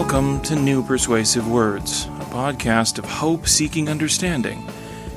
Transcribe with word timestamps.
Welcome 0.00 0.40
to 0.44 0.56
New 0.56 0.82
Persuasive 0.82 1.46
Words, 1.46 2.06
a 2.06 2.24
podcast 2.30 2.98
of 2.98 3.04
hope 3.04 3.46
seeking 3.46 3.90
understanding. 3.90 4.66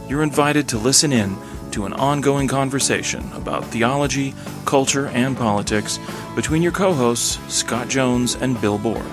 You're 0.10 0.24
invited 0.24 0.68
to 0.68 0.78
listen 0.78 1.14
in 1.14 1.38
to 1.72 1.86
an 1.86 1.94
ongoing 1.94 2.50
conversation 2.50 3.24
about 3.32 3.64
theology, 3.64 4.36
culture, 4.66 5.08
and 5.08 5.38
politics 5.38 6.00
between 6.36 6.62
your 6.62 6.74
co 6.74 6.94
hosts, 6.94 7.40
Scott 7.48 7.88
Jones 7.88 8.36
and 8.36 8.60
Bill 8.60 8.78
Bohr. 8.78 9.06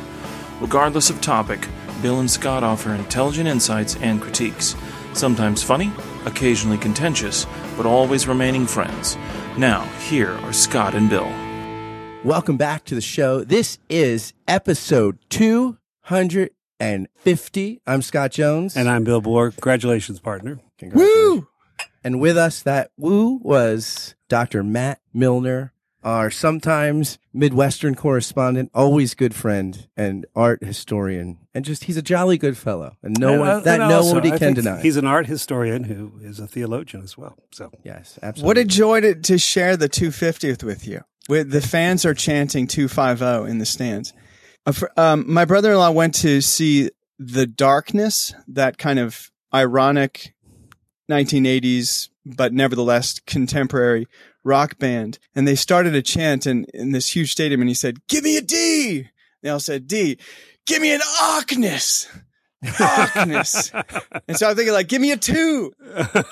Regardless 0.61 1.09
of 1.09 1.20
topic, 1.20 1.68
Bill 2.02 2.18
and 2.18 2.30
Scott 2.30 2.64
offer 2.64 2.93
intelligent 2.93 3.46
insights 3.46 3.95
and 3.98 4.21
critiques, 4.21 4.75
sometimes 5.12 5.62
funny, 5.62 5.93
occasionally 6.27 6.79
contentious, 6.79 7.46
but 7.77 7.87
always 7.87 8.27
remaining 8.27 8.66
friends. 8.66 9.16
Now, 9.57 9.82
here 10.09 10.32
are 10.32 10.52
Scott 10.52 10.96
and 10.96 11.09
Bill. 11.09 11.32
Welcome 12.25 12.57
back 12.59 12.84
to 12.84 12.95
the 12.95 13.00
show. 13.00 13.43
This 13.45 13.79
is 13.89 14.34
episode 14.46 15.18
250. 15.30 17.81
I'm 17.86 18.03
Scott 18.03 18.31
Jones. 18.32 18.77
And 18.77 18.90
I'm 18.90 19.04
Bill 19.04 19.22
Bohr. 19.22 19.53
Congratulations, 19.54 20.21
partner. 20.21 20.61
Woo! 20.82 21.49
And 22.04 22.21
with 22.21 22.36
us, 22.36 22.61
that 22.63 22.91
woo 22.99 23.41
was 23.43 24.14
Dr. 24.29 24.63
Matt 24.63 25.00
Milner, 25.14 25.72
our 26.04 26.30
sometimes 26.30 27.18
Midwestern 27.32 27.94
correspondent, 27.94 28.71
always 28.75 29.14
good 29.14 29.35
friend 29.35 29.89
and 29.96 30.27
art 30.36 30.63
historian. 30.63 31.39
And 31.55 31.64
just, 31.64 31.85
he's 31.85 31.96
a 31.96 32.02
jolly 32.02 32.36
good 32.36 32.58
fellow. 32.58 32.97
And 33.02 33.19
no 33.19 33.30
And, 33.30 33.41
one, 33.41 33.48
uh, 33.48 33.61
that 33.61 33.80
and 33.80 33.91
also, 33.92 34.12
nobody 34.14 34.33
I 34.33 34.39
can 34.39 34.52
deny. 34.52 34.83
He's 34.83 34.98
an 34.98 35.06
art 35.06 35.27
historian 35.27 35.84
who 35.84 36.12
is 36.22 36.39
a 36.39 36.47
theologian 36.47 37.02
as 37.02 37.16
well. 37.16 37.39
So 37.50 37.70
yes, 37.83 38.19
absolutely. 38.22 38.47
What 38.47 38.58
a 38.58 38.64
joy 38.66 39.00
to, 39.00 39.14
to 39.14 39.39
share 39.39 39.78
the 39.78 39.89
250th 39.89 40.62
with 40.62 40.86
you. 40.86 41.00
The 41.30 41.61
fans 41.61 42.05
are 42.05 42.14
chanting 42.14 42.66
250 42.66 43.50
in 43.50 43.58
the 43.58 43.66
stands. 43.66 44.12
Uh, 44.66 44.72
um, 44.97 45.25
my 45.33 45.44
brother-in-law 45.44 45.92
went 45.92 46.14
to 46.16 46.41
see 46.41 46.91
The 47.19 47.46
Darkness, 47.46 48.34
that 48.48 48.78
kind 48.78 48.98
of 48.98 49.30
ironic 49.55 50.34
1980s, 51.10 52.08
but 52.27 52.52
nevertheless 52.52 53.20
contemporary 53.20 54.06
rock 54.44 54.78
band. 54.78 55.18
And 55.34 55.46
they 55.46 55.55
started 55.55 55.94
a 55.94 56.02
chant 56.02 56.46
in, 56.46 56.64
in 56.74 56.92
this 56.92 57.14
huge 57.14 57.33
stadium 57.33 57.60
and 57.60 57.68
he 57.68 57.74
said, 57.74 58.06
give 58.08 58.24
me 58.24 58.36
a 58.36 58.42
D. 58.42 59.08
They 59.42 59.48
all 59.48 59.60
said 59.60 59.86
D. 59.86 60.18
Give 60.66 60.83
me 60.83 60.92
an 60.92 61.00
Arkness. 61.00 62.06
Arkness. 62.64 63.70
and 64.28 64.36
so 64.36 64.48
I'm 64.48 64.56
thinking 64.56 64.72
like, 64.75 64.89
give 64.89 65.00
me 65.00 65.12
a 65.12 65.16
two. 65.16 65.72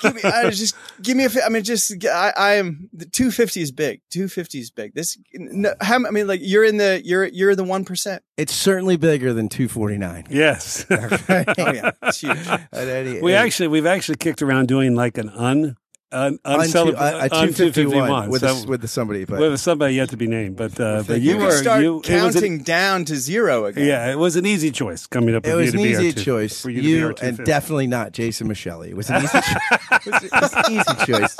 Give 0.01 0.15
me, 0.15 0.21
I 0.23 0.49
just 0.51 0.75
give 1.01 1.17
me 1.17 1.25
a. 1.25 1.29
fi- 1.29 1.41
I 1.41 1.49
mean, 1.49 1.63
just 1.63 2.05
I, 2.05 2.33
I 2.37 2.53
am 2.55 2.89
the 2.93 3.05
250 3.05 3.61
is 3.61 3.71
big. 3.71 4.01
250 4.11 4.59
is 4.59 4.71
big. 4.71 4.93
This, 4.93 5.17
no, 5.33 5.73
how, 5.81 5.95
I 6.05 6.11
mean, 6.11 6.27
like 6.27 6.39
you're 6.43 6.63
in 6.63 6.77
the 6.77 7.01
you're 7.03 7.25
you're 7.25 7.55
the 7.55 7.63
one 7.63 7.83
percent. 7.85 8.23
It's 8.37 8.53
certainly 8.53 8.95
bigger 8.97 9.33
than 9.33 9.49
249. 9.49 10.27
yes, 10.29 10.85
Oh 10.91 10.95
yeah, 11.29 11.91
it's 12.03 12.21
huge. 12.21 12.37
At 12.47 12.67
any- 12.73 13.21
we 13.21 13.33
any- 13.33 13.45
actually 13.47 13.67
we've 13.69 13.85
actually 13.85 14.17
kicked 14.17 14.41
around 14.41 14.67
doing 14.67 14.95
like 14.95 15.17
an 15.17 15.29
un 15.29 15.75
un 16.11 16.39
on 16.43 16.65
two- 16.65 16.71
uncelebra- 16.71 16.93
a- 16.95 17.17
a 17.17 17.39
un- 17.39 17.53
251 17.53 18.29
with, 18.29 18.41
So 18.41 18.65
with 18.67 18.89
somebody, 18.89 19.25
but 19.25 19.39
with 19.39 19.59
somebody 19.59 19.93
yet 19.95 20.09
to 20.09 20.17
be 20.17 20.27
named, 20.27 20.55
but 20.55 20.79
uh, 20.79 21.03
but 21.07 21.21
you 21.21 21.31
you 21.33 21.37
were 21.37 21.79
you 21.81 21.93
was 21.95 22.01
an- 22.01 22.01
counting 22.01 22.63
down 22.63 23.05
to 23.05 23.15
zero 23.15 23.65
again. 23.65 23.85
yeah, 23.85 24.11
it 24.11 24.17
was 24.17 24.35
an 24.35 24.45
easy 24.45 24.71
choice 24.71 25.05
coming 25.07 25.35
up. 25.35 25.45
It 25.45 25.55
with 25.55 25.65
was 25.65 25.73
you 25.73 25.79
an 25.79 25.85
to 25.85 25.91
easy 25.91 26.11
two- 26.13 26.23
choice. 26.23 26.61
for 26.61 26.69
you, 26.69 26.81
You, 26.81 27.15
and 27.21 27.37
definitely 27.45 27.87
not 27.87 28.11
Jason 28.11 28.47
Michelle. 28.47 28.81
It 28.81 28.95
was 28.95 29.09
an 29.09 29.23
easy, 29.23 29.39
cho- 29.39 29.57
it 29.91 30.31
was, 30.41 30.53
an 30.53 30.71
easy 30.71 31.05
choice. 31.05 31.37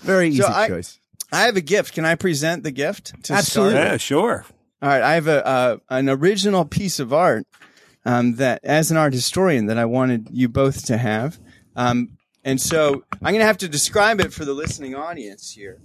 Very 0.00 0.28
easy 0.28 0.42
So 0.42 0.48
I- 0.48 0.68
choice. 0.68 0.98
I 1.32 1.42
have 1.42 1.56
a 1.56 1.60
gift. 1.60 1.94
Can 1.94 2.04
I 2.04 2.16
present 2.16 2.64
the 2.64 2.72
gift? 2.72 3.12
To 3.24 3.34
Absolutely. 3.34 3.74
start? 3.74 3.86
Yeah, 3.92 3.96
sure. 3.98 4.44
All 4.82 4.88
right, 4.88 5.02
I 5.02 5.14
have 5.14 5.28
a 5.28 5.46
uh, 5.46 5.76
an 5.88 6.08
original 6.08 6.64
piece 6.64 6.98
of 6.98 7.12
art 7.12 7.46
um, 8.04 8.34
that, 8.36 8.64
as 8.64 8.90
an 8.90 8.96
art 8.96 9.12
historian, 9.12 9.66
that 9.66 9.78
I 9.78 9.84
wanted 9.84 10.28
you 10.32 10.48
both 10.48 10.86
to 10.86 10.96
have, 10.96 11.38
um, 11.76 12.16
and 12.44 12.60
so 12.60 13.04
I'm 13.14 13.32
going 13.32 13.40
to 13.40 13.44
have 13.46 13.58
to 13.58 13.68
describe 13.68 14.20
it 14.20 14.32
for 14.32 14.44
the 14.44 14.54
listening 14.54 14.94
audience 14.94 15.50
here. 15.52 15.78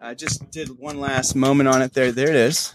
I 0.00 0.14
just 0.14 0.50
did 0.50 0.78
one 0.78 0.98
last 1.00 1.34
moment 1.34 1.68
on 1.68 1.80
it. 1.82 1.92
There, 1.94 2.10
there 2.12 2.28
it 2.28 2.34
is. 2.36 2.74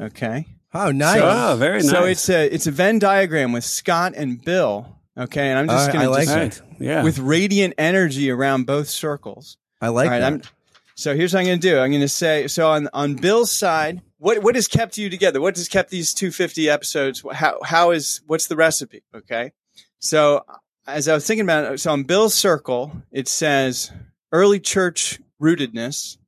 Okay, 0.00 0.46
Oh, 0.74 0.90
nice. 0.92 1.22
Oh, 1.24 1.56
very 1.56 1.78
nice. 1.78 1.88
so 1.90 2.04
it's 2.04 2.28
a 2.28 2.52
it's 2.54 2.66
a 2.66 2.70
Venn 2.70 2.98
diagram 2.98 3.52
with 3.52 3.64
Scott 3.64 4.12
and 4.14 4.42
Bill. 4.44 4.98
Okay, 5.16 5.48
and 5.48 5.58
I'm 5.58 5.68
just 5.68 5.88
All 5.88 5.94
right, 5.94 6.04
going 6.04 6.10
like 6.10 6.28
to 6.28 6.60
that. 6.60 6.62
Yeah. 6.78 7.02
with 7.02 7.18
radiant 7.18 7.72
energy 7.78 8.30
around 8.30 8.66
both 8.66 8.88
circles. 8.88 9.56
I 9.80 9.88
like 9.88 10.06
All 10.06 10.10
right, 10.10 10.20
that. 10.20 10.32
I'm, 10.32 10.42
so 10.94 11.16
here's 11.16 11.32
what 11.32 11.40
I'm 11.40 11.46
going 11.46 11.60
to 11.60 11.66
do. 11.66 11.78
I'm 11.78 11.90
going 11.90 12.02
to 12.02 12.08
say 12.08 12.46
so 12.48 12.68
on 12.68 12.90
on 12.92 13.14
Bill's 13.14 13.50
side. 13.50 14.02
What 14.18 14.42
what 14.42 14.54
has 14.54 14.68
kept 14.68 14.98
you 14.98 15.08
together? 15.08 15.40
What 15.40 15.56
has 15.56 15.68
kept 15.68 15.88
these 15.88 16.12
250 16.12 16.68
episodes? 16.68 17.24
How 17.32 17.58
how 17.64 17.92
is 17.92 18.20
what's 18.26 18.46
the 18.46 18.56
recipe? 18.56 19.02
Okay, 19.14 19.52
so 19.98 20.44
as 20.86 21.08
I 21.08 21.14
was 21.14 21.26
thinking 21.26 21.44
about 21.44 21.72
it, 21.72 21.78
so 21.80 21.92
on 21.92 22.04
Bill's 22.04 22.34
circle, 22.34 23.02
it 23.10 23.28
says 23.28 23.92
early 24.32 24.60
church 24.60 25.20
rootedness, 25.40 26.18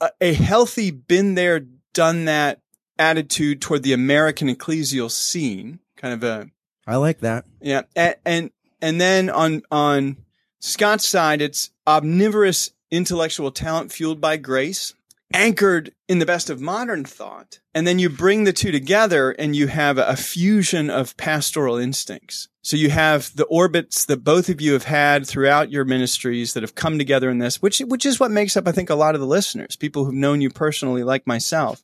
a, 0.00 0.10
a- 0.20 0.32
healthy 0.34 0.90
been 0.90 1.34
there 1.34 1.66
done 1.92 2.26
that 2.26 2.60
attitude 2.98 3.60
toward 3.60 3.82
the 3.82 3.92
American 3.92 4.48
ecclesial 4.48 5.10
scene, 5.10 5.80
kind 5.96 6.14
of 6.14 6.22
a 6.24 6.50
I 6.86 6.96
like 6.96 7.20
that. 7.20 7.44
yeah, 7.60 7.82
and 7.94 8.14
and, 8.24 8.50
and 8.80 9.00
then 9.00 9.30
on 9.30 9.62
on 9.70 10.18
Scott's 10.60 11.06
side, 11.08 11.40
it's 11.42 11.70
omnivorous 11.86 12.72
intellectual 12.90 13.50
talent 13.50 13.92
fueled 13.92 14.20
by 14.20 14.36
grace, 14.36 14.94
anchored 15.32 15.92
in 16.08 16.18
the 16.18 16.26
best 16.26 16.48
of 16.50 16.60
modern 16.60 17.04
thought, 17.04 17.60
and 17.74 17.86
then 17.86 17.98
you 17.98 18.08
bring 18.08 18.44
the 18.44 18.52
two 18.52 18.72
together, 18.72 19.32
and 19.32 19.56
you 19.56 19.66
have 19.66 19.98
a 19.98 20.16
fusion 20.16 20.88
of 20.88 21.16
pastoral 21.16 21.76
instincts. 21.76 22.48
So 22.62 22.76
you 22.76 22.90
have 22.90 23.34
the 23.36 23.44
orbits 23.44 24.04
that 24.06 24.24
both 24.24 24.48
of 24.48 24.60
you 24.60 24.72
have 24.72 24.84
had 24.84 25.26
throughout 25.26 25.70
your 25.70 25.84
ministries 25.84 26.54
that 26.54 26.62
have 26.62 26.74
come 26.74 26.98
together 26.98 27.30
in 27.30 27.38
this, 27.38 27.62
which 27.62 27.78
which 27.80 28.06
is 28.06 28.18
what 28.18 28.30
makes 28.30 28.56
up, 28.56 28.66
I 28.66 28.72
think, 28.72 28.90
a 28.90 28.94
lot 28.94 29.14
of 29.14 29.20
the 29.20 29.26
listeners, 29.26 29.76
people 29.76 30.04
who've 30.04 30.14
known 30.14 30.40
you 30.40 30.50
personally, 30.50 31.04
like 31.04 31.26
myself. 31.26 31.82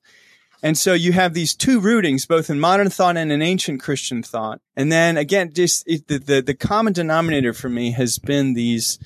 And 0.62 0.78
so 0.78 0.94
you 0.94 1.12
have 1.12 1.34
these 1.34 1.56
two 1.56 1.81
rootings, 1.81 2.26
both 2.26 2.48
in 2.48 2.60
modern 2.60 2.88
thought 2.88 3.16
and 3.16 3.32
in 3.32 3.42
ancient 3.42 3.81
Christian 3.81 4.22
thought. 4.22 4.60
And 4.76 4.92
then 4.92 5.16
again, 5.16 5.52
just 5.52 5.86
it, 5.88 6.06
the, 6.06 6.19
the, 6.19 6.41
the 6.41 6.54
common 6.54 6.92
denominator 6.92 7.52
for 7.52 7.69
me 7.69 7.91
has 7.92 8.19
been 8.19 8.54
these, 8.54 9.00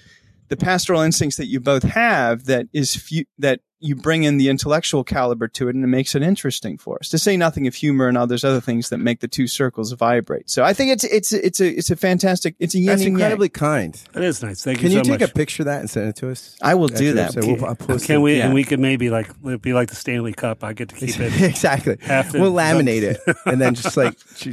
the 0.48 0.56
pastoral 0.56 1.00
instincts 1.00 1.38
that 1.38 1.46
you 1.46 1.58
both 1.58 1.82
have 1.82 2.44
that 2.44 2.66
is 2.74 2.94
fu- 2.94 3.24
that 3.38 3.60
you 3.78 3.94
bring 3.94 4.24
in 4.24 4.38
the 4.38 4.48
intellectual 4.48 5.04
caliber 5.04 5.48
to 5.48 5.68
it 5.68 5.74
and 5.74 5.84
it 5.84 5.88
makes 5.88 6.14
it 6.14 6.22
interesting 6.22 6.78
for 6.78 6.98
us 6.98 7.08
to 7.10 7.18
say 7.18 7.36
nothing 7.36 7.66
of 7.66 7.74
humor 7.74 8.08
and 8.08 8.16
all 8.16 8.26
those 8.26 8.44
other 8.44 8.60
things 8.60 8.88
that 8.88 8.98
make 8.98 9.20
the 9.20 9.28
two 9.28 9.46
circles 9.46 9.92
vibrate. 9.92 10.48
So 10.48 10.64
I 10.64 10.72
think 10.72 10.92
it's, 10.92 11.04
it's, 11.04 11.32
it's 11.32 11.60
a, 11.60 11.68
it's 11.76 11.90
a 11.90 11.96
fantastic, 11.96 12.54
it's 12.58 12.74
a 12.74 12.78
yin 12.78 12.86
That's 12.86 13.02
and 13.02 13.06
yang. 13.08 13.14
incredibly 13.14 13.48
kind. 13.50 13.94
That 14.12 14.24
is 14.24 14.42
nice. 14.42 14.64
Thank 14.64 14.78
you. 14.78 14.82
Can 14.82 14.92
you 14.92 14.98
you 14.98 15.04
so 15.04 15.10
take 15.10 15.20
much. 15.20 15.30
a 15.30 15.34
picture 15.34 15.62
of 15.62 15.66
that 15.66 15.80
and 15.80 15.90
send 15.90 16.08
it 16.08 16.16
to 16.16 16.30
us? 16.30 16.56
I 16.62 16.74
will 16.74 16.88
do 16.88 17.12
that. 17.14 17.36
episode? 17.36 17.60
We'll, 17.60 17.66
I'll 17.66 17.74
post 17.76 18.06
Can 18.06 18.16
it. 18.16 18.20
we? 18.20 18.38
Yeah. 18.38 18.46
And 18.46 18.54
we 18.54 18.64
could 18.64 18.80
maybe 18.80 19.10
like 19.10 19.28
it'd 19.44 19.62
be 19.62 19.72
like 19.74 19.88
the 19.90 19.96
Stanley 19.96 20.32
Cup. 20.32 20.64
I 20.64 20.72
get 20.72 20.88
to 20.88 20.94
keep 20.94 21.18
it. 21.20 21.40
exactly. 21.42 21.96
We'll 22.32 22.52
laminate 22.52 23.02
it 23.02 23.20
and 23.46 23.60
then 23.60 23.74
just 23.74 23.96
like 23.96 24.16
sh- 24.36 24.48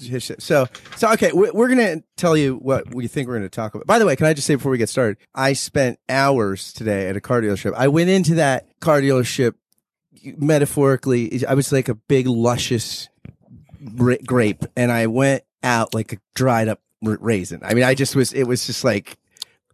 sh- 0.00 0.20
sh- 0.20 0.30
so 0.38 0.66
so 0.96 1.12
okay. 1.14 1.32
We're, 1.32 1.52
we're 1.52 1.68
gonna 1.68 2.02
tell 2.16 2.36
you 2.36 2.56
what 2.56 2.94
we 2.94 3.08
think 3.08 3.28
we're 3.28 3.36
gonna 3.36 3.48
talk 3.48 3.74
about. 3.74 3.86
By 3.86 3.98
the 3.98 4.06
way, 4.06 4.14
can 4.16 4.26
I 4.26 4.34
just 4.34 4.46
say 4.46 4.54
before 4.54 4.70
we 4.70 4.78
get 4.78 4.88
started, 4.88 5.16
I 5.34 5.52
spent 5.52 5.98
hours 6.08 6.72
today 6.72 7.08
at 7.08 7.16
a 7.16 7.20
car 7.20 7.40
dealership. 7.40 7.74
I 7.74 7.88
went 7.88 8.10
into 8.10 8.36
that 8.36 8.66
car 8.80 9.00
dealership 9.00 9.54
metaphorically. 10.36 11.44
I 11.46 11.54
was 11.54 11.72
like 11.72 11.88
a 11.88 11.94
big 11.94 12.26
luscious 12.26 13.08
grape, 14.26 14.64
and 14.76 14.90
I 14.90 15.06
went 15.06 15.44
out 15.62 15.94
like 15.94 16.12
a 16.12 16.18
dried 16.34 16.68
up 16.68 16.80
raisin. 17.02 17.60
I 17.62 17.74
mean, 17.74 17.84
I 17.84 17.94
just 17.94 18.16
was. 18.16 18.32
It 18.32 18.44
was 18.44 18.66
just 18.66 18.84
like. 18.84 19.16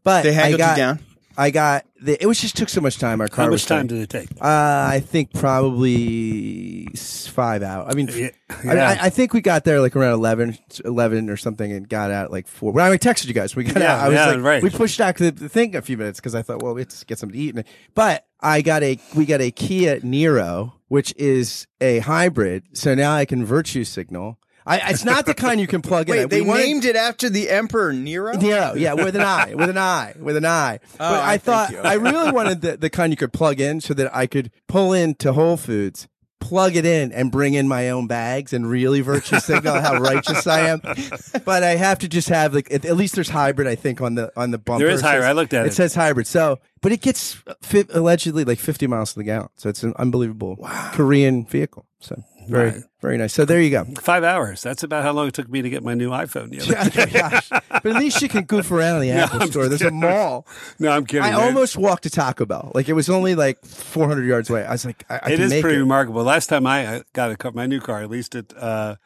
But 0.03 0.23
They 0.23 0.31
I 0.31 0.33
haggled 0.33 0.59
got, 0.59 0.71
you 0.77 0.83
down. 0.83 0.99
I 1.37 1.51
got. 1.51 1.85
The, 2.01 2.21
it 2.23 2.27
was 2.27 2.41
just 2.41 2.57
took 2.57 2.69
so 2.69 2.81
much 2.81 2.99
time. 2.99 3.21
Our 3.21 3.29
car 3.29 3.47
How 3.47 3.51
was 3.51 3.63
much 3.63 3.67
time 3.69 3.89
tight. 3.89 3.95
did 3.95 4.03
it 4.03 4.11
take? 4.11 4.31
Uh, 4.41 4.89
I 4.91 5.01
think 5.05 5.33
probably 5.33 6.87
five 6.95 7.63
hours. 7.63 7.89
I 7.91 7.95
mean, 7.95 8.09
Yeah. 8.09 8.31
I, 8.51 8.65
mean, 8.65 8.79
I, 8.79 8.99
I 9.07 9.11
think 9.11 9.33
we 9.33 9.41
got 9.41 9.65
there 9.65 9.81
like 9.81 9.97
around 9.97 10.13
11, 10.15 10.59
11 10.85 11.31
or 11.31 11.37
something 11.37 11.73
and 11.73 11.89
got 11.89 12.11
out 12.11 12.31
like 12.31 12.47
four. 12.47 12.73
Well, 12.73 12.91
I 12.93 12.97
texted 12.99 13.27
you 13.27 13.35
guys. 13.35 13.57
We 13.57 13.65
got 13.65 13.81
Yeah, 13.83 13.95
out. 13.95 14.01
I 14.01 14.09
was 14.09 14.17
yeah, 14.17 14.27
like, 14.27 14.41
right. 14.43 14.63
we 14.63 14.71
pushed 14.71 15.01
out 15.01 15.17
the, 15.17 15.31
the 15.31 15.49
thing 15.49 15.75
a 15.77 15.83
few 15.83 15.97
minutes 15.97 16.21
because 16.21 16.35
I 16.35 16.43
thought, 16.43 16.63
well, 16.63 16.75
let's 16.75 17.05
get 17.05 17.19
something 17.19 17.39
to 17.39 17.43
eat. 17.61 17.67
But 17.95 18.27
I 18.41 18.61
got 18.63 18.83
a, 18.83 18.99
we 19.17 19.25
got 19.27 19.41
a 19.41 19.51
Kia 19.51 20.01
Niro, 20.01 20.73
which 20.89 21.15
is 21.17 21.67
a 21.81 22.01
hybrid. 22.01 22.65
So 22.77 22.95
now 22.95 23.15
I 23.15 23.25
can 23.25 23.45
virtue 23.45 23.85
signal. 23.85 24.39
I, 24.67 24.91
it's 24.91 25.05
not 25.05 25.27
the 25.27 25.35
kind 25.35 25.61
you 25.61 25.67
can 25.67 25.83
plug 25.83 26.09
in. 26.09 26.29
They 26.29 26.41
We 26.41 26.47
wanted- 26.47 26.63
named 26.65 26.85
it 26.87 26.97
after 26.97 27.29
the 27.29 27.51
Emperor 27.51 27.93
Nero? 27.93 28.33
Nero, 28.37 28.75
yeah, 28.75 28.95
with 28.95 29.15
an 29.15 29.23
eye, 29.23 29.55
with 29.55 29.69
an 29.69 29.77
eye, 29.79 30.15
with 30.19 30.37
an 30.37 30.47
eye. 30.47 30.81
but 30.99 31.05
Oh, 31.05 31.15
I 31.15 31.33
I 31.35 31.39
thought. 31.39 31.75
I 31.85 31.95
really 31.95 32.33
wanted 32.33 32.61
the, 32.63 32.77
the 32.79 32.89
kind 32.91 33.13
you 33.13 33.17
could 33.17 33.33
plug 33.33 33.61
in 33.61 33.81
so 33.83 33.93
that 33.95 34.15
I 34.17 34.27
could 34.27 34.51
pull 34.67 34.93
into 34.95 35.35
Whole 35.35 35.59
Foods, 35.59 36.09
plug 36.41 36.77
it 36.77 36.87
in, 36.87 37.13
and 37.13 37.31
bring 37.31 37.53
in 37.55 37.69
my 37.69 37.91
own 37.91 38.07
bags 38.07 38.53
and 38.55 38.69
really 38.69 39.01
virtue 39.03 39.39
signal 39.41 39.81
how 39.81 39.99
righteous 39.99 40.47
I 40.47 40.69
am. 40.69 40.81
But 41.45 41.63
I 41.63 41.77
have 41.77 41.99
to 41.99 42.09
just 42.09 42.29
have 42.31 42.55
like 42.55 42.71
at, 42.73 42.87
at 42.87 42.97
least 42.97 43.17
there's 43.17 43.29
hybrid. 43.29 43.69
I 43.69 43.75
think 43.75 44.01
on 44.01 44.15
the 44.15 44.33
on 44.35 44.51
the 44.51 44.57
bumper. 44.59 44.85
There 44.87 44.89
is 44.95 45.01
It 45.01 45.03
says- 45.03 45.11
hybrid. 45.11 45.29
I 45.29 45.33
looked 45.33 45.53
at 45.53 45.67
it. 45.67 45.69
It 45.69 45.75
says 45.75 45.95
hybrid. 45.95 46.27
So, 46.27 46.59
but 46.81 46.91
it 46.91 47.03
gets 47.03 47.37
fi- 47.61 47.85
allegedly 47.93 48.45
like 48.45 48.59
50 48.59 48.87
miles 48.87 49.13
to 49.13 49.19
the 49.19 49.25
gallon. 49.25 49.49
So 49.57 49.69
it's 49.69 49.83
an 49.83 49.93
unbelievable 49.99 50.57
Korean 50.93 51.45
vehicle. 51.45 51.85
So 52.01 52.23
Very, 52.47 52.71
Right. 52.71 52.83
very 53.01 53.19
nice. 53.19 53.33
So 53.33 53.45
there 53.45 53.61
you 53.61 53.71
go. 53.71 53.85
Five 54.01 54.25
hours. 54.25 54.63
That's 54.63 54.83
about 54.83 55.03
how 55.03 55.13
long 55.13 55.29
it 55.29 55.35
took 55.35 55.49
me 55.49 55.63
to 55.63 55.71
get 55.71 55.83
my 55.83 55.95
new 55.95 56.11
iPhone. 56.11 56.51
The 56.51 56.61
other 56.79 57.07
gosh. 57.31 57.49
But 57.51 57.87
at 57.87 57.97
least 57.97 58.21
you 58.23 58.29
can 58.29 58.45
goof 58.45 58.71
around 58.71 58.97
in 58.97 59.09
the 59.09 59.11
Apple 59.23 59.43
I'm 59.43 59.51
store. 59.51 59.69
There's 59.69 59.83
a 59.83 59.91
mall. 59.91 60.47
No, 60.79 60.91
I'm 60.91 61.07
kidding. 61.07 61.23
I 61.25 61.31
man. 61.33 61.41
almost 61.41 61.77
walked 61.77 62.03
to 62.05 62.11
Taco 62.11 62.45
Bell. 62.47 62.71
Like 62.75 62.89
it 62.89 62.93
was 62.95 63.09
only 63.09 63.35
like 63.35 63.65
400 63.65 64.25
yards 64.27 64.51
away. 64.51 64.65
I 64.65 64.73
was 64.73 64.85
like, 64.85 65.05
I, 65.11 65.21
I 65.23 65.31
it 65.33 65.41
is 65.41 65.51
make 65.51 65.63
pretty 65.63 65.77
it. 65.79 65.81
remarkable. 65.81 66.23
Last 66.23 66.49
time 66.49 66.67
I 66.67 66.87
uh, 66.87 67.03
got 67.13 67.31
a 67.31 67.37
car, 67.37 67.53
my 67.53 67.67
new 67.67 67.81
car, 67.81 68.03
at 68.03 68.11
least 68.11 68.35
it, 68.35 68.53
uh, 68.57 68.97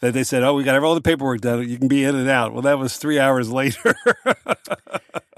that 0.00 0.12
they 0.12 0.24
said, 0.24 0.42
"Oh, 0.42 0.54
we 0.54 0.64
got 0.64 0.82
all 0.82 0.94
the 0.94 1.00
paperwork 1.00 1.40
done. 1.40 1.68
You 1.68 1.78
can 1.78 1.88
be 1.88 2.04
in 2.04 2.14
and 2.14 2.28
out." 2.28 2.52
Well, 2.52 2.62
that 2.62 2.78
was 2.78 2.96
three 2.96 3.18
hours 3.18 3.50
later. 3.50 3.94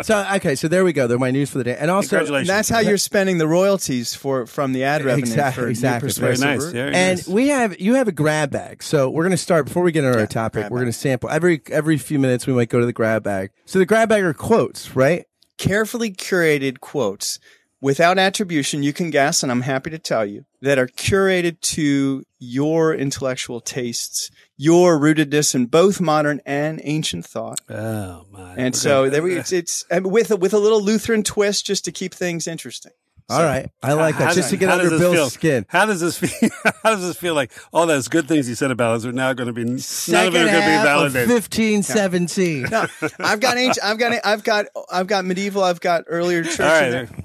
So 0.00 0.26
okay, 0.34 0.56
so 0.56 0.66
there 0.66 0.84
we 0.84 0.92
go. 0.92 1.06
They're 1.06 1.16
my 1.16 1.30
news 1.30 1.50
for 1.50 1.58
the 1.58 1.64
day. 1.64 1.76
And 1.78 1.88
also, 1.88 2.08
Congratulations. 2.08 2.48
And 2.48 2.58
that's 2.58 2.68
how 2.68 2.80
you're 2.80 2.98
spending 2.98 3.38
the 3.38 3.46
royalties 3.46 4.16
for 4.16 4.46
from 4.46 4.72
the 4.72 4.82
ad 4.82 5.04
revenue 5.04 5.22
Exactly, 5.22 5.62
for 5.62 5.68
exactly. 5.68 6.08
New 6.08 6.14
very 6.14 6.38
nice. 6.38 6.64
Very 6.66 6.92
and 6.92 7.18
nice. 7.18 7.28
we 7.28 7.48
have 7.48 7.78
you 7.80 7.94
have 7.94 8.08
a 8.08 8.12
grab 8.12 8.50
bag. 8.50 8.82
So 8.82 9.08
we're 9.08 9.22
gonna 9.22 9.36
start 9.36 9.66
before 9.66 9.84
we 9.84 9.92
get 9.92 10.02
into 10.02 10.18
our 10.18 10.26
topic. 10.26 10.70
We're 10.70 10.80
gonna 10.80 10.92
sample 10.92 11.30
every 11.30 11.62
every 11.70 11.98
few 11.98 12.18
minutes. 12.18 12.48
We 12.48 12.52
might 12.52 12.68
go 12.68 12.80
to 12.80 12.86
the 12.86 12.92
grab 12.92 13.22
bag. 13.22 13.50
So 13.64 13.78
the 13.78 13.86
grab 13.86 14.08
bag 14.08 14.24
are 14.24 14.34
quotes, 14.34 14.96
right? 14.96 15.24
carefully 15.58 16.10
curated 16.10 16.80
quotes 16.80 17.38
without 17.80 18.18
attribution, 18.18 18.82
you 18.82 18.92
can 18.92 19.10
guess, 19.10 19.42
and 19.42 19.52
I'm 19.52 19.62
happy 19.62 19.90
to 19.90 19.98
tell 19.98 20.24
you, 20.26 20.44
that 20.60 20.78
are 20.78 20.86
curated 20.86 21.60
to 21.60 22.24
your 22.38 22.94
intellectual 22.94 23.60
tastes, 23.60 24.30
your 24.62 24.98
rootedness 24.98 25.54
in 25.54 25.66
both 25.66 26.00
modern 26.00 26.40
and 26.46 26.80
ancient 26.84 27.26
thought. 27.26 27.60
oh 27.68 28.26
my! 28.30 28.54
And 28.56 28.76
so 28.76 29.10
there 29.10 29.22
we, 29.22 29.34
it's, 29.36 29.50
it's 29.52 29.84
with 29.90 30.30
a, 30.30 30.36
with 30.36 30.54
a 30.54 30.58
little 30.58 30.80
Lutheran 30.80 31.22
twist 31.24 31.66
just 31.66 31.84
to 31.86 31.92
keep 31.92 32.14
things 32.14 32.46
interesting. 32.46 32.92
All 33.30 33.42
right, 33.42 33.70
I 33.82 33.94
like 33.94 34.18
that. 34.18 34.28
How 34.28 34.34
Just 34.34 34.50
to 34.50 34.56
get 34.58 34.68
under 34.68 34.90
Bill's 34.90 35.14
feel? 35.14 35.30
skin. 35.30 35.64
How 35.68 35.86
does 35.86 36.00
this 36.00 36.18
feel? 36.22 36.50
How 36.82 36.90
does 36.90 37.02
this 37.06 37.16
feel 37.16 37.34
like 37.34 37.50
all 37.72 37.86
those 37.86 38.08
good 38.08 38.28
things 38.28 38.46
he 38.46 38.54
said 38.54 38.70
about 38.70 38.96
us 38.96 39.06
are 39.06 39.12
now 39.12 39.32
going 39.32 39.46
to 39.46 39.52
be 39.54 39.64
none 39.64 39.74
of 39.74 39.78
it 39.78 39.82
Second 39.82 40.28
are 40.28 40.30
going 40.32 40.46
to 40.46 40.52
be 40.52 40.60
half 40.60 40.86
of 40.86 41.12
validated? 41.12 41.28
15, 41.30 41.82
17. 41.82 42.62
No, 42.64 42.86
I've 43.20 43.40
got 43.40 43.56
ancient, 43.56 43.84
I've 43.84 43.98
got 43.98 44.12
I've 44.24 44.42
got 44.44 44.66
I've 44.90 45.06
got 45.06 45.24
medieval, 45.24 45.62
I've 45.64 45.80
got 45.80 46.04
earlier 46.08 46.42
church. 46.44 46.60
all 46.60 46.66
in 46.66 46.72
right, 46.72 46.90
there. 46.90 47.06
there- 47.06 47.24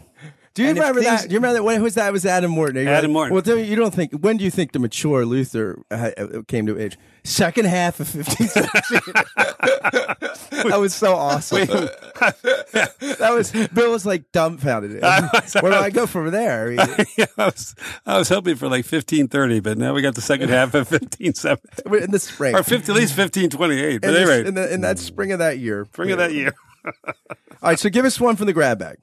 Do 0.57 0.63
you 0.63 0.69
And 0.69 0.79
remember 0.79 1.01
things- 1.03 1.21
that? 1.21 1.29
Do 1.29 1.33
you 1.35 1.37
remember 1.37 1.53
that? 1.59 1.63
When, 1.63 1.83
was 1.83 1.93
that? 1.93 2.09
It 2.09 2.11
was 2.13 2.25
Adam 2.25 2.49
Morton. 2.49 2.83
You're 2.83 2.91
Adam 2.91 3.11
like, 3.11 3.29
Morton. 3.31 3.33
Well, 3.35 3.41
do 3.43 3.59
you 3.59 3.75
don't 3.75 3.93
think? 3.93 4.11
When 4.11 4.37
do 4.37 4.43
you 4.43 4.49
think 4.49 4.71
the 4.71 4.79
mature 4.79 5.23
Luther 5.23 5.83
uh, 5.91 6.09
came 6.47 6.65
to 6.65 6.79
age? 6.79 6.97
Second 7.23 7.65
half 7.65 7.99
of 7.99 8.07
15, 8.07 8.47
that 9.35 10.77
was 10.79 10.95
so 10.95 11.13
awesome. 11.13 11.67
that 11.67 13.29
was 13.31 13.51
Bill 13.73 13.91
was 13.91 14.03
like 14.05 14.31
dumbfounded. 14.31 14.99
Where 15.61 15.71
do 15.71 15.77
I 15.77 15.91
go 15.91 16.07
from 16.07 16.31
there? 16.31 16.67
I 16.79 16.87
mean, 16.87 17.05
yeah, 17.17 17.25
I 17.37 17.45
was 17.45 17.75
I 18.05 18.17
was 18.17 18.29
hoping 18.29 18.55
for 18.55 18.67
like 18.67 18.85
fifteen 18.85 19.27
thirty, 19.27 19.59
but 19.59 19.77
now 19.77 19.93
we 19.93 20.01
got 20.01 20.15
the 20.15 20.21
second 20.21 20.49
half 20.49 20.73
of 20.73 20.87
fifteen 20.87 21.33
we're 21.85 21.99
in 22.03 22.09
the 22.11 22.19
spring, 22.19 22.55
or 22.55 22.63
50, 22.63 22.91
at 22.91 22.95
least 22.97 23.13
fifteen 23.13 23.49
twenty 23.51 23.79
eight. 23.79 24.01
But 24.01 24.07
in, 24.09 24.13
this- 24.15 24.29
anyway, 24.29 24.47
in, 24.47 24.53
the, 24.55 24.73
in 24.73 24.81
that 24.81 24.97
spring 24.97 25.31
of 25.31 25.39
that 25.39 25.59
year, 25.59 25.85
bring 25.85 26.09
it 26.09 26.15
that 26.15 26.33
year. 26.33 26.53
All 26.85 26.93
right, 27.61 27.77
so 27.79 27.89
give 27.89 28.05
us 28.05 28.19
one 28.19 28.35
from 28.37 28.47
the 28.47 28.53
grab 28.53 28.79
bag. 28.79 28.97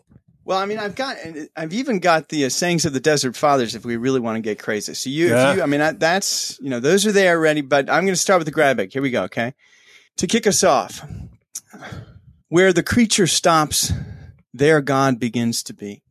Well, 0.47 0.59
I 0.59 0.67
mean, 0.67 0.79
I've 0.79 0.95
got, 0.95 1.17
I've 1.57 1.73
even 1.73 2.01
got 2.01 2.29
the 2.29 2.45
uh, 2.45 2.49
sayings 2.51 2.85
of 2.85 2.93
the 2.93 3.01
Desert 3.01 3.35
Fathers. 3.35 3.75
If 3.75 3.85
we 3.87 3.97
really 3.97 4.21
want 4.21 4.37
to 4.37 4.43
get 4.43 4.59
crazy, 4.59 4.93
so 4.93 5.09
you, 5.09 5.29
Yeah. 5.29 5.51
if 5.53 5.57
you, 5.57 5.63
I 5.63 5.67
mean, 5.67 5.81
I, 5.81 5.93
that's 5.93 6.59
you 6.61 6.69
know, 6.69 6.81
those 6.81 7.07
are 7.07 7.13
there 7.13 7.37
already. 7.37 7.63
But 7.63 7.89
I'm 7.89 8.05
going 8.05 8.13
to 8.15 8.17
start 8.17 8.41
with 8.41 8.47
the 8.47 8.53
grab 8.53 8.77
bag. 8.77 8.93
Here 8.93 9.01
we 9.03 9.11
go. 9.11 9.23
Okay, 9.25 9.55
to 10.19 10.27
kick 10.27 10.47
us 10.47 10.63
off, 10.63 11.01
where 12.49 12.73
the 12.75 12.83
creature 12.83 13.27
stops, 13.27 13.93
there 14.53 14.81
God 14.83 15.19
begins 15.19 15.63
to 15.65 15.73
be. 15.73 16.03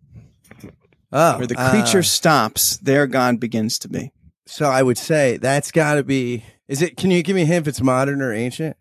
Oh, 1.15 1.37
Where 1.37 1.45
the 1.45 1.59
uh, 1.59 1.69
creature 1.69 2.01
stops, 2.01 2.77
there 2.77 3.05
God 3.05 3.39
begins 3.39 3.77
to 3.79 3.87
be. 3.87 4.11
so 4.47 4.65
I 4.65 4.81
would 4.81 4.97
say 4.97 5.37
that's 5.37 5.71
got 5.71 5.93
to 5.95 6.03
be. 6.03 6.43
Is 6.67 6.81
it? 6.81 6.97
Can 6.97 7.11
you 7.11 7.21
give 7.21 7.35
me 7.35 7.43
a 7.43 7.45
hint 7.45 7.65
if 7.65 7.67
it's 7.67 7.81
modern 7.81 8.19
or 8.21 8.33
ancient? 8.33 8.77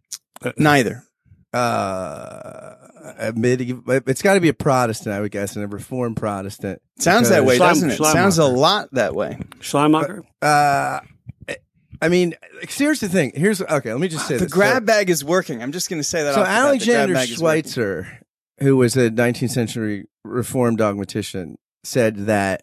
Neither. 0.57 1.05
Uh, 1.53 2.75
a 3.19 3.33
medieval. 3.33 4.01
It's 4.07 4.23
got 4.23 4.35
to 4.35 4.41
be 4.41 4.49
a 4.49 4.55
Protestant, 4.55 5.15
I 5.15 5.21
would 5.21 5.33
guess, 5.33 5.57
and 5.57 5.65
a 5.65 5.69
Reformed 5.69 6.17
Protestant. 6.17 6.81
Sounds 6.99 7.29
that 7.31 7.45
way, 7.45 7.57
Schleim- 7.57 7.69
doesn't 7.69 7.91
it? 7.91 7.97
Schleiermacher. 7.97 8.19
Sounds 8.19 8.39
a 8.39 8.45
lot 8.47 8.89
that 8.93 9.15
way. 9.15 9.39
Schleiermacher. 9.61 10.23
Uh, 10.41 11.01
I 12.01 12.09
mean, 12.09 12.35
here's 12.69 13.01
the 13.01 13.09
thing. 13.09 13.33
Here's 13.35 13.61
okay. 13.61 13.93
Let 13.93 14.01
me 14.01 14.09
just 14.09 14.27
say 14.27 14.35
The 14.37 14.45
this. 14.45 14.53
grab 14.53 14.85
bag 14.85 15.09
is 15.09 15.25
working. 15.25 15.63
I'm 15.63 15.73
just 15.73 15.89
going 15.89 16.01
to 16.01 16.05
say 16.05 16.23
that. 16.25 16.35
So, 16.35 16.41
off 16.43 16.47
so 16.47 16.53
the 16.53 16.55
bat. 16.55 16.81
The 16.81 16.85
grab 16.87 16.99
Alexander 17.09 17.15
bag 17.15 17.31
is 17.31 17.41
working. 17.43 17.63
Schweizer, 17.63 18.19
who 18.59 18.77
was 18.77 18.97
a 18.97 19.11
19th 19.11 19.51
century 19.51 20.07
Reformed 20.25 20.79
dogmatician, 20.79 21.59
said 21.85 22.27
that 22.27 22.63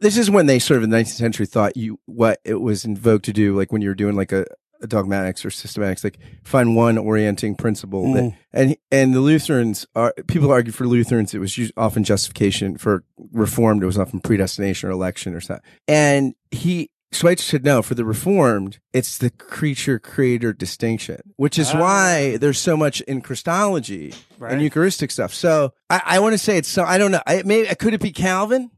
this 0.00 0.16
is 0.16 0.30
when 0.30 0.46
they 0.46 0.58
sort 0.58 0.78
of 0.78 0.84
in 0.84 0.90
the 0.90 0.96
19th 0.96 1.08
century 1.08 1.46
thought 1.46 1.76
you 1.76 1.98
what 2.06 2.40
it 2.44 2.54
was 2.60 2.84
invoked 2.84 3.24
to 3.26 3.32
do, 3.32 3.56
like 3.56 3.70
when 3.72 3.82
you 3.82 3.88
were 3.88 3.94
doing 3.94 4.16
like 4.16 4.32
a, 4.32 4.42
a 4.42 4.46
dogmatics 4.86 5.44
or 5.44 5.50
systematics, 5.50 6.02
like 6.04 6.18
find 6.44 6.74
one 6.76 6.96
orienting 6.98 7.54
principle. 7.54 8.12
That, 8.14 8.22
Mm. 8.24 8.36
and 8.52 8.76
and 8.90 9.14
the 9.14 9.20
Lutherans 9.20 9.86
are 9.94 10.14
people 10.26 10.50
argue 10.50 10.72
for 10.72 10.86
Lutherans. 10.86 11.34
It 11.34 11.38
was 11.38 11.58
us- 11.58 11.72
often 11.76 12.02
justification 12.04 12.76
for 12.78 13.04
Reformed. 13.32 13.82
It 13.82 13.86
was 13.86 13.98
often 13.98 14.20
predestination 14.20 14.88
or 14.88 14.92
election 14.92 15.34
or 15.34 15.40
something. 15.40 15.64
And 15.88 16.34
he 16.50 16.90
Schweizer 17.12 17.40
said 17.40 17.64
no. 17.64 17.82
For 17.82 17.94
the 17.96 18.04
Reformed, 18.04 18.78
it's 18.92 19.18
the 19.18 19.30
creature 19.30 19.98
creator 19.98 20.52
distinction, 20.52 21.20
which 21.36 21.58
is 21.58 21.70
Ah. 21.74 21.80
why 21.80 22.36
there's 22.36 22.58
so 22.58 22.76
much 22.76 23.00
in 23.02 23.20
Christology 23.20 24.14
Right. 24.38 24.52
and 24.52 24.62
Eucharistic 24.62 25.10
stuff. 25.10 25.34
So 25.34 25.72
I, 25.90 26.00
I 26.06 26.18
want 26.20 26.34
to 26.34 26.38
say 26.38 26.56
it's 26.56 26.68
so. 26.68 26.84
I 26.84 26.98
don't 26.98 27.10
know. 27.10 27.20
I, 27.26 27.42
maybe 27.44 27.66
could 27.74 27.94
it 27.94 28.00
be 28.00 28.12
Calvin? 28.12 28.70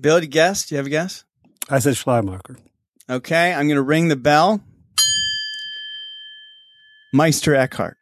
Bill, 0.00 0.20
you 0.22 0.28
guess? 0.28 0.66
Do 0.66 0.74
you 0.74 0.76
have 0.78 0.86
a 0.86 0.90
guess? 0.90 1.24
I 1.68 1.78
said 1.80 1.96
Schleiermacher. 1.96 2.56
Okay, 3.10 3.52
I'm 3.52 3.66
going 3.66 3.76
to 3.76 3.82
ring 3.82 4.08
the 4.08 4.16
bell. 4.16 4.60
Meister 7.14 7.54
Eckhart. 7.54 7.96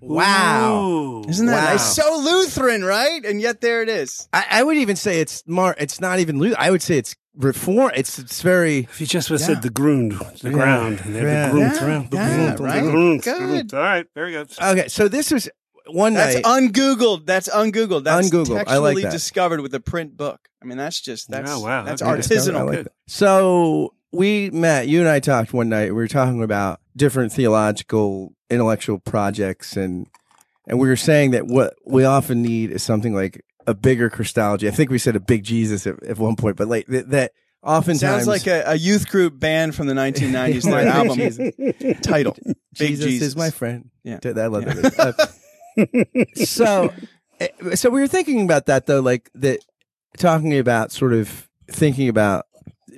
Wow. 0.00 0.82
Ooh. 0.84 1.24
Isn't 1.28 1.46
that 1.46 1.64
Wow. 1.64 1.70
nice? 1.72 1.94
So 1.94 2.16
Lutheran, 2.18 2.84
right? 2.84 3.24
And 3.24 3.40
yet 3.40 3.60
there 3.60 3.82
it 3.82 3.88
is. 3.88 4.28
I, 4.32 4.44
I 4.50 4.62
would 4.64 4.76
even 4.76 4.96
say 4.96 5.20
it's 5.20 5.44
more. 5.46 5.76
It's 5.78 6.00
not 6.00 6.18
even. 6.18 6.38
Lutheran. 6.40 6.56
I 6.60 6.70
would 6.72 6.82
say 6.82 6.98
it's 6.98 7.14
reform. 7.36 7.92
It's 7.94 8.18
it's 8.18 8.42
very. 8.42 8.80
If 8.80 9.00
you 9.00 9.06
just 9.06 9.30
would 9.30 9.40
have 9.40 9.48
Yeah. 9.48 9.54
said 9.54 9.62
the 9.62 9.70
grund, 9.70 10.12
the 10.40 10.48
Yeah. 10.48 10.50
ground, 10.50 11.00
and 11.04 11.14
they 11.14 11.20
have 11.20 11.28
Yeah. 11.28 11.46
the 11.46 11.52
grund, 11.52 11.74
Yeah. 11.76 11.86
around, 11.86 12.10
the 12.10 12.16
Yeah, 12.16 12.34
grund, 12.36 12.58
the 12.58 12.62
right. 12.64 12.82
grund, 12.82 13.22
Good. 13.22 13.74
All 13.74 13.80
right, 13.80 14.06
very 14.16 14.32
good. 14.32 14.50
Okay, 14.60 14.88
so 14.88 15.06
this 15.06 15.30
was 15.30 15.48
one 15.86 16.14
That's 16.14 16.34
night. 16.36 16.44
ungoogled. 16.44 17.26
That's 17.26 17.48
ungoogled. 17.48 18.02
That's 18.04 18.28
Ungoogled. 18.28 18.54
I 18.56 18.58
textually 18.64 18.94
like 18.94 19.02
that. 19.04 19.12
discovered 19.12 19.60
with 19.60 19.74
a 19.74 19.80
print 19.80 20.16
book. 20.16 20.40
I 20.60 20.64
mean, 20.66 20.78
that's 20.78 21.00
just 21.00 21.30
that's 21.30 21.48
Yeah, 21.48 21.58
wow. 21.58 21.82
that's 21.84 22.02
Okay. 22.02 22.10
artisanal. 22.10 22.56
I 22.56 22.62
like 22.62 22.82
that. 22.84 22.92
So 23.06 23.94
we 24.12 24.50
met. 24.50 24.88
You 24.88 25.00
and 25.00 25.08
I 25.08 25.20
talked 25.20 25.52
one 25.52 25.68
night. 25.68 25.86
We 25.86 25.92
were 25.92 26.08
talking 26.08 26.42
about 26.42 26.80
different 26.96 27.32
theological, 27.32 28.34
intellectual 28.50 28.98
projects, 28.98 29.76
and 29.76 30.06
and 30.66 30.78
we 30.78 30.88
were 30.88 30.96
saying 30.96 31.32
that 31.32 31.46
what 31.46 31.74
we 31.86 32.04
often 32.04 32.42
need 32.42 32.70
is 32.70 32.82
something 32.82 33.14
like 33.14 33.44
a 33.66 33.74
bigger 33.74 34.10
Christology. 34.10 34.68
I 34.68 34.70
think 34.70 34.90
we 34.90 34.98
said 34.98 35.16
a 35.16 35.20
big 35.20 35.44
Jesus 35.44 35.86
at, 35.86 36.02
at 36.02 36.18
one 36.18 36.36
point, 36.36 36.56
but 36.56 36.68
like 36.68 36.86
that, 36.86 37.10
that 37.10 37.32
oftentimes 37.62 38.24
Sounds 38.24 38.26
like 38.26 38.46
a, 38.46 38.64
a 38.66 38.74
youth 38.74 39.08
group 39.08 39.38
band 39.38 39.74
from 39.74 39.86
the 39.86 39.94
1990s. 39.94 40.62
their 40.70 40.88
album 40.88 41.16
Jesus. 41.16 42.00
title. 42.02 42.36
Big 42.78 42.88
Jesus, 42.88 43.04
Jesus. 43.04 43.28
is 43.28 43.36
my 43.36 43.50
friend. 43.50 43.90
Yeah. 44.02 44.18
I 44.24 44.46
love 44.46 44.64
that. 44.64 45.30
Uh, 45.76 46.34
so, 46.44 46.92
eh, 47.38 47.48
so 47.74 47.90
we 47.90 48.00
were 48.00 48.08
thinking 48.08 48.42
about 48.42 48.66
that 48.66 48.86
though, 48.86 49.00
like 49.00 49.30
that, 49.34 49.60
talking 50.16 50.58
about 50.58 50.90
sort 50.90 51.12
of 51.12 51.48
thinking 51.70 52.08
about 52.08 52.46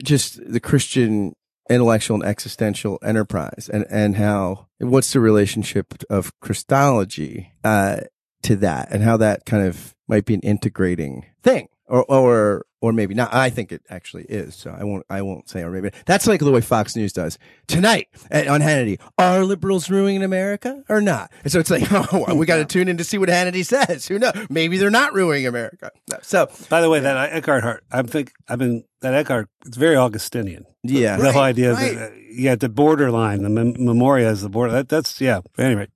just 0.02 0.40
the 0.50 0.60
Christian 0.60 1.34
intellectual 1.70 2.16
and 2.16 2.24
existential 2.24 2.98
enterprise, 3.02 3.70
and 3.72 3.84
and 3.90 4.16
how 4.16 4.68
what's 4.78 5.12
the 5.12 5.20
relationship 5.20 5.94
of 6.10 6.32
Christology 6.40 7.52
uh, 7.62 8.00
to 8.42 8.56
that, 8.56 8.88
and 8.90 9.02
how 9.02 9.16
that 9.16 9.46
kind 9.46 9.66
of 9.66 9.94
might 10.08 10.24
be 10.24 10.34
an 10.34 10.40
integrating 10.40 11.26
thing, 11.42 11.68
or 11.94 12.04
or 12.10 12.66
or 12.80 12.92
maybe 12.92 13.14
not. 13.14 13.32
I 13.32 13.48
think 13.50 13.72
it 13.72 13.82
actually 13.88 14.24
is. 14.24 14.54
So 14.54 14.70
I 14.76 14.84
won't 14.84 15.06
I 15.08 15.22
won't 15.22 15.48
say 15.48 15.62
or 15.62 15.70
maybe 15.70 15.90
that's 16.06 16.26
like 16.26 16.40
the 16.40 16.50
way 16.50 16.60
Fox 16.60 16.96
News 16.96 17.12
does 17.12 17.38
tonight 17.66 18.08
at, 18.30 18.46
on 18.48 18.60
Hannity. 18.60 19.00
Are 19.18 19.44
liberals 19.44 19.88
ruining 19.88 20.22
America 20.22 20.82
or 20.88 21.00
not? 21.00 21.32
And 21.44 21.52
so 21.52 21.60
it's 21.60 21.70
like, 21.70 21.84
oh, 21.92 22.34
we 22.34 22.46
got 22.46 22.56
to 22.56 22.64
tune 22.64 22.88
in 22.88 22.96
to 22.98 23.04
see 23.04 23.16
what 23.18 23.28
Hannity 23.28 23.64
says. 23.64 24.06
Who 24.08 24.18
knows? 24.18 24.32
Maybe 24.50 24.76
they're 24.76 24.90
not 24.90 25.14
ruining 25.14 25.46
America. 25.46 25.90
So 26.22 26.50
By 26.68 26.80
the 26.80 26.90
way, 26.90 27.00
that 27.00 27.32
Eckhart 27.32 27.62
Hart, 27.62 27.84
I'm 27.92 28.06
think 28.06 28.32
I've 28.48 28.58
been 28.58 28.84
that 29.00 29.14
Eckhart. 29.14 29.48
It's 29.66 29.76
very 29.76 29.96
Augustinian. 29.96 30.64
yeah, 30.82 31.16
the 31.16 31.32
whole 31.32 31.42
Right, 31.42 31.48
idea 31.50 31.72
right. 31.74 31.94
that 31.94 32.12
uh, 32.12 32.14
yeah, 32.30 32.54
the 32.56 32.68
borderline, 32.68 33.42
the 33.42 33.48
mem- 33.50 33.76
memoria 33.78 34.30
is 34.30 34.42
the 34.42 34.48
border. 34.48 34.72
That, 34.72 34.88
that's 34.88 35.20
yeah. 35.20 35.40
Anyway, 35.58 35.88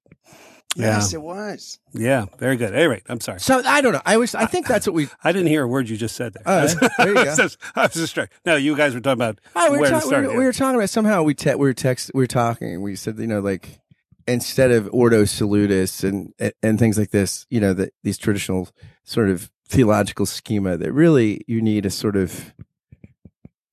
Yes, 0.79 1.13
it 1.13 1.21
was. 1.21 1.79
yeah, 1.93 2.27
very 2.39 2.57
good. 2.57 2.75
Anyway, 2.75 3.03
I'm 3.09 3.21
sorry. 3.21 3.41
so 3.41 3.61
I 3.65 3.81
don't 3.81 3.93
know. 3.93 4.03
I 4.07 4.17
was 4.17 4.35
I 4.35 4.47
think 4.47 4.67
that's 4.67 4.87
what 4.87 4.95
we. 4.95 5.09
I 5.25 5.33
didn't 5.33 5.49
hear 5.49 5.65
a 5.65 5.67
word 5.69 5.89
you 5.89 5.97
just 5.97 6.15
said 6.17 6.35
there. 6.35 6.43
Oh, 6.47 6.61
All 6.61 6.67
right, 6.67 6.91
there 6.99 7.09
you 7.09 7.15
go. 7.15 7.21
I 7.21 7.25
was 7.25 7.37
just- 7.37 7.59
I 7.75 7.83
was 7.83 7.93
distracted. 7.93 8.37
No, 8.47 8.57
you 8.57 8.77
guys 8.77 8.95
were 8.95 9.01
talking 9.01 9.21
about 9.21 9.41
Oh, 9.57 9.73
we, 9.73 9.79
were 9.79 9.81
where 9.83 9.91
ta- 9.91 10.01
to 10.01 10.07
start. 10.07 10.23
we, 10.23 10.29
were, 10.35 10.39
we 10.39 10.45
were 10.45 10.53
talking 10.53 10.77
about 10.77 10.91
somehow 10.91 11.23
we 11.25 11.35
te- 11.35 11.51
we 11.55 11.67
were 11.69 11.75
text 11.75 12.11
we 12.15 12.23
were 12.23 12.27
talking 12.29 12.81
we 12.81 12.95
said 12.97 13.19
you 13.19 13.27
know 13.27 13.41
like 13.41 13.81
instead 14.27 14.71
of 14.71 14.89
ordo 14.93 15.25
salutis 15.25 16.05
and 16.05 16.33
and, 16.39 16.53
and 16.63 16.79
things 16.79 16.97
like 16.99 17.11
this 17.11 17.47
you 17.51 17.61
know 17.61 17.73
that 17.73 17.93
these 18.05 18.19
traditional 18.19 18.69
sort 19.05 19.31
of 19.31 19.51
theological 19.67 20.27
schema 20.27 20.77
that 20.77 20.93
really 20.93 21.43
you 21.47 21.61
need 21.61 21.85
a 21.87 21.91
sort 21.91 22.15
of 22.17 22.53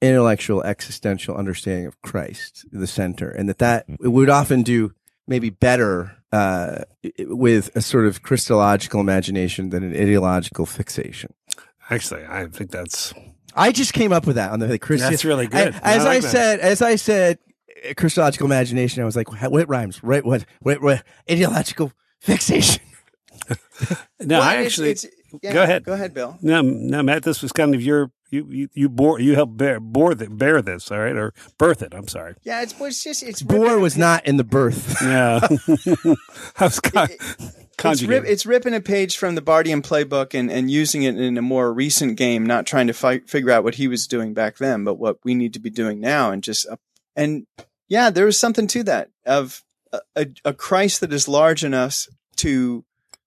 intellectual 0.01 0.63
existential 0.63 1.35
understanding 1.35 1.85
of 1.88 2.00
Christ, 2.01 2.65
the 2.71 2.88
center, 2.88 3.29
and 3.29 3.47
that 3.50 3.59
that 3.59 3.85
it 3.89 4.09
would 4.09 4.29
often 4.29 4.62
do 4.63 4.93
maybe 5.27 5.50
better 5.50 6.17
uh, 6.35 6.83
with 7.19 7.75
a 7.75 7.81
sort 7.81 8.05
of 8.05 8.21
Christological 8.23 8.99
imagination 8.99 9.69
than 9.69 9.83
an 9.83 9.93
ideological 9.93 10.65
fixation. 10.65 11.33
Actually, 11.89 12.25
I 12.25 12.47
think 12.47 12.71
that's 12.71 13.13
I 13.55 13.71
just 13.71 13.93
came 13.93 14.11
up 14.11 14.25
with 14.27 14.35
that 14.35 14.51
on 14.51 14.59
the, 14.59 14.67
the 14.67 14.79
Christian. 14.79 15.09
That's 15.11 15.23
really 15.25 15.47
good. 15.47 15.73
I- 15.81 15.95
as 15.95 16.05
I 16.05 16.09
I, 16.09 16.13
like 16.15 16.21
that. 16.23 16.31
said, 16.31 16.59
as 16.59 16.81
I 16.81 16.95
said, 16.95 17.37
uh, 17.89 17.93
Christological 17.95 18.45
imagination. 18.47 19.01
I 19.01 19.05
was 19.05 19.15
like, 19.15 19.31
what, 19.31 19.51
what 19.51 19.69
rhymes? 19.69 20.03
Right? 20.03 20.25
What? 20.25 20.45
What? 20.61 20.81
What? 20.81 21.03
Ideological 21.29 21.91
fixation. 22.19 22.81
no. 24.19 24.39
Well, 24.39 24.41
I 24.41 24.53
it's- 24.55 24.65
actually 24.65 24.91
it's- 24.91 25.05
yeah, 25.43 25.51
go 25.53 25.63
ahead. 25.63 25.83
Go 25.83 25.91
ahead, 25.93 26.13
Bill. 26.13 26.37
No, 26.41 26.61
no, 26.61 27.03
Matt. 27.03 27.23
This 27.23 27.41
was 27.41 27.51
kind 27.51 27.75
of 27.75 27.81
your 27.81 28.09
you 28.35 28.47
you 28.49 28.69
you 28.73 28.89
bore 28.89 29.19
you 29.19 29.35
helped 29.35 29.57
bear 29.57 29.79
bore 29.79 30.15
the, 30.15 30.29
bear 30.29 30.61
this, 30.61 30.91
all 30.91 30.99
right, 30.99 31.15
or 31.15 31.33
birth 31.57 31.81
it. 31.81 31.93
I'm 31.93 32.07
sorry. 32.07 32.35
Yeah, 32.43 32.61
it's, 32.61 32.73
it's 32.79 33.03
just 33.03 33.23
it's 33.23 33.41
bore 33.41 33.79
was 33.79 33.97
not 33.97 34.25
in 34.25 34.37
the 34.37 34.43
birth. 34.43 34.97
Yeah, 35.01 35.39
I 36.59 36.63
was 36.63 36.79
con- 36.79 37.09
It's, 37.83 38.03
rip, 38.03 38.23
it's 38.25 38.45
ripping 38.45 38.73
a 38.73 38.81
page 38.81 39.17
from 39.17 39.35
the 39.35 39.41
Barthian 39.41 39.81
playbook 39.81 40.33
and, 40.33 40.49
and 40.49 40.71
using 40.71 41.03
it 41.03 41.19
in 41.19 41.37
a 41.37 41.41
more 41.41 41.73
recent 41.73 42.17
game, 42.17 42.45
not 42.45 42.65
trying 42.65 42.87
to 42.87 42.93
fi- 42.93 43.19
figure 43.19 43.51
out 43.51 43.63
what 43.63 43.75
he 43.75 43.87
was 43.87 44.07
doing 44.07 44.33
back 44.33 44.57
then, 44.57 44.83
but 44.83 44.95
what 44.95 45.17
we 45.23 45.35
need 45.35 45.53
to 45.53 45.59
be 45.59 45.69
doing 45.69 45.99
now. 45.99 46.31
And 46.31 46.41
just, 46.41 46.67
uh, 46.67 46.77
and 47.15 47.45
yeah, 47.89 48.09
there 48.09 48.25
was 48.25 48.39
something 48.39 48.67
to 48.67 48.83
that 48.83 49.09
of 49.25 49.61
a, 49.91 49.99
a, 50.15 50.27
a 50.45 50.53
Christ 50.53 51.01
that 51.01 51.13
is 51.13 51.27
large 51.27 51.63
enough 51.63 52.07
to 52.37 52.85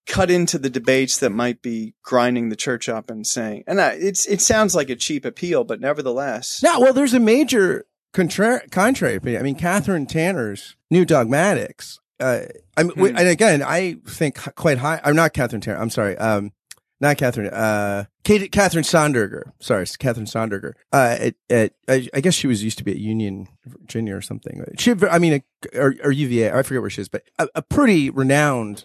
cut 0.09 0.31
into 0.31 0.59
the 0.59 0.71
debates 0.71 1.19
that 1.19 1.31
might 1.31 1.63
be 1.63 1.95
grinding 2.03 2.49
the 2.49 2.57
church 2.57 2.89
up 2.89 3.11
and 3.11 3.25
saying, 3.27 3.63
and 3.67 3.81
I, 3.81 3.91
it's, 3.91 4.27
it 4.27 4.41
sounds 4.41 4.75
like 4.75 4.91
a 4.91 4.97
cheap 4.97 5.25
appeal, 5.25 5.63
but 5.63 5.81
nevertheless, 5.81 6.63
No, 6.63 6.81
well, 6.81 6.93
there's 6.93 7.15
a 7.15 7.21
major 7.21 7.85
contra- 8.13 8.67
contrary 8.71 9.15
opinion. 9.17 9.41
I 9.41 9.45
mean, 9.45 9.57
Kathryn 9.57 10.09
Tanner's 10.09 10.75
New 10.91 11.05
Dogmatics. 11.05 12.01
Uh, 12.19 12.41
I 12.77 12.83
mean, 12.83 12.93
Hmm. 12.97 13.17
and 13.17 13.29
again, 13.29 13.63
I 13.63 13.99
think 14.09 14.37
quite 14.57 14.79
high. 14.79 15.01
I'm 15.05 15.15
not 15.15 15.35
Kathryn 15.35 15.63
Tanner. 15.63 15.79
I'm 15.79 15.91
sorry. 15.91 16.17
Um, 16.17 16.53
not 17.01 17.17
Catherine. 17.17 17.47
Uh, 17.49 18.07
Kate, 18.25 18.51
Katherine 18.51 18.83
Sonderegger. 18.83 19.53
Sorry, 19.61 19.83
it's 19.85 19.97
Katherine 19.97 20.27
Sonderegger. 20.27 20.73
Uh, 20.93 21.17
at, 21.21 21.35
at, 21.49 21.73
I, 21.87 22.09
I 22.13 22.21
guess 22.21 22.35
she 22.35 22.49
was 22.49 22.65
used 22.65 22.77
to 22.79 22.85
be 22.85 22.91
at 22.91 22.97
Union, 22.99 23.47
Virginia, 23.65 24.17
or 24.17 24.21
something. 24.21 24.65
She, 24.79 24.95
I 25.09 25.21
mean, 25.21 25.35
a, 25.75 25.79
or, 25.79 25.95
or 26.03 26.11
UVA. 26.11 26.51
I 26.51 26.63
forget 26.63 26.81
where 26.81 26.91
she 26.91 27.03
is, 27.03 27.09
but 27.09 27.23
a, 27.39 27.47
a 27.55 27.63
pretty 27.63 28.11
renowned 28.11 28.85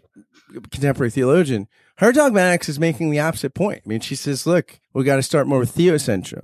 contemporary 0.72 1.12
theologian. 1.12 1.67
Her 1.98 2.12
dogmatics 2.12 2.69
is 2.69 2.79
making 2.79 3.12
the 3.12 3.19
opposite 3.19 3.53
point. 3.53 3.81
I 3.86 3.89
mean, 3.89 4.00
she 4.00 4.15
says, 4.15 4.48
"Look, 4.48 4.79
we 4.93 5.03
got 5.03 5.17
to 5.17 5.24
start 5.24 5.48
more 5.48 5.60
with 5.60 5.75
theocentrism." 5.75 6.43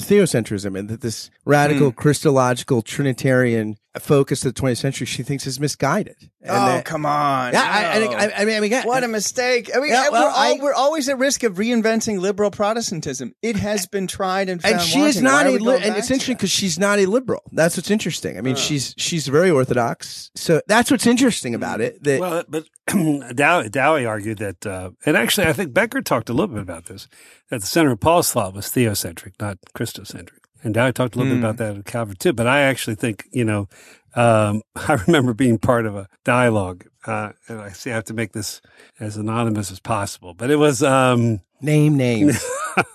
Theocentrism 0.00 0.78
and 0.78 0.88
that 0.88 1.00
this 1.00 1.28
radical 1.44 1.90
hmm. 1.90 1.96
Christological 1.96 2.82
Trinitarian 2.82 3.76
focus 3.98 4.44
of 4.44 4.54
the 4.54 4.60
20th 4.60 4.76
century, 4.76 5.06
she 5.06 5.22
thinks 5.22 5.46
is 5.46 5.58
misguided. 5.58 6.16
And 6.42 6.50
oh, 6.50 6.66
that- 6.66 6.84
come 6.84 7.04
on. 7.06 7.52
yeah, 7.52 7.62
I, 7.62 7.96
I, 7.96 8.00
think- 8.00 8.14
I, 8.14 8.30
I 8.42 8.44
mean, 8.44 8.56
I 8.56 8.60
mean, 8.60 8.64
again, 8.64 8.86
What 8.86 9.02
a 9.02 9.08
mistake! 9.08 9.70
I 9.74 9.80
mean, 9.80 9.90
Yeah, 9.90 10.10
well, 10.10 10.24
we're, 10.26 10.30
all, 10.30 10.36
I- 10.36 10.58
we're 10.62 10.74
always 10.74 11.08
at 11.08 11.18
risk 11.18 11.42
of 11.42 11.54
reinventing 11.56 12.20
liberal 12.20 12.50
Protestantism. 12.50 13.34
It 13.42 13.56
has 13.56 13.86
been 13.86 14.06
tried 14.06 14.48
and 14.48 14.62
found 14.62 14.74
and 14.74 14.82
she 14.82 15.00
is 15.00 15.20
not 15.20 15.46
a 15.46 15.52
we 15.52 15.58
li- 15.58 15.80
and 15.82 15.96
it's 15.96 16.10
interesting 16.10 16.36
because 16.36 16.50
she's 16.50 16.78
not 16.78 16.98
a 16.98 17.06
liberal 17.06 17.42
that's 17.52 17.76
what's 17.76 17.90
interesting 17.90 18.38
i 18.38 18.40
mean 18.40 18.56
she's 18.56 18.94
she's 18.96 19.26
very 19.26 19.50
orthodox 19.50 20.30
so 20.34 20.60
that's 20.66 20.90
what's 20.90 21.06
interesting 21.06 21.54
about 21.54 21.80
it 21.80 22.02
that 22.04 22.20
Well, 22.20 22.44
but 22.48 22.64
Dow, 23.34 23.62
Dowie 23.64 24.06
argued 24.06 24.38
that, 24.38 24.64
uh, 24.66 24.90
and 25.04 25.16
actually, 25.16 25.46
I 25.46 25.52
think 25.52 25.72
Beker 25.72 26.02
talked 26.04 26.28
a 26.30 26.32
little 26.32 26.54
bit 26.54 26.62
about 26.62 26.86
this, 26.86 27.06
that 27.50 27.60
the 27.60 27.66
center 27.66 27.92
of 27.92 28.00
Paul's 28.00 28.32
thought 28.32 28.54
was 28.54 28.66
theocentric, 28.66 29.32
not 29.40 29.58
Christocentric. 29.76 30.37
And 30.62 30.76
I 30.76 30.90
talked 30.90 31.14
a 31.14 31.18
little 31.18 31.34
bit 31.34 31.38
about 31.38 31.56
that 31.58 31.76
at 31.76 31.84
Calvert 31.84 32.18
too. 32.18 32.32
But 32.32 32.46
I 32.46 32.60
actually 32.62 32.96
think, 32.96 33.28
you 33.30 33.44
know, 33.44 33.68
um, 34.14 34.62
I 34.76 34.94
remember 35.06 35.34
being 35.34 35.58
part 35.58 35.86
of 35.86 35.96
a 35.96 36.08
dialogue, 36.24 36.86
uh, 37.06 37.32
and 37.48 37.60
I 37.60 37.70
see 37.70 37.90
I 37.90 37.94
have 37.94 38.04
to 38.04 38.14
make 38.14 38.32
this 38.32 38.60
as 39.00 39.16
anonymous 39.16 39.70
as 39.70 39.80
possible, 39.80 40.34
but 40.34 40.50
it 40.50 40.56
was, 40.56 40.82
um, 40.82 41.40
name 41.60 41.96
name 41.96 42.30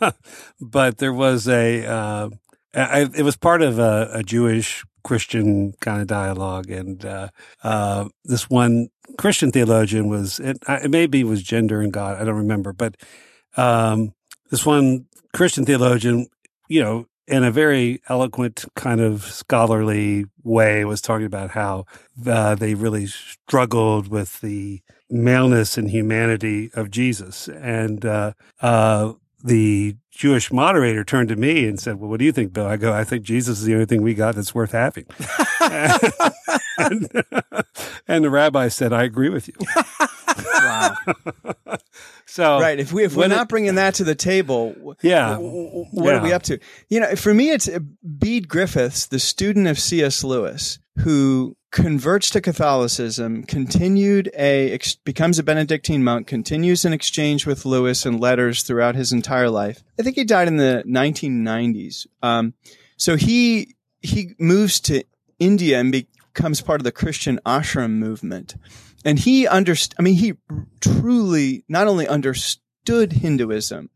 but 0.62 0.98
there 0.98 1.14
was 1.14 1.48
a, 1.48 1.86
uh, 1.86 2.30
I, 2.76 3.10
it 3.16 3.24
was 3.24 3.36
part 3.36 3.62
of 3.62 3.80
a, 3.80 4.10
a 4.14 4.24
Jewish 4.24 4.84
Christian 5.04 5.74
kind 5.82 6.02
of 6.02 6.08
dialogue, 6.08 6.70
and 6.70 7.06
uh, 7.06 7.30
uh, 7.64 8.08
this 8.24 8.50
one 8.50 8.90
Christian 9.18 9.52
theologian 9.52 10.10
was 10.10 10.40
it, 10.40 10.58
it 10.68 10.90
maybe 10.90 11.24
was 11.24 11.44
gender 11.44 11.82
and 11.82 11.92
God, 11.92 12.20
I 12.20 12.26
don't 12.26 12.36
remember, 12.36 12.74
but 12.74 12.96
um, 13.58 14.14
this 14.50 14.66
one 14.66 15.06
Christian 15.34 15.66
theologian, 15.66 16.28
you 16.68 16.82
know, 16.82 17.06
in 17.28 17.44
a 17.44 17.52
very 17.52 18.02
eloquent 18.10 18.66
kind 18.76 19.02
of 19.02 19.24
scholarly 19.24 20.26
way, 20.44 20.86
was 20.86 21.02
talking 21.02 21.26
about 21.26 21.52
how 21.52 21.86
uh, 22.26 22.56
they 22.56 22.74
really 22.74 23.08
struggled 23.08 24.08
with 24.08 24.42
the 24.42 24.82
maleness 25.10 25.78
and 25.78 25.90
humanity 25.90 26.70
of 26.74 26.92
Jesus, 26.92 27.48
and 27.48 28.06
uh, 28.06 28.34
uh, 28.62 29.14
the 29.44 29.96
Jewish 30.12 30.52
moderator 30.52 31.04
turned 31.04 31.30
to 31.30 31.36
me 31.36 31.68
and 31.68 31.80
said, 31.80 32.00
"Well, 32.00 32.10
what 32.10 32.20
do 32.20 32.26
you 32.26 32.32
think, 32.32 32.54
Bill?" 32.54 32.66
I 32.66 32.78
go, 32.78 32.94
"I 32.94 33.04
think 33.04 33.24
Jesus 33.24 33.60
is 33.60 33.66
the 33.66 33.74
only 33.74 33.86
thing 33.86 34.02
we 34.02 34.14
got 34.14 34.36
that's 34.36 34.56
worth 34.56 34.72
having." 34.72 35.06
and, 36.80 37.10
and 38.08 38.24
the 38.24 38.30
rabbi 38.30 38.68
said, 38.68 38.94
"I 38.94 39.04
agree 39.04 39.30
with 39.30 39.48
you." 39.48 39.56
Wow. 40.36 40.96
So 42.26 42.60
right. 42.60 42.80
If 42.80 42.92
we 42.94 43.04
if 43.04 43.16
we're 43.16 43.22
when 43.24 43.32
it- 43.32 43.36
not 43.36 43.50
bringing 43.50 43.76
that 43.76 43.96
to 43.96 44.04
the 44.04 44.16
table, 44.16 44.96
Yeah. 45.02 45.38
what 45.38 46.16
are 46.16 46.24
we 46.24 46.34
up 46.34 46.44
to? 46.44 46.60
You 46.90 47.02
know, 47.02 47.16
for 47.16 47.34
me, 47.34 47.52
it's 47.52 47.68
uh, 47.68 47.80
Bede 48.18 48.48
Griffiths, 48.48 49.06
the 49.06 49.20
student 49.20 49.68
of 49.68 49.78
C.S. 49.80 50.24
Lewis, 50.24 50.80
who 51.00 51.56
converts 51.72 52.30
to 52.32 52.42
Catholicism, 52.42 53.44
continued 53.44 54.30
a 54.38 54.72
ex- 54.72 54.96
becomes 54.96 55.38
a 55.40 55.44
Benedictine 55.44 56.04
monk, 56.04 56.28
continues 56.28 56.86
an 56.86 56.94
exchange 56.94 57.46
with 57.46 57.66
Lewis 57.66 58.06
and 58.06 58.20
letters 58.20 58.64
throughout 58.64 58.96
his 58.96 59.12
entire 59.12 59.50
life. 59.50 59.84
I 60.00 60.04
think 60.04 60.16
he 60.16 60.24
died 60.24 60.48
in 60.48 60.58
the 60.58 60.84
1990s. 60.88 62.08
Um, 62.22 62.54
so 62.98 63.16
he 63.16 63.76
he 64.02 64.34
moves 64.40 64.80
to 64.82 65.04
India 65.40 65.80
and 65.80 65.92
becomes 65.92 66.62
part 66.62 66.80
of 66.80 66.84
the 66.86 66.92
Christian 66.92 67.40
ashram 67.46 67.92
movement. 67.92 68.56
And 69.06 69.20
he 69.20 69.46
underst- 69.46 69.94
I 70.00 70.02
mean, 70.02 70.16
he 70.16 70.34
truly 70.80 71.66
not 71.68 71.88
only 71.88 72.08
understood 72.08 73.14
Hinduism, 73.14 73.90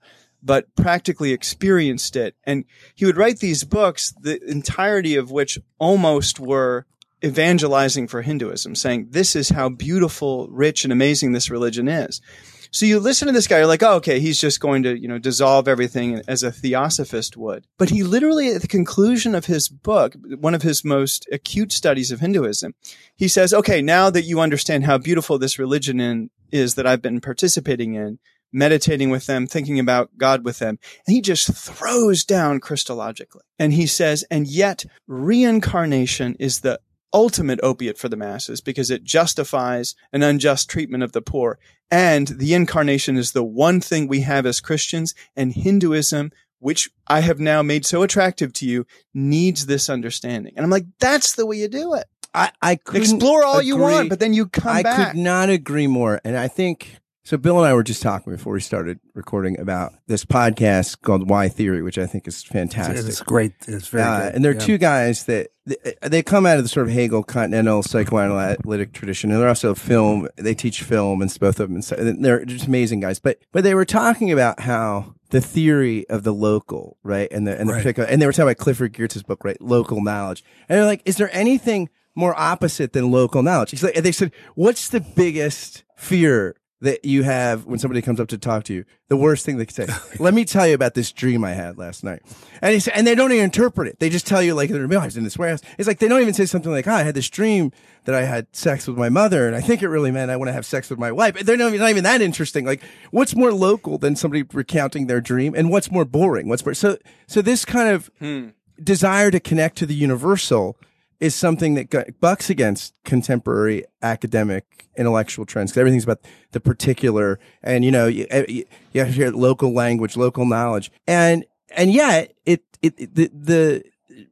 but 0.43 0.73
practically 0.75 1.31
experienced 1.31 2.15
it. 2.15 2.35
And 2.43 2.65
he 2.95 3.05
would 3.05 3.17
write 3.17 3.39
these 3.39 3.63
books, 3.63 4.13
the 4.21 4.39
entirety 4.49 5.15
of 5.15 5.31
which 5.31 5.57
almost 5.79 6.39
were 6.39 6.85
evangelizing 7.23 8.07
for 8.07 8.21
Hinduism, 8.21 8.75
saying, 8.75 9.07
this 9.09 9.35
is 9.35 9.49
how 9.49 9.69
beautiful, 9.69 10.47
rich, 10.49 10.83
and 10.83 10.93
amazing 10.93 11.31
this 11.31 11.49
religion 11.49 11.87
is. 11.87 12.21
So 12.71 12.85
you 12.85 12.99
listen 12.99 13.27
to 13.27 13.31
this 13.31 13.47
guy, 13.47 13.57
you're 13.57 13.67
like, 13.67 13.83
oh, 13.83 13.95
okay, 13.95 14.19
he's 14.19 14.39
just 14.39 14.59
going 14.59 14.83
to, 14.83 14.99
you 14.99 15.07
know, 15.07 15.19
dissolve 15.19 15.67
everything 15.67 16.21
as 16.27 16.43
a 16.43 16.51
theosophist 16.51 17.37
would. 17.37 17.65
But 17.77 17.89
he 17.89 18.03
literally, 18.03 18.53
at 18.53 18.61
the 18.61 18.67
conclusion 18.67 19.35
of 19.35 19.45
his 19.45 19.69
book, 19.69 20.15
one 20.39 20.55
of 20.55 20.61
his 20.61 20.83
most 20.83 21.27
acute 21.31 21.71
studies 21.71 22.11
of 22.11 22.19
Hinduism, 22.19 22.75
he 23.15 23.27
says, 23.27 23.53
okay, 23.53 23.81
now 23.81 24.09
that 24.09 24.23
you 24.23 24.39
understand 24.39 24.85
how 24.85 24.97
beautiful 24.97 25.37
this 25.37 25.59
religion 25.59 25.99
in, 25.99 26.29
is 26.51 26.75
that 26.75 26.87
I've 26.87 27.01
been 27.01 27.19
participating 27.19 27.95
in, 27.95 28.19
meditating 28.53 29.09
with 29.09 29.25
them, 29.25 29.47
thinking 29.47 29.79
about 29.79 30.17
God 30.17 30.45
with 30.45 30.59
them, 30.59 30.79
and 31.05 31.13
he 31.13 31.21
just 31.21 31.53
throws 31.53 32.23
down 32.23 32.61
Christologically. 32.61 33.41
And 33.59 33.73
he 33.73 33.85
says, 33.85 34.23
and 34.31 34.47
yet 34.47 34.85
reincarnation 35.07 36.35
is 36.39 36.61
the 36.61 36.79
ultimate 37.13 37.59
opiate 37.63 37.97
for 37.97 38.09
the 38.09 38.17
masses 38.17 38.61
because 38.61 38.91
it 38.91 39.03
justifies 39.03 39.95
an 40.11 40.23
unjust 40.23 40.69
treatment 40.69 41.03
of 41.03 41.11
the 41.11 41.21
poor. 41.21 41.59
And 41.89 42.27
the 42.27 42.53
incarnation 42.53 43.17
is 43.17 43.31
the 43.31 43.43
one 43.43 43.79
thing 43.79 44.07
we 44.07 44.21
have 44.21 44.45
as 44.45 44.59
Christians 44.59 45.15
and 45.35 45.53
Hinduism, 45.53 46.31
which 46.59 46.89
I 47.07 47.21
have 47.21 47.39
now 47.39 47.61
made 47.61 47.85
so 47.85 48.03
attractive 48.03 48.51
to 48.53 48.65
you, 48.65 48.85
needs 49.13 49.65
this 49.65 49.89
understanding. 49.89 50.53
And 50.55 50.65
I'm 50.65 50.69
like, 50.71 50.85
that's 50.99 51.35
the 51.35 51.45
way 51.45 51.57
you 51.57 51.67
do 51.67 51.93
it. 51.93 52.05
I, 52.33 52.51
I 52.61 52.75
couldn't 52.75 53.03
Explore 53.15 53.43
all 53.43 53.61
you 53.61 53.77
want, 53.77 54.09
but 54.09 54.19
then 54.19 54.33
you 54.33 54.47
come 54.47 54.75
I 54.75 54.83
back. 54.83 55.11
could 55.11 55.19
not 55.19 55.49
agree 55.49 55.87
more. 55.87 56.19
And 56.23 56.37
I 56.37 56.47
think 56.47 56.99
so. 57.27 57.37
Bill 57.37 57.57
and 57.57 57.67
I 57.67 57.73
were 57.73 57.83
just 57.83 58.01
talking 58.01 58.33
before 58.33 58.53
we 58.53 58.59
started 58.61 58.99
recording 59.13 59.59
about 59.59 59.93
this 60.07 60.25
podcast 60.25 61.01
called 61.01 61.29
Why 61.29 61.49
Theory, 61.49 61.81
which 61.81 61.97
I 61.97 62.05
think 62.05 62.27
is 62.27 62.43
fantastic. 62.43 63.05
it's 63.05 63.21
great. 63.21 63.53
It's 63.67 63.87
very 63.87 64.03
Uh, 64.03 64.19
good. 64.25 64.35
and 64.35 64.43
there 64.45 64.51
are 64.51 64.55
Yeah. 64.55 64.59
two 64.61 64.77
guys 64.77 65.25
that 65.25 65.49
they, 65.65 65.75
they 66.01 66.23
come 66.23 66.45
out 66.45 66.57
of 66.57 66.63
the 66.63 66.69
sort 66.69 66.87
of 66.87 66.93
Hegel 66.93 67.23
continental 67.23 67.83
psychoanalytic 67.83 68.93
tradition, 68.93 69.31
and 69.31 69.39
they're 69.41 69.49
also 69.49 69.75
film. 69.75 70.27
They 70.37 70.53
teach 70.55 70.81
film, 70.83 71.21
and 71.21 71.31
both 71.39 71.59
of 71.59 71.67
them. 71.69 71.75
And 71.75 71.83
so- 71.85 71.95
and 71.97 72.23
they're 72.23 72.45
just 72.45 72.67
amazing 72.67 73.01
guys. 73.01 73.19
But 73.19 73.39
but 73.51 73.63
they 73.63 73.75
were 73.75 73.85
talking 73.85 74.31
about 74.31 74.61
how 74.61 75.13
the 75.29 75.41
theory 75.41 76.07
of 76.09 76.23
the 76.23 76.33
local, 76.33 76.97
right, 77.03 77.27
and 77.31 77.45
the 77.45 77.59
and 77.59 77.67
the 77.69 77.73
Right. 77.73 77.79
particular, 77.83 78.07
and 78.09 78.21
they 78.21 78.25
were 78.25 78.31
talking 78.31 78.43
about 78.49 78.57
Clifford 78.57 78.93
Geertz's 78.93 79.23
book, 79.23 79.43
right, 79.43 79.61
local 79.61 80.01
knowledge, 80.01 80.43
and 80.69 80.77
they're 80.79 80.85
like, 80.85 81.01
is 81.05 81.17
there 81.17 81.29
anything 81.33 81.89
more 82.15 82.33
opposite 82.39 82.93
than 82.93 83.11
local 83.11 83.43
knowledge? 83.43 83.71
He's 83.71 83.83
like, 83.83 83.95
and 83.97 84.05
they 84.05 84.11
said, 84.13 84.31
what's 84.55 84.87
the 84.89 85.01
biggest 85.01 85.83
fear 85.97 86.55
that 86.81 87.03
you 87.03 87.23
have 87.23 87.65
when 87.65 87.79
somebody 87.79 88.01
comes 88.01 88.19
up 88.19 88.27
to 88.27 88.37
talk 88.37 88.63
to 88.65 88.73
you. 88.73 88.85
The 89.07 89.17
worst 89.17 89.45
thing 89.45 89.57
they 89.57 89.65
can 89.65 89.87
say. 89.87 89.93
Let 90.19 90.33
me 90.33 90.45
tell 90.45 90.67
you 90.67 90.75
about 90.75 90.93
this 90.93 91.11
dream 91.11 91.43
I 91.43 91.51
had 91.51 91.77
last 91.77 92.03
night. 92.03 92.21
And 92.61 92.73
he 92.73 92.79
said, 92.79 92.93
and 92.95 93.07
they 93.07 93.15
don't 93.15 93.31
even 93.31 93.45
interpret 93.45 93.87
it. 93.87 93.99
They 93.99 94.09
just 94.09 94.27
tell 94.27 94.43
you 94.43 94.53
like, 94.53 94.69
oh, 94.69 94.87
I 94.99 95.05
was 95.05 95.17
in 95.17 95.23
this 95.23 95.37
warehouse. 95.37 95.61
It's 95.79 95.87
like 95.87 95.99
they 95.99 96.07
don't 96.07 96.21
even 96.21 96.35
say 96.35 96.45
something 96.45 96.71
like, 96.71 96.87
oh, 96.87 96.91
I 96.91 97.03
had 97.03 97.15
this 97.15 97.29
dream 97.29 97.71
that 98.05 98.13
I 98.13 98.23
had 98.23 98.47
sex 98.55 98.87
with 98.87 98.97
my 98.97 99.09
mother, 99.09 99.47
and 99.47 99.55
I 99.55 99.59
think 99.61 99.81
it 99.81 99.89
really 99.89 100.11
meant 100.11 100.31
I 100.31 100.37
want 100.37 100.49
to 100.49 100.53
have 100.53 100.65
sex 100.65 100.89
with 100.89 100.97
my 100.97 101.11
wife. 101.11 101.33
They're 101.45 101.57
not 101.57 101.67
even, 101.69 101.79
not 101.79 101.89
even 101.89 102.03
that 102.05 102.21
interesting. 102.21 102.65
Like, 102.65 102.81
what's 103.11 103.35
more 103.35 103.51
local 103.51 103.97
than 103.97 104.15
somebody 104.15 104.43
recounting 104.43 105.07
their 105.07 105.19
dream, 105.19 105.53
and 105.55 105.69
what's 105.69 105.91
more 105.91 106.05
boring? 106.05 106.47
What's 106.47 106.65
more, 106.65 106.73
so 106.73 106.97
so 107.27 107.41
this 107.41 107.65
kind 107.65 107.89
of 107.89 108.09
hmm. 108.19 108.49
desire 108.81 109.29
to 109.29 109.41
connect 109.41 109.77
to 109.79 109.85
the 109.85 109.93
universal 109.93 110.77
is 111.19 111.33
something 111.35 111.73
that 111.75 112.19
bucks 112.19 112.49
against 112.49 112.93
contemporary 113.03 113.83
academic 114.01 114.87
intellectual 114.97 115.45
trends 115.45 115.71
because 115.71 115.79
everything's 115.79 116.03
about 116.03 116.19
the 116.51 116.59
particular 116.59 117.39
and 117.61 117.85
you 117.85 117.91
know 117.91 118.07
you, 118.07 118.25
you, 118.47 118.65
you 118.93 119.01
have 119.01 119.09
to 119.09 119.13
hear 119.13 119.31
local 119.31 119.73
language 119.73 120.17
local 120.17 120.45
knowledge 120.45 120.91
and 121.07 121.45
and 121.75 121.91
yet 121.91 122.33
it, 122.45 122.63
it, 122.81 122.93
it 122.97 123.15
the 123.15 123.31
the 123.33 123.83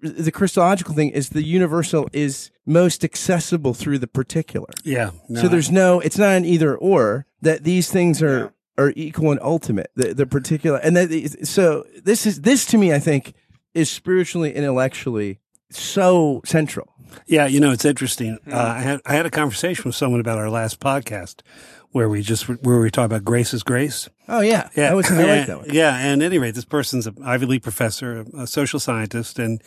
the 0.01 0.31
Christological 0.31 0.93
thing 0.93 1.09
is 1.09 1.29
the 1.29 1.43
universal 1.43 2.09
is 2.13 2.51
most 2.65 3.03
accessible 3.03 3.73
through 3.73 3.99
the 3.99 4.07
particular. 4.07 4.69
Yeah. 4.83 5.11
no, 5.29 5.41
so 5.41 5.47
there's 5.47 5.71
no, 5.71 5.99
it's 5.99 6.17
not 6.17 6.35
an 6.35 6.45
either 6.45 6.75
or 6.75 7.25
that 7.41 7.63
these 7.63 7.91
things 7.91 8.21
are, 8.23 8.53
are 8.77 8.93
equal 8.95 9.31
and 9.31 9.39
ultimate, 9.41 9.91
the, 9.95 10.13
the 10.13 10.25
particular. 10.25 10.77
And 10.79 10.97
that, 10.97 11.47
so 11.47 11.85
this 12.03 12.25
is, 12.25 12.41
this 12.41 12.65
to 12.67 12.77
me, 12.77 12.93
I 12.93 12.99
think 12.99 13.33
is 13.73 13.89
spiritually, 13.89 14.53
intellectually 14.53 15.39
so 15.71 16.41
central. 16.45 16.93
Yeah, 17.27 17.45
you 17.47 17.59
know, 17.59 17.71
it's 17.71 17.85
interesting. 17.85 18.37
Uh, 18.51 18.57
I 18.57 18.81
had 18.81 19.01
I 19.05 19.13
had 19.13 19.25
a 19.25 19.31
conversation 19.31 19.85
with 19.85 19.95
someone 19.95 20.19
about 20.19 20.37
our 20.37 20.49
last 20.49 20.79
podcast 20.79 21.41
where 21.91 22.09
we 22.09 22.21
just 22.21 22.47
where 22.47 22.79
we 22.79 22.91
talk 22.91 23.05
about 23.05 23.23
grace 23.23 23.53
is 23.53 23.63
grace. 23.63 24.09
Oh 24.27 24.41
yeah. 24.41 24.69
Yeah, 24.75 24.89
That 24.89 24.95
was, 24.95 25.09
I 25.11 25.23
like 25.23 25.47
that 25.47 25.57
one. 25.59 25.67
Yeah, 25.71 25.95
and 25.95 26.21
at 26.21 26.25
any 26.25 26.39
rate, 26.39 26.55
this 26.55 26.65
person's 26.65 27.07
an 27.07 27.15
Ivy 27.23 27.45
League 27.45 27.63
professor, 27.63 28.25
a 28.37 28.45
social 28.47 28.79
scientist, 28.79 29.39
and 29.39 29.61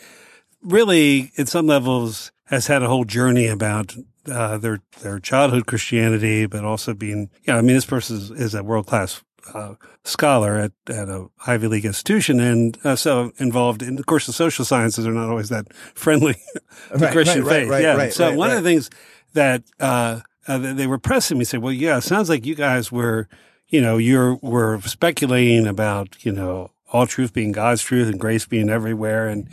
really, 0.61 1.31
at 1.37 1.47
some 1.47 1.65
levels, 1.65 2.31
has 2.45 2.67
had 2.67 2.83
a 2.83 2.87
whole 2.87 3.03
journey 3.03 3.47
about 3.47 3.95
uh, 4.31 4.57
their 4.59 4.81
their 5.01 5.19
childhood 5.19 5.65
Christianity, 5.65 6.45
but 6.45 6.63
also 6.63 6.93
being, 6.93 7.31
yeah. 7.47 7.57
I 7.57 7.61
mean, 7.61 7.75
this 7.75 7.85
person 7.85 8.17
is, 8.17 8.31
is 8.31 8.53
a 8.53 8.63
world 8.63 8.85
class 8.85 9.23
uh, 9.53 9.75
scholar 10.03 10.57
at 10.57 10.71
at 10.87 11.09
a 11.09 11.27
Ivy 11.47 11.67
League 11.67 11.85
institution, 11.85 12.39
and 12.39 12.77
uh, 12.83 12.95
so 12.95 13.31
involved 13.37 13.81
in. 13.81 13.97
Of 13.99 14.05
course, 14.05 14.25
the 14.27 14.33
social 14.33 14.65
sciences 14.65 15.05
are 15.07 15.11
not 15.13 15.29
always 15.29 15.49
that 15.49 15.73
friendly 15.73 16.33
to 16.91 16.97
Right, 16.97 17.11
Christian 17.11 17.43
right, 17.43 17.51
right, 17.51 17.59
faith. 17.61 17.69
right, 17.69 17.81
yeah. 17.83 17.95
right, 17.95 18.13
so 18.13 18.27
right, 18.29 18.37
one 18.37 18.49
right. 18.49 18.57
of 18.57 18.63
the 18.63 18.69
things 18.69 18.89
that 19.33 19.63
uh, 19.79 20.21
uh, 20.47 20.57
they 20.57 20.87
were 20.87 20.99
pressing 20.99 21.37
me 21.37 21.45
said, 21.45 21.61
"Well, 21.61 21.73
yeah, 21.73 21.97
it 21.97 22.01
sounds 22.01 22.29
like 22.29 22.45
you 22.45 22.55
guys 22.55 22.91
were, 22.91 23.27
you 23.67 23.81
know, 23.81 23.97
you're 23.97 24.35
were 24.35 24.79
speculating 24.81 25.67
about, 25.67 26.23
you 26.25 26.31
know, 26.31 26.71
all 26.91 27.05
truth 27.07 27.33
being 27.33 27.51
God's 27.51 27.81
truth 27.81 28.07
and 28.09 28.19
grace 28.19 28.45
being 28.45 28.69
everywhere, 28.69 29.27
and 29.27 29.47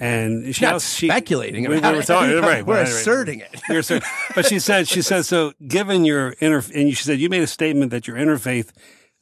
and 0.00 0.54
she 0.54 0.64
Not 0.64 0.74
also, 0.74 0.86
she, 0.96 1.08
speculating 1.08 1.64
We, 1.68 1.74
we 1.76 1.80
were 1.80 2.00
it. 2.00 2.06
talking, 2.06 2.36
right? 2.40 2.64
We're 2.64 2.74
right, 2.76 2.80
right. 2.82 2.88
asserting 2.88 3.40
it. 3.40 3.60
Asserting. 3.68 4.08
But 4.34 4.46
she 4.46 4.60
said, 4.60 4.86
she 4.86 5.02
said, 5.02 5.24
so 5.24 5.52
given 5.66 6.04
your 6.04 6.30
inter, 6.38 6.62
and 6.72 6.88
she 6.96 7.02
said, 7.02 7.18
you 7.18 7.28
made 7.28 7.42
a 7.42 7.48
statement 7.48 7.90
that 7.90 8.06
your 8.06 8.16
interfaith, 8.16 8.70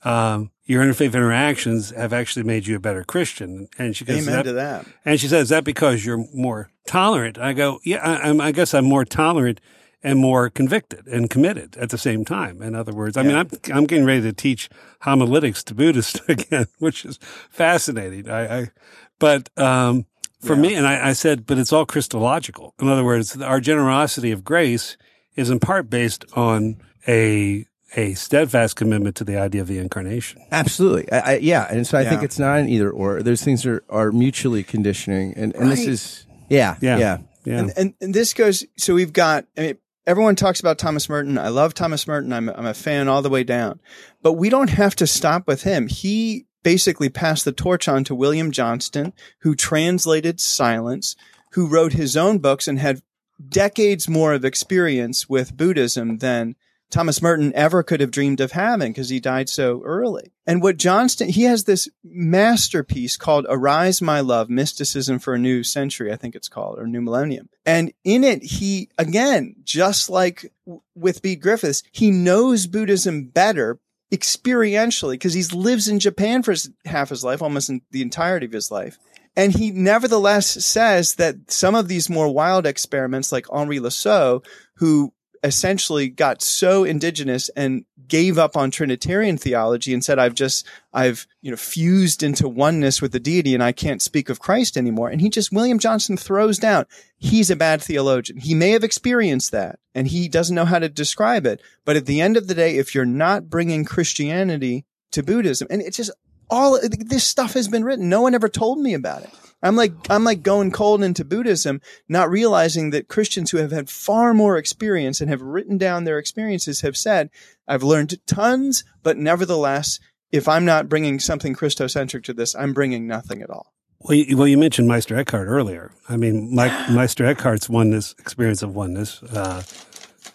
um, 0.06 0.52
your 0.64 0.84
interfaith 0.84 1.14
interactions 1.14 1.90
have 1.90 2.12
actually 2.12 2.44
made 2.44 2.66
you 2.66 2.76
a 2.76 2.80
better 2.80 3.02
Christian. 3.02 3.68
And 3.76 3.96
she 3.96 4.04
goes, 4.04 4.26
Amen 4.26 4.38
"Is 4.38 4.44
to 4.44 4.52
that. 4.52 4.86
and 5.04 5.20
she 5.20 5.26
says, 5.26 5.44
"Is 5.44 5.48
that 5.48 5.64
because 5.64 6.06
you're 6.06 6.24
more 6.32 6.70
tolerant?" 6.86 7.38
I 7.38 7.52
go, 7.52 7.80
"Yeah, 7.84 7.98
I, 7.98 8.28
I'm, 8.28 8.52
guess 8.52 8.72
I'm 8.72 8.84
more 8.84 9.04
tolerant 9.04 9.60
and 10.04 10.20
more 10.20 10.48
convicted 10.48 11.08
and 11.08 11.28
committed 11.28 11.76
at 11.76 11.90
the 11.90 11.98
same 11.98 12.24
time." 12.24 12.62
In 12.62 12.76
other 12.76 12.92
words, 12.92 13.16
I 13.16 13.24
mean, 13.24 13.34
I'm 13.34 13.48
I'm 13.74 13.84
getting 13.84 14.04
ready 14.04 14.22
to 14.22 14.32
teach 14.32 14.70
homiletics 15.02 15.64
to 15.64 15.74
Buddhists 15.74 16.20
again, 16.28 16.66
which 16.78 17.04
is 17.04 17.18
fascinating. 17.50 18.30
I, 18.30 18.60
I 18.60 18.70
but 19.18 19.50
um, 19.58 20.06
for 20.40 20.54
me, 20.54 20.74
and 20.74 20.86
I, 20.86 21.08
I 21.08 21.12
said, 21.14 21.46
but 21.46 21.58
it's 21.58 21.72
all 21.72 21.84
Christological. 21.84 22.74
In 22.80 22.88
other 22.88 23.02
words, 23.02 23.40
our 23.40 23.60
generosity 23.60 24.30
of 24.30 24.44
grace 24.44 24.96
is 25.34 25.50
in 25.50 25.58
part 25.58 25.90
based 25.90 26.24
on 26.34 26.76
a 27.08 27.66
a 27.96 28.14
steadfast 28.14 28.76
commitment 28.76 29.16
to 29.16 29.24
the 29.24 29.36
idea 29.38 29.62
of 29.62 29.66
the 29.66 29.78
incarnation. 29.78 30.42
Absolutely. 30.52 31.10
I, 31.10 31.18
I, 31.18 31.36
yeah. 31.38 31.66
And 31.68 31.86
so 31.86 31.98
I 31.98 32.04
think 32.04 32.22
it's 32.22 32.38
not 32.38 32.58
an 32.60 32.68
either 32.68 32.90
or. 32.90 33.22
Those 33.22 33.42
things 33.42 33.66
are, 33.66 33.82
are 33.88 34.12
mutually 34.12 34.62
conditioning. 34.62 35.32
And, 35.34 35.54
and 35.56 35.72
this 35.72 35.86
is, 35.86 36.26
yeah. 36.48 36.76
Yeah. 36.80 36.98
Yeah. 36.98 37.18
Yeah. 37.44 37.58
And, 37.58 37.72
and 37.76 37.94
and 38.00 38.14
this 38.14 38.34
goes. 38.34 38.64
So 38.76 38.94
we've 38.94 39.12
got. 39.12 39.46
I 39.56 39.60
mean, 39.60 39.78
everyone 40.06 40.36
talks 40.36 40.60
about 40.60 40.78
Thomas 40.78 41.08
Merton. 41.08 41.38
I 41.38 41.48
love 41.48 41.74
Thomas 41.74 42.06
Merton. 42.06 42.32
I'm 42.32 42.48
I'm 42.48 42.66
a 42.66 42.74
fan 42.74 43.08
all 43.08 43.22
the 43.22 43.30
way 43.30 43.44
down. 43.44 43.80
But 44.22 44.34
we 44.34 44.48
don't 44.50 44.70
have 44.70 44.94
to 44.96 45.06
stop 45.06 45.46
with 45.46 45.62
him. 45.62 45.88
He 45.88 46.46
basically 46.62 47.08
passed 47.08 47.44
the 47.44 47.52
torch 47.52 47.86
on 47.86 48.02
to 48.04 48.14
William 48.14 48.50
Johnston, 48.50 49.12
who 49.40 49.54
translated 49.54 50.40
Silence, 50.40 51.14
who 51.52 51.68
wrote 51.68 51.92
his 51.92 52.16
own 52.16 52.38
books 52.38 52.66
and 52.66 52.80
had 52.80 53.02
decades 53.48 54.08
more 54.08 54.34
of 54.34 54.44
experience 54.44 55.28
with 55.28 55.56
Buddhism 55.56 56.18
than 56.18 56.56
Thomas 56.90 57.20
Merton 57.20 57.52
ever 57.54 57.82
could 57.82 58.00
have 58.00 58.10
dreamed 58.10 58.40
of 58.40 58.52
having 58.52 58.92
because 58.92 59.08
he 59.08 59.18
died 59.18 59.48
so 59.48 59.82
early. 59.84 60.32
And 60.46 60.62
what 60.62 60.76
Johnston, 60.76 61.28
he 61.28 61.42
has 61.42 61.64
this 61.64 61.88
masterpiece 62.04 63.16
called 63.16 63.46
Arise 63.48 64.00
My 64.00 64.20
Love, 64.20 64.48
Mysticism 64.48 65.18
for 65.18 65.34
a 65.34 65.38
New 65.38 65.64
Century, 65.64 66.12
I 66.12 66.16
think 66.16 66.34
it's 66.34 66.48
called, 66.48 66.78
or 66.78 66.86
New 66.86 67.00
Millennium. 67.00 67.48
And 67.64 67.92
in 68.04 68.22
it, 68.22 68.42
he, 68.44 68.88
again, 68.98 69.56
just 69.64 70.08
like 70.08 70.52
with 70.94 71.22
B. 71.22 71.34
Griffiths, 71.34 71.82
he 71.90 72.10
knows 72.10 72.66
Buddhism 72.66 73.24
better 73.24 73.80
experientially 74.12 75.12
because 75.12 75.34
he 75.34 75.42
lives 75.42 75.88
in 75.88 75.98
Japan 75.98 76.42
for 76.42 76.52
his, 76.52 76.70
half 76.84 77.08
his 77.08 77.24
life, 77.24 77.42
almost 77.42 77.72
the 77.90 78.02
entirety 78.02 78.46
of 78.46 78.52
his 78.52 78.70
life. 78.70 78.98
And 79.36 79.52
he 79.52 79.70
nevertheless 79.70 80.64
says 80.64 81.16
that 81.16 81.50
some 81.50 81.74
of 81.74 81.88
these 81.88 82.08
more 82.08 82.32
wild 82.32 82.66
experiments, 82.66 83.32
like 83.32 83.46
Henri 83.50 83.78
Lassault, 83.78 84.46
who 84.76 85.12
essentially 85.46 86.08
got 86.08 86.42
so 86.42 86.84
indigenous 86.84 87.48
and 87.50 87.84
gave 88.06 88.38
up 88.38 88.56
on 88.56 88.70
Trinitarian 88.70 89.36
theology 89.36 89.92
and 89.92 90.04
said, 90.04 90.18
I've 90.18 90.34
just, 90.34 90.66
I've, 90.92 91.26
you 91.42 91.50
know, 91.50 91.56
fused 91.56 92.22
into 92.22 92.48
oneness 92.48 93.02
with 93.02 93.12
the 93.12 93.20
deity 93.20 93.54
and 93.54 93.62
I 93.62 93.72
can't 93.72 94.02
speak 94.02 94.28
of 94.28 94.38
Christ 94.38 94.76
anymore. 94.76 95.08
And 95.08 95.20
he 95.20 95.28
just, 95.28 95.52
William 95.52 95.78
Johnston 95.78 96.16
throws 96.16 96.58
down, 96.58 96.86
he's 97.18 97.50
a 97.50 97.56
bad 97.56 97.82
theologian. 97.82 98.38
He 98.38 98.54
may 98.54 98.70
have 98.70 98.84
experienced 98.84 99.50
that 99.52 99.78
and 99.94 100.06
he 100.06 100.28
doesn't 100.28 100.54
know 100.54 100.64
how 100.64 100.78
to 100.78 100.88
describe 100.88 101.46
it. 101.46 101.60
But 101.84 101.96
at 101.96 102.06
the 102.06 102.20
end 102.20 102.36
of 102.36 102.46
the 102.46 102.54
day, 102.54 102.76
if 102.76 102.94
you're 102.94 103.04
not 103.04 103.50
bringing 103.50 103.84
Christianity 103.84 104.84
to 105.12 105.22
Buddhism, 105.22 105.66
and 105.70 105.82
it's 105.82 105.96
just 105.96 106.12
all 106.48 106.78
this 106.82 107.24
stuff 107.24 107.54
has 107.54 107.68
been 107.68 107.84
written. 107.84 108.08
No 108.08 108.22
one 108.22 108.34
ever 108.34 108.48
told 108.48 108.78
me 108.78 108.94
about 108.94 109.22
it. 109.22 109.30
I'm 109.66 109.76
like, 109.76 109.92
I'm 110.08 110.24
like 110.24 110.42
going 110.42 110.70
cold 110.70 111.02
into 111.02 111.24
Buddhism, 111.24 111.80
not 112.08 112.30
realizing 112.30 112.90
that 112.90 113.08
Christians 113.08 113.50
who 113.50 113.58
have 113.58 113.72
had 113.72 113.90
far 113.90 114.32
more 114.32 114.56
experience 114.56 115.20
and 115.20 115.28
have 115.28 115.42
written 115.42 115.76
down 115.76 116.04
their 116.04 116.18
experiences 116.18 116.80
have 116.82 116.96
said, 116.96 117.30
I've 117.66 117.82
learned 117.82 118.14
tons, 118.26 118.84
but 119.02 119.16
nevertheless, 119.16 119.98
if 120.32 120.48
I'm 120.48 120.64
not 120.64 120.88
bringing 120.88 121.18
something 121.18 121.54
Christocentric 121.54 122.24
to 122.24 122.34
this, 122.34 122.54
I'm 122.54 122.72
bringing 122.72 123.06
nothing 123.06 123.42
at 123.42 123.50
all. 123.50 123.72
Well, 124.00 124.14
you, 124.14 124.36
well, 124.36 124.46
you 124.46 124.58
mentioned 124.58 124.88
Meister 124.88 125.16
Eckhart 125.16 125.48
earlier. 125.48 125.92
I 126.08 126.16
mean, 126.16 126.54
Mike, 126.54 126.72
Meister 126.90 127.26
Eckhart's 127.26 127.68
oneness 127.68 128.14
experience 128.18 128.62
of 128.62 128.74
oneness, 128.74 129.22
uh, 129.22 129.62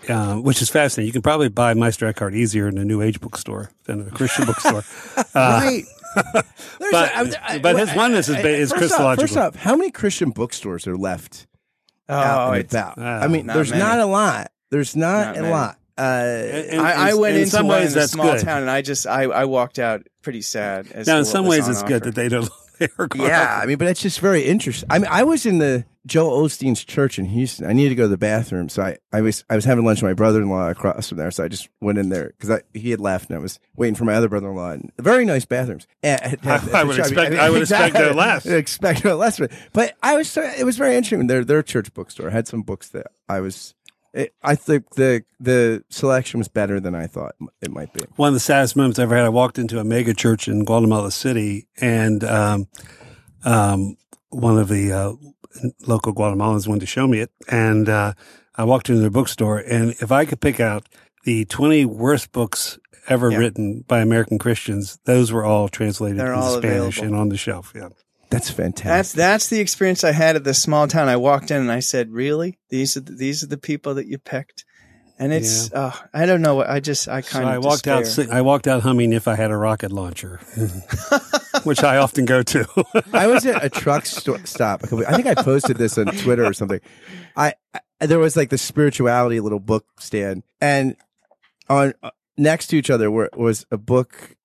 uh, 0.09 0.35
which 0.35 0.61
is 0.61 0.69
fascinating. 0.69 1.07
You 1.07 1.13
can 1.13 1.21
probably 1.21 1.49
buy 1.49 1.73
Meister 1.73 2.05
Eckhart 2.05 2.33
easier 2.33 2.67
in 2.67 2.77
a 2.77 2.85
New 2.85 3.01
Age 3.01 3.21
bookstore 3.21 3.71
than 3.85 4.07
a 4.07 4.11
Christian 4.11 4.45
bookstore. 4.45 4.83
Uh, 5.33 5.61
right. 5.63 5.83
There's 6.15 6.91
But- 6.91 7.11
a- 7.11 7.17
I- 7.17 7.53
I- 7.55 7.59
but 7.59 7.77
his 7.79 7.93
oneness 7.95 8.27
is 8.29 8.35
ba- 8.37 8.49
is 8.49 8.69
first 8.71 8.79
Christological. 8.79 9.09
Off, 9.11 9.19
first 9.19 9.37
off, 9.37 9.55
how 9.55 9.75
many 9.75 9.91
Christian 9.91 10.31
bookstores 10.31 10.87
are 10.87 10.97
left 10.97 11.47
out 12.09 12.49
Oh, 12.49 12.51
and 12.53 12.65
about? 12.65 12.97
uh, 12.97 13.01
I 13.01 13.27
mean, 13.27 13.45
not 13.45 13.53
there's 13.55 13.69
many. 13.71 13.81
not 13.83 13.99
a 13.99 14.05
lot. 14.05 14.51
There's 14.71 14.95
not, 14.95 15.27
Not 15.27 15.37
a 15.37 15.41
many. 15.41 15.53
lot. 15.53 15.77
Uh, 15.97 16.01
And- 16.01 16.81
I, 16.81 17.09
I 17.09 17.13
went 17.13 17.35
in 17.35 17.41
into 17.41 17.51
some 17.51 17.67
one 17.67 17.81
ways 17.81 17.95
in 17.95 18.01
a 18.01 18.07
small 18.07 18.31
good. 18.33 18.41
town, 18.43 18.61
and 18.61 18.71
I 18.71 18.81
just 18.81 19.05
I, 19.05 19.23
I 19.23 19.45
walked 19.45 19.77
out 19.79 20.07
pretty 20.21 20.41
sad. 20.41 20.87
As 20.93 21.07
now, 21.07 21.17
in 21.17 21.25
some 21.25 21.45
ways, 21.45 21.65
on 21.65 21.71
it's 21.71 21.83
good 21.83 22.03
that 22.03 22.15
they 22.15 22.27
don't. 22.29 22.49
They 22.81 22.89
are 22.97 23.07
going 23.07 23.29
yeah, 23.29 23.59
I 23.61 23.67
mean, 23.67 23.77
but 23.77 23.87
it's 23.87 24.01
just 24.01 24.19
very 24.19 24.41
interesting. 24.41 24.87
I 24.91 24.97
mean, 24.97 25.07
I 25.11 25.21
was 25.23 25.45
in 25.45 25.59
the 25.59 25.85
Joel 26.07 26.47
Osteen's 26.47 26.83
church 26.83 27.19
in 27.19 27.25
Houston. 27.25 27.67
I 27.67 27.73
needed 27.73 27.89
to 27.89 27.95
go 27.95 28.03
to 28.05 28.07
the 28.09 28.17
bathroom, 28.17 28.69
so 28.69 28.81
I, 28.81 28.97
I 29.13 29.21
was 29.21 29.43
I 29.51 29.55
was 29.55 29.65
having 29.65 29.85
lunch 29.85 30.01
with 30.01 30.09
my 30.09 30.15
brother-in-law 30.15 30.69
across 30.71 31.09
from 31.09 31.19
there. 31.19 31.29
So 31.29 31.43
I 31.43 31.47
just 31.47 31.69
went 31.79 31.99
in 31.99 32.09
there 32.09 32.33
because 32.39 32.61
he 32.73 32.89
had 32.89 32.99
left, 32.99 33.29
and 33.29 33.37
I 33.37 33.39
was 33.39 33.59
waiting 33.75 33.93
for 33.93 34.05
my 34.05 34.15
other 34.15 34.27
brother-in-law. 34.27 34.71
And 34.71 34.91
very 34.97 35.25
nice 35.25 35.45
bathrooms. 35.45 35.85
At- 36.01 36.23
at- 36.23 36.45
I- 36.47 36.55
at 36.55 36.73
I 36.73 36.83
would 36.83 36.97
expect- 36.97 37.35
I 37.35 37.49
would 37.51 37.61
expect 37.69 37.93
no 37.93 38.11
less. 38.13 38.45
Expect 38.47 39.05
less. 39.05 39.39
But 39.73 39.95
I 40.01 40.17
was 40.17 40.35
it 40.35 40.65
was 40.65 40.75
very 40.75 40.95
interesting. 40.95 41.27
Their 41.27 41.45
their 41.45 41.61
church 41.61 41.93
bookstore 41.93 42.31
had 42.31 42.47
some 42.47 42.63
books 42.63 42.89
that 42.89 43.07
I 43.29 43.39
was. 43.41 43.75
It, 44.13 44.33
I 44.43 44.55
think 44.55 44.95
the 44.95 45.23
the 45.39 45.83
selection 45.89 46.37
was 46.39 46.47
better 46.49 46.79
than 46.81 46.93
I 46.95 47.07
thought 47.07 47.35
it 47.61 47.71
might 47.71 47.93
be. 47.93 48.01
one 48.17 48.27
of 48.29 48.33
the 48.33 48.39
saddest 48.41 48.75
moments 48.75 48.99
I 48.99 49.03
ever 49.03 49.15
had. 49.15 49.25
I 49.25 49.29
walked 49.29 49.57
into 49.57 49.79
a 49.79 49.83
mega 49.85 50.13
church 50.13 50.47
in 50.49 50.65
Guatemala 50.65 51.11
City, 51.11 51.67
and 51.79 52.23
um, 52.25 52.67
um, 53.45 53.95
one 54.29 54.57
of 54.57 54.67
the 54.67 54.91
uh, 54.91 55.13
local 55.87 56.13
Guatemalans 56.13 56.67
wanted 56.67 56.81
to 56.81 56.85
show 56.87 57.07
me 57.07 57.19
it, 57.19 57.31
and 57.49 57.87
uh, 57.87 58.13
I 58.55 58.63
walked 58.65 58.89
into 58.89 59.01
their 59.01 59.09
bookstore, 59.09 59.59
and 59.59 59.91
if 60.01 60.11
I 60.11 60.25
could 60.25 60.41
pick 60.41 60.59
out 60.59 60.87
the 61.23 61.45
twenty 61.45 61.85
worst 61.85 62.31
books 62.33 62.77
ever 63.07 63.31
Yeah. 63.31 63.37
written 63.37 63.83
by 63.87 63.99
American 64.01 64.37
Christians, 64.39 64.99
those 65.05 65.31
were 65.31 65.43
all 65.45 65.69
translated 65.69 66.19
They're 66.19 66.33
into 66.33 66.43
all 66.45 66.57
Spanish 66.57 66.97
available. 66.97 67.13
and 67.15 67.21
on 67.21 67.29
the 67.29 67.37
shelf. 67.37 67.71
Yeah. 67.75 67.89
That's 68.31 68.49
fantastic. 68.49 68.85
That's 68.87 69.11
that's 69.13 69.47
the 69.49 69.59
experience 69.59 70.03
I 70.03 70.11
had 70.13 70.35
at 70.35 70.43
this 70.43 70.59
small 70.61 70.87
town. 70.87 71.07
I 71.09 71.17
walked 71.17 71.51
in 71.51 71.57
and 71.61 71.71
I 71.71 71.81
said, 71.81 72.11
"Really? 72.11 72.57
These 72.69 72.97
are 72.97 73.01
the, 73.01 73.11
these 73.11 73.43
are 73.43 73.47
the 73.47 73.57
people 73.59 73.93
that 73.95 74.07
you 74.07 74.17
picked." 74.17 74.65
And 75.19 75.31
it's 75.31 75.71
uh, 75.71 75.95
I 76.15 76.25
don't 76.25 76.41
know. 76.41 76.63
I 76.63 76.79
just 76.79 77.07
I 77.07 77.21
So 77.21 77.37
kind 77.37 77.47
I 77.49 77.57
of 77.57 77.63
walked 77.63 77.87
out. 77.87 78.05
despair. 78.05 78.25
sing- 78.25 78.33
I 78.33 78.41
walked 78.41 78.67
out 78.67 78.81
humming 78.81 79.13
"If 79.13 79.27
I 79.27 79.35
Had 79.35 79.51
a 79.51 79.55
Rocket 79.57 79.91
Launcher," 79.91 80.39
which 81.63 81.83
I 81.83 81.97
often 81.97 82.25
go 82.25 82.41
to. 82.41 82.65
I 83.13 83.27
was 83.27 83.45
at 83.45 83.63
a 83.63 83.69
truck 83.69 84.05
sto- 84.05 84.37
stop. 84.45 84.81
a 84.83 84.87
couple- 84.87 85.05
I 85.07 85.13
think 85.13 85.27
I 85.27 85.35
posted 85.35 85.77
this 85.77 85.97
on 85.97 86.07
Twitter 86.07 86.43
or 86.45 86.53
something. 86.53 86.79
I, 87.35 87.53
I 87.99 88.05
there 88.07 88.17
was 88.19 88.35
like 88.35 88.49
the 88.49 88.57
spirituality 88.57 89.39
little 89.39 89.59
book 89.59 89.85
stand, 89.99 90.43
and 90.59 90.95
on 91.69 91.93
uh, 92.01 92.09
next 92.37 92.67
to 92.67 92.77
each 92.77 92.89
other 92.89 93.11
were, 93.11 93.29
was 93.35 93.65
a 93.71 93.77
book 93.77 94.35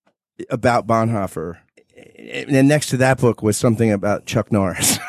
about 0.51 0.87
Bonhoeffer, 0.87 1.59
and 1.96 2.54
then 2.54 2.68
next 2.68 2.88
to 2.90 2.96
that 2.98 3.18
book 3.18 3.42
was 3.42 3.56
something 3.56 3.90
about 3.92 4.26
Chuck 4.26 4.52
Norris. 4.52 4.98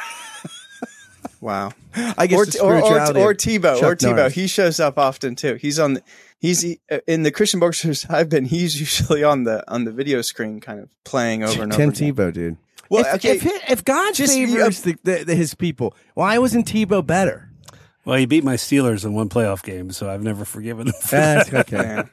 Wow. 1.39 1.71
I 1.95 2.27
guess 2.27 2.55
Or, 2.59 2.77
or, 2.77 2.81
or, 2.81 3.17
or 3.17 3.33
Tebow. 3.33 3.79
Chuck 3.79 3.83
Or 3.83 3.95
Tebow. 3.95 4.15
Norris. 4.15 4.33
He 4.33 4.47
shows 4.47 4.79
up 4.79 4.97
often 4.97 5.35
too. 5.35 5.55
He's 5.55 5.79
on. 5.79 5.95
The, 5.95 6.03
he's 6.39 6.65
uh, 6.91 6.97
in 7.07 7.23
the 7.23 7.31
Christian 7.31 7.59
bookstores 7.59 8.05
I've 8.09 8.29
been. 8.29 8.45
He's 8.45 8.79
usually 8.79 9.23
on 9.23 9.43
the 9.43 9.63
on 9.71 9.85
the 9.85 9.91
video 9.91 10.21
screen, 10.21 10.59
kind 10.59 10.79
of 10.79 10.89
playing 11.03 11.43
over 11.43 11.63
and 11.63 11.71
Tim 11.71 11.89
over. 11.89 11.91
again. 11.91 12.13
Tebow, 12.15 12.33
dude. 12.33 12.57
Well, 12.89 13.05
if, 13.05 13.15
okay. 13.15 13.35
if, 13.35 13.69
if 13.69 13.85
God 13.85 14.15
favors 14.15 14.81
the, 14.81 14.95
the, 15.03 15.35
his 15.35 15.53
people, 15.53 15.93
why 16.13 16.37
wasn't 16.39 16.67
Tebow 16.67 17.05
better? 17.05 17.46
Well, 18.07 18.17
he 18.17 18.25
beat 18.25 18.45
my 18.45 18.55
Steelers 18.55 19.03
in 19.03 19.13
one 19.13 19.27
playoff 19.27 19.61
game, 19.63 19.91
so 19.91 20.09
I've 20.09 20.23
never 20.23 20.45
forgiven 20.45 20.85
them. 20.87 20.95
For 21.01 21.15
That's 21.17 21.49
that. 21.49 21.73
okay. 21.73 22.03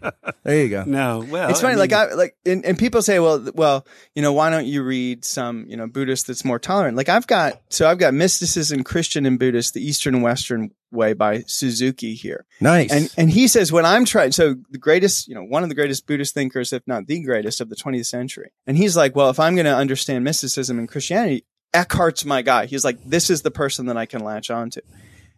There 0.43 0.63
you 0.63 0.69
go. 0.69 0.83
No, 0.89 1.25
well, 1.31 1.49
it's 1.51 1.61
funny, 1.61 1.75
I 1.75 1.77
like 1.77 1.93
mean, 1.93 2.01
I 2.01 2.15
like, 2.15 2.37
and, 2.45 2.65
and 2.65 2.77
people 2.77 3.01
say, 3.01 3.21
well, 3.21 3.47
well, 3.55 3.87
you 4.15 4.23
know, 4.23 4.33
why 4.33 4.51
don't 4.51 4.67
you 4.67 4.83
read 4.83 5.25
some, 5.25 5.67
you 5.69 5.77
know, 5.77 5.87
Buddhist 5.87 6.27
that's 6.27 6.45
more 6.45 6.59
tolerant? 6.59 6.97
Like 6.97 7.09
I've 7.09 7.29
got, 7.29 7.61
so 7.71 7.89
I've 7.89 7.99
got 7.99 8.13
mysticism, 8.13 8.83
Christian 8.83 9.25
and 9.25 9.39
Buddhist, 9.39 9.75
the 9.75 9.87
Eastern 9.87 10.15
and 10.17 10.25
Western 10.25 10.73
way 10.91 11.13
by 11.13 11.45
Suzuki 11.47 12.15
here, 12.15 12.45
Nice. 12.61 12.93
and 12.93 13.13
and 13.17 13.31
he 13.31 13.47
says 13.49 13.71
when 13.73 13.87
I'm 13.87 14.05
trying, 14.05 14.33
so 14.33 14.57
the 14.71 14.79
greatest, 14.79 15.29
you 15.29 15.35
know, 15.37 15.45
one 15.45 15.63
of 15.63 15.69
the 15.69 15.75
greatest 15.77 16.07
Buddhist 16.09 16.35
thinkers, 16.35 16.73
if 16.73 16.83
not 16.87 17.07
the 17.07 17.21
greatest 17.23 17.61
of 17.61 17.69
the 17.69 17.77
20th 17.77 18.07
century, 18.07 18.51
and 18.67 18.77
he's 18.77 18.97
like, 18.97 19.15
well, 19.17 19.31
if 19.31 19.39
I'm 19.39 19.55
going 19.55 19.65
to 19.67 19.75
understand 19.77 20.25
mysticism 20.25 20.79
and 20.79 20.89
Christianity, 20.89 21.45
Eckhart's 21.73 22.25
my 22.25 22.43
guy. 22.43 22.67
He's 22.67 22.85
like, 22.85 22.99
this 23.05 23.31
is 23.31 23.43
the 23.43 23.51
person 23.51 23.87
that 23.87 23.97
I 23.97 24.07
can 24.07 24.23
latch 24.23 24.51
onto. 24.51 24.81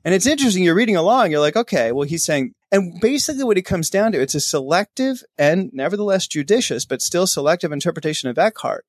And 0.07 0.15
it's 0.15 0.27
interesting. 0.29 0.63
You're 0.63 0.77
reading 0.77 0.95
along. 0.95 1.33
You're 1.33 1.41
like, 1.41 1.57
okay, 1.57 1.91
well, 1.91 2.07
he's 2.07 2.25
saying, 2.25 2.55
and 2.71 3.01
basically 3.01 3.43
what 3.43 3.59
it 3.59 3.63
comes 3.63 3.91
down 3.91 4.13
to, 4.13 4.21
it's 4.21 4.37
a 4.37 4.41
selective 4.41 5.25
and 5.37 5.69
nevertheless 5.73 6.29
judicious, 6.29 6.85
but 6.85 7.03
still 7.03 7.27
selective 7.27 7.73
interpretation 7.73 8.31
of 8.31 8.39
Eckhart 8.39 8.85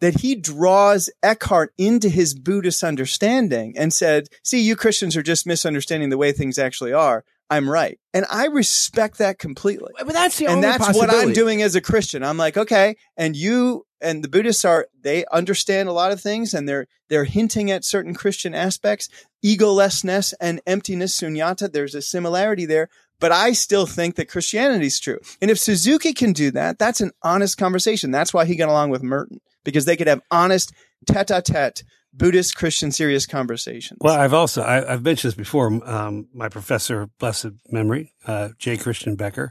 that 0.00 0.22
he 0.22 0.34
draws 0.34 1.08
Eckhart 1.22 1.72
into 1.78 2.08
his 2.08 2.34
Buddhist 2.34 2.82
understanding 2.82 3.74
and 3.78 3.92
said, 3.92 4.26
see, 4.42 4.60
you 4.60 4.74
Christians 4.74 5.16
are 5.16 5.22
just 5.22 5.46
misunderstanding 5.46 6.10
the 6.10 6.18
way 6.18 6.32
things 6.32 6.58
actually 6.58 6.92
are. 6.92 7.24
I'm 7.48 7.70
right. 7.70 7.98
And 8.12 8.26
I 8.30 8.46
respect 8.46 9.18
that 9.18 9.38
completely. 9.38 9.92
but 9.98 10.12
that's 10.12 10.38
the 10.38 10.46
And 10.46 10.56
only 10.56 10.66
that's 10.66 10.96
what 10.96 11.14
I'm 11.14 11.32
doing 11.32 11.62
as 11.62 11.74
a 11.74 11.80
Christian. 11.80 12.24
I'm 12.24 12.36
like, 12.36 12.56
okay, 12.56 12.96
and 13.16 13.36
you 13.36 13.86
and 14.00 14.22
the 14.22 14.28
Buddhists 14.28 14.64
are 14.64 14.88
they 15.00 15.24
understand 15.32 15.88
a 15.88 15.92
lot 15.92 16.12
of 16.12 16.20
things 16.20 16.52
and 16.52 16.68
they're 16.68 16.86
they're 17.08 17.24
hinting 17.24 17.70
at 17.70 17.84
certain 17.84 18.14
Christian 18.14 18.54
aspects, 18.54 19.08
egolessness 19.44 20.34
and 20.40 20.60
emptiness, 20.66 21.18
sunyata. 21.18 21.72
There's 21.72 21.94
a 21.94 22.02
similarity 22.02 22.66
there, 22.66 22.88
but 23.20 23.32
I 23.32 23.52
still 23.52 23.86
think 23.86 24.16
that 24.16 24.28
Christianity 24.28 24.86
is 24.86 24.98
true. 24.98 25.20
And 25.40 25.50
if 25.50 25.58
Suzuki 25.58 26.12
can 26.12 26.32
do 26.32 26.50
that, 26.50 26.78
that's 26.78 27.00
an 27.00 27.12
honest 27.22 27.56
conversation. 27.58 28.10
That's 28.10 28.34
why 28.34 28.44
he 28.44 28.56
got 28.56 28.68
along 28.68 28.90
with 28.90 29.02
Merton 29.02 29.40
because 29.64 29.84
they 29.84 29.96
could 29.96 30.08
have 30.08 30.20
honest 30.30 30.72
tete-a-tete 31.06 31.84
Buddhist 32.16 32.56
Christian 32.56 32.90
serious 32.92 33.26
conversations. 33.26 33.98
Well, 34.00 34.14
I've 34.18 34.32
also 34.32 34.62
I, 34.62 34.92
I've 34.92 35.02
mentioned 35.04 35.30
this 35.32 35.36
before. 35.36 35.66
Um, 35.88 36.28
my 36.32 36.48
professor, 36.48 37.02
of 37.02 37.18
blessed 37.18 37.48
memory, 37.70 38.12
uh, 38.26 38.50
J. 38.58 38.76
Christiaan 38.76 39.16
Beker, 39.16 39.50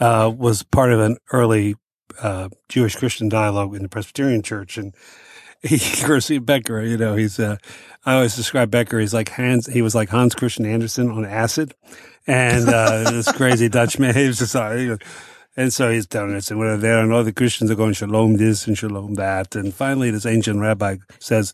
uh, 0.00 0.30
was 0.34 0.62
part 0.62 0.92
of 0.92 1.00
an 1.00 1.16
early 1.32 1.76
uh, 2.20 2.48
Jewish 2.68 2.96
Christian 2.96 3.28
dialogue 3.28 3.74
in 3.74 3.82
the 3.82 3.88
Presbyterian 3.88 4.42
Church, 4.42 4.76
and 4.76 4.94
he, 5.62 5.76
he- 5.76 6.40
Beker. 6.40 6.88
You 6.88 6.96
know, 6.96 7.14
he's. 7.14 7.38
Uh, 7.38 7.56
I 8.04 8.14
always 8.14 8.34
describe 8.34 8.70
Beker. 8.70 9.00
He's 9.00 9.14
like 9.14 9.28
Hans. 9.30 9.66
He 9.66 9.82
was 9.82 9.94
like 9.94 10.08
Hans 10.08 10.34
Christian 10.34 10.66
Andersen 10.66 11.10
on 11.10 11.24
acid, 11.24 11.74
and 12.26 12.68
uh, 12.68 13.10
this 13.10 13.30
crazy 13.32 13.68
Dutchman. 13.68 14.14
He 14.16 14.26
was 14.26 14.38
just. 14.38 14.56
uh, 14.56 14.96
and 15.54 15.70
so 15.70 15.90
he's 15.90 16.06
telling 16.06 16.34
us, 16.34 16.50
and 16.50 16.58
we're 16.58 16.78
there, 16.78 16.98
and 16.98 17.12
all 17.12 17.22
the 17.22 17.32
Christians 17.32 17.70
are 17.70 17.74
going 17.74 17.92
shalom 17.92 18.38
this 18.38 18.66
and 18.66 18.76
shalom 18.76 19.14
that, 19.14 19.54
and 19.54 19.72
finally, 19.74 20.10
this 20.10 20.26
ancient 20.26 20.60
rabbi 20.60 20.96
says. 21.20 21.52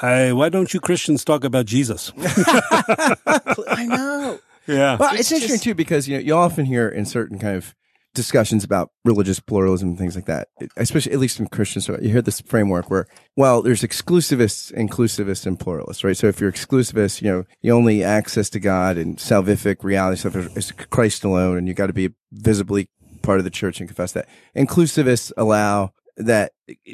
I, 0.00 0.32
why 0.32 0.48
don't 0.48 0.72
you 0.72 0.80
Christians 0.80 1.24
talk 1.24 1.44
about 1.44 1.66
Jesus? 1.66 2.12
I 2.18 3.86
know. 3.88 4.38
Yeah. 4.66 4.96
Well, 4.96 5.10
it's, 5.12 5.20
It's 5.20 5.32
interesting 5.32 5.48
just- 5.56 5.64
too 5.64 5.74
because 5.74 6.08
you 6.08 6.16
know 6.16 6.22
you 6.22 6.34
often 6.34 6.64
hear 6.64 6.88
in 6.88 7.04
certain 7.04 7.38
kind 7.38 7.56
of 7.56 7.74
discussions 8.14 8.62
about 8.62 8.90
religious 9.06 9.40
pluralism 9.40 9.88
and 9.90 9.98
things 9.98 10.14
like 10.14 10.26
that, 10.26 10.48
especially 10.76 11.12
at 11.12 11.18
least 11.18 11.40
in 11.40 11.46
Christian 11.46 11.80
stuff. 11.80 11.98
You 12.02 12.10
hear 12.10 12.20
this 12.22 12.42
framework 12.42 12.90
where, 12.90 13.06
well, 13.36 13.62
there's 13.62 13.80
exclusivists, 13.82 14.70
inclusivists, 14.74 15.46
and 15.46 15.58
pluralists, 15.58 16.04
right? 16.04 16.16
So 16.16 16.26
if 16.26 16.38
you're 16.38 16.52
exclusivist, 16.52 17.22
you 17.22 17.30
know, 17.30 17.44
the 17.62 17.70
only 17.70 18.04
access 18.04 18.50
to 18.50 18.60
God 18.60 18.98
and 18.98 19.16
salvific 19.16 19.82
reality 19.82 20.18
stuff 20.18 20.36
is, 20.36 20.54
is 20.56 20.72
Christ 20.72 21.24
alone, 21.24 21.56
and 21.56 21.66
you 21.66 21.72
got 21.74 21.86
to 21.86 21.94
be 21.94 22.10
visibly 22.32 22.88
part 23.22 23.38
of 23.38 23.44
the 23.44 23.50
church 23.50 23.80
and 23.80 23.88
confess 23.88 24.12
that. 24.12 24.28
Inclusivists 24.54 25.32
allow 25.38 25.92
that 26.18 26.52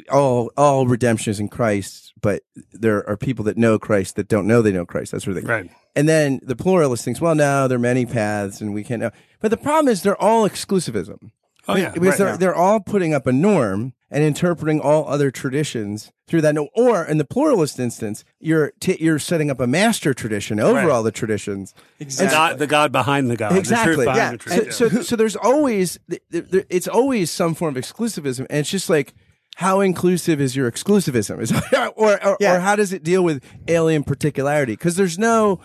all 0.09 0.49
all 0.55 0.87
redemption 0.87 1.31
is 1.31 1.39
in 1.41 1.49
Christ, 1.49 2.08
but 2.21 2.43
there 2.71 3.07
are 3.09 3.17
people 3.17 3.45
that 3.45 3.57
know 3.57 3.77
Christ 3.79 4.15
that 4.15 4.27
don't 4.27 4.47
know 4.47 4.61
they 4.61 4.71
know 4.71 4.85
Christ. 4.85 5.11
That 5.11 5.21
sort 5.21 5.37
of 5.37 5.43
thing. 5.43 5.49
Right. 5.49 5.69
And 5.95 6.07
then 6.07 6.39
the 6.43 6.55
pluralist 6.55 7.03
thinks, 7.03 7.19
well, 7.19 7.35
no, 7.35 7.67
there 7.67 7.77
are 7.77 7.79
many 7.79 8.05
paths 8.05 8.61
and 8.61 8.73
we 8.73 8.83
can't 8.83 9.01
know. 9.01 9.11
But 9.39 9.51
the 9.51 9.57
problem 9.57 9.87
is 9.91 10.03
they're 10.03 10.21
all 10.21 10.47
exclusivism. 10.47 11.31
Oh, 11.67 11.75
yeah. 11.75 11.91
Because 11.91 12.07
right, 12.07 12.17
they're, 12.17 12.27
yeah. 12.29 12.37
they're 12.37 12.55
all 12.55 12.79
putting 12.79 13.13
up 13.13 13.27
a 13.27 13.31
norm 13.31 13.93
and 14.09 14.23
interpreting 14.23 14.79
all 14.81 15.07
other 15.07 15.29
traditions 15.29 16.11
through 16.27 16.41
that. 16.41 16.55
norm. 16.55 16.67
Or 16.75 17.03
in 17.05 17.19
the 17.19 17.25
pluralist 17.25 17.79
instance, 17.79 18.23
you're, 18.39 18.71
t- 18.79 18.97
you're 18.99 19.19
setting 19.19 19.51
up 19.51 19.59
a 19.59 19.67
master 19.67 20.15
tradition 20.15 20.59
over 20.59 20.75
Right. 20.79 20.89
all 20.89 21.03
the 21.03 21.11
traditions. 21.11 21.75
Exactly. 21.99 22.35
God, 22.35 22.57
the 22.57 22.65
God 22.67 22.91
behind 22.91 23.29
the 23.29 23.37
God. 23.37 23.51
The 23.51 23.59
Exactly. 23.59 24.05
truth 24.05 24.15
Yeah. 24.15 24.35
the. 24.35 24.71
So, 24.71 24.89
so, 24.89 25.01
so 25.03 25.15
there's 25.15 25.35
always, 25.35 25.99
it's 26.31 26.87
always 26.87 27.29
some 27.29 27.53
form 27.53 27.75
of 27.77 27.83
exclusivism. 27.83 28.47
And 28.49 28.59
it's 28.59 28.69
just 28.71 28.89
like, 28.89 29.13
how 29.59 29.81
inclusive 29.81 30.39
is 30.39 30.55
your 30.55 30.71
exclusivism? 30.71 31.41
Is 31.41 31.51
or 31.97 32.23
or, 32.25 32.37
Yeah. 32.39 32.55
or 32.55 32.59
how 32.59 32.75
does 32.77 32.93
it 32.93 33.03
deal 33.03 33.23
with 33.23 33.43
alien 33.67 34.03
particularity? 34.03 34.73
Because 34.73 34.95
there's 34.95 35.19
no 35.19 35.59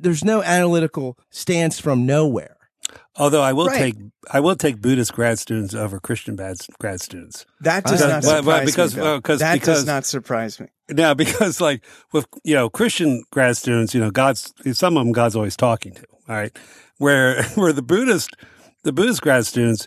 there's 0.00 0.24
no 0.24 0.42
analytical 0.42 1.18
stance 1.30 1.78
from 1.80 2.06
nowhere. 2.06 2.56
Although 3.16 3.42
I 3.42 3.52
will 3.52 3.66
Right. 3.66 3.78
take 3.78 3.96
I 4.32 4.38
will 4.40 4.54
take 4.56 4.80
Buddhist 4.80 5.12
grad 5.12 5.38
students 5.40 5.74
over 5.74 5.98
Christian 5.98 6.36
bad, 6.36 6.56
grad 6.78 7.00
students. 7.00 7.46
That 7.60 7.84
does 7.84 8.00
Uh, 8.02 8.08
not 8.08 8.22
surprise 8.24 8.44
well, 8.44 8.64
because- 8.64 8.94
me. 8.96 9.02
well, 9.02 9.12
Bill. 9.14 9.20
'cause- 9.22 9.40
that 9.40 9.54
because- 9.54 9.78
does 9.78 9.86
not 9.86 10.04
surprise 10.06 10.60
me. 10.60 10.66
Now, 10.90 11.14
because 11.14 11.60
like 11.60 11.82
with 12.12 12.26
you 12.44 12.54
know 12.54 12.68
Christian 12.70 13.24
grad 13.32 13.56
students, 13.56 13.92
you 13.94 14.00
know 14.00 14.10
God's 14.10 14.52
some 14.72 14.96
of 14.96 15.04
them 15.04 15.12
God's 15.12 15.34
always 15.36 15.56
talking 15.56 15.92
to. 15.94 16.04
All 16.28 16.36
right, 16.36 16.56
where 16.98 17.42
where 17.56 17.72
the 17.72 17.82
Buddhist 17.82 18.30
the 18.84 18.92
Buddhist 18.92 19.20
grad 19.22 19.46
students, 19.46 19.86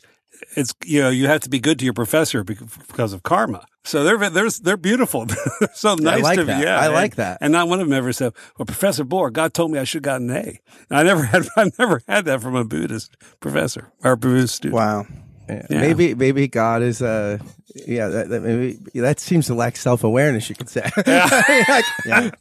it's 0.55 0.73
you 0.85 1.01
know 1.01 1.09
you 1.09 1.27
have 1.27 1.41
to 1.41 1.49
be 1.49 1.59
good 1.59 1.79
to 1.79 1.85
your 1.85 1.93
professor 1.93 2.43
because 2.43 3.13
of 3.13 3.23
karma. 3.23 3.65
So 3.85 4.03
they're 4.03 4.29
they're 4.29 4.49
they're 4.49 4.77
beautiful. 4.77 5.25
They're 5.59 5.69
so 5.73 5.95
nice 5.95 6.23
like 6.23 6.39
to 6.39 6.45
that. 6.45 6.63
Yeah, 6.63 6.79
I 6.79 6.85
and- 6.85 6.93
like 6.93 7.15
that. 7.15 7.39
And 7.41 7.51
not 7.51 7.67
one 7.67 7.81
of 7.81 7.87
them 7.87 7.93
ever 7.97 8.13
said, 8.13 8.31
"Well, 8.57 8.65
Professor 8.65 9.03
Bohr, 9.03 9.31
God 9.31 9.53
told 9.53 9.71
me 9.71 9.79
I 9.79 9.83
should 9.83 10.05
have 10.05 10.21
gotten 10.21 10.29
an 10.29 10.37
A." 10.37 10.59
And 10.89 10.99
I 10.99 11.03
never 11.03 11.23
had 11.33 11.47
I 11.57 11.69
never 11.77 12.01
had 12.07 12.23
that 12.25 12.41
from 12.41 12.55
a 12.55 12.63
Buddhist 12.63 13.17
professor 13.41 13.91
or 14.03 14.15
Buddhist 14.15 14.55
student. 14.55 14.75
Wow. 14.75 15.05
Yeah. 15.53 15.65
Yeah. 15.69 15.81
Maybe 15.81 16.15
maybe 16.15 16.47
God 16.47 16.81
is 16.81 17.01
uh 17.01 17.37
yeah 17.75 18.07
that, 18.07 18.29
that 18.29 18.41
maybe 18.43 18.77
that 18.95 19.19
seems 19.19 19.47
to 19.47 19.53
lack 19.53 19.75
self 19.77 20.03
awareness. 20.03 20.49
You 20.49 20.55
could 20.55 20.69
say. 20.69 20.89
Like, 21.05 21.85
Yeah. 22.05 22.31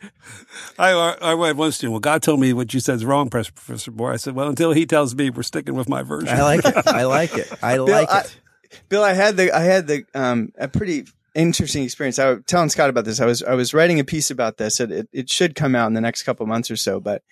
I, 0.79 0.91
I, 0.93 1.33
I 1.45 1.47
had 1.47 1.57
one 1.57 1.73
student. 1.73 1.93
Well, 1.93 2.01
God 2.01 2.23
told 2.23 2.41
me 2.41 2.53
what 2.53 2.75
you 2.75 2.81
said 2.81 2.97
is 2.97 3.05
wrong, 3.05 3.31
Professor 3.31 3.91
Bohr. 3.91 4.13
I 4.13 4.17
said, 4.17 4.35
well, 4.35 4.49
until 4.49 4.73
he 4.73 4.85
tells 4.87 5.15
me, 5.15 5.31
we're 5.31 5.43
sticking 5.43 5.75
with 5.75 5.89
my 5.89 6.03
version. 6.03 6.29
I 6.29 6.43
like 6.43 6.65
it. 6.65 6.75
I 6.87 7.05
like 7.05 7.35
it. 7.37 7.53
I 7.63 7.77
like 7.79 8.11
I- 8.11 8.21
it. 8.21 8.37
Bill, 8.89 9.03
I 9.05 9.13
had 9.13 9.37
the 9.37 9.53
I 9.53 9.61
had 9.61 9.87
the 9.87 10.05
um 10.15 10.51
a 10.59 10.67
pretty 10.69 11.05
interesting 11.35 11.85
experience. 11.85 12.19
I 12.19 12.31
was 12.31 12.43
telling 12.47 12.69
Scott 12.71 12.89
about 12.91 13.05
this. 13.05 13.21
I 13.21 13.27
was 13.27 13.43
I 13.43 13.55
was 13.55 13.75
writing 13.75 14.01
a 14.01 14.05
piece 14.05 14.31
about 14.31 14.57
this. 14.57 14.81
It 14.81 14.91
it, 14.91 15.09
it 15.13 15.31
should 15.31 15.55
come 15.55 15.75
out 15.75 15.87
in 15.89 15.93
the 15.95 16.01
next 16.01 16.23
couple 16.23 16.47
months 16.47 16.71
or 16.71 16.77
so. 16.77 16.99
But 17.01 17.23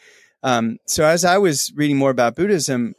um, 0.43 0.79
so 0.87 1.05
as 1.05 1.25
I 1.25 1.39
was 1.39 1.73
reading 1.75 1.97
more 1.97 2.11
about 2.11 2.37
Buddhism, 2.37 2.95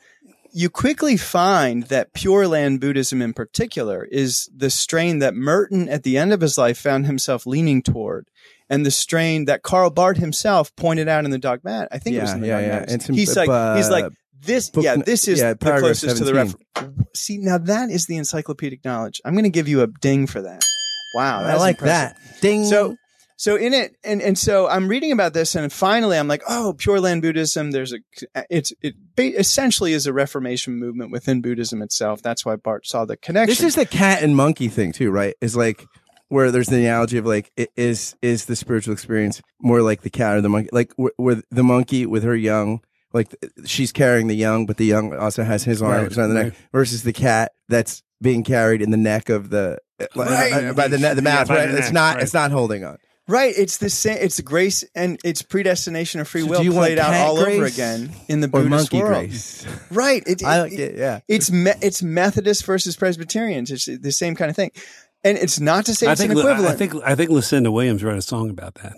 you 0.53 0.69
quickly 0.69 1.17
find 1.17 1.83
that 1.83 2.13
Pure 2.13 2.47
Land 2.47 2.79
Buddhism 2.81 3.21
in 3.21 3.33
particular 3.33 4.05
is 4.05 4.49
the 4.55 4.69
strain 4.69 5.19
that 5.19 5.33
Merton 5.35 5.87
at 5.89 6.03
the 6.03 6.17
end 6.17 6.33
of 6.33 6.41
his 6.41 6.57
life 6.57 6.77
found 6.77 7.05
himself 7.05 7.45
leaning 7.45 7.81
toward. 7.81 8.27
And 8.69 8.85
the 8.85 8.91
strain 8.91 9.45
that 9.45 9.63
Karl 9.63 9.89
Barth 9.89 10.17
himself 10.17 10.73
pointed 10.75 11.07
out 11.09 11.25
in 11.25 11.31
the 11.31 11.39
dogmat, 11.39 11.87
I 11.91 11.97
think 11.97 12.15
it 12.15 12.21
was 12.21 12.29
Yeah, 12.29 12.35
in 12.35 12.41
the 12.41 12.47
yeah, 12.47 12.59
yeah. 12.89 12.97
Some- 12.99 13.15
he's 13.15 13.35
like, 13.35 13.77
he's 13.77 13.89
like, 13.89 14.05
This, 14.41 14.69
Book 14.69 14.83
yeah, 14.83 14.95
this 14.95 15.27
is 15.27 15.39
yeah, 15.39 15.53
the 15.53 15.59
closest 15.79 16.17
to 16.17 16.23
the 16.23 16.33
17. 16.33 16.35
reference. 16.35 17.09
See, 17.13 17.37
now 17.37 17.57
that 17.57 17.89
is 17.89 18.05
the 18.07 18.17
encyclopedic 18.17 18.83
knowledge. 18.85 19.21
I'm 19.25 19.33
going 19.33 19.43
to 19.43 19.49
give 19.49 19.67
you 19.67 19.81
a 19.81 19.87
ding 19.87 20.25
for 20.25 20.41
that. 20.41 20.63
Wow, 21.13 21.43
I 21.43 21.55
like 21.57 21.75
impressive. 21.79 22.17
that. 22.17 22.41
Ding. 22.41 22.63
So, 22.65 22.95
so 23.41 23.55
in 23.55 23.73
it, 23.73 23.95
and 24.03 24.21
and 24.21 24.37
so 24.37 24.67
I'm 24.67 24.87
reading 24.87 25.11
about 25.11 25.33
this, 25.33 25.55
and 25.55 25.73
finally 25.73 26.15
I'm 26.15 26.27
like, 26.27 26.43
oh, 26.47 26.75
Pure 26.77 26.99
Land 27.01 27.23
Buddhism. 27.23 27.71
There's 27.71 27.91
a, 27.91 27.97
it's 28.51 28.71
it 28.83 28.93
ba- 29.15 29.35
essentially 29.39 29.93
is 29.93 30.05
a 30.05 30.13
Reformation 30.13 30.75
movement 30.75 31.11
within 31.11 31.41
Buddhism 31.41 31.81
itself. 31.81 32.21
That's 32.21 32.45
why 32.45 32.55
Barth 32.57 32.85
saw 32.85 33.03
the 33.05 33.17
connection. 33.17 33.49
this 33.49 33.63
is 33.63 33.73
the 33.73 33.87
cat 33.87 34.21
and 34.21 34.35
monkey 34.35 34.67
thing 34.67 34.91
too, 34.91 35.09
right? 35.09 35.33
Is 35.41 35.55
like 35.55 35.83
where 36.27 36.51
there's 36.51 36.67
the 36.67 36.77
analogy 36.77 37.17
of 37.17 37.25
like 37.25 37.51
i- 37.57 37.67
is 37.75 38.15
is 38.21 38.45
the 38.45 38.55
spiritual 38.55 38.93
experience 38.93 39.41
more 39.59 39.81
like 39.81 40.01
the 40.03 40.11
cat 40.11 40.35
or 40.37 40.41
the 40.41 40.49
monkey? 40.49 40.69
Like 40.71 40.93
with 41.17 41.43
the 41.49 41.63
monkey 41.63 42.05
with 42.05 42.21
her 42.21 42.35
young, 42.35 42.81
like 43.11 43.35
she's 43.65 43.91
carrying 43.91 44.27
the 44.27 44.35
young, 44.35 44.67
but 44.67 44.77
the 44.77 44.85
young 44.85 45.15
also 45.17 45.41
has 45.43 45.63
his 45.63 45.81
arms 45.81 46.15
Right, 46.15 46.17
around 46.21 46.29
the 46.35 46.43
neck, 46.43 46.53
right. 46.53 46.61
versus 46.71 47.01
the 47.01 47.11
cat 47.13 47.53
that's 47.69 48.03
being 48.21 48.43
carried 48.43 48.83
in 48.83 48.91
the 48.91 48.97
neck 48.97 49.29
of 49.29 49.49
the 49.49 49.79
uh, 49.99 50.05
Right. 50.15 50.75
by 50.75 50.87
the 50.87 50.97
the 50.99 51.21
mouth. 51.23 51.47
by 51.47 51.55
right? 51.65 51.71
the 51.71 51.79
it's 51.79 51.91
not. 51.91 52.15
right. 52.17 52.23
It's 52.23 52.35
not 52.35 52.51
holding 52.51 52.83
on. 52.85 52.97
Right. 53.31 53.53
It's 53.57 53.77
the 53.77 53.89
same. 53.89 54.17
It's 54.21 54.39
grace 54.41 54.83
and 54.93 55.19
it's 55.23 55.41
predestination 55.41 56.19
of 56.21 56.27
free 56.27 56.41
So 56.41 56.47
will 56.47 56.63
you 56.63 56.71
played 56.73 56.99
out 56.99 57.11
cat 57.11 57.27
all 57.27 57.37
over 57.39 57.65
again 57.65 58.11
in 58.27 58.41
the 58.41 58.47
Or 58.47 58.61
Buddhist 58.63 58.69
monkey 58.69 58.99
world. 59.01 59.27
grace. 59.29 59.65
Right. 59.91 60.23
It, 60.27 60.43
I 60.43 60.61
like 60.61 60.73
it. 60.73 60.95
Yeah. 60.97 61.21
it's 61.27 61.51
me- 61.51 61.73
it's 61.81 62.03
Methodist 62.03 62.65
versus 62.65 62.95
Presbyterians. 62.95 63.71
It's 63.71 63.85
the 63.85 64.11
same 64.11 64.35
kind 64.35 64.49
of 64.49 64.55
thing, 64.55 64.71
and 65.23 65.37
it's 65.37 65.59
not 65.59 65.85
to 65.85 65.95
say 65.95 66.07
I 66.07 66.11
it's 66.13 66.21
think 66.21 66.31
an 66.33 66.37
equivalent. 66.39 66.73
I 66.73 66.77
think 66.77 66.93
I 67.03 67.15
think 67.15 67.29
Lucinda 67.29 67.71
Williams 67.71 68.03
wrote 68.03 68.17
a 68.17 68.21
song 68.21 68.49
about 68.49 68.75
that. 68.75 68.93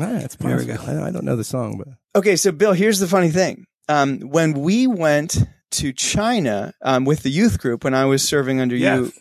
Ah, 0.00 0.18
it's 0.18 0.36
There 0.36 0.56
we 0.56 0.66
possible. 0.66 1.00
I, 1.04 1.08
I 1.08 1.10
don't 1.10 1.24
know 1.24 1.36
the 1.36 1.44
song, 1.44 1.76
but 1.78 1.88
Okay, 2.18 2.36
so 2.36 2.52
Bill, 2.52 2.72
here's 2.72 2.98
the 3.00 3.08
funny 3.08 3.30
thing. 3.30 3.66
Um, 3.88 4.20
when 4.20 4.52
we 4.54 4.86
went 4.86 5.38
to 5.72 5.92
China 5.92 6.72
um, 6.82 7.04
with 7.04 7.22
the 7.22 7.30
youth 7.30 7.58
group, 7.58 7.84
when 7.84 7.94
I 7.94 8.04
was 8.06 8.22
serving 8.26 8.60
under 8.60 8.76
Yeah. 8.76 8.96
you, 8.96 9.12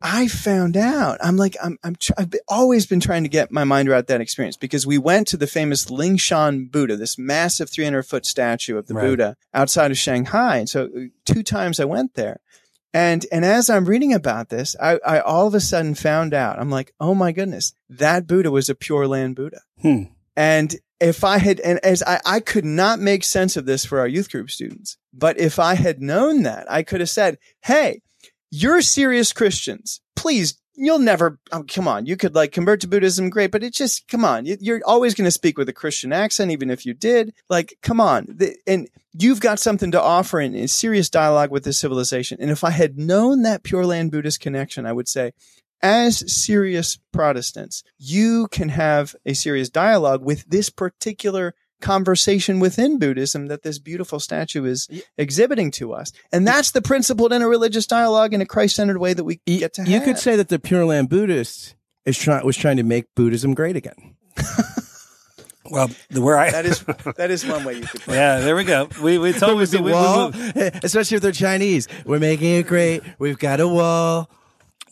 I 0.00 0.28
found 0.28 0.76
out. 0.76 1.18
I'm 1.22 1.36
like, 1.36 1.56
I'm, 1.62 1.76
I'm, 1.82 1.96
tr- 1.96 2.12
I've 2.16 2.30
been- 2.30 2.40
always 2.48 2.86
been 2.86 3.00
trying 3.00 3.24
to 3.24 3.28
get 3.28 3.50
my 3.50 3.64
mind 3.64 3.88
around 3.88 4.06
that 4.06 4.20
experience 4.20 4.56
because 4.56 4.86
we 4.86 4.96
went 4.98 5.26
to 5.28 5.36
the 5.36 5.46
famous 5.48 5.86
Lingshan 5.86 6.70
Buddha, 6.70 6.96
this 6.96 7.18
massive 7.18 7.68
300 7.70 8.04
foot 8.04 8.24
statue 8.24 8.76
of 8.78 8.86
the 8.86 8.94
Right. 8.94 9.02
Buddha 9.06 9.36
outside 9.52 9.90
of 9.90 9.98
Shanghai. 9.98 10.58
And 10.58 10.68
so 10.68 10.84
uh, 10.84 11.00
two 11.24 11.42
times 11.42 11.80
I 11.80 11.84
went 11.84 12.14
there. 12.14 12.40
And, 12.94 13.26
and 13.32 13.44
as 13.44 13.68
I'm 13.68 13.84
reading 13.86 14.14
about 14.14 14.48
this, 14.48 14.74
I, 14.80 14.98
I 15.04 15.20
all 15.20 15.46
of 15.46 15.54
a 15.54 15.60
sudden 15.60 15.94
found 15.94 16.32
out, 16.32 16.58
I'm 16.58 16.70
like, 16.70 16.94
oh 17.00 17.14
my 17.14 17.32
goodness, 17.32 17.74
that 17.90 18.26
Buddha 18.26 18.50
was 18.50 18.68
a 18.68 18.74
pure 18.74 19.06
land 19.06 19.36
Buddha. 19.36 19.60
Hmm. 19.82 20.04
And 20.36 20.74
if 21.00 21.22
I 21.24 21.38
had, 21.38 21.60
and 21.60 21.78
as 21.84 22.02
I, 22.04 22.20
I 22.24 22.40
could 22.40 22.64
not 22.64 22.98
make 22.98 23.24
sense 23.24 23.56
of 23.56 23.66
this 23.66 23.84
for 23.84 23.98
our 24.00 24.08
youth 24.08 24.30
group 24.30 24.50
students, 24.50 24.96
but 25.12 25.38
if 25.38 25.58
I 25.58 25.74
had 25.74 26.00
known 26.00 26.44
that, 26.44 26.70
I 26.70 26.82
could 26.82 27.00
have 27.00 27.10
said, 27.10 27.38
Hey, 27.62 28.00
you're 28.50 28.80
serious 28.82 29.32
Christians. 29.32 30.00
Please, 30.16 30.58
you'll 30.74 30.98
never, 30.98 31.38
oh, 31.52 31.64
come 31.66 31.88
on. 31.88 32.06
You 32.06 32.16
could 32.16 32.34
like 32.34 32.52
convert 32.52 32.80
to 32.80 32.88
Buddhism. 32.88 33.30
Great. 33.30 33.50
But 33.50 33.62
it 33.62 33.74
just, 33.74 34.08
come 34.08 34.24
on. 34.24 34.46
You- 34.46 34.56
You're 34.60 34.80
always 34.86 35.14
going 35.14 35.26
to 35.26 35.30
speak 35.32 35.58
with 35.58 35.68
a 35.68 35.72
Christian 35.72 36.12
accent, 36.12 36.50
even 36.50 36.70
if 36.70 36.86
you 36.86 36.94
did. 36.94 37.34
Like, 37.48 37.76
come 37.82 38.00
on. 38.00 38.38
And 38.66 38.88
you've 39.12 39.40
got 39.40 39.58
something 39.58 39.90
to 39.92 40.00
offer 40.02 40.40
in, 40.40 40.54
in 40.54 40.68
serious 40.68 41.10
dialogue 41.10 41.50
with 41.50 41.64
this 41.64 41.78
civilization. 41.78 42.38
And 42.40 42.50
if 42.50 42.64
I 42.64 42.70
had 42.70 42.98
known 42.98 43.42
that 43.42 43.62
Pure 43.62 43.86
Land 43.86 44.10
Buddhist 44.12 44.40
connection, 44.40 44.86
I 44.86 44.92
would 44.92 45.08
say, 45.08 45.32
as 45.80 46.32
serious 46.32 46.98
Protestants, 47.12 47.84
you 47.98 48.48
can 48.48 48.68
have 48.70 49.14
a 49.24 49.34
serious 49.34 49.70
dialogue 49.70 50.24
with 50.24 50.44
this 50.48 50.70
particular 50.70 51.54
conversation 51.80 52.60
within 52.60 52.98
Buddhism 52.98 53.46
that 53.46 53.62
this 53.62 53.78
beautiful 53.78 54.20
statue 54.20 54.64
is 54.64 54.88
exhibiting 55.16 55.70
to 55.72 55.92
us. 55.92 56.12
And 56.32 56.46
that's 56.46 56.70
the 56.70 56.82
principled 56.82 57.32
interreligious 57.32 57.86
dialogue 57.86 58.34
in 58.34 58.40
a 58.40 58.46
Christ 58.46 58.76
centered 58.76 58.98
way 58.98 59.14
that 59.14 59.24
we 59.24 59.40
get 59.46 59.74
to 59.74 59.82
have. 59.82 59.90
you 59.90 60.00
could 60.00 60.18
say 60.18 60.36
that 60.36 60.48
the 60.48 60.58
Pure 60.58 60.86
Land 60.86 61.08
Buddhist 61.08 61.74
is 62.04 62.18
trying 62.18 62.44
was 62.44 62.56
trying 62.56 62.78
to 62.78 62.82
make 62.82 63.06
Buddhism 63.14 63.54
great 63.54 63.76
again. 63.76 64.16
Well, 65.70 65.90
where 66.12 66.38
I 66.38 66.50
that 66.50 66.66
is 66.66 66.80
that 67.16 67.30
is 67.30 67.46
one 67.46 67.64
way 67.64 67.74
you 67.74 67.82
could 67.82 68.00
put 68.02 68.14
it. 68.14 68.16
yeah, 68.16 68.38
there 68.40 68.56
we 68.56 68.64
go. 68.64 68.88
We 69.02 69.18
we 69.18 69.32
told 69.38 69.58
we, 69.58 69.64
the 69.66 69.82
we, 69.82 69.92
wall, 69.92 70.30
we, 70.30 70.62
especially 70.82 71.16
if 71.16 71.22
they're 71.22 71.32
Chinese. 71.32 71.88
We're 72.04 72.18
making 72.18 72.54
it 72.54 72.66
great. 72.66 73.02
We've 73.18 73.38
got 73.38 73.60
a 73.60 73.68
wall. 73.68 74.30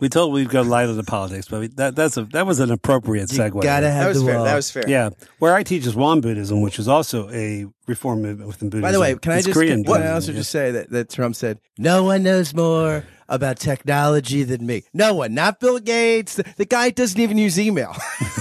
We 0.00 0.08
told 0.08 0.32
we'd 0.32 0.48
go 0.50 0.62
light 0.62 0.88
on 0.88 0.96
the 0.96 1.02
politics, 1.04 1.48
but 1.48 1.60
we, 1.60 1.66
that 1.68 1.96
that's 1.96 2.16
a 2.16 2.24
that 2.26 2.46
was 2.46 2.60
an 2.60 2.70
appropriate 2.70 3.32
You 3.32 3.38
segue. 3.38 3.62
gotta 3.62 3.86
That 3.86 4.08
was 4.08 4.18
the 4.20 4.26
fair. 4.26 4.34
wall. 4.36 4.44
That 4.44 4.54
was 4.56 4.70
fair. 4.70 4.88
yeah, 4.88 5.10
where 5.38 5.54
I 5.54 5.62
teach 5.62 5.86
is 5.86 5.94
Won 5.96 6.20
Buddhism, 6.20 6.60
which 6.60 6.78
is 6.78 6.88
also 6.88 7.30
a 7.30 7.66
reform 7.86 8.22
movement 8.22 8.48
within 8.48 8.68
Buddhism. 8.70 8.82
By 8.82 8.92
the 8.92 9.00
way, 9.00 9.14
can 9.16 9.32
I 9.32 9.36
It's 9.38 9.46
just 9.46 9.56
Korean 9.58 9.84
can 9.84 10.02
I 10.02 10.10
also 10.12 10.32
yeah. 10.32 10.38
just 10.38 10.50
say 10.50 10.70
that, 10.72 10.90
that 10.90 11.10
Trump 11.10 11.36
said 11.36 11.58
no 11.78 12.04
one 12.04 12.22
knows 12.22 12.52
more 12.54 13.04
about 13.28 13.58
technology 13.58 14.42
than 14.42 14.66
me. 14.66 14.84
No 14.92 15.14
one, 15.14 15.34
not 15.34 15.60
Bill 15.60 15.78
Gates. 15.78 16.34
The, 16.36 16.44
the 16.56 16.64
guy 16.64 16.90
doesn't 16.90 17.18
even 17.20 17.38
use 17.38 17.58
email. 17.58 17.94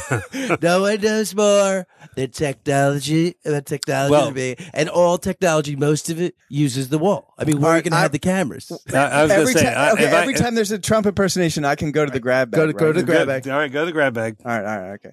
no 0.61 0.81
one 0.81 1.01
knows 1.01 1.35
more 1.35 1.87
than 2.15 2.31
technology 2.31 3.35
about 3.45 3.65
technology 3.65 4.11
Well- 4.11 4.25
than 4.25 4.33
me. 4.35 4.55
And 4.73 4.89
all 4.89 5.17
technology, 5.17 5.75
most 5.75 6.09
of 6.09 6.21
it 6.21 6.35
uses 6.49 6.89
the 6.89 6.97
wall. 6.97 7.33
I 7.37 7.45
mean, 7.45 7.61
where 7.61 7.71
are 7.71 7.77
you 7.77 7.83
going 7.83 7.91
to 7.91 7.97
I- 7.97 8.01
have 8.01 8.11
the 8.11 8.19
cameras? 8.19 8.71
I, 8.93 8.97
I 8.97 9.23
was 9.23 9.31
going 9.31 9.41
Every, 9.41 9.53
to 9.53 9.59
say, 9.59 9.73
time, 9.73 9.93
okay, 9.93 10.03
if 10.05 10.13
I- 10.13 10.21
every 10.21 10.33
time 10.33 10.55
there's 10.55 10.71
a 10.71 10.79
Trump 10.79 11.05
impersonation, 11.05 11.65
I 11.65 11.75
can 11.75 11.91
go 11.91 12.05
to 12.05 12.11
the 12.11 12.19
grab 12.19 12.51
bag. 12.51 12.59
Go 12.59 12.67
to- 12.67 12.73
go 12.73 12.93
to 12.93 12.99
the 12.99 13.05
grab 13.05 13.27
bag. 13.27 13.47
All 13.47 13.57
right, 13.57 13.71
go 13.71 13.81
to 13.81 13.85
the 13.85 13.91
grab 13.91 14.13
bag. 14.13 14.37
All 14.45 14.51
right, 14.51 14.65
all 14.65 14.79
right, 14.81 14.91
okay. 14.93 15.11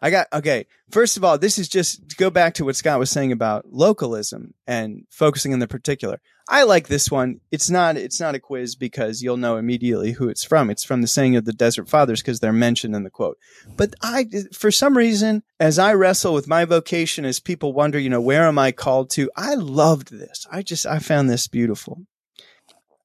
I 0.00 0.10
got 0.10 0.28
okay. 0.32 0.66
First 0.92 1.16
of 1.16 1.24
all, 1.24 1.38
this 1.38 1.58
is 1.58 1.68
just 1.68 2.08
to 2.10 2.16
go 2.16 2.30
back 2.30 2.54
to 2.54 2.64
what 2.64 2.76
Scott 2.76 3.00
was 3.00 3.10
saying 3.10 3.32
about 3.32 3.66
localism 3.72 4.54
and 4.64 5.04
focusing 5.10 5.52
on 5.52 5.58
the 5.58 5.66
particular. 5.66 6.20
I 6.50 6.62
like 6.62 6.88
this 6.88 7.10
one. 7.10 7.40
It's 7.50 7.68
not 7.68 7.98
it's 7.98 8.18
not 8.18 8.34
a 8.34 8.40
quiz 8.40 8.74
because 8.74 9.22
you'll 9.22 9.36
know 9.36 9.58
immediately 9.58 10.12
who 10.12 10.30
it's 10.30 10.44
from. 10.44 10.70
It's 10.70 10.82
from 10.82 11.02
the 11.02 11.06
saying 11.06 11.36
of 11.36 11.44
the 11.44 11.52
Desert 11.52 11.90
Fathers 11.90 12.22
because 12.22 12.40
they're 12.40 12.54
mentioned 12.54 12.96
in 12.96 13.02
the 13.02 13.10
quote. 13.10 13.36
But 13.76 13.94
I 14.02 14.26
for 14.54 14.70
some 14.70 14.96
reason 14.96 15.42
as 15.60 15.78
I 15.78 15.92
wrestle 15.92 16.32
with 16.32 16.48
my 16.48 16.64
vocation 16.64 17.26
as 17.26 17.38
people 17.38 17.74
wonder, 17.74 17.98
you 17.98 18.08
know, 18.08 18.20
where 18.20 18.44
am 18.44 18.58
I 18.58 18.72
called 18.72 19.10
to? 19.10 19.30
I 19.36 19.56
loved 19.56 20.10
this. 20.10 20.46
I 20.50 20.62
just 20.62 20.86
I 20.86 21.00
found 21.00 21.28
this 21.28 21.48
beautiful. 21.48 22.06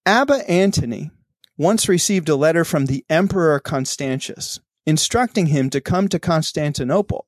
Abba 0.05 0.49
Antony 0.49 1.11
once 1.57 1.89
received 1.89 2.29
a 2.29 2.37
letter 2.37 2.63
from 2.63 2.85
the 2.85 3.05
Emperor 3.09 3.59
Constantius 3.59 4.59
instructing 4.85 5.47
him 5.47 5.69
to 5.69 5.81
come 5.81 6.07
to 6.09 6.19
Constantinople, 6.19 7.25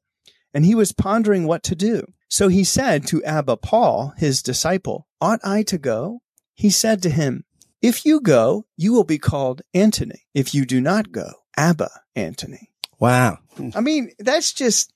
and 0.53 0.65
he 0.65 0.75
was 0.75 0.91
pondering 0.91 1.45
what 1.45 1.63
to 1.63 1.75
do. 1.75 2.05
So 2.29 2.47
he 2.47 2.63
said 2.63 3.05
to 3.07 3.23
Abba 3.23 3.57
Paul, 3.57 4.13
his 4.17 4.41
disciple, 4.41 5.04
Ought 5.21 5.39
I 5.43 5.63
to 5.63 5.77
go? 5.77 6.19
He 6.53 6.69
said 6.69 7.01
to 7.03 7.09
him, 7.09 7.43
If 7.81 8.05
you 8.05 8.19
go, 8.21 8.65
you 8.77 8.93
will 8.93 9.03
be 9.03 9.17
called 9.17 9.61
Antony. 9.73 10.23
If 10.33 10.53
you 10.53 10.65
do 10.65 10.79
not 10.81 11.11
go, 11.11 11.29
Abba 11.57 11.89
Antony. 12.15 12.69
Wow. 12.99 13.39
I 13.75 13.81
mean, 13.81 14.11
that's 14.19 14.51
just 14.53 14.91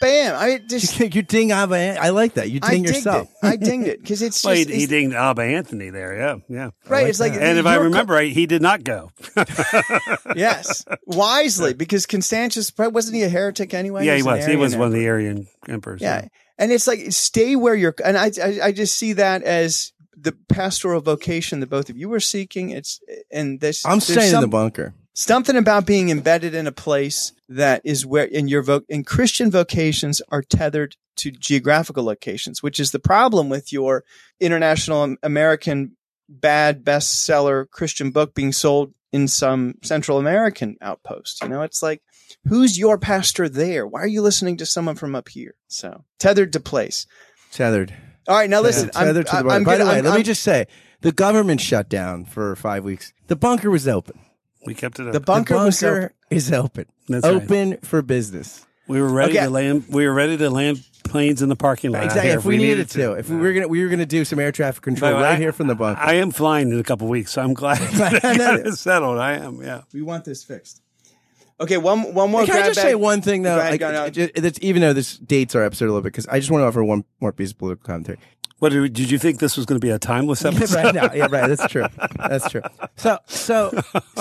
bam. 0.00 0.34
I 0.36 0.58
just 0.68 0.98
you 1.14 1.22
ding 1.22 1.52
Abba. 1.52 2.00
I 2.00 2.08
like 2.10 2.34
that. 2.34 2.50
You 2.50 2.60
ding 2.60 2.82
dinged 2.82 2.96
yourself. 2.96 3.28
it. 3.42 3.46
I 3.46 3.56
dinged 3.56 3.88
it 3.88 4.00
because 4.00 4.22
it's 4.22 4.42
Well, 4.44 4.54
he, 4.54 4.64
just 4.64 4.74
he 4.76 4.84
it's- 4.84 4.88
dinged 4.90 5.14
Abba 5.14 5.42
Anthony 5.42 5.90
there. 5.90 6.16
Yeah, 6.16 6.36
yeah. 6.48 6.70
I 6.86 6.88
Right, 6.88 7.06
it's 7.08 7.20
like- 7.20 7.32
and 7.34 7.58
if 7.58 7.66
I 7.66 7.74
you're 7.74 7.82
co- 7.82 7.84
remember 7.88 8.14
right, 8.14 8.32
he 8.32 8.46
did 8.46 8.62
not 8.62 8.84
go. 8.84 9.10
yes, 10.34 10.84
wisely 11.06 11.74
because 11.74 12.06
Constantius 12.06 12.72
wasn't 12.76 13.16
he 13.16 13.22
a 13.22 13.28
heretic 13.28 13.74
anyway? 13.74 14.04
yeah, 14.06 14.14
he 14.14 14.20
an 14.20 14.26
was. 14.26 14.46
He 14.46 14.56
was 14.56 14.76
one 14.76 14.88
of 14.88 14.92
the 14.94 15.04
Arian 15.06 15.46
emperors. 15.68 16.00
Yeah. 16.00 16.28
And 16.58 16.72
it's 16.72 16.86
like 16.86 17.12
stay 17.12 17.56
where 17.56 17.74
you're 17.74 17.94
and 18.04 18.16
I, 18.16 18.30
I 18.42 18.60
I 18.64 18.72
just 18.72 18.96
see 18.96 19.12
that 19.14 19.42
as 19.42 19.92
the 20.16 20.32
pastoral 20.48 21.00
vocation 21.00 21.60
that 21.60 21.68
both 21.70 21.90
of 21.90 21.96
you 21.96 22.08
were 22.08 22.20
seeking. 22.20 22.70
It's 22.70 23.00
and 23.30 23.60
this 23.60 23.84
I'm 23.84 24.00
staying 24.00 24.34
in 24.34 24.40
the 24.40 24.48
bunker. 24.48 24.94
something 25.14 25.56
about 25.56 25.86
being 25.86 26.08
embedded 26.08 26.54
in 26.54 26.66
a 26.66 26.72
place 26.72 27.32
that 27.48 27.82
is 27.84 28.06
where 28.06 28.24
in 28.24 28.48
your 28.48 28.62
voc 28.62 28.84
in 28.88 29.04
Christian 29.04 29.50
vocations 29.50 30.22
are 30.30 30.42
tethered 30.42 30.96
to 31.16 31.30
geographical 31.30 32.04
locations, 32.04 32.62
which 32.62 32.80
is 32.80 32.90
the 32.90 32.98
problem 32.98 33.48
with 33.48 33.72
your 33.72 34.04
international 34.40 35.16
American 35.22 35.96
bad 36.28 36.84
bestseller 36.84 37.70
Christian 37.70 38.10
book 38.10 38.34
being 38.34 38.52
sold 38.52 38.92
in 39.12 39.28
some 39.28 39.76
Central 39.82 40.18
American 40.18 40.76
outpost. 40.80 41.42
You 41.42 41.48
know, 41.48 41.62
it's 41.62 41.82
like 41.82 42.02
who's 42.48 42.78
your 42.78 42.98
pastor 42.98 43.48
there? 43.48 43.86
Why 43.86 44.00
are 44.00 44.06
you 44.06 44.22
listening 44.22 44.56
to 44.58 44.66
someone 44.66 44.96
from 44.96 45.14
up 45.14 45.28
here? 45.28 45.54
So 45.68 46.04
tethered 46.18 46.52
to 46.54 46.60
place. 46.60 47.06
Tethered. 47.52 47.94
All 48.28 48.36
right, 48.36 48.50
now 48.50 48.60
listen. 48.60 48.90
I'm, 48.96 49.06
Tethered 49.06 49.26
to 49.26 49.32
the 49.32 49.38
I'm. 49.38 49.50
I'm 49.50 49.64
By 49.64 49.72
gonna, 49.78 49.84
the 49.84 49.90
way, 49.90 49.98
I'm, 49.98 50.04
let 50.04 50.10
I'm- 50.12 50.20
me 50.20 50.24
just 50.24 50.42
say 50.42 50.66
the 51.00 51.12
government 51.12 51.60
shut 51.60 51.88
down 51.88 52.24
for 52.24 52.56
five 52.56 52.82
weeks. 52.84 53.12
The 53.28 53.36
bunker 53.36 53.70
was 53.70 53.86
open. 53.86 54.18
we 54.66 54.74
kept 54.74 54.98
it 54.98 55.06
up. 55.06 55.12
the 55.12 55.20
bunker, 55.20 55.54
the 55.54 55.60
bunker 55.60 55.96
open. 56.06 56.10
is 56.30 56.52
open. 56.52 56.86
That's 57.08 57.24
right. 57.24 57.34
open 57.42 57.76
for 57.82 58.02
business. 58.02 58.66
we 58.88 59.00
were 59.00 59.08
ready 59.08 59.32
Okay. 59.38 59.44
to 59.46 59.50
land. 59.50 59.84
We 59.88 60.06
were 60.06 60.12
ready 60.14 60.36
to 60.38 60.50
land 60.50 60.84
planes 61.04 61.40
in 61.40 61.48
the 61.48 61.54
parking 61.54 61.92
lot. 61.92 62.02
Exactly. 62.02 62.30
here 62.30 62.38
If 62.38 62.44
we 62.44 62.56
needed 62.56 62.90
to, 62.90 63.12
if 63.12 63.30
we 63.30 63.36
were 63.36 63.52
gonna, 63.52 63.68
we 63.68 63.80
were 63.84 63.88
gonna 63.88 64.06
do 64.06 64.24
some 64.24 64.40
air 64.40 64.50
traffic 64.50 64.82
control 64.82 65.12
By 65.12 65.22
right 65.22 65.32
I- 65.34 65.36
here 65.36 65.52
from 65.52 65.68
the 65.68 65.76
bunker. 65.76 66.00
I 66.00 66.14
am 66.14 66.32
flying 66.32 66.72
in 66.72 66.80
a 66.80 66.82
couple 66.82 67.06
weeks, 67.06 67.30
so 67.32 67.42
I'm 67.42 67.54
glad 67.54 67.78
that 67.92 68.24
I 68.24 68.36
got 68.36 68.58
it 68.58 68.72
settled. 68.74 69.18
I 69.18 69.34
am. 69.34 69.62
Yeah. 69.62 69.82
We 69.92 70.02
want 70.02 70.24
this 70.24 70.42
fixed. 70.42 70.82
Okay, 71.60 71.78
one 71.78 72.12
one 72.14 72.30
more. 72.30 72.44
Can 72.44 72.56
I 72.56 72.66
just 72.66 72.76
bag. 72.76 72.90
say 72.90 72.94
one 72.94 73.22
thing 73.22 73.42
though? 73.42 73.58
Ahead, 73.58 74.58
even 74.62 74.82
though 74.82 74.92
this 74.92 75.16
dates 75.16 75.54
our 75.54 75.62
episode 75.64 75.86
a 75.86 75.88
little 75.88 76.02
bit, 76.02 76.12
because 76.12 76.26
I 76.26 76.38
just 76.38 76.50
want 76.50 76.62
to 76.62 76.66
offer 76.66 76.84
one 76.84 77.04
more 77.20 77.32
piece 77.32 77.52
of 77.52 77.58
political 77.58 77.86
commentary. 77.86 78.18
What 78.58 78.70
did, 78.72 78.92
did 78.94 79.10
you 79.10 79.18
think 79.18 79.38
this 79.38 79.56
was 79.56 79.66
going 79.66 79.78
to 79.80 79.84
be 79.86 79.90
a 79.90 79.98
timeless 79.98 80.44
episode? 80.44 80.74
right 80.76 80.94
now. 80.94 81.12
Yeah, 81.12 81.28
right. 81.30 81.48
That's 81.48 81.66
true. 81.70 81.86
That's 82.18 82.48
true. 82.50 82.62
So, 82.96 83.18
so, 83.26 83.70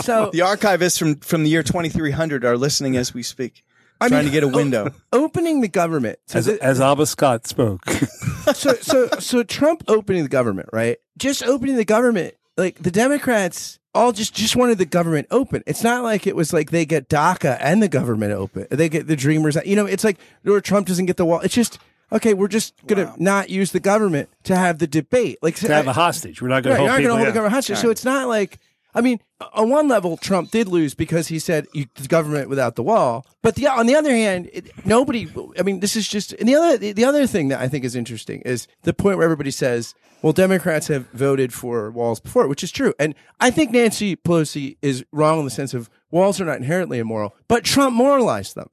so, 0.02 0.30
The 0.34 0.39
archivists 0.39 0.98
from 1.00 1.15
from 1.17 1.43
the 1.43 1.50
year 1.50 1.63
2300 1.63 2.43
are 2.45 2.58
listening 2.58 2.98
as 2.98 3.13
we 3.13 3.24
speak, 3.24 3.63
I 4.02 4.08
trying 4.10 4.26
mean, 4.26 4.34
to 4.34 4.39
get 4.41 4.43
a 4.43 4.48
window. 4.50 4.93
opening 5.13 5.62
the 5.62 5.69
government. 5.69 6.19
So, 6.28 6.39
As, 6.39 6.48
thi- 6.48 6.60
as 6.62 6.82
Abba 6.82 7.06
Scott 7.06 7.48
spoke. 7.48 7.89
so, 8.54 8.74
so, 8.76 9.08
so 9.19 9.43
Trump 9.43 9.84
opening 9.88 10.24
the 10.24 10.30
government, 10.30 10.69
right? 10.74 10.98
Just 11.17 11.43
opening 11.43 11.76
the 11.78 11.86
government, 11.86 12.36
like 12.58 12.82
the 12.82 12.91
Democrats 12.91 13.80
all 13.96 14.12
just 14.12 14.36
just 14.36 14.56
wanted 14.56 14.78
the 14.78 14.86
government 14.86 15.28
open. 15.32 15.64
It's 15.66 15.84
not 15.84 16.04
like 16.04 16.28
it 16.28 16.36
was 16.36 16.54
like 16.54 16.70
they 16.70 16.86
get 16.86 17.10
DACA 17.10 17.58
and 17.60 17.82
the 17.82 17.88
government 17.88 18.34
open. 18.34 18.68
They 18.70 18.90
get 18.90 19.08
the 19.08 19.16
Dreamers. 19.16 19.58
You 19.66 19.76
know, 19.76 19.86
it's 19.86 20.04
like 20.04 20.18
or 20.46 20.62
Trump 20.62 20.88
doesn't 20.88 21.06
get 21.08 21.18
the 21.18 21.26
wall. 21.26 21.40
It's 21.40 21.56
just 21.56 21.80
okay. 22.12 22.34
We're 22.34 22.48
just 22.50 22.74
gonna 22.86 23.16
not 23.18 23.50
use 23.50 23.72
the 23.72 23.80
government 23.80 24.30
to 24.44 24.56
have 24.56 24.78
the 24.80 24.88
debate. 24.88 25.40
Like 25.42 25.56
to 25.56 25.74
have 25.74 25.88
a 25.88 25.94
hostage. 25.94 26.42
We're 26.42 26.50
not 26.50 26.64
going 26.64 26.76
Right, 26.76 26.82
you're 26.84 26.90
hold 26.90 26.92
not 26.92 26.98
people. 26.98 27.12
to 27.12 27.18
hold 27.18 27.28
the 27.28 27.34
government 27.34 27.54
hostage. 27.56 27.78
So 27.78 27.90
it's 27.90 28.06
not 28.06 28.28
like 28.28 28.60
I 28.96 29.02
mean, 29.02 29.20
on 29.54 29.70
one 29.70 29.90
level, 29.90 30.16
Trump 30.16 30.52
did 30.52 30.70
lose 30.70 30.96
because 30.96 31.28
he 31.28 31.38
said 31.38 31.68
you, 31.74 31.86
the 31.96 32.08
government 32.08 32.48
without 32.48 32.76
the 32.76 32.84
wall. 32.84 33.26
But 33.42 33.56
the, 33.56 33.68
on 33.68 33.88
the 33.88 33.96
other 33.96 34.12
hand, 34.12 34.50
it, 34.54 34.72
nobody. 34.86 35.28
I 35.60 35.64
mean, 35.64 35.82
this 35.82 35.98
is 35.98 36.08
just. 36.08 36.32
And 36.34 36.48
the 36.48 36.56
other 36.56 36.78
the, 36.78 36.94
the 36.94 37.04
other 37.04 37.28
thing 37.28 37.50
that 37.50 37.60
I 37.60 37.68
think 37.68 37.84
is 37.84 37.96
interesting 37.96 38.42
is 38.42 38.68
the 38.84 38.94
point 38.94 39.18
where 39.18 39.26
everybody 39.26 39.52
says, 39.52 39.94
"Well, 40.22 40.32
Democrats 40.32 40.88
have 40.88 41.08
voted 41.12 41.54
for 41.54 41.92
walls 41.92 42.22
before," 42.22 42.48
which 42.48 42.64
is 42.64 42.72
true. 42.72 42.94
And 42.98 43.14
I 43.42 43.52
think 43.52 43.72
Nancy 43.72 44.16
Pelosi 44.16 44.78
is 44.82 45.04
wrong 45.12 45.40
in 45.40 45.46
the 45.46 45.52
sense 45.52 45.74
of 45.74 45.90
walls 46.10 46.40
are 46.40 46.46
not 46.46 46.58
inherently 46.58 46.98
immoral, 46.98 47.36
but 47.50 47.66
Trump 47.66 47.94
moralized 47.94 48.56
them. 48.56 48.70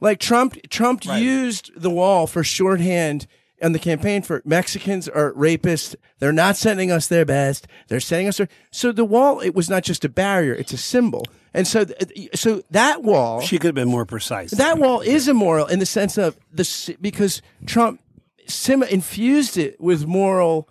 Like 0.00 0.20
Trump, 0.20 0.56
Trump 0.70 1.04
used 1.04 1.70
the 1.76 1.90
wall 1.90 2.26
for 2.26 2.44
shorthand 2.44 3.26
on 3.64 3.72
the 3.72 3.78
campaign 3.78 4.22
for 4.22 4.42
Mexicans 4.44 5.08
are 5.08 5.32
rapists. 5.32 5.96
They're 6.18 6.32
not 6.32 6.56
sending 6.56 6.92
us 6.92 7.06
their 7.08 7.24
best. 7.24 7.66
They're 7.88 8.00
sending 8.00 8.28
us 8.28 8.36
their. 8.36 8.48
So 8.70 8.92
the 8.92 9.04
wall, 9.04 9.40
it 9.40 9.54
was 9.54 9.68
not 9.70 9.82
just 9.82 10.04
a 10.04 10.08
barrier; 10.08 10.52
it's 10.54 10.72
a 10.72 10.76
symbol. 10.76 11.24
And 11.52 11.66
so, 11.66 11.86
so 12.34 12.62
that 12.70 13.02
wall, 13.02 13.40
She 13.40 13.58
could 13.58 13.68
have 13.68 13.74
been 13.76 13.88
more 13.88 14.04
precise. 14.04 14.50
that 14.50 14.78
wall 14.78 15.00
is 15.00 15.28
immoral 15.28 15.66
in 15.66 15.78
the 15.78 15.86
sense 15.86 16.18
of 16.18 16.36
the 16.52 16.96
because 17.00 17.42
Trump 17.66 18.00
sim- 18.46 18.82
infused 18.82 19.56
it 19.56 19.80
with 19.80 20.06
moral. 20.06 20.68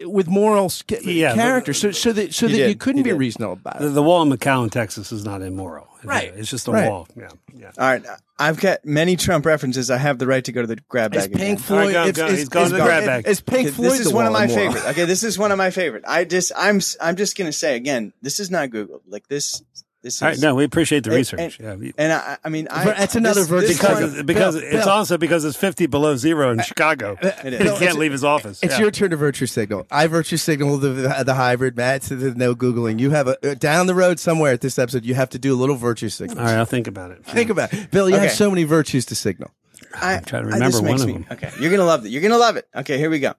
With 0.00 0.28
moral 0.28 0.68
sca- 0.68 1.00
Yeah, 1.02 1.34
character, 1.34 1.72
so 1.74 1.90
so 1.90 2.12
that 2.12 2.32
so 2.32 2.46
that 2.46 2.56
did. 2.56 2.68
you 2.70 2.76
couldn't 2.76 2.98
He 2.98 3.02
be 3.02 3.10
did. 3.10 3.18
reasonable 3.18 3.54
about 3.54 3.80
the, 3.80 3.86
it. 3.88 3.90
the 3.90 4.02
wall 4.02 4.22
in 4.22 4.30
McAllen, 4.30 4.70
Texas 4.70 5.10
is 5.10 5.24
not 5.24 5.42
immoral. 5.42 5.88
Right. 6.04 6.32
It's 6.36 6.48
just 6.48 6.68
a 6.68 6.70
Right. 6.70 6.88
wall. 6.88 7.08
Yeah. 7.16 7.28
Yeah. 7.56 7.72
All 7.76 7.88
right, 7.90 8.04
I've 8.38 8.60
got 8.60 8.84
many 8.84 9.16
Trump 9.16 9.44
references. 9.44 9.90
I 9.90 9.96
have 9.96 10.20
the 10.20 10.28
right 10.28 10.44
to 10.44 10.52
go 10.52 10.60
to 10.60 10.68
the 10.68 10.76
grab 10.88 11.12
Is 11.16 11.22
bag. 11.26 11.34
again. 11.34 11.46
Pink 11.48 11.60
Floyd? 11.60 11.92
go, 11.92 12.04
is- 12.04 12.12
go. 12.16 12.26
is- 12.26 12.38
He's 12.38 12.48
going 12.48 12.68
to 12.70 12.76
the 12.76 12.82
grab 12.84 13.04
bag. 13.06 13.26
Is 13.26 13.40
Pink 13.40 13.70
Floyd? 13.70 13.90
this 13.90 14.00
is 14.00 14.12
one 14.12 14.26
of 14.26 14.32
my 14.32 14.44
immoral? 14.44 14.72
favorite. 14.72 14.88
Okay, 14.90 15.04
this 15.04 15.24
is 15.24 15.36
one 15.36 15.50
of 15.50 15.58
my 15.58 15.70
favorite. 15.70 16.04
I 16.06 16.22
just 16.24 16.52
I'm 16.56 16.80
I'm 17.00 17.16
just 17.16 17.36
gonna 17.36 17.50
say 17.52 17.74
again, 17.74 18.12
this 18.22 18.38
is 18.38 18.52
not 18.52 18.70
Google. 18.70 19.02
Like 19.08 19.26
this 19.26 19.62
this 20.02 20.16
is 20.16 20.22
All 20.22 20.28
right. 20.28 20.38
No, 20.38 20.54
we 20.54 20.64
appreciate 20.64 21.04
the 21.04 21.10
and- 21.10 21.16
research. 21.18 21.58
And, 21.58 21.66
yeah. 21.68 21.74
we- 21.74 21.92
and 21.98 22.12
I, 22.12 22.38
I 22.44 22.48
mean, 22.48 22.68
I, 22.70 22.84
That's 22.84 23.16
another 23.16 23.40
this- 23.40 23.48
virtue 23.48 23.66
this 23.66 23.76
because 23.78 24.14
one- 24.16 24.26
Bill, 24.26 24.56
it's 24.56 24.70
Bill. 24.84 24.88
also 24.88 25.18
because 25.18 25.44
it's 25.44 25.56
50 25.56 25.86
below 25.86 26.16
zero 26.16 26.50
in 26.52 26.60
Chicago. 26.60 27.16
is. 27.20 27.34
he 27.42 27.50
Bill, 27.58 27.76
can't 27.78 27.98
leave 27.98 28.12
his 28.12 28.24
office. 28.24 28.60
It's 28.62 28.74
Yeah. 28.74 28.80
your 28.80 28.90
turn 28.90 29.10
to 29.10 29.16
virtue 29.16 29.46
signal. 29.46 29.86
I 29.90 30.06
virtue 30.06 30.36
signal 30.36 30.78
the 30.78 31.22
the 31.24 31.34
hybrid. 31.34 31.76
Matt 31.76 32.04
said 32.04 32.20
there's 32.20 32.36
no 32.36 32.54
googling. 32.54 32.98
You 33.00 33.10
have 33.10 33.28
a 33.28 33.50
uh, 33.50 33.54
down 33.54 33.86
the 33.86 33.94
road 33.94 34.20
somewhere 34.20 34.52
at 34.52 34.60
this 34.60 34.78
episode. 34.78 35.04
You 35.04 35.14
have 35.14 35.30
to 35.30 35.38
do 35.38 35.52
a 35.54 35.58
little 35.58 35.76
virtue 35.76 36.08
signal. 36.08 36.38
All 36.38 36.44
right, 36.44 36.56
I'll 36.56 36.64
think 36.64 36.86
about 36.86 37.10
it. 37.10 37.24
Think 37.24 37.50
about 37.50 37.72
it, 37.72 37.90
Bill. 37.90 38.08
You 38.08 38.14
Okay. 38.16 38.24
have 38.26 38.32
so 38.34 38.50
many 38.50 38.64
virtues 38.64 39.04
to 39.06 39.14
signal. 39.14 39.50
I, 39.94 40.14
am 40.14 40.24
trying 40.24 40.42
to 40.42 40.48
remember 40.48 40.66
this 40.66 40.82
makes 40.82 41.00
one 41.00 41.08
of 41.10 41.16
me- 41.16 41.22
them. 41.24 41.26
Okay, 41.32 41.50
you're 41.60 41.70
gonna 41.70 41.84
love 41.84 42.04
it. 42.04 42.10
You're 42.10 42.22
gonna 42.22 42.38
love 42.38 42.56
it. 42.56 42.68
Okay, 42.74 42.98
here 42.98 43.10
we 43.10 43.18
go. 43.18 43.34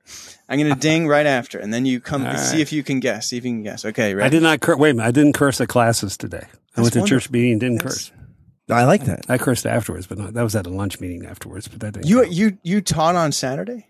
I'm 0.47 0.59
gonna 0.59 0.75
ding 0.79 1.07
right 1.07 1.25
after, 1.25 1.59
and 1.59 1.73
then 1.73 1.85
you 1.85 1.99
come 1.99 2.25
see 2.37 2.61
if 2.61 2.71
you 2.73 2.83
can 2.83 2.99
guess. 2.99 3.27
See 3.27 3.37
if 3.37 3.45
you 3.45 3.51
can 3.51 3.63
guess. 3.63 3.85
Okay, 3.85 4.15
ready? 4.15 4.25
I 4.25 4.29
did 4.29 4.43
not 4.43 4.59
cur- 4.61 4.77
wait 4.77 4.91
a 4.91 4.93
minute. 4.93 5.07
I 5.07 5.11
didn't 5.11 5.33
curse 5.33 5.59
at 5.61 5.67
classes 5.67 6.17
today. 6.17 6.45
I 6.75 6.81
went 6.81 6.93
to 6.93 7.03
church 7.05 7.29
meeting, 7.29 7.59
didn't 7.59 7.79
curse. 7.79 8.11
I 8.69 8.83
like 8.85 9.05
that. 9.05 9.25
I 9.27 9.39
cursed 9.39 9.65
afterwards, 9.65 10.05
but 10.05 10.19
not, 10.19 10.33
that 10.33 10.43
was 10.43 10.55
at 10.55 10.67
a 10.67 10.69
lunch 10.69 10.99
meeting 10.99 11.25
afterwards. 11.25 11.67
But 11.67 11.79
that 11.79 11.93
didn't. 11.93 12.07
You 12.07 12.21
count. 12.23 12.33
you 12.33 12.57
you 12.63 12.81
taught 12.81 13.15
on 13.15 13.31
Saturday. 13.31 13.87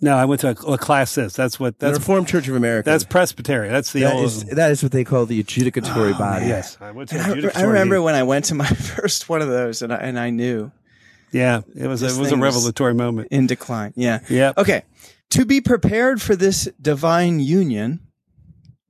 no, 0.00 0.16
I 0.16 0.24
went 0.24 0.40
to 0.42 0.50
a, 0.50 0.72
a 0.72 0.78
class. 0.78 1.16
This 1.16 1.34
that's 1.34 1.58
what 1.58 1.78
The 1.80 1.86
that's 1.86 1.98
Reformed 1.98 2.28
Church 2.28 2.46
of 2.48 2.54
America. 2.54 2.88
that's 2.88 3.02
Presbyterian. 3.04 3.72
That's 3.72 3.92
the 3.92 4.02
that 4.02 4.14
old. 4.14 4.24
is 4.26 4.44
that 4.44 4.70
is 4.70 4.82
what 4.84 4.92
they 4.92 5.02
call 5.02 5.26
the 5.26 5.42
adjudicatory 5.42 6.14
oh, 6.14 6.18
body. 6.18 6.46
yes, 6.46 6.78
I 6.80 6.92
went 6.92 7.08
to. 7.10 7.16
And 7.16 7.24
a 7.24 7.28
I, 7.28 7.30
I 7.30 7.34
judicatory 7.34 7.66
remember 7.66 7.94
meeting. 7.96 8.04
when 8.04 8.14
I 8.14 8.22
went 8.22 8.44
to 8.46 8.54
my 8.54 8.66
first 8.68 9.28
one 9.28 9.42
of 9.42 9.48
those, 9.48 9.82
and 9.82 9.92
I, 9.92 9.96
and 9.96 10.16
I 10.18 10.30
knew 10.30 10.70
Yeah, 11.32 11.60
it 11.76 11.86
was 11.86 12.00
This 12.00 12.16
it 12.16 12.18
was 12.18 12.28
a 12.28 12.30
thing 12.32 12.40
was- 12.40 12.54
revelatory 12.54 12.94
moment. 12.94 13.28
in 13.30 13.46
decline. 13.46 13.92
Yeah. 13.96 14.20
Yeah. 14.28 14.52
Okay. 14.56 14.82
To 15.30 15.44
be 15.44 15.60
prepared 15.60 16.20
for 16.20 16.34
this 16.34 16.68
divine 16.80 17.38
union, 17.40 18.00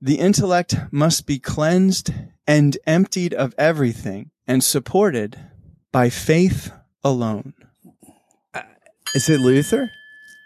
the 0.01 0.15
intellect 0.19 0.75
must 0.91 1.27
be 1.27 1.37
cleansed 1.37 2.11
and 2.47 2.77
emptied 2.87 3.33
of 3.35 3.53
everything 3.57 4.31
and 4.47 4.63
supported 4.63 5.37
by 5.91 6.09
faith 6.09 6.71
alone. 7.03 7.53
Uh, 8.55 8.61
is 9.13 9.29
it 9.29 9.39
Luther? 9.39 9.91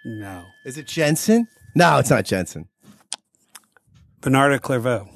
No, 0.04 0.44
Is 0.66 0.78
it 0.78 0.88
Jensen? 0.88 1.48
No, 1.74 1.98
it's 1.98 2.10
not 2.10 2.26
Jensen. 2.26 2.68
Bernard 4.22 4.54
of 4.54 4.62
Clairvaux. 4.62 5.08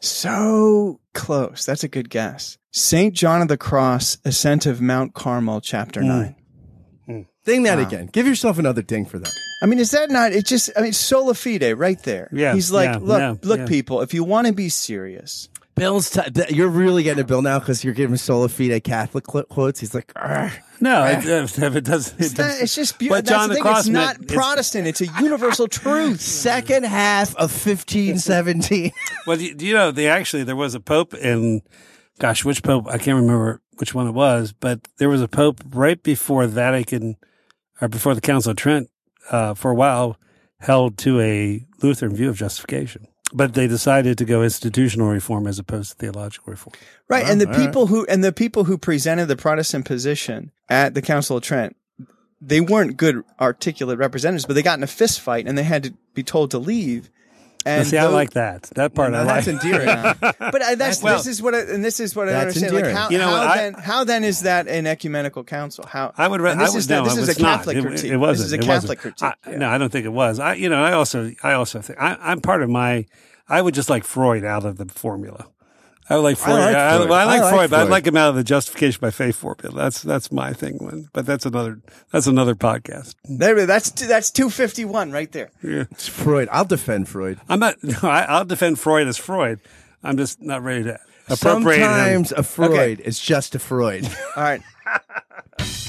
So 0.00 1.00
close. 1.14 1.64
That's 1.64 1.84
a 1.84 1.88
good 1.88 2.10
guess. 2.10 2.58
St. 2.72 3.14
John 3.14 3.42
of 3.42 3.48
the 3.48 3.56
Cross, 3.58 4.18
Ascent 4.24 4.66
of 4.66 4.80
Mount 4.80 5.14
Carmel, 5.14 5.60
chapter 5.60 6.00
Hmm. 6.00 6.08
9. 6.08 7.26
Ding 7.44 7.64
that 7.64 7.80
again. 7.80 8.08
Give 8.12 8.26
yourself 8.26 8.58
another 8.58 8.82
ding 8.82 9.04
for 9.04 9.18
that. 9.18 9.32
I 9.62 9.66
mean, 9.66 9.80
is 9.80 9.90
that 9.90 10.10
not? 10.10 10.32
It 10.32 10.46
just. 10.46 10.70
I 10.76 10.80
mean, 10.80 10.92
sola 10.92 11.34
fide, 11.34 11.76
right 11.76 12.00
there. 12.04 12.28
Yeah, 12.32 12.54
He's 12.54 12.70
like, 12.70 12.90
yeah, 12.90 12.98
look, 13.02 13.18
yeah, 13.18 13.34
look, 13.42 13.58
yeah. 13.60 13.66
people. 13.66 14.00
If 14.00 14.14
you 14.14 14.22
want 14.22 14.46
to 14.46 14.52
be 14.52 14.68
serious, 14.68 15.48
Bill's. 15.74 16.10
T- 16.10 16.20
you're 16.50 16.68
really 16.68 17.02
getting 17.02 17.20
a 17.20 17.26
Bill 17.26 17.42
now 17.42 17.58
because 17.58 17.82
you're 17.82 17.94
giving 17.94 18.16
sola 18.16 18.48
fide 18.48 18.84
Catholic 18.84 19.24
quotes. 19.24 19.80
He's 19.80 19.92
like, 19.92 20.14
"Argh." 20.14 20.52
No, 20.80 21.04
it, 21.04 21.24
it, 21.26 21.58
it 21.76 21.84
does. 21.84 22.12
It 22.12 22.20
It's, 22.20 22.38
not, 22.38 22.50
it's 22.60 22.74
just 22.76 22.98
beautiful. 23.00 23.22
But 23.22 23.28
John 23.28 23.48
the 23.48 23.54
thing. 23.56 23.62
Cross 23.64 23.80
It's 23.80 23.88
not 23.88 24.18
meant- 24.18 24.22
it's- 24.30 24.36
Protestant. 24.36 24.86
It's 24.86 25.00
a 25.00 25.06
universal 25.20 25.66
truth. 25.66 26.20
second 26.44 26.84
half 26.84 27.30
of 27.34 27.50
1517. 27.50 28.92
Well, 29.26 29.36
do 29.36 29.44
you, 29.44 29.54
do 29.56 29.66
you 29.66 29.74
know 29.74 29.90
they 29.90 30.06
actually 30.08 30.44
there 30.44 30.54
was 30.56 30.76
a 30.76 30.80
pope 30.80 31.12
in, 31.14 31.62
gosh, 32.22 32.44
which 32.44 32.62
pope? 32.62 32.86
I 32.86 32.98
can't 32.98 33.16
remember 33.16 33.60
which 33.78 33.94
one 33.94 34.06
it 34.06 34.12
was, 34.12 34.52
but 34.52 34.86
there 34.98 35.08
was 35.08 35.20
a 35.20 35.26
pope 35.26 35.60
right 35.70 36.00
before 36.00 36.46
Vatican, 36.46 37.16
or 37.80 37.88
before 37.88 38.14
the 38.14 38.20
Council 38.20 38.52
of 38.52 38.56
Trent, 38.56 38.88
uh, 39.32 39.54
for 39.54 39.72
a 39.72 39.74
while, 39.74 40.16
held 40.60 40.96
to 40.98 41.20
a 41.20 41.66
Lutheran 41.82 42.14
view 42.14 42.28
of 42.28 42.36
justification. 42.36 43.08
But 43.34 43.54
they 43.54 43.66
decided 43.66 44.18
to 44.18 44.24
go 44.24 44.44
institutional 44.44 45.08
reform 45.08 45.48
as 45.48 45.58
opposed 45.58 45.90
to 45.90 45.96
theological 45.96 46.52
reform. 46.52 46.74
Right, 47.08 47.26
and 47.26 47.40
the 47.40 47.48
all 47.48 47.54
right. 47.54 47.66
people 47.66 47.86
who 47.88 48.06
and 48.06 48.22
the 48.22 48.32
people 48.32 48.64
who 48.64 48.78
presented 48.78 49.26
the 49.26 49.36
Protestant 49.36 49.84
position 49.84 50.52
at 50.68 50.94
the 50.94 51.02
Council 51.02 51.38
of 51.38 51.42
Trent, 51.42 51.74
they 52.40 52.60
weren't 52.60 52.96
good 52.96 53.24
articulate 53.40 53.98
representatives, 53.98 54.46
but 54.46 54.54
they 54.54 54.62
got 54.62 54.78
in 54.78 54.84
a 54.84 54.86
fist 54.86 55.20
fight 55.20 55.48
and 55.48 55.58
they 55.58 55.64
had 55.64 55.82
to 55.82 55.94
be 56.14 56.22
told 56.22 56.52
to 56.52 56.58
leave. 56.58 57.10
Now, 57.64 57.72
And 57.72 57.86
see, 57.86 57.98
I 57.98 58.06
like 58.06 58.30
that. 58.30 58.64
That 58.74 58.94
part 58.94 59.14
I 59.14 59.18
Now 59.18 59.24
like. 59.24 59.44
that's 59.44 59.48
endearing. 59.48 59.86
But 60.20 60.62
I, 60.62 60.74
that's 60.74 61.02
Well- 61.02 61.14
uh, 61.14 61.18
this 61.18 61.26
is 61.26 61.40
what 61.42 61.54
I, 61.54 61.60
and 61.60 61.84
this 61.84 62.00
is 62.00 62.16
what 62.16 62.28
I 62.28 62.32
That's 62.32 62.56
understand. 62.56 62.74
Like 62.86 62.94
how, 62.94 63.08
You 63.10 63.18
know 63.18 63.28
how 63.28 63.42
I- 63.42 63.56
then 63.56 63.74
how 63.74 64.04
then 64.04 64.24
is 64.24 64.40
that 64.42 64.68
an 64.68 64.86
ecumenical 64.86 65.44
council? 65.44 65.84
How 65.86 66.12
I 66.16 66.28
would. 66.28 66.40
Re- 66.40 66.54
this 66.54 66.68
I 66.68 66.70
would 66.70 66.78
is 66.78 66.88
no, 66.88 66.98
not, 66.98 67.04
this 67.04 67.12
it 67.18 67.20
is 67.22 67.28
was 67.28 67.36
a 67.36 67.40
Catholic 67.40 67.76
not. 67.76 67.84
It- 67.84 67.88
critique. 67.88 68.12
It, 68.12 68.16
wasn't. 68.16 68.50
This 68.50 68.58
is 68.58 68.64
a 68.64 68.70
Catholic 68.70 68.98
critique. 68.98 69.22
I, 69.44 69.50
yeah. 69.50 69.56
No, 69.58 69.68
I 69.68 69.78
don't 69.78 69.90
think 69.92 70.04
it 70.06 70.12
was. 70.12 70.38
I, 70.40 70.54
you 70.54 70.68
know, 70.68 70.82
I 70.82 70.92
also, 70.92 71.32
I 71.42 71.52
also 71.52 71.80
think 71.80 72.00
I, 72.00 72.16
I'm 72.20 72.40
part 72.40 72.62
of 72.62 72.70
my. 72.70 73.06
I 73.48 73.60
would 73.60 73.74
just 73.74 73.90
like 73.90 74.04
Freud 74.04 74.44
out 74.44 74.64
of 74.64 74.76
the 74.78 74.86
formula. 74.86 75.46
I 76.08 76.16
would 76.16 76.22
like 76.22 76.36
Freud. 76.36 76.58
like 76.58 76.76
I, 76.76 76.96
Freud. 76.96 77.08
well, 77.08 77.18
I 77.18 77.24
like 77.24 77.40
I 77.40 77.44
like 77.44 77.54
Freud, 77.54 77.70
but 77.70 77.80
I'd 77.80 77.88
like 77.88 78.06
him 78.06 78.16
out 78.16 78.30
of 78.30 78.34
the 78.34 78.44
justification 78.44 78.98
by 79.00 79.10
faith 79.10 79.36
formula. 79.36 79.76
That's 79.76 80.02
that's 80.02 80.32
my 80.32 80.52
thing. 80.52 80.78
One, 80.78 81.08
but 81.12 81.26
that's 81.26 81.46
another. 81.46 81.80
That's 82.10 82.26
another 82.26 82.54
podcast. 82.54 83.14
There, 83.24 83.66
that's 83.66 83.90
that's 83.90 84.30
two 84.30 84.50
fifty 84.50 84.84
one 84.84 85.12
right 85.12 85.30
there. 85.30 85.50
It's 85.62 86.08
Freud. 86.08 86.48
I'll 86.50 86.64
defend 86.64 87.08
Freud. 87.08 87.40
I'm 87.48 87.60
not. 87.60 87.82
No, 87.82 87.98
I, 88.02 88.22
I'll 88.22 88.44
defend 88.44 88.78
Freud 88.78 89.06
as 89.06 89.16
Freud. 89.16 89.60
I'm 90.02 90.16
just 90.16 90.42
not 90.42 90.62
ready 90.62 90.84
to 90.84 90.98
appropriate 91.28 91.78
him. 91.78 92.24
Sometimes 92.24 92.32
a 92.32 92.42
Freud 92.42 93.00
is 93.00 93.20
just 93.20 93.54
a 93.54 93.58
Freud. 93.58 94.04
All 94.36 94.42
right. 94.42 94.62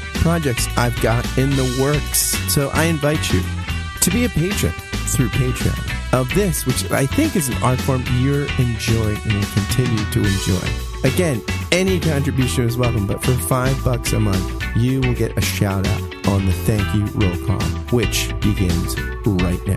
projects 0.21 0.67
I've 0.77 0.99
got 1.01 1.25
in 1.37 1.49
the 1.51 1.77
works. 1.81 2.37
So 2.53 2.69
I 2.73 2.85
invite 2.85 3.33
you 3.33 3.41
to 4.01 4.11
be 4.11 4.25
a 4.25 4.29
patron 4.29 4.71
through 5.07 5.29
Patreon 5.29 6.13
of 6.13 6.33
this, 6.33 6.65
which 6.65 6.89
I 6.91 7.05
think 7.05 7.35
is 7.35 7.49
an 7.49 7.61
art 7.63 7.81
form 7.81 8.03
you're 8.19 8.45
enjoying 8.59 9.17
and 9.23 9.33
will 9.33 9.51
continue 9.53 10.05
to 10.11 10.19
enjoy. 10.19 10.67
Again, 11.03 11.41
any 11.71 11.99
contribution 11.99 12.65
is 12.65 12.77
welcome, 12.77 13.07
but 13.07 13.23
for 13.23 13.33
five 13.33 13.83
bucks 13.83 14.13
a 14.13 14.19
month, 14.19 14.63
you 14.75 15.01
will 15.01 15.13
get 15.13 15.37
a 15.37 15.41
shout 15.41 15.87
out 15.87 16.27
on 16.27 16.45
the 16.45 16.53
thank 16.65 16.93
you 16.93 17.05
roll 17.19 17.37
call, 17.45 17.61
which 17.91 18.29
begins 18.41 18.99
right 19.25 19.67
now. 19.67 19.75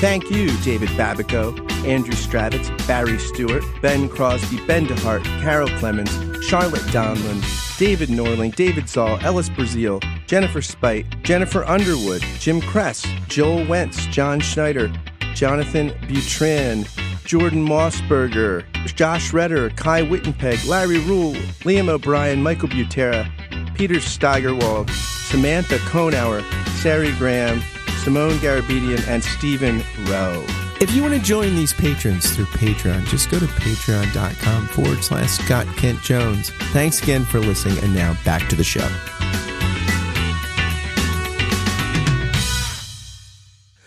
Thank 0.00 0.30
you, 0.30 0.56
David 0.62 0.88
Babico, 0.90 1.56
Andrew 1.86 2.14
Stravitz, 2.14 2.68
Barry 2.86 3.18
Stewart, 3.18 3.62
Ben 3.80 4.08
Crosby, 4.08 4.64
Ben 4.66 4.86
DeHart, 4.86 5.24
Carol 5.40 5.68
Clemens, 5.78 6.10
Charlotte 6.44 6.82
Donlin, 6.92 7.63
David 7.76 8.08
Norling, 8.08 8.54
David 8.54 8.88
Zoll, 8.88 9.18
Ellis 9.22 9.48
Brazil, 9.48 10.00
Jennifer 10.26 10.62
Spite, 10.62 11.06
Jennifer 11.24 11.64
Underwood, 11.64 12.22
Jim 12.38 12.60
Kress, 12.60 13.04
Joel 13.26 13.66
Wentz, 13.66 14.06
John 14.06 14.38
Schneider, 14.38 14.92
Jonathan 15.34 15.90
Butrin, 16.06 16.86
Jordan 17.24 17.66
Mossberger, 17.66 18.64
Josh 18.94 19.32
Redder, 19.32 19.70
Kai 19.70 20.02
Wittenpeg, 20.02 20.68
Larry 20.68 20.98
Rule, 21.00 21.34
Liam 21.64 21.88
O'Brien, 21.88 22.42
Michael 22.42 22.68
Butera, 22.68 23.28
Peter 23.74 24.00
Steigerwald, 24.00 24.88
Samantha 24.90 25.78
Konauer, 25.78 26.42
Sari 26.80 27.10
Graham, 27.12 27.60
Simone 28.04 28.34
Garabedian, 28.34 29.04
and 29.08 29.24
Stephen 29.24 29.82
Rowe. 30.04 30.63
If 30.80 30.92
you 30.94 31.02
want 31.02 31.14
to 31.14 31.20
join 31.20 31.54
these 31.54 31.72
patrons 31.72 32.34
through 32.34 32.46
Patreon, 32.46 33.06
just 33.06 33.30
go 33.30 33.38
to 33.38 33.46
patreon.com 33.46 34.66
forward 34.68 35.02
slash 35.02 35.30
Scott 35.30 35.66
Kent 35.76 36.00
Jones. 36.02 36.50
Thanks 36.72 37.02
again 37.02 37.24
for 37.24 37.38
listening, 37.40 37.78
and 37.82 37.94
now 37.94 38.16
back 38.24 38.48
to 38.50 38.56
the 38.56 38.64
show. 38.64 38.86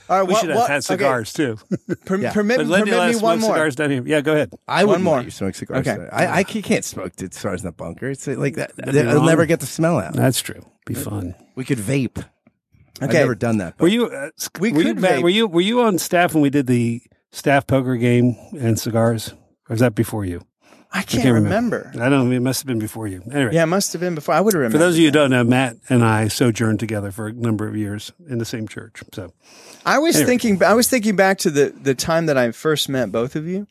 All 0.10 0.18
right, 0.20 0.26
We 0.28 0.34
what- 0.34 0.40
should 0.40 0.50
have 0.52 0.58
what- 0.60 0.70
had 0.70 0.78
okay, 0.78 0.82
cigars 0.86 1.34
too. 1.34 1.58
per- 2.06 2.16
Yeah. 2.18 2.32
Permit, 2.32 2.34
permit 2.60 2.68
let 2.68 2.86
me 2.86 3.16
one 3.18 3.40
more. 3.42 3.52
cigars 3.54 3.76
down 3.76 3.90
here. 3.92 4.04
Yeah, 4.06 4.22
go 4.22 4.34
ahead. 4.34 4.54
I 4.66 4.86
One 4.86 4.88
wouldn't 4.88 5.04
more. 5.04 5.22
you 5.22 5.30
smoke 5.32 5.54
cigars. 5.56 5.86
Okay. 5.86 5.98
today. 5.98 6.10
I, 6.14 6.38
I 6.40 6.44
can't 6.46 6.86
smoke 6.86 7.12
cigars 7.18 7.62
in 7.62 7.66
the 7.66 7.74
bunker. 7.74 8.10
It's 8.10 8.26
like 8.26 8.56
that. 8.56 8.74
That'd 8.78 8.94
be 8.94 9.02
They'll 9.02 9.24
never 9.26 9.46
get 9.46 9.60
the 9.60 9.66
smell 9.66 10.00
out. 10.00 10.14
That's 10.14 10.42
true. 10.42 10.66
Be 10.86 10.94
fun. 10.94 11.36
We 11.56 11.66
could 11.66 11.78
vape. 11.80 12.24
I've 13.02 13.12
never 13.14 13.36
done 13.36 13.58
that. 13.60 13.80
Were 13.80 13.88
you? 13.88 14.08
Uh, 14.08 14.30
We 14.60 14.72
were 14.72 14.80
you, 14.82 14.86
could 14.94 15.00
Matt, 15.00 15.22
were 15.24 15.30
you? 15.30 15.48
Were 15.48 15.62
you 15.62 15.82
on 15.82 15.98
staff 16.00 16.34
when 16.34 16.42
we 16.42 16.50
did 16.50 16.68
the 16.68 17.02
staff 17.32 17.68
poker 17.68 17.96
game 17.96 18.36
and 18.60 18.80
cigars? 18.80 19.30
Or 19.70 19.74
was 19.74 19.80
that 19.82 19.96
before 19.96 20.26
you? 20.26 20.42
I 20.94 21.02
can't, 21.04 21.24
can't 21.24 21.34
remember. 21.36 21.80
remember. 21.94 22.06
I 22.06 22.10
don't. 22.10 22.30
know. 22.30 22.36
It 22.36 22.40
must 22.40 22.62
have 22.62 22.68
been 22.68 22.80
before 22.80 23.08
you. 23.08 23.22
Anyway, 23.32 23.54
Yeah, 23.54 23.64
it 23.64 23.68
must 23.68 23.92
have 23.94 24.00
been 24.00 24.16
before. 24.16 24.34
I 24.34 24.40
would 24.42 24.54
have 24.54 24.60
remembered. 24.62 24.78
For 24.78 24.84
those 24.84 24.96
of 24.96 25.00
you 25.00 25.08
who 25.08 25.12
don't 25.12 25.30
know, 25.32 25.44
Matt 25.44 25.76
and 25.90 26.04
I 26.04 26.30
sojourned 26.30 26.80
together 26.80 27.12
for 27.12 27.28
a 27.28 27.34
number 27.34 27.68
of 27.68 27.76
years 27.76 28.14
in 28.30 28.38
the 28.38 28.46
same 28.46 28.68
church. 28.70 29.04
So 29.14 29.34
I 29.86 30.00
was 30.00 30.16
Anyway. 30.16 30.28
thinking. 30.30 30.64
I 30.64 30.74
was 30.74 30.88
thinking 30.88 31.16
back 31.18 31.38
to 31.40 31.52
the 31.52 31.74
the 31.80 31.94
time 31.94 32.26
that 32.28 32.38
I 32.38 32.52
first 32.52 32.88
met 32.88 33.12
both 33.12 33.36
of 33.36 33.46
you, 33.46 33.68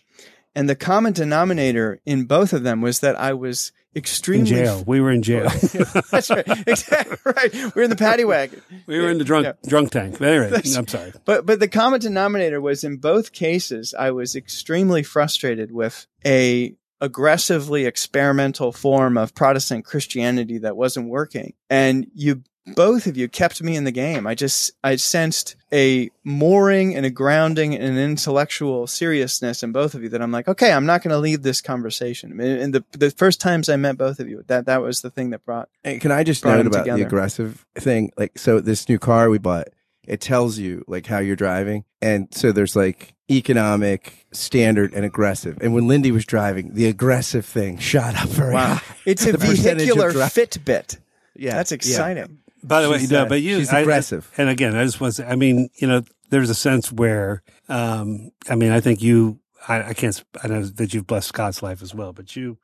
and 0.54 0.68
the 0.68 0.76
common 0.76 1.14
denominator 1.14 2.00
in 2.04 2.24
both 2.24 2.52
of 2.52 2.62
them 2.64 2.82
was 2.82 3.00
that 3.00 3.18
I 3.18 3.32
was 3.32 3.72
in 3.96 4.00
extremely 4.00 4.46
jail, 4.50 4.84
we 4.86 5.00
were 5.00 5.10
in 5.10 5.22
jail. 5.22 5.48
That's 6.10 6.30
right. 6.30 6.46
Exactly 6.66 7.16
right. 7.24 7.74
We're 7.74 7.82
in 7.82 7.90
the 7.90 7.96
paddy 7.96 8.24
wagon. 8.24 8.60
we 8.86 8.98
were 9.00 9.10
in 9.10 9.18
the 9.18 9.24
drunk 9.24 9.46
Yeah. 9.46 9.52
drunk 9.68 9.90
tank. 9.90 10.18
But 10.18 10.28
anyway, 10.28 10.60
I'm 10.76 10.86
sorry. 10.86 11.12
But 11.24 11.46
but 11.46 11.60
the 11.60 11.68
common 11.68 12.00
denominator 12.00 12.60
was 12.60 12.84
in 12.84 12.98
both 12.98 13.32
cases 13.32 13.94
I 13.98 14.10
was 14.10 14.36
extremely 14.36 15.02
frustrated 15.02 15.72
with 15.72 16.06
a 16.26 16.74
aggressively 17.00 17.84
experimental 17.84 18.72
form 18.72 19.18
of 19.18 19.34
Protestant 19.34 19.84
Christianity 19.84 20.58
that 20.58 20.76
wasn't 20.76 21.08
working. 21.08 21.52
And 21.70 22.06
you 22.14 22.42
both 22.66 23.06
of 23.06 23.16
you 23.16 23.28
kept 23.28 23.62
me 23.62 23.76
in 23.76 23.84
the 23.84 23.92
game. 23.92 24.26
I 24.26 24.34
just 24.34 24.72
I 24.82 24.96
sensed 24.96 25.56
a 25.72 26.10
mooring 26.24 26.94
and 26.96 27.06
a 27.06 27.10
grounding 27.10 27.74
and 27.74 27.96
an 27.96 27.98
intellectual 27.98 28.86
seriousness 28.86 29.62
in 29.62 29.72
both 29.72 29.94
of 29.94 30.02
you 30.02 30.08
that 30.08 30.20
I'm 30.20 30.32
like, 30.32 30.48
okay, 30.48 30.72
I'm 30.72 30.86
not 30.86 31.02
going 31.02 31.12
to 31.12 31.18
leave 31.18 31.42
this 31.42 31.60
conversation. 31.60 32.40
And 32.40 32.74
the 32.74 32.84
the 32.92 33.10
first 33.10 33.40
times 33.40 33.68
I 33.68 33.76
met 33.76 33.96
both 33.96 34.20
of 34.20 34.28
you, 34.28 34.44
that 34.48 34.66
that 34.66 34.82
was 34.82 35.02
the 35.02 35.10
thing 35.10 35.30
that 35.30 35.44
brought 35.44 35.68
Hey, 35.84 35.98
can 35.98 36.10
I 36.10 36.24
just 36.24 36.44
note 36.44 36.66
about 36.66 36.80
together. 36.80 36.98
the 36.98 37.06
aggressive 37.06 37.64
thing? 37.76 38.10
Like, 38.16 38.38
so 38.38 38.60
this 38.60 38.88
new 38.88 38.98
car 38.98 39.30
we 39.30 39.38
bought, 39.38 39.68
it 40.06 40.20
tells 40.20 40.58
you 40.58 40.84
like 40.88 41.06
how 41.06 41.18
you're 41.18 41.36
driving, 41.36 41.84
and 42.02 42.28
so 42.32 42.52
there's 42.52 42.74
like 42.74 43.14
economic, 43.30 44.26
standard, 44.32 44.92
and 44.94 45.04
aggressive. 45.04 45.58
And 45.60 45.74
when 45.74 45.88
Lindy 45.88 46.12
was 46.12 46.24
driving, 46.24 46.74
the 46.74 46.86
aggressive 46.86 47.44
thing 47.44 47.78
shot 47.78 48.14
up 48.16 48.28
very 48.28 48.54
wow. 48.54 48.80
It's 49.04 49.26
a 49.26 49.32
The 49.32 49.38
percentage 49.38 49.88
of 49.88 49.96
vehicular 49.96 50.12
Fitbit. 50.12 50.98
Yeah, 51.34 51.54
That's 51.54 51.72
yeah. 51.72 52.26
By 52.66 52.82
the 52.82 52.90
way, 52.90 52.98
She's, 52.98 53.10
no, 53.10 53.22
uh, 53.22 53.28
but 53.28 53.42
you, 53.42 53.58
she's 53.58 53.72
I- 53.72 53.80
aggressive. 53.80 54.30
and 54.36 54.48
again, 54.48 54.74
I 54.76 54.84
just 54.84 55.00
want 55.00 55.14
to 55.14 55.22
say, 55.22 55.28
I 55.28 55.36
mean, 55.36 55.68
you 55.76 55.86
know, 55.86 56.02
there's 56.30 56.50
a 56.50 56.54
sense 56.54 56.90
where, 56.92 57.42
um, 57.68 58.30
I 58.48 58.54
mean, 58.56 58.72
I 58.72 58.80
think 58.80 59.02
you. 59.02 59.38
I, 59.68 59.90
I 59.90 59.94
can't. 59.94 60.22
I 60.42 60.48
know 60.48 60.62
that 60.64 60.94
you've 60.94 61.06
blessed 61.06 61.28
Scott's 61.28 61.62
life 61.62 61.82
as 61.82 61.94
well, 61.94 62.12
but 62.12 62.36
you, 62.36 62.58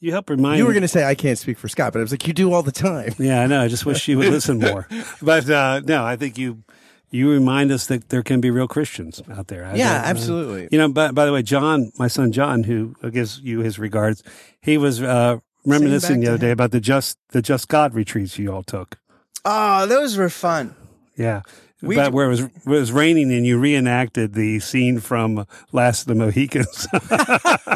you 0.00 0.12
help 0.12 0.28
remind. 0.28 0.58
You 0.58 0.66
were 0.66 0.72
going 0.72 0.82
to 0.82 0.88
say 0.88 1.04
I 1.04 1.14
can't 1.14 1.38
speak 1.38 1.58
for 1.58 1.68
Scott, 1.68 1.92
but 1.92 2.00
I 2.00 2.02
was 2.02 2.10
like, 2.12 2.26
you 2.26 2.34
do 2.34 2.52
all 2.52 2.62
the 2.62 2.72
time. 2.72 3.14
Yeah, 3.18 3.40
I 3.42 3.46
know. 3.46 3.60
I 3.62 3.68
just 3.68 3.86
wish 3.86 4.00
she 4.00 4.14
would 4.14 4.28
listen 4.28 4.58
more. 4.58 4.86
But 5.22 5.48
uh, 5.48 5.80
no, 5.84 6.04
I 6.04 6.16
think 6.16 6.36
you 6.38 6.62
you 7.10 7.30
remind 7.30 7.70
us 7.70 7.86
that 7.86 8.08
there 8.08 8.22
can 8.22 8.40
be 8.40 8.50
real 8.50 8.66
Christians 8.68 9.22
out 9.32 9.46
there. 9.48 9.64
I 9.64 9.76
Yeah, 9.76 9.92
uh, 9.92 10.04
absolutely. 10.06 10.68
you 10.72 10.78
know, 10.78 10.88
by, 10.88 11.12
by 11.12 11.24
the 11.26 11.32
way, 11.32 11.42
John, 11.42 11.92
my 11.98 12.08
son 12.08 12.32
John, 12.32 12.64
who 12.64 12.94
gives 13.10 13.40
you 13.40 13.60
his 13.60 13.78
regards, 13.78 14.22
he 14.60 14.76
was 14.76 15.00
uh, 15.00 15.38
reminiscing 15.64 16.20
the 16.20 16.26
other 16.28 16.38
to 16.38 16.46
day 16.46 16.50
about 16.50 16.72
the 16.72 16.80
just 16.80 17.16
the 17.30 17.40
just 17.40 17.68
God 17.68 17.94
retreats 17.94 18.38
you 18.38 18.52
all 18.52 18.62
took. 18.64 18.98
Oh, 19.44 19.86
those 19.86 20.16
were 20.16 20.30
fun. 20.30 20.74
Yeah. 21.16 21.42
We 21.82 21.96
but 21.96 22.12
where 22.14 22.24
it 22.26 22.28
was, 22.30 22.40
it 22.40 22.50
was 22.64 22.92
raining 22.92 23.30
and 23.30 23.44
you 23.46 23.58
reenacted 23.58 24.32
the 24.32 24.58
scene 24.60 25.00
from 25.00 25.46
Last 25.70 26.02
of 26.02 26.06
the 26.08 26.14
Mohicans. 26.14 26.86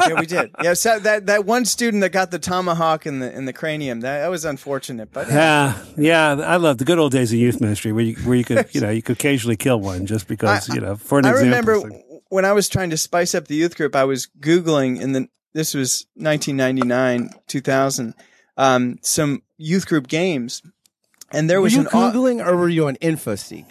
Yeah, 0.07 0.19
we 0.19 0.25
did. 0.25 0.49
Yeah, 0.63 0.73
so 0.75 0.97
that 0.99 1.25
that 1.27 1.45
one 1.45 1.65
student 1.65 2.01
that 2.01 2.11
got 2.11 2.31
the 2.31 2.39
tomahawk 2.39 3.05
in 3.05 3.19
the 3.19 3.31
in 3.35 3.45
the 3.45 3.53
cranium 3.53 3.99
that, 3.99 4.19
that 4.21 4.29
was 4.29 4.45
unfortunate, 4.45 5.11
but 5.11 5.27
yeah, 5.27 5.77
yeah. 5.97 6.31
I 6.31 6.55
love 6.55 6.77
the 6.79 6.85
good 6.85 6.97
old 6.97 7.11
days 7.11 7.31
of 7.33 7.37
youth 7.37 7.59
ministry 7.61 7.91
where 7.91 8.03
you, 8.05 8.15
where 8.23 8.35
you 8.37 8.45
could, 8.45 8.67
you 8.73 8.81
know, 8.81 8.89
you 8.89 9.01
could 9.03 9.17
occasionally 9.17 9.57
kill 9.57 9.79
one 9.79 10.05
just 10.05 10.27
because, 10.27 10.69
I- 10.69 10.73
you 10.73 10.81
know, 10.81 10.95
for 10.95 11.19
an 11.19 11.25
I 11.25 11.31
example. 11.31 11.73
remember 11.73 11.95
it's 11.97 12.23
when 12.29 12.45
I 12.45 12.53
was 12.53 12.69
trying 12.69 12.89
to 12.91 12.97
spice 12.97 13.35
up 13.35 13.47
the 13.47 13.55
youth 13.55 13.75
group, 13.75 13.95
I 13.95 14.05
was 14.05 14.27
googling 14.39 14.99
in 14.99 15.11
the 15.11 15.27
this 15.53 15.73
was 15.73 16.07
1999 16.15 17.29
2000 17.47 18.13
um, 18.57 18.97
some 19.01 19.43
youth 19.57 19.85
group 19.87 20.07
games, 20.07 20.61
and 21.31 21.49
there 21.49 21.59
Were 21.59 21.63
was 21.65 21.73
you 21.73 21.81
an 21.81 21.87
au- 21.87 22.11
googling 22.11 22.45
or 22.45 22.55
were 22.57 22.69
you 22.69 22.87
on 22.87 22.95
InfoSeek 22.97 23.65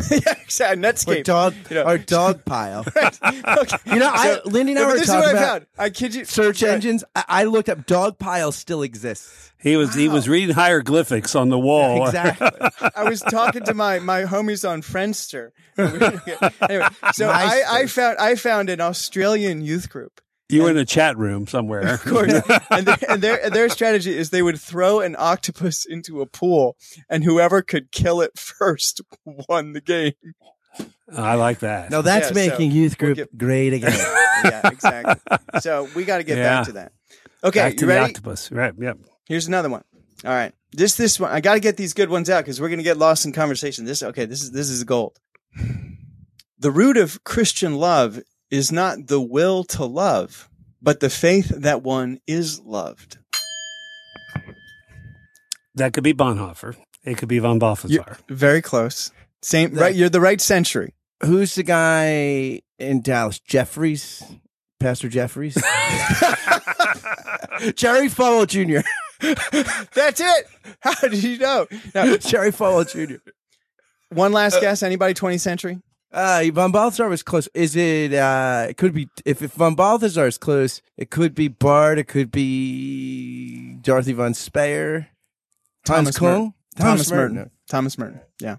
yeah, 0.10 0.18
exactly, 0.40 0.86
or 0.86 0.92
Netscape. 0.92 1.24
dog 1.24 1.54
You 1.68 1.76
know. 1.76 1.82
or 1.82 1.98
dog 1.98 2.44
pile? 2.46 2.86
okay. 2.96 3.76
You 3.86 3.96
know, 3.98 4.08
I, 4.10 4.40
Lindy 4.46 4.72
and 4.72 4.78
I 4.78 4.82
Yeah, 4.82 4.86
but 4.86 4.92
were 4.92 4.92
this 4.94 5.02
is 5.02 5.06
talking 5.08 5.20
what 5.20 5.28
I 5.28 5.30
about 5.38 5.48
found. 5.48 5.66
I 5.78 5.90
kid 5.90 6.14
you. 6.14 6.24
search 6.24 6.62
Yeah. 6.62 6.70
engines. 6.70 7.04
I, 7.14 7.24
I 7.28 7.44
looked 7.44 7.68
up 7.68 7.84
dog 7.86 8.18
pile 8.18 8.50
still 8.52 8.82
exists. 8.82 9.52
he 9.60 9.76
was 9.76 9.94
he 9.94 10.08
was 10.08 10.26
reading 10.26 10.54
hieroglyphics 10.54 11.34
on 11.34 11.50
the 11.50 11.58
wall. 11.58 12.06
Exactly. 12.06 12.48
I 12.96 13.04
was 13.04 13.20
talking 13.20 13.64
to 13.64 13.74
my 13.74 13.98
my 13.98 14.22
homies 14.22 14.66
on 14.66 14.80
Friendster. 14.80 15.50
anyway, 15.76 16.86
so 17.12 17.28
I, 17.28 17.62
I 17.68 17.86
found 17.86 18.18
I 18.18 18.36
found 18.36 18.70
an 18.70 18.80
Australian 18.80 19.60
youth 19.60 19.90
group. 19.90 20.20
You 20.52 20.62
were 20.64 20.70
in 20.70 20.76
a 20.76 20.84
chat 20.84 21.16
room 21.16 21.46
somewhere. 21.46 21.94
Of 21.94 22.04
course, 22.04 22.32
and, 22.70 22.86
their, 22.86 22.98
and 23.10 23.22
their 23.22 23.50
their 23.50 23.68
strategy 23.68 24.16
is 24.16 24.30
they 24.30 24.42
would 24.42 24.60
throw 24.60 25.00
an 25.00 25.16
octopus 25.18 25.84
into 25.84 26.20
a 26.20 26.26
pool, 26.26 26.76
and 27.08 27.24
whoever 27.24 27.62
could 27.62 27.90
kill 27.92 28.20
it 28.20 28.38
first 28.38 29.00
won 29.24 29.72
the 29.72 29.80
game. 29.80 30.12
I 31.12 31.34
like 31.34 31.58
that. 31.60 31.90
No, 31.90 32.02
that's 32.02 32.26
Yeah, 32.26 32.28
so 32.44 32.50
making 32.50 32.70
youth 32.70 32.96
we'll 33.00 33.08
group 33.14 33.16
get- 33.16 33.36
great 33.38 33.72
again. 33.72 33.92
Yeah, 34.42 34.68
exactly. 34.70 35.36
So 35.60 35.86
we 35.94 36.04
got 36.06 36.16
to 36.18 36.24
get 36.24 36.38
Yeah. 36.38 36.44
back 36.60 36.66
to 36.68 36.72
that. 36.72 36.92
Okay, 37.44 37.58
Back 37.60 37.72
to 37.72 37.80
you 37.82 37.86
the 37.86 37.86
ready? 37.88 38.04
octopus. 38.10 38.50
Right. 38.50 38.72
Yep. 38.78 38.98
Here's 39.28 39.46
another 39.48 39.68
one. 39.68 39.84
All 40.24 40.30
right, 40.32 40.54
this 40.72 40.94
this 40.94 41.20
one 41.20 41.30
I 41.30 41.40
got 41.40 41.54
to 41.54 41.60
get 41.60 41.76
these 41.76 41.92
good 41.92 42.08
ones 42.08 42.30
out 42.30 42.44
because 42.44 42.58
we're 42.60 42.70
gonna 42.70 42.82
get 42.82 42.96
lost 42.96 43.26
in 43.26 43.32
conversation. 43.32 43.84
This 43.84 44.02
okay? 44.02 44.24
This 44.24 44.42
is 44.42 44.50
this 44.52 44.70
is 44.70 44.82
gold. 44.84 45.18
The 46.58 46.70
root 46.70 46.96
of 46.96 47.22
Christian 47.24 47.74
love 47.76 48.20
is 48.50 48.72
not 48.72 49.06
the 49.06 49.20
will 49.20 49.64
to 49.64 49.84
love, 49.84 50.48
but 50.82 51.00
the 51.00 51.10
faith 51.10 51.48
that 51.48 51.82
one 51.82 52.20
is 52.26 52.60
loved. 52.60 53.18
That 55.74 55.92
could 55.92 56.04
be 56.04 56.14
Bonhoeffer. 56.14 56.76
It 57.04 57.16
could 57.16 57.28
be 57.28 57.38
von 57.38 57.58
Balthasar. 57.58 57.92
You're 57.94 58.18
very 58.28 58.60
close. 58.60 59.10
Same 59.42 59.74
That- 59.74 59.80
right. 59.80 59.94
You're 59.94 60.08
the 60.10 60.20
right 60.20 60.40
century. 60.40 60.94
Who's 61.24 61.54
the 61.54 61.62
guy 61.62 62.60
in 62.78 63.02
Dallas? 63.02 63.40
Jeffress, 63.48 64.38
Pastor 64.78 65.08
Jeffress, 65.08 65.54
Jerry 67.76 68.08
Falwell 68.08 68.46
Jr. 68.46 68.86
That's 69.94 70.20
it. 70.20 70.46
How 70.80 70.94
did 71.08 71.22
you 71.22 71.38
know? 71.38 71.66
Now, 71.94 72.16
Jerry 72.16 72.52
Falwell 72.52 72.90
Jr. 72.90 73.16
one 74.08 74.32
last 74.32 74.62
guess. 74.62 74.82
Anybody? 74.82 75.12
20th 75.12 75.40
century. 75.40 75.78
Uh, 76.12 76.44
von 76.52 76.72
Balthasar 76.72 77.08
was 77.08 77.22
close. 77.22 77.48
Is 77.54 77.76
it? 77.76 78.12
Uh, 78.12 78.66
it 78.68 78.76
could 78.76 78.92
be. 78.92 79.08
If, 79.24 79.42
if 79.42 79.52
von 79.52 79.74
Balthasar 79.74 80.26
is 80.26 80.38
close, 80.38 80.82
it 80.96 81.10
could 81.10 81.34
be 81.34 81.48
Barth. 81.48 81.98
It 81.98 82.08
could 82.08 82.32
be 82.32 83.76
Dorothy 83.80 84.12
von 84.12 84.32
Speyr. 84.32 85.06
Thomas 85.84 86.20
Merton. 86.20 86.38
Kung. 86.40 86.54
Thomas 86.76 87.10
Merton. 87.10 87.50
Thomas 87.68 87.98
Merton. 87.98 88.20
Yeah. 88.40 88.56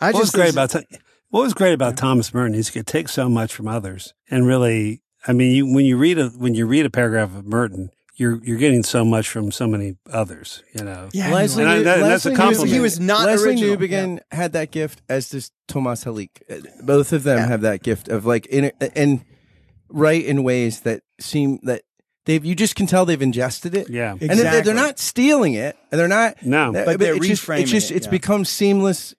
I 0.00 0.12
What 0.12 0.20
was 0.20 0.32
just 0.32 0.34
great 0.34 0.52
about 0.52 0.70
Th- 0.70 0.84
what 1.30 1.42
was 1.42 1.54
great 1.54 1.72
about 1.72 1.96
Thomas 1.96 2.32
Merton 2.32 2.54
is 2.54 2.68
he 2.68 2.78
could 2.78 2.86
take 2.86 3.08
so 3.08 3.28
much 3.28 3.54
from 3.54 3.66
others 3.68 4.14
and 4.30 4.46
really. 4.46 5.00
I 5.26 5.32
mean, 5.32 5.56
you, 5.56 5.74
when 5.74 5.86
you 5.86 5.96
read 5.96 6.18
a 6.18 6.28
when 6.28 6.54
you 6.54 6.66
read 6.66 6.84
a 6.84 6.90
paragraph 6.90 7.34
of 7.34 7.46
Merton, 7.46 7.90
you're 8.16 8.38
you're 8.44 8.58
getting 8.58 8.82
so 8.82 9.04
much 9.04 9.28
from 9.28 9.50
so 9.52 9.66
many 9.66 9.96
others. 10.10 10.62
You 10.72 10.84
know. 10.84 11.08
yeah, 11.12 11.30
Lesslie, 11.30 11.60
And 11.60 11.68
I- 11.68 11.74
was- 11.76 11.84
that- 11.84 11.98
that's 12.00 12.26
a 12.26 12.30
Lesslie 12.30 12.36
compliment. 12.36 12.70
Newbigin- 12.70 12.74
He 12.74 12.80
was 12.80 13.00
not 13.00 13.28
Lesslie 13.28 13.46
original. 13.46 13.76
Newbigin 13.76 14.18
had 14.30 14.52
that 14.52 14.70
gift, 14.70 15.02
as 15.08 15.28
does 15.30 15.50
Thomas 15.68 16.04
Halik. 16.04 16.30
Uh, 16.50 16.56
Both 16.82 17.12
of 17.12 17.22
them 17.24 17.38
Yeah. 17.38 17.46
have 17.48 17.60
that 17.62 17.82
gift 17.82 18.08
of 18.08 18.24
like 18.26 18.46
in 18.46 18.70
and 18.94 19.24
write 19.88 20.24
in 20.24 20.42
ways 20.42 20.80
that 20.80 21.02
seem 21.20 21.58
that 21.64 21.82
they've. 22.24 22.44
You 22.44 22.54
just 22.54 22.74
can 22.76 22.86
tell 22.86 23.04
they've 23.04 23.20
ingested 23.20 23.74
it. 23.74 23.90
Yeah. 23.90 24.12
And 24.20 24.30
they're, 24.38 24.62
they're 24.62 24.74
not 24.74 24.98
stealing 24.98 25.54
it, 25.54 25.76
and 25.90 25.98
they're 26.00 26.08
not. 26.08 26.44
No. 26.44 26.72
But 26.72 26.98
they're 26.98 27.16
it's 27.16 27.26
just, 27.26 27.46
reframing 27.46 27.60
it's 27.62 27.70
just 27.70 27.90
it, 27.90 27.96
it's 27.96 28.06
yeah. 28.06 28.10
become 28.12 28.44
seamless 28.44 29.14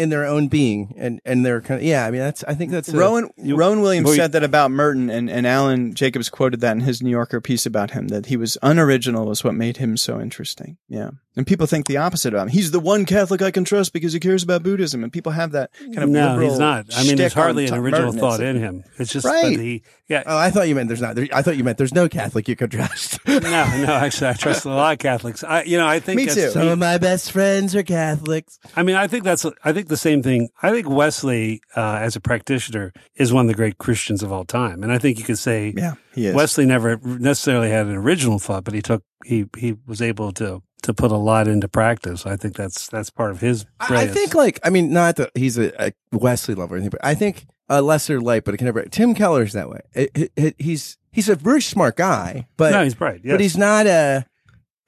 in 0.00 0.08
their 0.08 0.24
own 0.26 0.48
being, 0.48 0.94
and 0.96 1.20
and 1.24 1.44
they're 1.44 1.60
kind 1.60 1.80
of 1.80 1.86
yeah. 1.86 2.06
I 2.06 2.10
mean, 2.10 2.20
that's 2.20 2.42
I 2.44 2.54
think 2.54 2.70
that's 2.72 2.88
a, 2.88 2.96
Rowan 2.96 3.30
you- 3.36 3.56
Rowan 3.56 3.80
Williams 3.82 4.06
well, 4.06 4.14
you- 4.14 4.20
said 4.20 4.32
that 4.32 4.42
about 4.42 4.70
Merton, 4.70 5.10
and, 5.10 5.28
and 5.30 5.46
Alan 5.46 5.94
Jacobs 5.94 6.28
quoted 6.28 6.60
that 6.60 6.72
in 6.72 6.80
his 6.80 7.02
New 7.02 7.10
Yorker 7.10 7.40
piece 7.40 7.66
about 7.66 7.90
him 7.92 8.08
that 8.08 8.26
he 8.26 8.36
was 8.36 8.56
unoriginal 8.62 9.26
was 9.26 9.44
what 9.44 9.54
made 9.54 9.76
him 9.76 9.96
so 9.96 10.20
interesting. 10.20 10.78
Yeah, 10.88 11.10
and 11.36 11.46
people 11.46 11.66
think 11.66 11.86
the 11.86 11.96
opposite 11.96 12.34
about 12.34 12.42
him. 12.42 12.48
He's 12.48 12.70
the 12.70 12.80
one 12.80 13.04
Catholic 13.04 13.40
I 13.40 13.50
can 13.50 13.64
trust 13.64 13.92
because 13.92 14.12
he 14.12 14.20
cares 14.20 14.42
about 14.42 14.62
Buddhism, 14.62 15.04
and 15.04 15.12
people 15.12 15.32
have 15.32 15.52
that 15.52 15.70
kind 15.78 15.98
of 15.98 16.08
no, 16.10 16.30
liberal 16.30 16.50
he's 16.50 16.58
not. 16.58 16.86
I 16.96 17.04
mean, 17.04 17.16
there's 17.16 17.32
hardly 17.32 17.66
an 17.66 17.74
original 17.74 18.06
Merton. 18.06 18.20
thought 18.20 18.40
in 18.40 18.56
him. 18.56 18.84
It's 18.98 19.12
just 19.12 19.24
Right. 19.26 19.56
that 19.56 19.62
he. 19.62 19.82
Yeah. 20.08 20.24
Oh, 20.26 20.36
I 20.36 20.50
thought 20.50 20.66
you 20.68 20.74
meant 20.74 20.88
there's 20.88 21.00
not. 21.00 21.14
There, 21.14 21.28
I 21.32 21.42
thought 21.42 21.56
you 21.56 21.62
meant 21.62 21.78
there's 21.78 21.94
no 21.94 22.08
Catholic 22.08 22.48
you 22.48 22.56
could 22.56 22.72
trust. 22.72 23.18
no, 23.28 23.38
no. 23.38 23.92
Actually, 23.92 24.30
I 24.30 24.32
trust 24.32 24.64
a 24.64 24.68
lot 24.70 24.94
of 24.94 24.98
Catholics. 24.98 25.44
I, 25.44 25.62
you 25.62 25.78
know, 25.78 25.86
I 25.86 26.00
think 26.00 26.16
Me 26.16 26.26
too. 26.26 26.50
Some 26.50 26.66
of 26.66 26.78
my 26.78 26.98
best 26.98 27.30
friends 27.30 27.76
are 27.76 27.84
Catholics. 27.84 28.58
I 28.74 28.82
mean, 28.82 28.96
I 28.96 29.06
think 29.06 29.22
that's. 29.24 29.46
I 29.64 29.72
think 29.72 29.86
the 29.88 29.96
same 29.96 30.22
thing. 30.22 30.48
I 30.62 30.72
think 30.72 30.88
Wesley, 30.88 31.60
uh, 31.76 31.98
as 32.02 32.16
a 32.16 32.20
practitioner, 32.20 32.92
is 33.14 33.32
one 33.32 33.44
of 33.44 33.48
the 33.48 33.54
great 33.54 33.78
Christians 33.78 34.22
of 34.24 34.32
all 34.32 34.44
time, 34.44 34.82
and 34.82 34.90
I 34.90 34.98
think 34.98 35.18
you 35.18 35.24
could 35.24 35.38
say 35.38 35.72
Yeah, 35.76 35.94
he 36.14 36.26
is. 36.26 36.34
Wesley 36.34 36.66
never 36.66 36.98
necessarily 37.04 37.70
had 37.70 37.86
an 37.86 37.94
original 37.94 38.40
thought, 38.40 38.64
but 38.64 38.74
he 38.74 38.82
took 38.82 39.04
he 39.24 39.46
he 39.56 39.76
was 39.86 40.02
able 40.02 40.32
to 40.32 40.62
to 40.82 40.94
put 40.94 41.10
a 41.12 41.16
lot 41.16 41.46
into 41.48 41.68
practice. 41.68 42.26
I 42.26 42.36
think 42.36 42.56
that's 42.56 42.88
that's 42.88 43.10
part 43.10 43.30
of 43.30 43.40
his. 43.40 43.66
I- 43.78 44.02
I 44.02 44.06
think 44.06 44.34
like 44.34 44.58
I 44.64 44.70
mean 44.70 44.92
not 44.92 45.16
that 45.16 45.30
he's 45.34 45.58
a, 45.58 45.72
a 45.88 45.92
Wesley 46.12 46.54
lover 46.54 46.74
or 46.74 46.78
anything, 46.78 46.90
but 46.90 47.04
I 47.04 47.14
think 47.14 47.46
a 47.68 47.80
lesser 47.82 48.20
light, 48.20 48.44
but 48.44 48.54
it 48.54 48.56
can 48.58 48.64
never. 48.66 48.82
Tim 48.84 49.14
Keller's 49.14 49.52
that 49.52 49.68
way. 49.70 49.80
It- 49.94 50.32
it- 50.36 50.54
he's 50.58 50.96
he's 51.12 51.28
a 51.28 51.36
very 51.36 51.62
smart 51.62 51.96
guy, 51.96 52.46
but 52.56 52.72
no, 52.72 52.82
he's 52.84 52.94
bright. 52.94 53.20
Yes. 53.24 53.32
but 53.34 53.40
he's 53.40 53.56
not 53.56 53.86
a 53.86 54.26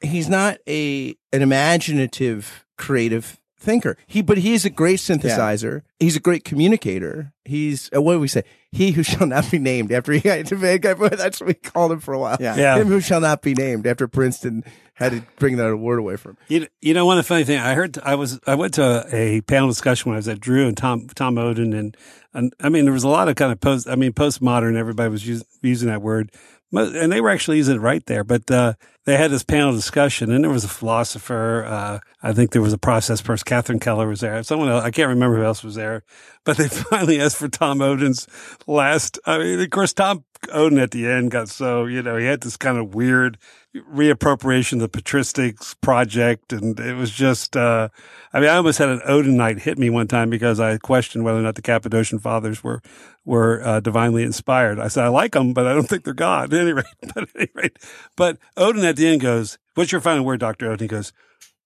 he's 0.00 0.28
not 0.28 0.58
a 0.68 1.14
an 1.32 1.42
imaginative 1.42 2.66
creative 2.78 3.38
thinker. 3.62 3.96
He 4.06 4.22
but 4.22 4.38
he 4.38 4.52
is 4.52 4.64
a 4.64 4.70
great 4.70 4.98
synthesizer. 4.98 5.82
He's 5.98 6.16
a 6.16 6.20
great 6.20 6.44
communicator. 6.44 7.32
He's 7.44 7.88
uh, 7.94 8.02
what 8.02 8.14
do 8.14 8.20
we 8.20 8.28
say? 8.28 8.44
He 8.70 8.92
who 8.92 9.02
shall 9.02 9.26
not 9.26 9.50
be 9.50 9.58
named 9.58 9.92
after 9.92 10.12
he 10.12 10.20
got 10.20 10.46
to 10.46 10.56
make 10.56 10.82
that's 10.82 11.40
what 11.40 11.46
we 11.46 11.54
called 11.54 11.92
him 11.92 12.00
for 12.00 12.14
a 12.14 12.18
while. 12.18 12.36
Yeah. 12.40 12.56
Yeah. 12.56 12.76
Him 12.76 12.88
who 12.88 13.00
shall 13.00 13.20
not 13.20 13.42
be 13.42 13.54
named 13.54 13.86
after 13.86 14.08
Princeton 14.08 14.64
had 14.94 15.12
to 15.12 15.22
bring 15.36 15.56
that 15.56 15.68
award 15.68 15.98
away 15.98 16.16
from 16.16 16.32
him. 16.32 16.38
You, 16.48 16.66
you 16.80 16.94
know, 16.94 17.06
one 17.06 17.18
of 17.18 17.24
the 17.24 17.28
funny 17.28 17.44
thing 17.44 17.58
I 17.58 17.74
heard, 17.74 17.98
I 17.98 18.14
was, 18.14 18.38
I 18.46 18.54
went 18.54 18.74
to 18.74 19.06
a, 19.12 19.40
panel 19.42 19.68
discussion 19.68 20.10
when 20.10 20.16
I 20.16 20.18
was 20.18 20.28
at 20.28 20.40
Drew 20.40 20.68
and 20.68 20.76
Tom, 20.76 21.08
Tom 21.08 21.36
Oden 21.36 21.76
and, 21.76 21.96
and 22.34 22.52
I 22.60 22.68
mean, 22.68 22.84
there 22.84 22.92
was 22.92 23.04
a 23.04 23.08
lot 23.08 23.28
of 23.28 23.36
kind 23.36 23.52
of 23.52 23.60
post, 23.60 23.88
I 23.88 23.96
mean, 23.96 24.12
postmodern, 24.12 24.76
everybody 24.76 25.10
was 25.10 25.28
us, 25.28 25.42
using 25.62 25.88
that 25.88 26.02
word 26.02 26.30
Mo- 26.30 26.61
and 26.72 27.12
they 27.12 27.20
were 27.20 27.30
actually 27.30 27.58
using 27.58 27.76
it 27.76 27.80
right 27.80 28.04
there, 28.06 28.24
but, 28.24 28.50
uh, 28.50 28.74
they 29.04 29.16
had 29.16 29.30
this 29.30 29.42
panel 29.42 29.72
discussion 29.72 30.30
and 30.30 30.44
there 30.44 30.50
was 30.50 30.64
a 30.64 30.68
philosopher, 30.68 31.64
uh, 31.64 31.98
I 32.22 32.32
think 32.32 32.52
there 32.52 32.62
was 32.62 32.72
a 32.72 32.78
process 32.78 33.20
person, 33.20 33.44
Catherine 33.44 33.80
Keller 33.80 34.08
was 34.08 34.20
there, 34.20 34.42
someone 34.42 34.68
else, 34.68 34.84
I 34.84 34.90
can't 34.90 35.08
remember 35.08 35.38
who 35.38 35.44
else 35.44 35.64
was 35.64 35.74
there, 35.74 36.04
but 36.44 36.56
they 36.56 36.68
finally 36.90 37.20
asked 37.20 37.36
for 37.36 37.48
Tom 37.48 37.80
Oden's 37.80 38.26
last, 38.66 39.18
I 39.26 39.38
mean, 39.38 39.60
of 39.60 39.70
course, 39.70 39.92
Tom 39.92 40.24
Oden 40.48 40.80
at 40.80 40.92
the 40.92 41.06
end 41.06 41.30
got 41.30 41.48
so, 41.48 41.86
you 41.86 42.02
know, 42.02 42.16
he 42.16 42.26
had 42.26 42.42
this 42.42 42.56
kind 42.56 42.78
of 42.78 42.94
weird, 42.94 43.38
reappropriation 43.74 44.82
of 44.82 44.92
the 44.92 45.02
patristics 45.02 45.74
project 45.80 46.52
and 46.52 46.78
it 46.78 46.94
was 46.94 47.10
just 47.10 47.56
uh 47.56 47.88
i 48.34 48.38
mean 48.38 48.48
i 48.50 48.56
almost 48.56 48.76
had 48.76 48.90
an 48.90 49.00
odinite 49.08 49.60
hit 49.60 49.78
me 49.78 49.88
one 49.88 50.06
time 50.06 50.28
because 50.28 50.60
i 50.60 50.76
questioned 50.76 51.24
whether 51.24 51.38
or 51.38 51.42
not 51.42 51.54
the 51.54 51.62
cappadocian 51.62 52.18
fathers 52.18 52.62
were 52.62 52.82
were 53.24 53.62
uh, 53.64 53.80
divinely 53.80 54.22
inspired 54.22 54.78
i 54.80 54.88
said 54.88 55.04
i 55.04 55.08
like 55.08 55.32
them 55.32 55.52
but 55.52 55.66
i 55.66 55.72
don't 55.72 55.88
think 55.88 56.04
they're 56.04 56.12
god 56.14 56.52
at 56.54 56.60
any 56.60 56.72
rate 56.72 56.84
but 57.14 57.22
at 57.24 57.28
any 57.36 57.48
rate 57.54 57.78
but 58.16 58.38
oden 58.56 58.84
at 58.84 58.96
the 58.96 59.06
end 59.06 59.20
goes 59.20 59.58
what's 59.74 59.92
your 59.92 60.00
final 60.00 60.24
word 60.24 60.40
dr 60.40 60.64
oden 60.64 60.80
he 60.80 60.86
goes 60.88 61.12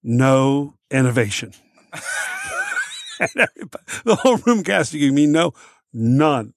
no 0.03 0.75
innovation 0.91 1.53
the 3.19 4.17
whole 4.23 4.37
room 4.39 4.63
gasped 4.63 4.95
you 4.95 5.13
mean 5.13 5.33
no 5.33 5.53
none 5.93 6.53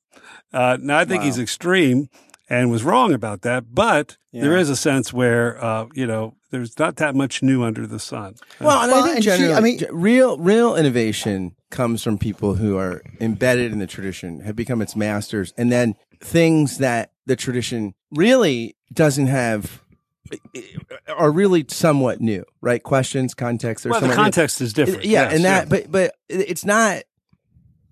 uh 0.53 0.77
now 0.81 0.97
i 0.99 1.05
think 1.05 1.21
Wow. 1.21 1.25
he's 1.25 1.39
extreme 1.39 2.09
and 2.51 2.71
was 2.71 2.83
wrong 2.83 3.13
about 3.13 3.43
that. 3.43 3.75
But 3.75 4.17
there 4.33 4.53
Yeah. 4.53 4.57
is 4.57 4.71
a 4.71 4.75
sense 4.75 5.13
where, 5.13 5.63
uh, 5.63 5.85
you 5.93 6.07
know, 6.07 6.33
there's 6.49 6.79
not 6.79 6.95
that 6.95 7.13
much 7.13 7.43
new 7.43 7.61
under 7.61 7.85
the 7.85 7.99
sun. 7.99 8.37
Well, 8.59 8.81
and 8.81 8.91
Well, 8.91 9.03
I 9.03 9.13
think 9.13 9.27
and 9.27 9.39
she- 9.39 9.53
I 9.53 9.59
mean- 9.59 9.81
real 9.91 10.35
real 10.39 10.75
innovation 10.75 11.55
comes 11.69 12.03
from 12.03 12.17
people 12.17 12.55
who 12.55 12.77
are 12.77 13.01
embedded 13.19 13.71
in 13.71 13.79
the 13.79 13.87
tradition, 13.87 14.41
have 14.41 14.55
become 14.55 14.81
its 14.81 14.95
masters, 14.95 15.53
and 15.57 15.71
then 15.71 15.95
things 16.19 16.79
that 16.79 17.11
the 17.25 17.35
tradition 17.35 17.93
really 18.11 18.75
doesn't 18.93 19.27
have 19.27 19.81
eh, 20.55 20.61
are 21.15 21.31
really 21.31 21.65
somewhat 21.69 22.21
new, 22.21 22.43
right? 22.61 22.81
Questions, 22.81 23.33
context, 23.33 23.85
or 23.85 23.89
well, 23.89 23.99
the 23.99 24.07
somewhat 24.07 24.15
new. 24.17 24.23
context 24.23 24.61
is 24.61 24.73
different. 24.73 25.05
Yeah, 25.05 25.23
Yes, 25.23 25.33
and 25.35 25.45
that, 25.45 25.65
yeah. 25.65 25.69
but 25.69 25.91
but 25.91 26.15
it's 26.27 26.65
not. 26.65 27.03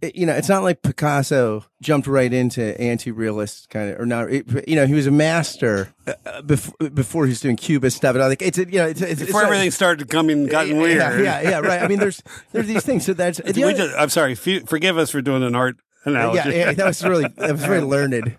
You 0.02 0.28
know, 0.28 0.34
it's 0.34 0.48
not 0.50 0.62
like 0.62 0.84
Picasso 0.84 1.66
jumped 1.82 2.06
right 2.08 2.32
into 2.32 2.80
anti-realist 2.80 3.70
kind 3.72 3.90
of, 3.92 4.00
or 4.00 4.06
not. 4.06 4.30
it- 4.32 4.68
You 4.70 4.76
know, 4.76 4.86
he 4.86 4.94
was 4.94 5.08
a 5.08 5.12
master 5.12 5.92
uh, 6.06 6.42
before 6.44 6.90
before 6.90 7.26
he 7.26 7.30
was 7.30 7.40
doing 7.42 7.56
Cubist 7.56 7.98
stuff. 7.98 8.16
And 8.16 8.24
like 8.24 8.42
it's 8.44 8.60
you 8.60 8.66
know, 8.68 8.86
it's, 8.88 9.02
it's, 9.02 9.22
before 9.22 9.42
it's 9.42 9.48
everything 9.48 9.72
started 9.72 10.08
coming, 10.10 10.46
gotten 10.46 10.78
weird. 10.78 10.98
yeah, 10.98 11.18
yeah, 11.20 11.42
yeah, 11.50 11.60
right. 11.60 11.82
I 11.82 11.88
mean, 11.88 11.98
there's 12.00 12.22
there's 12.52 12.68
these 12.68 12.84
things. 12.86 13.06
So 13.06 13.14
that's 13.14 13.42
We 13.56 13.64
other- 13.64 13.74
just, 13.74 13.96
I'm 13.98 14.10
sorry. 14.10 14.36
Forgive 14.36 14.98
us 15.00 15.10
for 15.10 15.22
doing 15.22 15.42
an 15.44 15.56
art 15.56 15.78
analogy. 16.06 16.50
yeah, 16.50 16.56
yeah, 16.56 16.74
that 16.74 16.86
was 16.86 17.04
really 17.04 17.28
that 17.38 17.52
was 17.52 17.62
very 17.66 17.82
learned. 17.82 18.38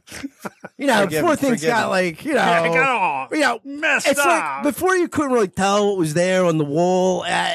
You 0.78 0.86
know, 0.86 1.02
Forgive- 1.04 1.22
before 1.22 1.36
things 1.36 1.62
got 1.64 1.84
him. 1.84 1.90
like 1.90 2.24
you 2.24 2.32
know, 2.34 2.38
Yeah, 2.40 2.62
I 2.62 2.68
got 2.68 2.88
all 2.88 3.28
you 3.32 3.40
know, 3.40 3.60
messed 3.64 4.06
it's 4.08 4.18
up. 4.20 4.26
like 4.26 4.62
before 4.62 4.94
you 4.96 5.08
couldn't 5.08 5.32
really 5.32 5.48
tell 5.48 5.88
what 5.88 5.98
was 5.98 6.14
there 6.14 6.44
on 6.44 6.58
the 6.58 6.64
wall. 6.64 7.24
Uh, 7.26 7.54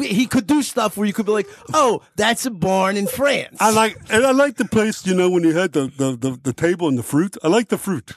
he 0.00 0.26
could 0.26 0.46
do 0.46 0.62
stuff 0.62 0.96
where 0.96 1.06
you 1.06 1.12
could 1.12 1.26
be 1.26 1.32
like, 1.32 1.46
"Oh, 1.72 2.00
that's 2.16 2.46
a 2.46 2.50
barn 2.50 2.96
in 2.96 3.06
France." 3.06 3.58
I 3.60 3.70
like, 3.70 3.96
and 4.10 4.24
I 4.26 4.30
like 4.32 4.56
the 4.56 4.64
place. 4.64 5.06
You 5.06 5.14
know, 5.14 5.28
when 5.30 5.44
you 5.44 5.54
had 5.54 5.72
the 5.72 5.92
the, 5.96 6.16
the, 6.16 6.38
the 6.42 6.52
table 6.52 6.88
and 6.88 6.98
the 6.98 7.02
fruit. 7.02 7.36
I 7.44 7.48
like 7.48 7.68
the 7.68 7.78
fruit. 7.78 8.12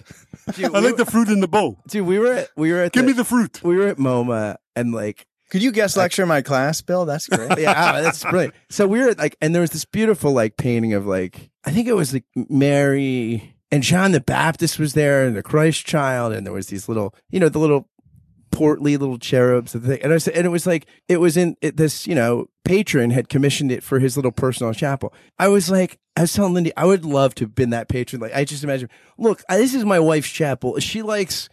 Dude, 0.55 0.73
I 0.73 0.79
we, 0.79 0.85
like 0.87 0.95
the 0.95 1.05
fruit 1.05 1.27
in 1.27 1.41
the 1.41 1.47
bowl. 1.47 1.77
dude, 1.89 2.07
we 2.07 2.17
were 2.19 2.31
at 2.31 2.49
we 2.55 2.71
were 2.71 2.79
at 2.83 2.93
Give 2.93 3.03
the, 3.03 3.07
me 3.07 3.13
the 3.13 3.25
fruit. 3.25 3.61
we 3.63 3.75
were 3.75 3.87
at 3.87 3.97
MoMA 3.97 4.55
and 4.77 4.93
like 4.93 5.26
Could 5.49 5.63
you 5.63 5.71
guest 5.71 5.95
lecture 5.95 6.25
my 6.25 6.41
class, 6.41 6.81
Bill? 6.81 7.05
That's 7.05 7.27
great. 7.27 7.57
yeah, 7.59 7.93
oh, 7.95 8.03
that's 8.03 8.23
brilliant. 8.23 8.53
So 8.69 8.87
we 8.87 8.99
were 8.99 9.13
like, 9.13 9.37
and 9.41 9.55
there 9.55 9.61
was 9.61 9.71
this 9.71 9.85
beautiful 9.85 10.31
like 10.31 10.57
painting 10.57 10.93
of 10.93 11.05
like 11.05 11.49
I 11.63 11.71
think 11.71 11.87
it 11.87 11.95
was 11.95 12.13
like 12.13 12.25
Mary 12.35 13.55
and 13.71 13.83
John 13.83 14.11
the 14.11 14.21
Baptist 14.21 14.79
was 14.79 14.93
there 14.93 15.25
and 15.25 15.35
the 15.35 15.43
Christ 15.43 15.85
Child, 15.85 16.33
and 16.33 16.45
there 16.45 16.53
was 16.53 16.67
these 16.67 16.87
little, 16.87 17.13
you 17.29 17.39
know, 17.39 17.49
the 17.49 17.59
little 17.59 17.89
portly 18.51 18.97
little 18.97 19.17
cherubs 19.19 19.75
and, 19.75 19.83
the 19.83 19.87
thing. 19.89 19.99
and 20.01 20.11
I 20.11 20.15
was, 20.15 20.27
and 20.27 20.45
it 20.45 20.49
was 20.49 20.65
like 20.65 20.87
it 21.07 21.19
was 21.19 21.37
in 21.37 21.55
it, 21.61 21.77
this, 21.77 22.07
you 22.07 22.15
know, 22.15 22.47
patron 22.65 23.11
had 23.11 23.29
commissioned 23.29 23.71
it 23.71 23.83
for 23.83 23.99
his 23.99 24.15
little 24.15 24.31
personal 24.31 24.73
chapel. 24.73 25.13
I 25.37 25.47
was 25.47 25.69
like, 25.69 25.99
I 26.15 26.21
was 26.21 26.33
telling 26.33 26.53
Lindy, 26.53 26.71
I 26.75 26.85
would 26.85 27.05
love 27.05 27.35
to 27.35 27.43
have 27.45 27.55
been 27.55 27.69
that 27.71 27.89
patron. 27.89 28.21
Like, 28.21 28.33
I 28.33 28.45
just 28.45 28.63
imagine, 28.63 28.89
look, 29.17 29.43
this 29.49 29.73
is 29.73 29.85
my 29.85 29.99
wife's 29.99 30.29
chapel. 30.29 30.79
She 30.79 31.01
likes. 31.01 31.49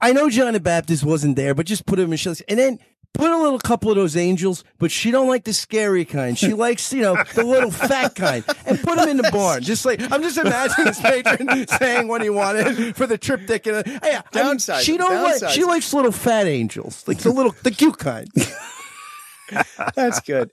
I 0.00 0.12
know 0.12 0.28
John 0.28 0.52
the 0.52 0.60
Baptist 0.60 1.02
wasn't 1.02 1.36
there, 1.36 1.54
but 1.54 1.66
just 1.66 1.86
put 1.86 1.98
him 1.98 2.12
in. 2.12 2.18
She 2.18 2.28
likes, 2.28 2.42
and 2.42 2.58
then 2.58 2.78
put 3.14 3.30
a 3.30 3.38
little 3.38 3.58
couple 3.58 3.90
of 3.90 3.96
those 3.96 4.16
angels, 4.16 4.64
but 4.78 4.90
she 4.90 5.10
don't 5.10 5.28
like 5.28 5.44
the 5.44 5.52
scary 5.54 6.04
kind. 6.04 6.36
She 6.36 6.52
likes, 6.52 6.92
you 6.92 7.00
know, 7.00 7.16
the 7.34 7.44
little 7.44 7.70
fat 7.70 8.14
kind, 8.14 8.44
and 8.66 8.78
put 8.80 8.96
them 8.98 9.08
in 9.08 9.16
the 9.16 9.30
barn. 9.32 9.62
Just 9.62 9.86
like 9.86 10.00
I'm 10.12 10.22
just 10.22 10.36
imagining 10.36 10.86
this 10.86 11.00
patron 11.00 11.66
saying 11.78 12.08
what 12.08 12.20
he 12.22 12.28
wanted 12.28 12.94
for 12.96 13.06
the 13.06 13.16
triptych. 13.16 13.66
And 13.66 13.76
uh, 13.76 14.00
yeah, 14.04 14.22
I 14.34 14.42
mean, 14.42 14.58
she 14.58 14.96
don't 14.98 15.22
like. 15.22 15.50
She 15.50 15.64
likes 15.64 15.94
little 15.94 16.12
fat 16.12 16.46
angels, 16.46 17.06
like 17.08 17.18
the 17.18 17.30
little 17.30 17.54
the 17.62 17.70
cute 17.70 17.98
kind. 17.98 18.28
That's 19.94 20.20
good. 20.20 20.50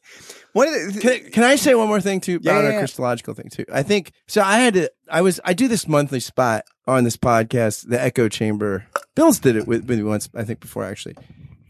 Of 0.54 0.94
the, 0.96 1.00
Can, 1.02 1.32
can 1.32 1.44
I 1.44 1.56
say 1.56 1.74
one 1.76 1.88
more 1.88 2.02
thing 2.02 2.20
too 2.20 2.40
Yeah, 2.42 2.52
about 2.52 2.62
yeah, 2.62 2.66
our 2.68 2.72
yeah. 2.74 2.80
Christological 2.80 3.34
thing 3.34 3.50
too? 3.50 3.66
I 3.72 3.84
think 3.84 4.12
so. 4.28 4.42
I 4.42 4.60
had 4.60 4.74
to. 4.74 4.92
I 5.10 5.22
was. 5.22 5.40
I 5.46 5.54
do 5.54 5.68
this 5.68 5.88
monthly 5.88 6.20
spot 6.20 6.66
on 6.88 7.06
this 7.06 7.18
podcast, 7.18 7.88
the 7.90 8.00
Echo 8.00 8.28
Chamber. 8.28 8.86
Bill's 9.16 9.40
did 9.40 9.56
it 9.56 9.66
with 9.66 9.90
me 9.90 10.04
once, 10.04 10.30
I 10.36 10.44
think, 10.44 10.60
before 10.60 10.84
actually. 10.84 11.16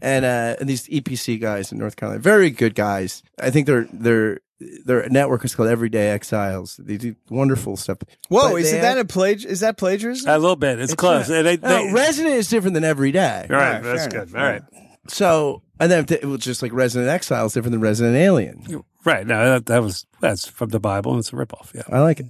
And 0.02 0.24
uh, 0.24 0.56
and 0.58 0.68
these 0.68 0.88
EPC 0.88 1.40
guys 1.40 1.70
in 1.70 1.78
North 1.78 1.94
Carolina, 1.94 2.20
very 2.20 2.50
good 2.50 2.74
guys. 2.74 3.22
I 3.40 3.50
think 3.50 3.66
they're 3.68 3.86
they're 3.92 4.40
their 4.84 5.08
network 5.08 5.44
is 5.44 5.54
called 5.54 5.68
Everyday 5.68 6.10
Exiles. 6.10 6.76
They 6.76 6.96
do 6.96 7.14
wonderful 7.30 7.76
stuff. 7.76 7.98
Whoa, 8.28 8.56
is 8.56 8.72
that 8.72 8.98
a 8.98 9.04
plag? 9.04 9.44
Is 9.44 9.60
that 9.60 9.76
plagiarism? 9.76 10.28
A 10.28 10.38
little 10.38 10.56
bit. 10.56 10.80
It's, 10.80 10.94
close. 10.94 11.28
not- 11.28 11.42
They- 11.42 11.56
No, 11.56 11.68
they- 11.86 11.92
Resident 11.92 12.34
is 12.34 12.48
different 12.48 12.74
than 12.74 12.84
Everyday. 12.84 13.46
all 13.48 13.56
right, 13.56 13.66
All 13.66 13.72
right, 13.74 13.82
that's 13.82 14.06
good. 14.08 14.28
enough. 14.30 14.34
All 14.36 14.42
right. 14.42 14.62
So, 15.08 15.62
and 15.80 15.90
then 15.90 16.06
it 16.08 16.24
was 16.24 16.40
just 16.40 16.62
like 16.62 16.72
Resident 16.72 17.10
Exile 17.10 17.46
is 17.46 17.52
different 17.54 17.72
than 17.72 17.80
Resident 17.80 18.16
Alien. 18.16 18.84
Right. 19.04 19.26
No, 19.26 19.54
that, 19.54 19.66
that 19.66 19.82
was 19.82 20.06
that's 20.20 20.46
from 20.48 20.68
the 20.70 20.78
Bible 20.80 21.12
and 21.12 21.18
it's 21.20 21.32
a 21.32 21.36
ripoff. 21.36 21.74
Yeah. 21.74 21.82
I 21.90 21.98
like 22.00 22.20
it. 22.20 22.26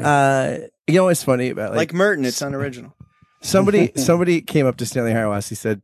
Uh, 0.00 0.58
you 0.88 0.94
know 0.94 1.04
what's 1.04 1.22
funny 1.22 1.50
about 1.50 1.74
like 1.76 1.92
Merton, 1.92 2.24
it's 2.24 2.42
unoriginal. 2.42 2.94
somebody 3.42 3.92
somebody 3.96 4.40
came 4.40 4.66
up 4.66 4.76
to 4.78 4.86
Stanley 4.86 5.12
Hauerwas 5.12 5.56
said 5.56 5.82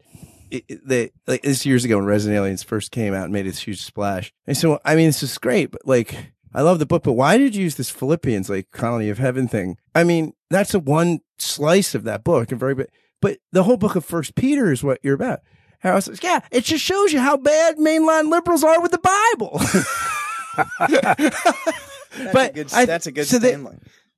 it, 0.53 0.64
it- 0.68 0.86
they 0.88 1.11
like 1.26 1.42
this 1.42 1.66
years 1.66 1.84
ago 1.84 1.96
when 1.96 2.05
Resident 2.07 2.36
Aliens 2.38 2.62
first 2.62 2.90
came 2.92 3.14
out 3.14 3.24
and 3.24 3.32
made 3.32 3.46
this 3.46 3.59
huge 3.61 3.82
splash. 3.82 4.32
And 4.46 4.57
so 4.57 4.78
I 4.84 4.94
mean 4.94 5.07
this 5.07 5.22
is 5.22 5.36
great, 5.38 5.70
but 5.72 5.82
like 5.86 6.32
I 6.55 6.61
love 6.62 6.78
the 6.78 6.86
book, 6.86 7.03
but 7.03 7.14
why 7.14 7.38
did 7.38 7.57
you 7.57 7.62
use 7.64 7.76
this 7.76 7.90
Philippians 7.90 8.48
like 8.50 8.70
colony 8.70 9.09
of 9.09 9.18
heaven 9.18 9.48
thing? 9.48 9.78
I 9.94 10.05
mean 10.05 10.34
that's 10.50 10.74
a 10.74 10.78
one 10.78 11.20
slice 11.38 11.94
of 11.94 12.05
that 12.05 12.22
book 12.24 12.50
and 12.50 12.61
very 12.61 12.74
but 12.74 12.90
but 13.20 13.38
the 13.53 13.62
whole 13.64 13.76
book 13.76 13.96
of 13.96 14.05
First 14.05 14.34
Peter 14.34 14.70
is 14.72 14.82
what 14.84 14.98
you're 15.03 15.14
about. 15.14 15.40
How 15.80 15.98
says, 15.98 16.20
yeah, 16.22 16.40
it 16.53 16.62
just 16.64 16.84
shows 16.84 17.12
you 17.12 17.18
how 17.20 17.36
bad 17.36 17.76
mainline 17.76 18.30
liberals 18.30 18.62
are 18.62 18.80
with 18.80 18.92
the 18.92 18.98
Bible. 18.98 19.61
That's 20.92 22.32
But 22.32 22.50
a 22.50 22.53
good, 22.53 22.72
I- 22.74 22.84
that's 22.86 23.07
a 23.07 23.12
good 23.12 23.26
so 23.26 23.38
they- 23.38 23.57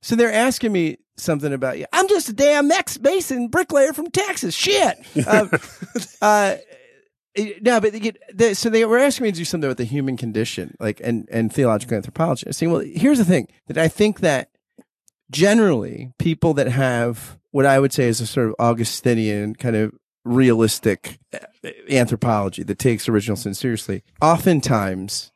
So 0.01 0.15
they're 0.15 0.31
asking 0.33 0.71
me 0.71 0.97
something 1.17 1.53
about 1.53 1.77
you. 1.77 1.85
I'm 1.93 2.07
just 2.07 2.29
a 2.29 2.33
damn 2.33 2.71
ex 2.71 2.99
Mason 2.99 3.47
bricklayer 3.47 3.93
from 3.93 4.09
Texas. 4.11 4.53
Shit. 4.53 4.97
Uh, 5.27 5.47
uh, 6.21 6.55
no, 7.61 7.81
but 7.81 7.91
they 7.91 7.99
get, 7.99 8.17
they, 8.33 8.53
so 8.53 8.69
they 8.69 8.85
were 8.85 8.97
asking 8.97 9.25
me 9.25 9.31
to 9.31 9.37
do 9.37 9.45
something 9.45 9.67
about 9.67 9.77
the 9.77 9.83
human 9.83 10.17
condition, 10.17 10.75
like 10.79 11.01
and 11.03 11.27
and 11.31 11.51
theological 11.51 11.97
anthropology. 11.97 12.47
I 12.47 12.49
was 12.49 12.57
saying, 12.57 12.71
well, 12.71 12.81
here's 12.81 13.17
the 13.17 13.25
thing 13.25 13.47
that 13.67 13.77
I 13.77 13.87
think 13.87 14.21
that 14.21 14.49
generally 15.31 16.13
people 16.17 16.53
that 16.53 16.67
have 16.67 17.37
what 17.51 17.65
I 17.65 17.79
would 17.79 17.93
say 17.93 18.07
is 18.07 18.21
a 18.21 18.27
sort 18.27 18.47
of 18.47 18.55
Augustinian 18.59 19.55
kind 19.55 19.75
of 19.75 19.93
realistic 20.23 21.19
uh, 21.33 21.69
anthropology 21.89 22.63
that 22.63 22.79
takes 22.79 23.07
original 23.07 23.37
sin 23.37 23.53
seriously, 23.53 24.03
oftentimes 24.21 25.31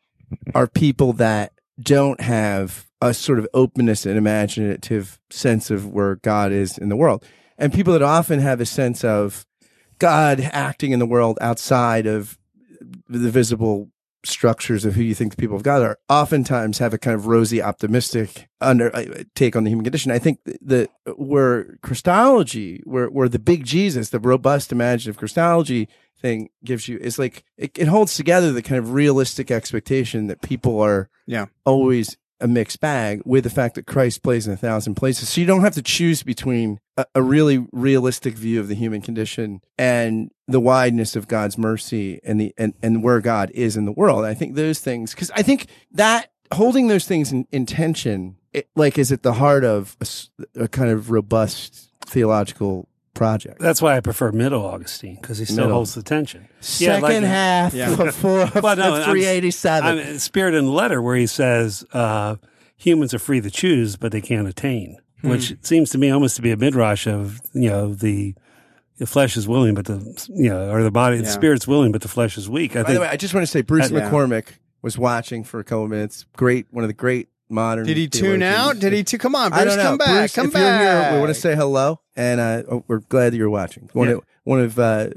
are 0.53 0.67
people 0.67 1.13
that 1.13 1.53
don't 1.81 2.21
have 2.21 2.88
a 3.01 3.13
sort 3.13 3.39
of 3.39 3.47
openness 3.53 4.05
and 4.05 4.17
imaginative 4.17 5.19
sense 5.29 5.71
of 5.71 5.87
where 5.87 6.15
God 6.15 6.51
is 6.51 6.77
in 6.77 6.89
the 6.89 6.95
world. 6.95 7.23
And 7.57 7.73
people 7.73 7.93
that 7.93 8.01
often 8.01 8.39
have 8.39 8.61
a 8.61 8.65
sense 8.65 9.03
of 9.03 9.45
God 9.99 10.39
acting 10.41 10.91
in 10.91 10.99
the 10.99 11.05
world 11.05 11.37
outside 11.41 12.05
of 12.05 12.37
the 13.07 13.29
visible 13.29 13.89
structures 14.25 14.83
of 14.83 14.95
who 14.95 15.01
you 15.01 15.15
think 15.15 15.31
the 15.31 15.41
people 15.41 15.55
of 15.55 15.63
God 15.63 15.81
are, 15.81 15.97
oftentimes 16.09 16.79
have 16.79 16.93
a 16.93 16.97
kind 16.97 17.15
of 17.15 17.27
rosy, 17.27 17.61
optimistic 17.61 18.49
under 18.59 18.93
uh, 18.93 19.23
take 19.33 19.55
on 19.55 19.63
the 19.63 19.69
human 19.69 19.85
condition. 19.85 20.11
I 20.11 20.19
think 20.19 20.39
that 20.61 20.89
where 21.15 21.77
Christology, 21.81 22.81
where 22.83 23.07
where 23.07 23.29
the 23.29 23.39
big 23.39 23.63
Jesus, 23.65 24.09
the 24.09 24.19
robust, 24.19 24.71
imaginative 24.73 25.17
Christology 25.17 25.87
thing 26.21 26.49
gives 26.65 26.89
you 26.89 26.97
is 26.97 27.17
like 27.17 27.45
it, 27.57 27.77
it 27.77 27.87
holds 27.87 28.15
together 28.15 28.51
the 28.51 28.61
kind 28.61 28.77
of 28.77 28.91
realistic 28.93 29.51
expectation 29.51 30.27
that 30.27 30.41
people 30.41 30.81
are 30.81 31.09
Yeah. 31.25 31.45
always 31.65 32.17
a 32.41 32.47
mixed 32.47 32.79
bag 32.79 33.21
with 33.25 33.43
the 33.43 33.49
fact 33.49 33.75
that 33.75 33.85
Christ 33.85 34.23
plays 34.23 34.47
in 34.47 34.53
a 34.53 34.57
thousand 34.57 34.95
places. 34.95 35.29
So 35.29 35.41
you 35.41 35.47
don't 35.47 35.61
have 35.61 35.73
to 35.75 35.81
choose 35.81 36.23
between 36.23 36.79
a, 36.97 37.05
a 37.15 37.21
really 37.21 37.67
realistic 37.71 38.35
view 38.35 38.59
of 38.59 38.67
the 38.67 38.75
human 38.75 39.01
condition 39.01 39.61
and 39.77 40.31
the 40.47 40.59
wideness 40.59 41.15
of 41.15 41.27
God's 41.27 41.57
mercy 41.57 42.19
and 42.23 42.39
the 42.39 42.53
and, 42.57 42.73
and 42.81 43.03
where 43.03 43.21
God 43.21 43.51
is 43.51 43.75
in 43.75 43.85
the 43.85 43.91
world. 43.91 44.25
I 44.25 44.33
think 44.33 44.55
those 44.55 44.79
things 44.79 45.13
because 45.13 45.31
I 45.31 45.41
think 45.41 45.67
that 45.91 46.31
holding 46.51 46.87
those 46.87 47.05
things 47.05 47.31
in, 47.31 47.47
in 47.51 47.65
tension, 47.65 48.37
it, 48.53 48.67
like, 48.75 48.97
is 48.97 49.11
at 49.11 49.23
the 49.23 49.33
heart 49.33 49.63
of 49.63 49.95
a 50.55 50.67
kind 50.67 50.89
of 50.89 51.11
robust 51.11 51.91
theological 52.05 52.87
project. 53.19 53.59
That's 53.59 53.81
why 53.81 53.95
I 53.95 53.99
prefer 53.99 54.31
middle 54.31 54.65
Augustine 54.65 55.15
because 55.21 55.37
he 55.37 55.45
still 55.45 55.57
Middle. 55.65 55.73
holds 55.73 55.93
the 55.93 56.01
tension. 56.01 56.47
Second 56.61 57.01
like- 57.03 57.21
half 57.23 57.73
Yeah. 57.75 57.91
of 57.91 58.15
four 58.15 58.49
Well, 58.63 58.75
no, 58.75 58.95
I'm- 58.95 59.17
I 59.45 59.49
seven. 59.51 59.97
mean, 59.97 60.19
Spirit 60.19 60.55
and 60.55 60.73
letter 60.73 61.01
where 61.01 61.15
he 61.15 61.27
says 61.27 61.85
uh, 61.93 62.37
humans 62.77 63.13
are 63.13 63.19
free 63.19 63.41
to 63.41 63.51
choose, 63.51 63.95
but 63.97 64.11
they 64.11 64.21
can't 64.21 64.47
attain, 64.47 64.97
Hmm. 65.21 65.29
which 65.29 65.53
seems 65.61 65.89
to 65.91 65.97
me 65.97 66.09
almost 66.09 66.35
to 66.37 66.41
be 66.41 66.51
a 66.51 66.57
midrash 66.57 67.05
of 67.07 67.39
you 67.53 67.69
know 67.69 67.93
the 67.93 68.33
the 68.97 69.05
flesh 69.05 69.37
is 69.37 69.47
willing, 69.47 69.75
but 69.75 69.85
the 69.85 69.97
you 70.33 70.49
know 70.49 70.71
or 70.71 70.81
the 70.83 70.91
body 70.91 71.17
the 71.17 71.25
spirit's 71.27 71.67
willing, 71.67 71.91
but 71.91 72.01
the 72.01 72.07
flesh 72.07 72.37
is 72.37 72.49
weak. 72.49 72.75
I 72.75 72.81
By 72.81 72.87
think 72.87 72.95
the 72.95 73.01
way, 73.01 73.07
I 73.09 73.17
just 73.17 73.33
want 73.33 73.43
to 73.45 73.51
say 73.51 73.61
Bruce 73.61 73.91
Uh, 73.91 73.95
yeah. 73.95 74.09
McCormack 74.09 74.45
was 74.81 74.97
watching 74.97 75.43
for 75.43 75.59
a 75.59 75.63
couple 75.63 75.83
of 75.85 75.89
minutes. 75.89 76.25
Great, 76.37 76.67
one 76.71 76.83
of 76.85 76.87
the 76.89 76.93
great 76.93 77.27
modern. 77.49 77.85
Did 77.85 77.97
he 77.97 78.07
tune 78.07 78.39
theologians. 78.41 78.55
out? 78.55 78.79
Did 78.79 78.93
he? 78.93 79.03
T- 79.03 79.17
come 79.17 79.35
on, 79.35 79.49
Bruce, 79.51 79.61
I 79.61 79.65
don't 79.65 79.77
know. 79.77 79.83
come 79.83 79.97
back. 79.97 80.07
Bruce, 80.19 80.35
come 80.35 80.47
if 80.47 80.53
back. 80.53 80.81
you're 80.81 81.01
here, 81.03 81.13
we 81.13 81.19
want 81.19 81.29
to 81.29 81.39
say 81.39 81.55
hello, 81.55 81.99
and 82.15 82.39
uh, 82.39 82.63
oh, 82.69 82.83
we're 82.87 82.99
glad 82.99 83.33
that 83.33 83.37
you're 83.37 83.49
watching. 83.49 83.89
One 83.93 84.07
Yeah. 84.09 84.13
of 84.15 84.25
one 84.43 84.61
of 84.61 84.79
uh, 84.79 85.09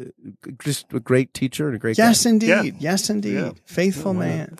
just 0.62 0.92
a 0.92 1.00
great 1.00 1.32
teacher 1.34 1.66
and 1.66 1.76
a 1.76 1.78
great 1.78 1.96
Yes, 1.98 2.24
guy. 2.24 2.30
indeed. 2.30 2.48
Yeah. 2.48 2.62
Yes, 2.78 3.08
indeed. 3.10 3.34
Yeah. 3.34 3.50
Faithful 3.64 4.14
man. 4.14 4.58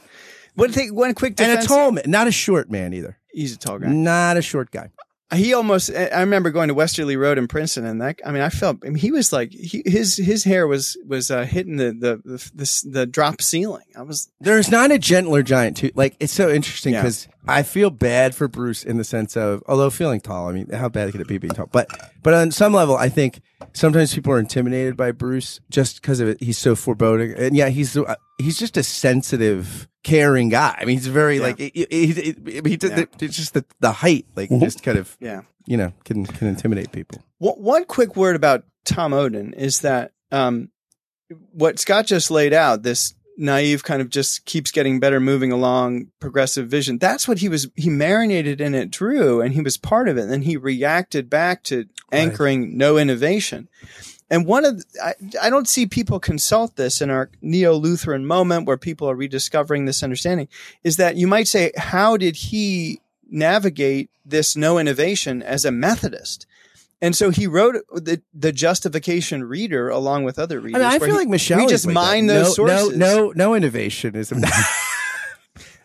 One 0.55 0.71
thing, 0.73 0.95
one 0.95 1.15
quick 1.15 1.41
and 1.41 1.59
a 1.59 1.63
tall 1.67 1.93
man, 1.93 2.05
not 2.07 2.27
a 2.27 2.33
short 2.33 2.71
man 2.71 2.93
either. 2.93 3.19
He's 3.33 3.55
a 3.55 3.59
tall 3.59 3.79
guy. 3.79 3.89
Not 3.89 4.37
a 4.37 4.43
short 4.43 4.71
guy. 4.71 4.91
He 5.35 5.55
almost. 5.55 5.91
I 5.91 6.21
remember 6.21 6.51
going 6.51 6.69
to 6.69 6.75
Westerly 6.75 7.17
Road 7.17 7.39
in 7.39 7.49
Princeton, 7.49 7.87
and 7.87 8.01
that. 8.03 8.21
I 8.25 8.33
mean, 8.33 8.43
I 8.43 8.49
felt. 8.51 8.79
I 8.85 8.89
mean, 8.89 8.97
he 8.97 9.11
was 9.11 9.33
like 9.33 9.51
he, 9.53 9.83
his 9.87 10.17
his 10.17 10.45
hair 10.45 10.67
was 10.67 10.97
was 11.07 11.31
uh, 11.31 11.45
hitting 11.45 11.77
the 11.77 11.93
the, 11.93 12.21
the 12.25 12.51
the 12.55 12.83
the 12.91 13.07
drop 13.07 13.41
ceiling. 13.41 13.85
I 13.97 14.03
was. 14.03 14.31
There's 14.41 14.71
not 14.71 14.91
a 14.91 14.99
gentler 14.99 15.43
giant 15.43 15.77
too. 15.79 15.91
Like 15.95 16.17
it's 16.21 16.33
so 16.33 16.51
interesting 16.51 16.93
Yeah. 16.93 17.03
because 17.03 17.29
I 17.49 17.63
feel 17.63 17.91
bad 17.91 18.35
for 18.35 18.47
Bruce 18.49 18.85
in 18.85 18.99
the 18.99 19.05
sense 19.05 19.37
of 19.37 19.63
although 19.67 19.91
feeling 19.91 20.21
tall. 20.21 20.49
I 20.49 20.53
mean, 20.53 20.69
how 20.71 20.89
bad 20.89 21.11
could 21.13 21.21
it 21.21 21.29
be 21.29 21.39
being 21.39 21.55
tall? 21.55 21.69
But 21.73 21.89
but 22.23 22.35
on 22.35 22.51
some 22.51 22.73
level, 22.75 22.97
I 22.97 23.09
think 23.09 23.41
sometimes 23.73 24.15
people 24.15 24.33
are 24.33 24.39
intimidated 24.39 24.97
by 24.97 25.13
Bruce 25.13 25.61
just 25.71 26.01
because 26.01 26.21
of 26.21 26.29
it. 26.29 26.41
He's 26.41 26.59
so 26.59 26.75
foreboding, 26.75 27.33
and 27.35 27.57
yeah, 27.57 27.69
he's 27.69 27.97
uh, 27.97 28.15
he's 28.39 28.59
just 28.59 28.77
a 28.77 28.83
sensitive, 28.83 29.89
caring 30.05 30.49
guy. 30.49 30.77
I 30.81 30.85
mean, 30.85 30.97
he's 30.97 31.07
very 31.07 31.37
Yeah. 31.37 31.43
like 31.43 31.59
he, 31.59 31.71
he, 31.75 31.87
he, 32.07 32.13
he, 32.13 32.79
Yeah. 32.83 33.05
it's 33.21 33.37
just 33.37 33.55
the 33.55 33.65
the 33.81 33.93
height, 33.93 34.27
like 34.37 34.51
Mhm. 34.51 34.61
just 34.61 34.83
kind 34.83 34.99
of 34.99 35.17
Yeah. 35.21 35.43
you 35.67 35.77
know 35.77 35.93
can 36.05 36.27
can 36.27 36.49
intimidate 36.49 36.93
people. 36.93 37.23
One, 37.39 37.55
one 37.57 37.85
quick 37.85 38.17
word 38.17 38.37
about 38.37 38.65
Tom 38.85 39.13
Oden 39.13 39.55
is 39.55 39.81
that 39.81 40.13
um, 40.31 40.71
what 41.53 41.79
Scott 41.79 42.07
just 42.07 42.31
laid 42.31 42.53
out, 42.53 42.83
this 42.83 43.15
naive 43.43 43.85
kind 43.85 44.01
of 44.01 44.09
just 44.09 44.47
keeps 44.47 44.71
getting 44.71 45.01
better, 45.01 45.21
moving 45.21 45.53
along, 45.53 46.07
progressive 46.21 46.69
vision. 46.69 46.99
That's 46.99 47.29
what 47.29 47.39
he 47.39 47.49
was. 47.49 47.69
He 47.77 47.91
marinated 47.91 48.61
in 48.61 48.75
it, 48.75 48.91
Drew, 48.91 49.41
and 49.41 49.53
he 49.53 49.61
was 49.61 49.77
part 49.77 50.09
of 50.09 50.17
it. 50.17 50.23
And 50.23 50.33
then 50.33 50.43
he 50.43 50.57
reacted 50.57 51.29
back 51.29 51.63
to 51.65 51.87
anchoring 52.11 52.79
no 52.79 52.97
innovation. 52.97 53.69
And 54.31 54.47
one 54.47 54.65
of 54.65 54.79
the, 54.79 54.85
I, 55.03 55.15
I 55.47 55.51
don't 55.51 55.69
see 55.69 55.85
people 55.85 56.19
consult 56.19 56.77
this 56.77 57.03
in 57.03 57.11
our 57.11 57.29
neo 57.43 57.75
Lutheran 57.75 58.25
moment 58.25 58.67
where 58.67 58.79
people 58.79 59.11
are 59.11 59.15
rediscovering 59.15 59.85
this 59.85 60.03
understanding. 60.03 60.49
Is 60.85 60.97
that 60.97 61.17
you 61.17 61.27
might 61.27 61.49
say, 61.49 61.73
how 61.77 62.17
did 62.17 62.37
he 62.37 63.01
navigate 63.31 64.09
this 64.25 64.57
no 64.57 64.79
innovation 64.79 65.43
as 65.43 65.67
a 65.67 65.71
Methodist? 65.73 66.47
And 67.03 67.15
so 67.15 67.29
he 67.31 67.47
wrote 67.47 67.75
the, 67.93 68.23
the 68.33 68.53
justification 68.53 69.45
reader 69.45 69.89
along 69.91 70.25
with 70.25 70.39
other 70.39 70.59
I 70.61 70.63
readers. 70.63 70.81
mean, 70.83 70.89
I 70.91 70.99
feel 70.99 71.09
he- 71.09 71.13
like 71.15 71.29
Michelle. 71.29 71.59
we 71.59 71.67
just 71.67 71.85
like 71.85 71.95
that. 71.95 72.01
mine 72.01 72.27
no, 72.27 72.35
those 72.45 72.55
sources. 72.57 72.97
No, 72.97 73.27
no, 73.27 73.33
no 73.35 73.55
innovation 73.55 74.15
is. 74.17 74.33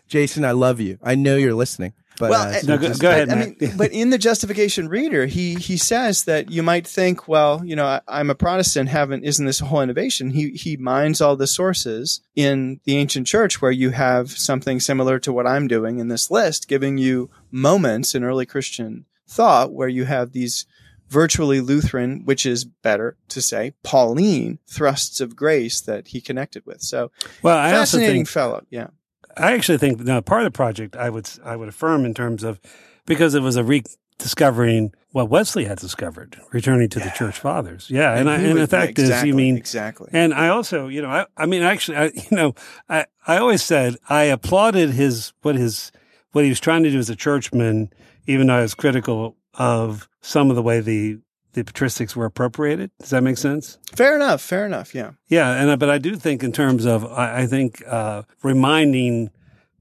Jason, 0.08 0.44
I 0.44 0.52
love 0.52 0.80
you. 0.80 0.98
I 1.02 1.14
know 1.16 1.36
you're 1.36 1.54
listening. 1.54 1.92
But 2.18 2.30
well, 2.30 2.48
uh, 2.48 2.52
so 2.54 2.66
No, 2.66 2.78
go- 2.78 2.88
just- 2.88 3.00
go 3.02 3.10
ahead, 3.10 3.28
but, 3.28 3.36
I 3.36 3.40
Matt. 3.40 3.60
mean, 3.60 3.76
but 3.76 3.92
in 3.92 4.10
the 4.10 4.18
justification 4.18 4.88
reader, 4.88 5.26
he 5.26 5.54
he 5.54 5.76
says 5.76 6.24
that 6.24 6.50
you 6.50 6.62
might 6.64 6.84
think, 6.86 7.28
well, 7.28 7.62
you 7.64 7.76
know, 7.76 7.84
I, 7.86 8.00
I'm 8.08 8.28
a 8.30 8.34
Protestant, 8.34 8.88
haven't 8.88 9.22
isn't 9.24 9.44
this 9.46 9.60
a 9.60 9.66
whole 9.66 9.82
innovation? 9.82 10.30
He 10.30 10.50
he 10.50 10.76
mines 10.76 11.20
all 11.20 11.36
the 11.36 11.46
sources 11.46 12.20
in 12.34 12.80
the 12.84 12.96
ancient 12.96 13.26
church 13.28 13.62
where 13.62 13.70
you 13.70 13.90
have 13.90 14.30
something 14.32 14.80
similar 14.80 15.18
to 15.20 15.32
what 15.32 15.46
I'm 15.46 15.68
doing 15.68 15.98
in 16.00 16.08
this 16.08 16.28
list, 16.30 16.66
giving 16.66 16.98
you 16.98 17.30
moments 17.52 18.14
in 18.16 18.24
early 18.24 18.46
Christian 18.46 19.04
thought 19.28 19.72
where 19.72 19.88
you 19.88 20.04
have 20.06 20.32
these 20.32 20.66
virtually 21.08 21.60
Lutheran, 21.60 22.24
which 22.24 22.46
is 22.46 22.64
better 22.64 23.16
to 23.28 23.40
say, 23.40 23.74
Pauline 23.82 24.58
thrusts 24.66 25.20
of 25.20 25.36
grace 25.36 25.80
that 25.80 26.08
he 26.08 26.20
connected 26.20 26.64
with. 26.66 26.82
So 26.82 27.10
well, 27.42 27.58
I 27.58 27.70
fascinating 27.70 28.24
think 28.24 28.28
fellow, 28.28 28.64
yeah. 28.70 28.88
I 29.36 29.52
actually 29.52 29.78
think 29.78 30.00
now 30.00 30.20
part 30.20 30.42
of 30.42 30.52
the 30.52 30.56
project 30.56 30.96
I 30.96 31.10
would 31.10 31.28
I 31.44 31.56
would 31.56 31.68
affirm 31.68 32.04
in 32.04 32.14
terms 32.14 32.42
of 32.42 32.60
because 33.06 33.34
it 33.34 33.42
was 33.42 33.56
a 33.56 33.64
rediscovering 33.64 34.92
what 35.12 35.30
Wesley 35.30 35.64
had 35.64 35.78
discovered, 35.78 36.38
returning 36.52 36.88
to 36.90 36.98
the 36.98 37.10
church 37.10 37.38
fathers. 37.38 37.88
Yeah, 37.88 38.14
and, 38.14 38.28
I, 38.28 38.38
he 38.38 38.50
and 38.50 38.58
the 38.58 38.66
fact 38.66 38.90
exactly, 38.90 39.30
is, 39.30 39.32
you 39.32 39.34
mean 39.34 39.56
exactly. 39.56 40.10
And 40.12 40.34
I 40.34 40.48
also, 40.48 40.88
you 40.88 41.00
know, 41.00 41.08
I, 41.08 41.26
I 41.36 41.46
mean, 41.46 41.62
actually, 41.62 41.96
I, 41.96 42.04
you 42.06 42.36
know, 42.36 42.54
I, 42.88 43.06
I 43.26 43.38
always 43.38 43.62
said 43.62 43.96
I 44.08 44.24
applauded 44.24 44.90
his, 44.90 45.32
what 45.40 45.54
his, 45.54 45.92
what 46.32 46.44
he 46.44 46.50
was 46.50 46.60
trying 46.60 46.82
to 46.82 46.90
do 46.90 46.98
as 46.98 47.08
a 47.08 47.16
churchman, 47.16 47.90
even 48.26 48.48
though 48.48 48.58
I 48.58 48.62
was 48.62 48.74
critical 48.74 49.37
of 49.58 50.08
some 50.22 50.48
of 50.50 50.56
the 50.56 50.62
way 50.62 50.80
the, 50.80 51.18
the 51.52 51.64
patristics 51.64 52.16
were 52.16 52.24
appropriated. 52.24 52.90
Does 53.00 53.10
that 53.10 53.22
make 53.22 53.36
sense? 53.36 53.76
Fair 53.94 54.14
enough. 54.16 54.40
Fair 54.40 54.64
enough. 54.64 54.94
Yeah. 54.94 55.10
Yeah. 55.28 55.50
And, 55.52 55.68
uh, 55.70 55.76
but 55.76 55.90
I 55.90 55.98
do 55.98 56.16
think 56.16 56.42
in 56.42 56.52
terms 56.52 56.84
of, 56.86 57.04
I, 57.04 57.42
I 57.42 57.46
think, 57.46 57.82
uh, 57.86 58.22
reminding 58.42 59.30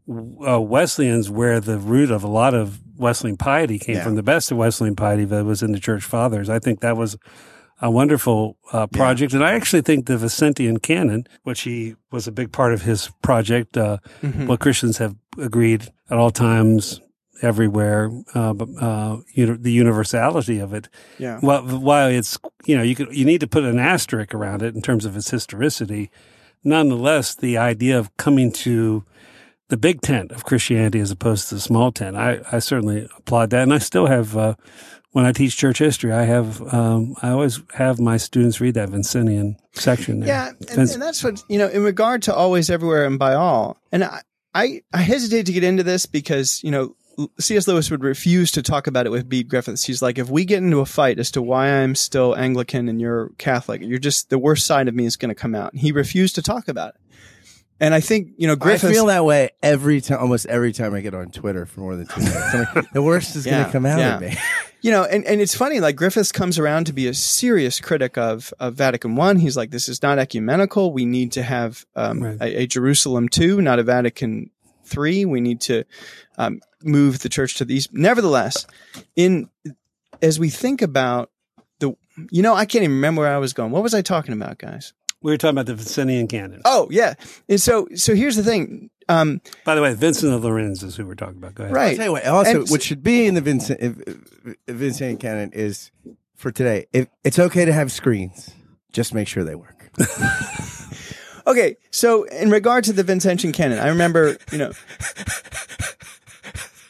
uh, 0.10 0.60
Wesleyans, 0.62 1.30
where 1.30 1.60
the 1.60 1.78
root 1.78 2.12
of 2.12 2.24
a 2.24 2.28
lot 2.28 2.54
of 2.54 2.80
Wesleyan 2.98 3.38
piety 3.38 3.78
came 3.78 3.96
Yeah. 3.98 4.04
from, 4.04 4.16
the 4.16 4.24
best 4.24 4.52
of 4.52 4.58
Wesleyan 4.58 4.96
piety 4.96 5.26
that 5.26 5.46
was 5.46 5.62
in 5.62 5.72
the 5.74 5.80
church 5.80 6.04
fathers. 6.04 6.50
I 6.50 6.60
think 6.60 6.80
that 6.80 6.96
was 6.98 7.18
a 7.82 7.92
wonderful 7.92 8.58
uh, 8.74 8.88
project. 8.88 9.34
And 9.34 9.44
I 9.44 9.52
actually 9.54 9.82
think 9.84 10.08
the 10.08 10.16
Vincentian 10.18 10.82
canon, 10.82 11.28
which 11.44 11.62
he 11.62 11.96
was 12.12 12.26
a 12.28 12.32
big 12.32 12.52
part 12.52 12.74
of 12.74 12.82
his 12.84 13.12
project, 13.22 13.78
uh, 13.78 13.98
Mhm. 14.24 14.48
what 14.48 14.60
Christians 14.62 14.98
have 14.98 15.16
agreed 15.38 15.92
at 16.10 16.18
all 16.18 16.32
times, 16.32 17.02
everywhere, 17.42 18.12
uh, 18.34 18.54
but, 18.54 18.70
uh, 18.82 19.18
uni- 19.34 19.58
the 19.58 19.72
universality 19.72 20.60
of 20.60 20.74
it. 20.74 20.90
Yeah. 21.18 21.40
Well, 21.42 21.64
while 21.64 22.10
it's, 22.10 22.38
you 22.66 22.76
know, 22.78 22.84
you 22.84 22.96
could, 22.96 23.16
you 23.16 23.26
need 23.26 23.42
to 23.42 23.48
put 23.48 23.64
an 23.64 23.80
asterisk 23.80 24.34
around 24.34 24.62
it 24.62 24.76
in 24.76 24.82
terms 24.82 25.06
of 25.06 25.16
its 25.16 25.30
historicity. 25.30 26.10
Nonetheless, 26.64 27.36
the 27.36 27.58
idea 27.58 27.98
of 27.98 28.16
coming 28.18 28.52
to 28.52 29.04
the 29.70 29.78
big 29.78 30.02
tent 30.02 30.32
of 30.32 30.46
Christianity 30.46 31.00
as 31.00 31.12
opposed 31.12 31.50
to 31.50 31.56
the 31.56 31.62
small 31.62 31.92
tent, 31.92 32.16
I, 32.16 32.40
I 32.52 32.60
certainly 32.60 33.08
applaud 33.18 33.50
that. 33.52 33.64
And 33.64 33.74
I 33.74 33.80
still 33.80 34.08
have, 34.08 34.36
uh, 34.36 34.56
when 35.12 35.26
I 35.26 35.32
teach 35.32 35.58
church 35.58 35.80
history, 35.80 36.12
I 36.12 36.24
have, 36.24 36.62
um, 36.74 37.16
I 37.22 37.30
always 37.30 37.62
have 37.74 38.00
my 38.00 38.18
students 38.18 38.62
read 38.62 38.76
that 38.76 38.90
Vincentian 38.90 39.56
section 39.74 40.20
there. 40.20 40.28
Yeah, 40.28 40.52
and, 40.70 40.90
and 40.90 41.02
that's 41.02 41.24
what 41.24 41.44
you 41.48 41.58
know. 41.58 41.68
In 41.68 41.84
regard 41.84 42.24
to 42.24 42.36
always, 42.36 42.70
everywhere, 42.70 43.06
and 43.06 43.18
by 43.18 43.34
all, 43.34 43.78
and 43.92 44.04
I, 44.04 44.22
I, 44.54 44.82
I 44.94 45.00
hesitate 45.02 45.48
to 45.48 45.54
get 45.54 45.64
into 45.64 45.84
this 45.84 46.06
because 46.06 46.62
you 46.64 46.72
know 46.72 46.96
C.S. 47.40 47.68
Lewis 47.68 47.90
would 47.90 48.04
refuse 48.04 48.52
to 48.52 48.62
talk 48.62 48.86
about 48.88 49.06
it 49.06 49.10
with 49.10 49.28
Bede 49.28 49.50
Griffiths. 49.50 49.86
He's 49.86 50.02
like, 50.02 50.18
if 50.20 50.30
we 50.30 50.46
get 50.46 50.62
into 50.62 50.80
a 50.82 50.86
fight 50.86 51.18
as 51.18 51.32
to 51.32 51.42
why 51.42 51.68
I'm 51.68 51.96
still 51.96 52.36
Anglican 52.36 52.88
and 52.90 53.02
you're 53.02 53.32
Catholic, 53.38 53.82
you're 53.82 53.98
just 53.98 54.30
the 54.30 54.38
worst 54.38 54.68
side 54.68 54.88
of 54.88 54.94
me 54.94 55.06
is 55.06 55.16
going 55.16 55.30
to 55.30 55.36
come 55.36 55.56
out. 55.56 55.74
And 55.74 55.82
he 55.82 55.92
refused 55.92 56.36
to 56.36 56.42
talk 56.44 56.68
about 56.68 56.90
it. 56.96 57.02
And 57.80 57.94
I 57.94 58.00
think 58.00 58.30
you 58.38 58.48
know 58.48 58.56
Griffiths. 58.56 58.86
I 58.86 58.94
feel 58.94 59.06
that 59.08 59.24
way 59.24 59.52
every 59.62 60.02
time, 60.02 60.20
almost 60.20 60.48
every 60.48 60.74
time 60.74 60.96
I 60.96 61.02
get 61.02 61.14
on 61.14 61.30
Twitter 61.30 61.66
for 61.68 61.82
more 61.82 61.96
than 61.96 62.08
two 62.08 62.22
minutes. 62.22 62.76
Like, 62.76 62.92
the 62.92 63.04
worst 63.04 63.36
is 63.36 63.46
going 63.46 63.66
to 63.66 63.72
come 63.72 63.86
out 63.86 64.00
yeah. 64.00 64.16
of 64.16 64.22
me. 64.22 64.36
you 64.82 64.90
know, 64.90 65.04
and, 65.04 65.24
and 65.26 65.42
it's 65.42 65.56
funny, 65.56 65.80
like 65.80 65.96
Griffiths 65.96 66.32
comes 66.32 66.58
around 66.58 66.86
to 66.86 66.94
be 66.94 67.08
a 67.08 67.14
serious 67.14 67.80
critic 67.80 68.18
of, 68.18 68.52
of 68.60 68.74
Vatican 68.74 69.16
One. 69.16 69.38
He's 69.38 69.56
like, 69.56 69.70
this 69.70 69.90
is 69.90 70.02
not 70.02 70.18
ecumenical. 70.18 70.92
We 70.92 71.06
need 71.06 71.34
to 71.34 71.44
have 71.44 71.86
um, 71.96 72.24
Right. 72.24 72.42
a, 72.42 72.62
a 72.62 72.68
Jerusalem 72.68 73.30
two, 73.30 73.62
not 73.62 73.78
a 73.78 73.84
Vatican 73.84 74.50
three. 74.84 75.26
We 75.26 75.40
need 75.40 75.62
to 75.62 75.84
um, 76.40 76.62
move 76.84 77.20
the 77.20 77.30
church 77.30 77.56
to 77.56 77.66
the 77.66 77.76
east. 77.76 77.90
Nevertheless, 77.94 78.66
in 79.16 79.50
as 80.22 80.40
we 80.40 80.50
think 80.50 80.82
about 80.82 81.32
the, 81.80 81.96
you 82.32 82.42
know, 82.42 82.54
I 82.54 82.66
can't 82.66 82.84
even 82.84 82.96
remember 82.96 83.22
where 83.22 83.34
I 83.34 83.38
was 83.38 83.54
going. 83.54 83.72
What 83.72 83.84
was 83.84 83.94
I 83.94 84.02
talking 84.02 84.34
about, 84.34 84.58
guys? 84.58 84.94
we 85.24 85.32
were 85.32 85.38
talking 85.38 85.58
about 85.58 85.66
the 85.66 85.74
Vincentian 85.74 86.30
canon. 86.30 86.62
Oh 86.64 86.88
yeah, 86.92 87.16
and 87.50 87.60
so 87.60 87.88
so 87.96 88.14
here's 88.16 88.36
the 88.36 88.44
thing. 88.44 88.90
Um, 89.10 89.42
By 89.66 89.74
the 89.76 89.82
way, 89.82 89.94
Vincent 89.94 90.34
of 90.34 90.42
Lérins 90.42 90.84
is 90.84 90.96
who 90.96 91.06
we're 91.06 91.16
talking 91.16 91.38
about. 91.38 91.56
Go 91.56 91.64
ahead. 91.64 91.74
Right. 91.76 91.98
Anyway, 92.00 92.22
also, 92.24 92.62
And- 92.62 92.70
what 92.70 92.84
should 92.84 93.04
be 93.04 93.26
in 93.26 93.36
the 93.36 93.42
Vincent, 93.42 93.80
if, 93.82 94.00
if, 94.06 94.18
if 94.68 94.76
Vincent 94.76 95.20
canon 95.22 95.52
is 95.54 95.92
for 96.36 96.52
today. 96.52 96.88
If 96.94 97.08
it's 97.24 97.40
okay 97.40 97.64
to 97.66 97.72
have 97.74 97.92
screens, 97.92 98.52
just 98.92 99.14
make 99.14 99.28
sure 99.28 99.44
they 99.44 99.56
work. 99.56 99.90
Okay, 101.48 101.78
so 101.92 102.24
in 102.24 102.50
regard 102.50 102.84
to 102.84 102.92
the 102.92 103.06
Vincentian 103.06 103.54
canon, 103.54 103.80
I 103.80 103.88
remember, 103.88 104.36
you 104.52 104.58
know, 104.58 104.74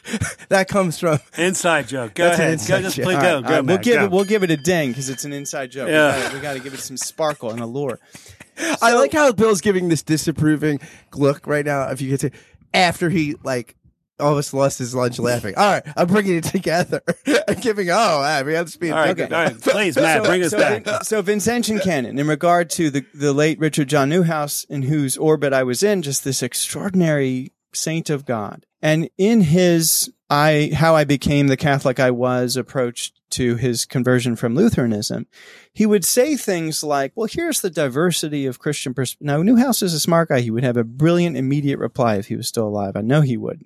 That 0.48 0.66
comes 0.68 0.98
from 0.98 1.18
Inside 1.36 1.88
joke. 1.88 2.14
Go 2.14 2.24
That's 2.24 2.38
ahead. 2.38 2.58
Go, 2.66 2.80
just 2.86 2.96
joke. 2.96 3.04
play 3.04 3.14
All 3.16 3.20
go. 3.20 3.34
right, 3.34 3.42
go, 3.42 3.48
All 3.48 3.54
right, 3.56 3.64
we'll 3.66 3.78
give 3.78 3.96
go. 3.96 4.04
it. 4.04 4.10
We'll 4.10 4.24
give 4.24 4.42
it 4.42 4.50
a 4.50 4.56
ding 4.56 4.90
because 4.90 5.10
it's 5.10 5.24
an 5.26 5.32
inside 5.34 5.70
joke. 5.70 5.88
Yeah. 5.88 6.16
We 6.16 6.22
gotta- 6.22 6.34
We 6.36 6.40
got 6.42 6.52
to 6.54 6.60
give 6.60 6.74
it 6.74 6.80
some 6.80 6.96
sparkle 6.96 7.50
and 7.50 7.60
allure. 7.60 7.98
I 8.82 8.94
like 8.94 9.12
how 9.12 9.30
Bill's 9.32 9.60
giving 9.60 9.88
this 9.88 10.02
disapproving 10.02 10.80
look 11.14 11.46
right 11.46 11.64
now. 11.66 11.90
If 11.90 12.00
you 12.00 12.10
could 12.10 12.20
say, 12.20 12.30
after 12.74 13.10
he 13.10 13.36
like 13.44 13.74
almost 14.20 14.52
lost 14.52 14.78
his 14.80 14.94
lunch 14.96 15.18
laughing. 15.20 15.54
All 15.56 15.70
right, 15.70 15.82
I'm 15.96 16.06
bringing 16.08 16.36
it 16.38 16.44
together. 16.44 17.02
I'm 17.48 17.54
giving. 17.60 17.88
Oh, 17.90 18.20
I 18.20 18.42
mean, 18.42 18.56
I'm 18.56 18.64
just 18.64 18.80
being. 18.80 18.92
All 18.94 18.98
right, 18.98 19.10
Okay. 19.20 19.32
all 19.32 19.44
right. 19.44 19.60
Please, 19.60 19.94
Matt, 19.96 20.24
bring 20.24 20.42
us 20.42 20.50
so, 20.50 20.58
back. 20.58 20.84
Vin- 20.84 21.04
so 21.04 21.22
Vincentian 21.22 21.80
canon, 21.82 22.18
in 22.18 22.26
regard 22.26 22.68
to 22.70 22.90
the 22.90 23.04
the 23.14 23.32
late 23.32 23.58
Richard 23.60 23.88
John 23.88 24.10
Neuhaus, 24.10 24.64
in 24.68 24.82
whose 24.82 25.16
orbit 25.16 25.52
I 25.52 25.62
was 25.62 25.82
in, 25.84 26.02
just 26.02 26.24
this 26.24 26.42
extraordinary 26.42 27.52
saint 27.72 28.10
of 28.10 28.24
God, 28.24 28.66
and 28.82 29.08
in 29.18 29.40
his 29.40 30.10
I 30.30 30.70
how 30.74 30.94
I 30.94 31.04
became 31.04 31.46
the 31.46 31.56
Catholic 31.56 31.98
I 31.98 32.10
was 32.10 32.56
approach 32.56 33.12
to 33.30 33.56
his 33.56 33.84
conversion 33.84 34.36
from 34.36 34.54
Lutheranism, 34.54 35.26
he 35.72 35.86
would 35.86 36.04
say 36.04 36.36
things 36.36 36.82
like, 36.82 37.12
"Well, 37.14 37.28
here's 37.30 37.60
the 37.60 37.70
diversity 37.70 38.44
of 38.46 38.58
Christian 38.58 38.94
pers." 38.94 39.16
Now, 39.20 39.42
Neuhaus 39.42 39.82
is 39.82 39.94
a 39.94 40.00
smart 40.00 40.28
guy; 40.28 40.40
he 40.40 40.50
would 40.50 40.64
have 40.64 40.76
a 40.76 40.84
brilliant 40.84 41.36
immediate 41.36 41.78
reply 41.78 42.16
if 42.16 42.28
he 42.28 42.36
was 42.36 42.48
still 42.48 42.68
alive. 42.68 42.94
I 42.94 43.00
know 43.00 43.22
he 43.22 43.36
would, 43.36 43.64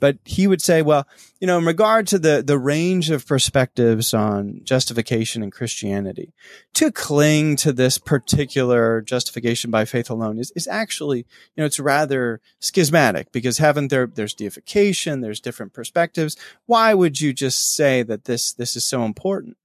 but 0.00 0.18
he 0.24 0.46
would 0.46 0.60
say, 0.60 0.82
"Well." 0.82 1.06
you 1.42 1.46
know, 1.46 1.58
in 1.58 1.64
regard 1.64 2.06
to 2.06 2.20
the, 2.20 2.40
the 2.40 2.56
range 2.56 3.10
of 3.10 3.26
perspectives 3.26 4.14
on 4.14 4.60
justification 4.62 5.42
and 5.42 5.50
Christianity, 5.50 6.32
to 6.74 6.92
cling 6.92 7.56
to 7.56 7.72
this 7.72 7.98
particular 7.98 9.00
justification 9.00 9.68
by 9.68 9.84
faith 9.84 10.08
alone 10.08 10.38
is, 10.38 10.52
is 10.54 10.68
actually, 10.68 11.18
you 11.18 11.24
know, 11.56 11.64
it's 11.64 11.80
rather 11.80 12.40
schismatic 12.60 13.32
because 13.32 13.58
haven't 13.58 13.88
there, 13.88 14.06
there's 14.06 14.34
there's 15.20 15.40
different 15.40 15.72
perspectives. 15.72 16.36
Why 16.66 16.94
would 16.94 17.20
you 17.20 17.32
just 17.32 17.74
say 17.74 18.02
that 18.02 18.24
this, 18.24 18.52
this 18.52 18.76
is 18.76 18.84
so 18.84 19.04
important? 19.04 19.56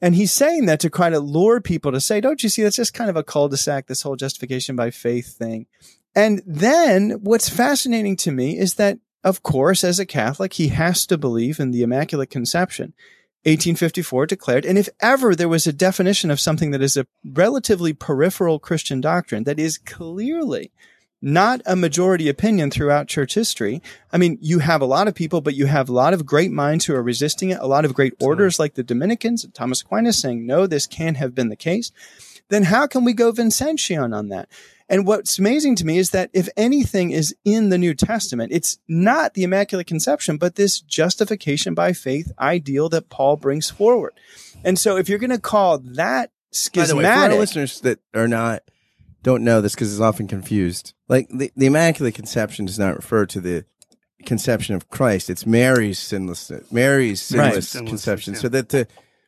And 0.00 0.14
he's 0.14 0.32
saying 0.32 0.66
that 0.66 0.80
to 0.80 0.90
kind 0.90 1.14
of 1.14 1.24
lure 1.24 1.60
people 1.60 1.92
to 1.92 2.00
say, 2.00 2.20
don't 2.20 2.42
you 2.42 2.48
see, 2.48 2.62
that's 2.62 2.76
just 2.76 2.94
kind 2.94 3.10
of 3.10 3.16
a 3.16 3.22
cul-de-sac, 3.22 3.86
this 3.86 4.02
whole 4.02 4.16
justification 4.16 4.76
by 4.76 4.90
faith 4.90 5.36
thing. 5.36 5.66
And 6.14 6.42
then 6.46 7.20
what's 7.22 7.48
fascinating 7.48 8.16
to 8.16 8.30
me 8.30 8.58
is 8.58 8.74
that 8.74 8.98
of 9.24 9.42
course, 9.42 9.82
as 9.82 9.98
a 9.98 10.06
Catholic, 10.06 10.52
he 10.52 10.68
has 10.68 11.06
to 11.06 11.16
believe 11.16 11.58
in 11.58 11.70
the 11.70 11.82
Immaculate 11.82 12.28
Conception. 12.28 12.92
1854 13.44 14.26
declared, 14.26 14.64
and 14.64 14.78
if 14.78 14.88
ever 15.00 15.34
there 15.34 15.48
was 15.48 15.66
a 15.66 15.72
definition 15.72 16.30
of 16.30 16.40
something 16.40 16.70
that 16.70 16.82
is 16.82 16.96
a 16.96 17.06
relatively 17.24 17.92
peripheral 17.92 18.58
Christian 18.58 19.00
doctrine 19.00 19.44
that 19.44 19.58
is 19.58 19.76
clearly 19.76 20.72
not 21.24 21.62
a 21.64 21.74
majority 21.74 22.28
opinion 22.28 22.70
throughout 22.70 23.08
church 23.08 23.34
history. 23.34 23.80
I 24.12 24.18
mean, 24.18 24.36
you 24.42 24.58
have 24.58 24.82
a 24.82 24.86
lot 24.86 25.08
of 25.08 25.14
people, 25.14 25.40
but 25.40 25.54
you 25.54 25.64
have 25.64 25.88
a 25.88 25.92
lot 25.92 26.12
of 26.12 26.26
great 26.26 26.52
minds 26.52 26.84
who 26.84 26.94
are 26.94 27.02
resisting 27.02 27.48
it, 27.48 27.58
a 27.60 27.66
lot 27.66 27.86
of 27.86 27.94
great 27.94 28.12
orders 28.20 28.58
like 28.58 28.74
the 28.74 28.82
Dominicans 28.82 29.42
and 29.42 29.54
Thomas 29.54 29.80
Aquinas 29.80 30.18
saying, 30.18 30.46
no, 30.46 30.66
this 30.66 30.86
can't 30.86 31.16
have 31.16 31.34
been 31.34 31.48
the 31.48 31.56
case. 31.56 31.90
Then 32.50 32.64
how 32.64 32.86
can 32.86 33.04
we 33.04 33.14
go 33.14 33.32
Vincentian 33.32 34.14
on 34.14 34.28
that? 34.28 34.50
And 34.86 35.06
what's 35.06 35.38
amazing 35.38 35.76
to 35.76 35.86
me 35.86 35.96
is 35.96 36.10
that 36.10 36.28
if 36.34 36.50
anything 36.58 37.10
is 37.10 37.34
in 37.42 37.70
the 37.70 37.78
New 37.78 37.94
Testament, 37.94 38.52
it's 38.52 38.76
not 38.86 39.32
the 39.32 39.44
Immaculate 39.44 39.86
Conception, 39.86 40.36
but 40.36 40.56
this 40.56 40.78
justification 40.78 41.72
by 41.72 41.94
faith 41.94 42.32
ideal 42.38 42.90
that 42.90 43.08
Paul 43.08 43.36
brings 43.38 43.70
forward. 43.70 44.12
And 44.62 44.78
so 44.78 44.98
if 44.98 45.08
you're 45.08 45.18
going 45.18 45.30
to 45.30 45.40
call 45.40 45.78
that 45.78 46.32
By 46.74 46.86
the 46.88 46.96
way, 46.96 47.04
for 47.04 47.08
our 47.08 47.38
listeners 47.40 47.80
that 47.80 48.00
are 48.12 48.28
not 48.28 48.62
don't 49.24 49.42
know 49.42 49.60
this 49.60 49.74
because 49.74 49.90
it's 49.92 50.00
often 50.00 50.28
confused. 50.28 50.92
Like 51.08 51.28
the, 51.30 51.50
the 51.56 51.66
Immaculate 51.66 52.14
Conception 52.14 52.66
does 52.66 52.78
not 52.78 52.94
refer 52.94 53.26
to 53.26 53.40
the 53.40 53.64
conception 54.26 54.74
of 54.74 54.88
Christ. 54.90 55.28
It's 55.30 55.44
Mary's 55.46 55.98
sinlessness, 55.98 56.70
Mary's 56.70 57.20
sinless 57.20 57.70
Sinlessness, 57.74 57.88
conception. 57.88 58.34
yeah. 58.34 58.40
So 58.40 58.48
that 58.50 58.68
the 58.68 58.86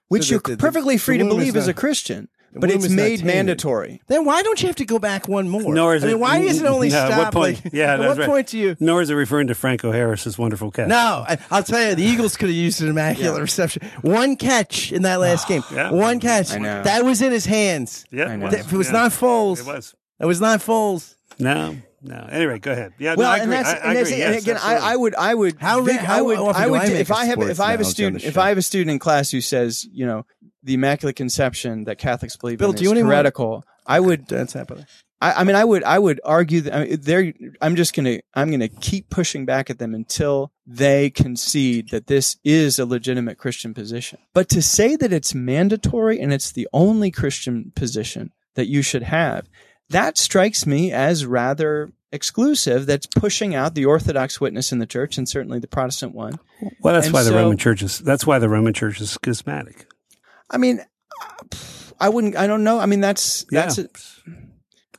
which 0.09 0.27
so 0.27 0.33
you're 0.33 0.41
the- 0.41 0.51
the- 0.53 0.57
perfectly 0.59 0.99
free 0.99 1.19
to 1.19 1.25
womb 1.25 1.33
is 1.33 1.37
believe 1.39 1.57
as 1.57 1.67
a 1.67 1.75
Christian, 1.75 2.29
the 2.29 2.36
but 2.61 2.71
it's 2.71 2.89
made 2.89 3.25
mandatory. 3.25 4.01
Then 4.07 4.25
why 4.25 4.43
don't 4.43 4.61
you 4.63 4.67
have 4.69 4.77
to 4.77 4.85
go 4.85 4.99
back 4.99 5.29
one 5.29 5.49
more? 5.49 5.75
Nor 5.75 5.95
is 5.95 6.05
I 6.05 6.09
mean, 6.09 6.17
it- 6.17 6.21
why 6.21 6.39
is 6.39 6.61
it 6.61 6.67
only 6.67 6.89
No, 6.89 6.97
at 6.99 7.07
stop? 7.13 7.19
what 7.19 7.33
point- 7.35 7.65
like, 7.65 7.73
yeah, 7.75 7.95
at 7.95 7.99
what 8.01 8.19
right. 8.19 8.27
point 8.29 8.47
do 8.49 8.59
you? 8.59 8.77
Nor 8.81 9.03
is 9.03 9.11
it 9.11 9.15
referring 9.15 9.47
to 9.49 9.55
Franco 9.55 9.93
Harris's 9.93 10.39
wonderful 10.39 10.71
catch. 10.71 10.89
No, 10.89 11.25
I, 11.29 11.39
I'll 11.51 11.63
tell 11.63 11.89
you, 11.89 11.95
the 11.95 12.03
Eagles 12.05 12.37
could 12.37 12.49
have 12.49 12.57
used 12.57 12.81
an 12.83 12.89
immaculate 12.89 13.35
Yeah. 13.37 13.41
reception. 13.41 13.83
One 14.03 14.37
catch 14.37 14.93
in 14.93 15.03
that 15.03 15.21
last 15.21 15.49
game. 15.49 15.63
Yeah. 15.73 15.91
One 15.91 16.21
catch. 16.21 16.53
I 16.53 16.59
know. 16.59 16.83
That 16.83 17.05
was 17.05 17.23
in 17.23 17.33
his 17.33 17.47
hands. 17.47 18.05
Yeah, 18.11 18.25
I 18.25 18.35
it 18.35 18.37
know. 18.39 18.47
was. 18.47 18.55
If 18.55 18.73
it 18.73 18.77
was 18.77 18.87
Yeah. 18.89 18.93
not 18.93 19.11
Foles, 19.13 19.61
It 19.61 19.67
was. 19.67 19.95
it 20.21 20.27
was 20.27 20.41
not 20.41 20.61
Foles. 20.61 21.15
No, 21.39 21.77
no. 22.03 22.29
Anyway, 22.31 22.59
go 22.59 22.73
ahead. 22.73 22.93
Yeah, 22.99 23.15
Well, 23.17 23.27
no, 23.29 23.31
I 23.33 23.35
and 23.39 23.43
agree. 23.45 23.57
that's, 23.57 23.69
I, 23.69 23.73
I 23.73 23.89
and, 23.89 23.97
that's 23.99 24.11
agree. 24.11 24.23
and 24.23 24.35
again, 24.37 24.57
I. 24.63 24.77
I 24.77 24.97
would, 24.97 25.15
I 25.17 25.35
would, 25.35 25.57
How 25.61 25.85
think- 25.85 26.01
ra- 26.03 26.07
I 26.09 26.23
would, 26.23 26.37
how 26.39 26.47
often 26.47 26.63
I 26.63 26.65
do 26.67 26.71
would, 26.71 26.81
I 26.81 26.85
make 26.89 26.95
if 27.01 27.11
a 27.11 27.15
I 27.15 27.25
have, 27.27 27.39
if 27.43 27.61
I 27.61 27.71
have 27.73 27.81
a 27.81 27.85
student, 27.85 28.25
if? 28.25 28.39
I 28.39 28.49
have 28.49 28.59
a 28.59 28.63
student 28.63 28.91
in 28.93 28.99
class 28.99 29.31
who 29.31 29.41
says, 29.43 29.87
you 29.93 30.07
know, 30.07 30.25
the 30.67 30.75
Immaculate 30.75 31.17
Conception 31.17 31.85
that 31.85 31.97
Catholics 31.99 32.37
believe 32.37 32.59
Bill, 32.59 32.71
in 32.71 32.77
do 32.77 32.83
you 32.83 32.89
is 32.89 32.91
want 32.91 32.99
any 32.99 33.05
more- 33.05 33.13
heretical, 33.15 33.65
I 33.87 34.01
would, 34.01 34.27
That's 34.27 34.53
happening. 34.53 34.85
I, 35.19 35.33
I 35.33 35.45
mean, 35.45 35.57
I 35.57 35.65
would, 35.65 35.83
I 35.85 35.99
would 35.99 36.21
argue 36.25 36.61
that 36.63 36.75
I 36.75 36.85
mean, 36.85 36.99
they're. 37.01 37.33
I'm 37.63 37.75
just 37.77 37.95
gonna, 37.95 38.19
I'm 38.35 38.51
gonna 38.51 38.69
keep 38.69 39.09
pushing 39.09 39.47
back 39.47 39.71
at 39.71 39.79
them 39.79 39.95
until 39.95 40.53
they 40.67 41.09
concede 41.09 41.89
that 41.89 42.07
this 42.07 42.37
is 42.45 42.79
a 42.79 42.85
legitimate 42.85 43.39
Christian 43.39 43.73
position. 43.73 44.19
But 44.35 44.51
to 44.51 44.61
say 44.61 44.95
that 44.97 45.15
it's 45.15 45.35
mandatory 45.35 46.21
and 46.21 46.35
it's 46.35 46.53
the 46.53 46.69
only 46.75 47.11
Christian 47.11 47.73
position 47.75 48.33
that 48.57 48.67
you 48.67 48.83
should 48.83 49.05
have, 49.05 49.49
that 49.89 50.19
strikes 50.19 50.67
me 50.67 50.93
as 50.93 51.25
rather 51.25 51.91
exclusive. 52.13 52.85
That's 52.85 53.07
pushing 53.07 53.55
out 53.55 53.75
the 53.75 53.87
Orthodox 53.87 54.39
witness 54.39 54.71
in 54.71 54.81
the 54.81 54.87
church 54.87 55.17
and 55.17 55.27
certainly 55.27 55.61
the 55.61 55.67
Protestant 55.69 56.15
one. 56.15 56.39
Well, 56.83 56.93
that's 56.93 57.07
and 57.07 57.15
why 57.15 57.23
the 57.23 57.31
so- 57.31 57.37
Roman 57.37 57.57
Church 57.57 57.83
is. 57.83 58.01
That's 58.01 58.27
why 58.27 58.39
the 58.39 58.51
Roman 58.51 58.75
Church 58.75 59.01
is 59.01 59.13
schismatic. 59.13 59.87
I 60.51 60.59
mean, 60.59 60.81
I 61.99 62.09
wouldn't. 62.09 62.37
I 62.37 62.47
don't 62.47 62.65
know. 62.65 62.79
I 62.79 62.87
mean, 62.87 63.01
that's 63.01 63.45
that's. 63.51 63.79
Yeah. 63.79 64.35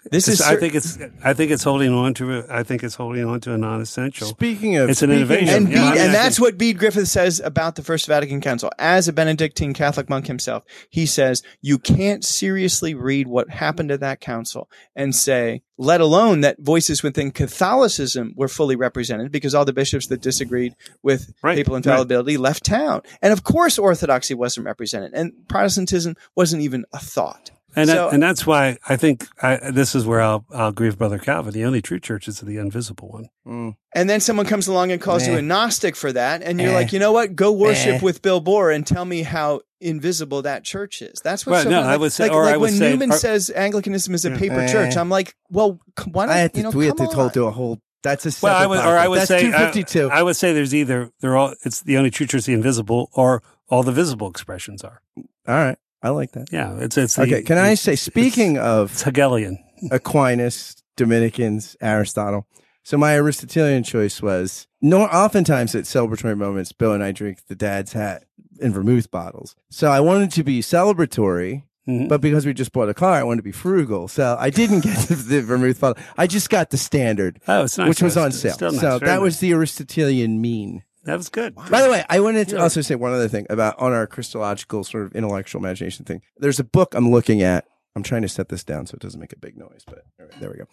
A, 0.07 0.09
This 0.09 0.27
is 0.27 0.41
I 0.41 0.55
think 0.55 0.75
it's 0.75 0.97
I 1.23 1.33
think 1.33 1.51
it's 1.51 1.63
holding 1.63 1.93
on 1.93 2.13
to 2.15 2.39
a, 2.39 2.45
I 2.49 2.63
think 2.63 2.83
it's 2.83 2.95
holding 2.95 3.25
on 3.25 3.39
to 3.41 3.53
a 3.53 3.57
non-essential. 3.57 4.27
Speaking 4.27 4.77
of, 4.77 4.89
It's 4.89 5.01
an 5.01 5.09
speaking 5.09 5.21
innovation. 5.25 5.55
and, 5.55 5.71
Yeah, 5.71 5.83
I 5.83 5.89
Bede, 5.89 5.93
mean, 5.95 6.05
and 6.05 6.13
that's 6.13 6.39
what 6.39 6.57
Bede 6.57 6.77
Griffith 6.79 7.07
says 7.07 7.39
about 7.39 7.75
the 7.75 7.83
First 7.83 8.07
Vatican 8.07 8.41
Council. 8.41 8.71
As 8.79 9.07
a 9.07 9.13
Benedictine 9.13 9.73
Catholic 9.73 10.09
monk 10.09 10.27
himself, 10.27 10.63
he 10.89 11.05
says 11.05 11.43
you 11.61 11.77
can't 11.77 12.23
seriously 12.25 12.93
read 12.95 13.27
what 13.27 13.49
happened 13.49 13.91
at 13.91 13.99
that 13.99 14.19
council 14.19 14.69
and 14.95 15.15
say, 15.15 15.61
let 15.79 16.01
alone 16.01 16.41
that 16.41 16.57
voices 16.59 17.03
within 17.03 17.29
Catholicism 17.31 18.33
were 18.35 18.47
fully 18.47 18.75
represented 18.75 19.31
because 19.31 19.53
all 19.53 19.65
the 19.65 19.73
bishops 19.73 20.07
that 20.07 20.21
disagreed 20.21 20.73
with 21.03 21.33
Right, 21.43 21.55
papal 21.55 21.75
infallibility 21.75 22.37
left 22.37 22.65
town. 22.65 23.01
And 23.21 23.31
of 23.31 23.43
course, 23.43 23.77
Orthodoxy 23.77 24.33
wasn't 24.33 24.65
represented 24.65 25.13
and 25.13 25.33
Protestantism 25.47 26.15
wasn't 26.35 26.63
even 26.63 26.85
a 26.93 26.99
thought. 26.99 27.51
And 27.77 27.87
So- 27.89 27.95
that, 28.07 28.13
and 28.13 28.23
that's 28.23 28.45
why 28.47 28.77
I 28.89 28.95
think 28.97 29.27
I, 29.41 29.69
this 29.71 29.93
is 29.95 30.05
where 30.05 30.19
I'll 30.21 30.45
I'll 30.51 30.69
agree 30.69 30.87
with 30.87 30.97
Brother 30.97 31.19
Calvin. 31.19 31.53
The 31.53 31.63
only 31.63 31.81
true 31.81 31.99
church 31.99 32.27
is 32.27 32.39
the 32.41 32.57
invisible 32.57 33.09
one. 33.09 33.29
Mm. 33.47 33.75
And 33.93 34.09
then 34.09 34.19
someone 34.19 34.45
comes 34.47 34.67
along 34.67 34.91
and 34.91 34.99
calls 35.01 35.27
you 35.27 35.33
Eh. 35.33 35.37
a 35.37 35.41
Gnostic 35.41 35.95
for 35.95 36.11
that. 36.11 36.41
And 36.41 36.59
you're 36.59 36.71
Eh. 36.71 36.75
like, 36.75 36.91
you 36.91 36.99
know 36.99 37.11
what? 37.11 37.35
Go 37.35 37.51
worship 37.51 37.95
Eh. 37.95 37.99
with 38.01 38.21
Bill 38.21 38.41
Borror 38.41 38.73
and 38.75 38.85
tell 38.85 39.05
me 39.05 39.21
how 39.21 39.61
invisible 39.79 40.41
that 40.41 40.63
church 40.63 41.01
is. 41.03 41.21
That's 41.23 41.45
what 41.45 41.53
Right, 41.53 41.63
so 41.65 41.69
no, 41.69 41.81
like, 41.81 41.89
I 41.89 41.97
would 41.97 42.11
say- 42.11 42.23
like, 42.23 42.31
or 42.33 42.45
like 42.45 42.53
I 42.55 42.57
would 42.57 42.71
when 42.71 42.73
say- 42.79 42.89
Newman 42.91 43.11
or- 43.11 43.17
says 43.17 43.51
Anglicanism 43.55 44.13
is 44.15 44.25
a 44.25 44.31
paper 44.31 44.59
Eh. 44.61 44.71
church, 44.71 44.97
I'm 44.97 45.09
like, 45.09 45.35
well, 45.51 45.79
why 46.11 46.25
don't 46.25 46.33
I 46.35 46.39
had 46.39 46.53
to, 46.53 46.57
you 46.57 46.63
know, 46.63 46.69
we 46.71 46.87
had 46.87 46.97
to 46.97 47.05
come 47.05 47.13
told 47.13 47.27
on. 47.27 47.33
to 47.33 47.43
a 47.45 47.51
whole. 47.51 47.79
That's 48.01 48.25
a 48.25 48.31
Well, 48.41 48.55
I 48.55 48.61
separate 48.61 48.69
would, 48.69 48.79
or 48.87 48.97
I 48.97 49.07
would 49.07 49.19
that's 49.19 49.27
say 49.27 49.41
two 49.43 49.51
fifty 49.51 49.83
two. 49.83 50.09
I, 50.09 50.19
I 50.19 50.23
would 50.23 50.35
say 50.35 50.51
there's 50.53 50.73
either 50.73 51.11
they're 51.19 51.35
all 51.37 51.53
it's 51.63 51.81
the 51.81 51.97
only 51.97 52.09
true 52.09 52.25
church 52.25 52.45
the 52.45 52.53
invisible 52.53 53.09
or 53.13 53.43
all 53.69 53.83
the 53.83 53.91
visible 53.91 54.29
expressions 54.29 54.83
are. 54.83 55.01
All 55.17 55.25
right, 55.55 55.77
I 56.03 56.09
like 56.09 56.31
that. 56.33 56.51
Yeah, 56.51 56.75
it's 56.79 56.97
it's 56.97 57.15
the, 57.15 57.23
Okay, 57.23 57.41
can 57.41 57.57
I 57.57 57.73
say 57.75 57.95
speaking 57.95 58.57
of 58.57 58.91
it's 58.91 59.03
Hegelian. 59.03 59.57
Aquinas, 59.91 60.75
Dominicans, 60.95 61.75
Aristotle. 61.81 62.47
So 62.83 62.97
my 62.97 63.15
Aristotelian 63.17 63.83
choice 63.83 64.21
was 64.21 64.67
no. 64.81 65.03
Oftentimes 65.03 65.75
at 65.75 65.83
celebratory 65.83 66.37
moments, 66.37 66.71
Bill 66.71 66.93
and 66.93 67.03
I 67.03 67.11
drink 67.11 67.39
the 67.47 67.55
dad's 67.55 67.93
hat 67.93 68.23
in 68.59 68.71
vermouth 68.73 69.11
bottles. 69.11 69.55
So 69.69 69.91
I 69.91 69.99
wanted 69.99 70.31
to 70.31 70.43
be 70.43 70.61
celebratory, 70.61 71.63
Mhm. 71.87 72.07
but 72.09 72.21
because 72.21 72.45
we 72.45 72.53
just 72.53 72.71
bought 72.71 72.89
a 72.89 72.93
car, 72.93 73.11
I 73.13 73.23
wanted 73.23 73.37
to 73.37 73.43
be 73.43 73.51
frugal. 73.51 74.07
So 74.07 74.35
I 74.39 74.49
didn't 74.49 74.81
get 74.81 74.97
the, 75.09 75.15
the 75.15 75.41
vermouth 75.41 75.79
bottle. 75.79 76.01
I 76.17 76.27
just 76.27 76.49
got 76.49 76.69
the 76.69 76.77
standard, 76.77 77.39
Oh, 77.47 77.63
it's 77.65 77.77
nice. 77.77 77.89
which 77.89 78.01
was 78.01 78.17
on 78.17 78.31
sale. 78.31 78.55
Nice. 78.59 78.79
So 78.79 78.99
that 78.99 79.21
was 79.21 79.39
the 79.39 79.51
Aristotelian 79.53 80.39
mean. 80.41 80.83
That 81.07 81.17
was 81.17 81.29
good. 81.29 81.55
By 81.55 81.81
the 81.81 81.89
way, 81.89 82.05
I 82.09 82.19
wanted 82.19 82.49
to 82.49 82.55
Yeah. 82.57 82.61
also 82.61 82.81
say 82.81 82.95
one 82.95 83.11
other 83.13 83.27
thing 83.27 83.47
about 83.49 83.77
on 83.79 83.91
our 83.93 84.05
Christological 84.07 84.83
sort 84.83 85.03
of 85.05 85.15
intellectual 85.15 85.59
imagination 85.61 86.05
thing. 86.05 86.21
There's 86.37 86.59
a 86.59 86.63
book 86.63 86.93
I'm 86.95 87.09
looking 87.09 87.41
at. 87.41 87.65
I'm 87.95 88.03
trying 88.03 88.21
to 88.21 88.29
set 88.29 88.49
this 88.49 88.63
down 88.63 88.85
so 88.85 88.93
it 88.93 88.99
doesn't 89.01 89.19
make 89.19 89.33
a 89.33 89.37
big 89.39 89.57
noise, 89.57 89.81
but 89.87 90.03
right, 90.19 90.29
there 90.39 90.51
we 90.51 90.57
go. 90.57 90.65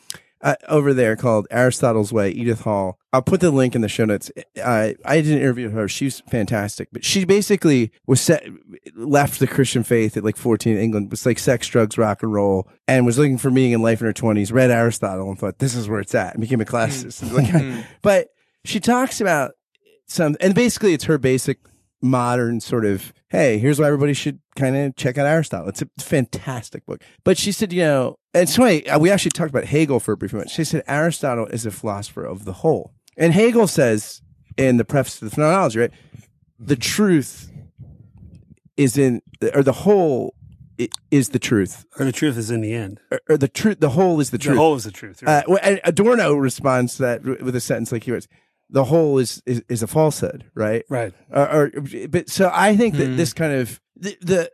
Uh, 0.42 0.56
over 0.68 0.92
there 0.92 1.16
called 1.16 1.46
Aristotle's 1.50 2.12
Way, 2.12 2.28
Edith 2.30 2.60
Hall. 2.60 2.98
I'll 3.14 3.22
put 3.22 3.40
the 3.40 3.50
link 3.50 3.74
in 3.74 3.80
the 3.80 3.88
show 3.88 4.04
notes. 4.04 4.30
Uh, 4.62 4.90
I 5.06 5.22
did 5.22 5.28
an 5.32 5.38
interview 5.38 5.64
with 5.68 5.74
her. 5.74 5.88
She's 5.88 6.20
fantastic, 6.28 6.88
but 6.92 7.02
she 7.02 7.24
basically 7.24 7.92
was 8.06 8.20
set, 8.20 8.44
left 8.94 9.38
the 9.40 9.46
Christian 9.46 9.84
faith 9.84 10.18
at 10.18 10.24
like 10.24 10.36
14 10.36 10.76
in 10.76 10.82
England, 10.82 11.10
was 11.10 11.24
like 11.24 11.38
sex, 11.38 11.66
drugs, 11.68 11.96
rock 11.96 12.22
and 12.22 12.30
roll, 12.30 12.68
and 12.86 13.06
was 13.06 13.16
looking 13.18 13.38
for 13.38 13.50
meaning 13.50 13.72
in 13.72 13.80
life 13.80 14.02
in 14.02 14.06
her 14.06 14.12
20s, 14.12 14.52
read 14.52 14.70
Aristotle 14.70 15.30
and 15.30 15.38
thought, 15.38 15.60
this 15.60 15.74
is 15.74 15.88
where 15.88 16.00
it's 16.00 16.14
at, 16.14 16.34
and 16.34 16.42
became 16.42 16.60
a 16.60 16.66
classicist. 16.66 17.22
Like, 17.32 17.86
but 18.02 18.28
she 18.66 18.80
talks 18.80 19.22
about 19.22 19.52
some, 20.06 20.36
and 20.40 20.54
basically 20.54 20.92
it's 20.94 21.04
her 21.04 21.18
basic 21.18 21.58
modern 22.02 22.60
sort 22.60 22.84
of, 22.84 23.12
hey, 23.30 23.58
here's 23.58 23.80
why 23.80 23.86
everybody 23.86 24.12
should 24.12 24.38
kind 24.56 24.76
of 24.76 24.94
check 24.96 25.16
out 25.16 25.26
Aristotle. 25.26 25.68
It's 25.68 25.82
a 25.82 25.88
fantastic 25.98 26.84
book. 26.86 27.02
But 27.24 27.38
she 27.38 27.50
said, 27.50 27.72
you 27.72 27.82
know, 27.82 28.16
and 28.34 28.48
so 28.48 28.62
anyway, 28.64 28.86
uh, 28.88 28.98
we 28.98 29.10
actually 29.10 29.30
talked 29.30 29.50
about 29.50 29.64
Hegel 29.64 30.00
for 30.00 30.12
a 30.12 30.16
brief 30.16 30.32
moment. 30.32 30.50
She 30.50 30.64
said 30.64 30.82
Aristotle 30.86 31.46
is 31.46 31.64
a 31.64 31.70
philosopher 31.70 32.24
of 32.24 32.44
the 32.44 32.52
whole. 32.54 32.92
And 33.16 33.32
Hegel 33.32 33.66
says 33.66 34.20
in 34.56 34.76
the 34.76 34.84
preface 34.84 35.18
to 35.20 35.24
the 35.24 35.30
phenomenology, 35.30 35.78
right, 35.78 35.90
the 36.58 36.76
truth 36.76 37.50
is 38.76 38.98
in, 38.98 39.22
or 39.54 39.62
the 39.62 39.72
whole 39.72 40.34
is 41.10 41.28
the 41.28 41.38
truth, 41.38 41.86
Or 41.98 42.04
the 42.04 42.12
truth 42.12 42.36
is 42.36 42.50
in 42.50 42.60
the 42.60 42.72
end. 42.74 43.00
or, 43.12 43.20
or 43.28 43.36
the 43.36 43.46
truth, 43.46 43.78
the 43.78 43.90
whole 43.90 44.18
is 44.20 44.30
the 44.30 44.38
truth. 44.38 44.56
The 44.56 44.60
whole 44.60 44.74
is 44.74 44.82
the 44.84 44.90
truth. 44.90 45.22
Uh, 45.24 45.42
and 45.62 45.80
Adorno 45.84 46.34
responds 46.34 46.96
to 46.96 47.02
that 47.02 47.22
with 47.22 47.54
a 47.54 47.60
sentence 47.60 47.92
like 47.92 48.02
he 48.04 48.10
was, 48.12 48.26
"The 48.74 48.84
whole 48.84 49.18
is 49.18 49.40
is, 49.46 49.62
is 49.68 49.82
a 49.82 49.86
falsehood," 49.86 50.44
right? 50.54 50.84
right. 50.90 51.12
Or, 51.30 51.46
or 51.48 51.70
but 52.10 52.28
so 52.28 52.50
I 52.52 52.76
think 52.76 52.96
that 52.96 53.06
Hmm. 53.08 53.16
this 53.16 53.32
kind 53.32 53.52
of 53.54 53.80
the, 53.96 54.16
the 54.20 54.50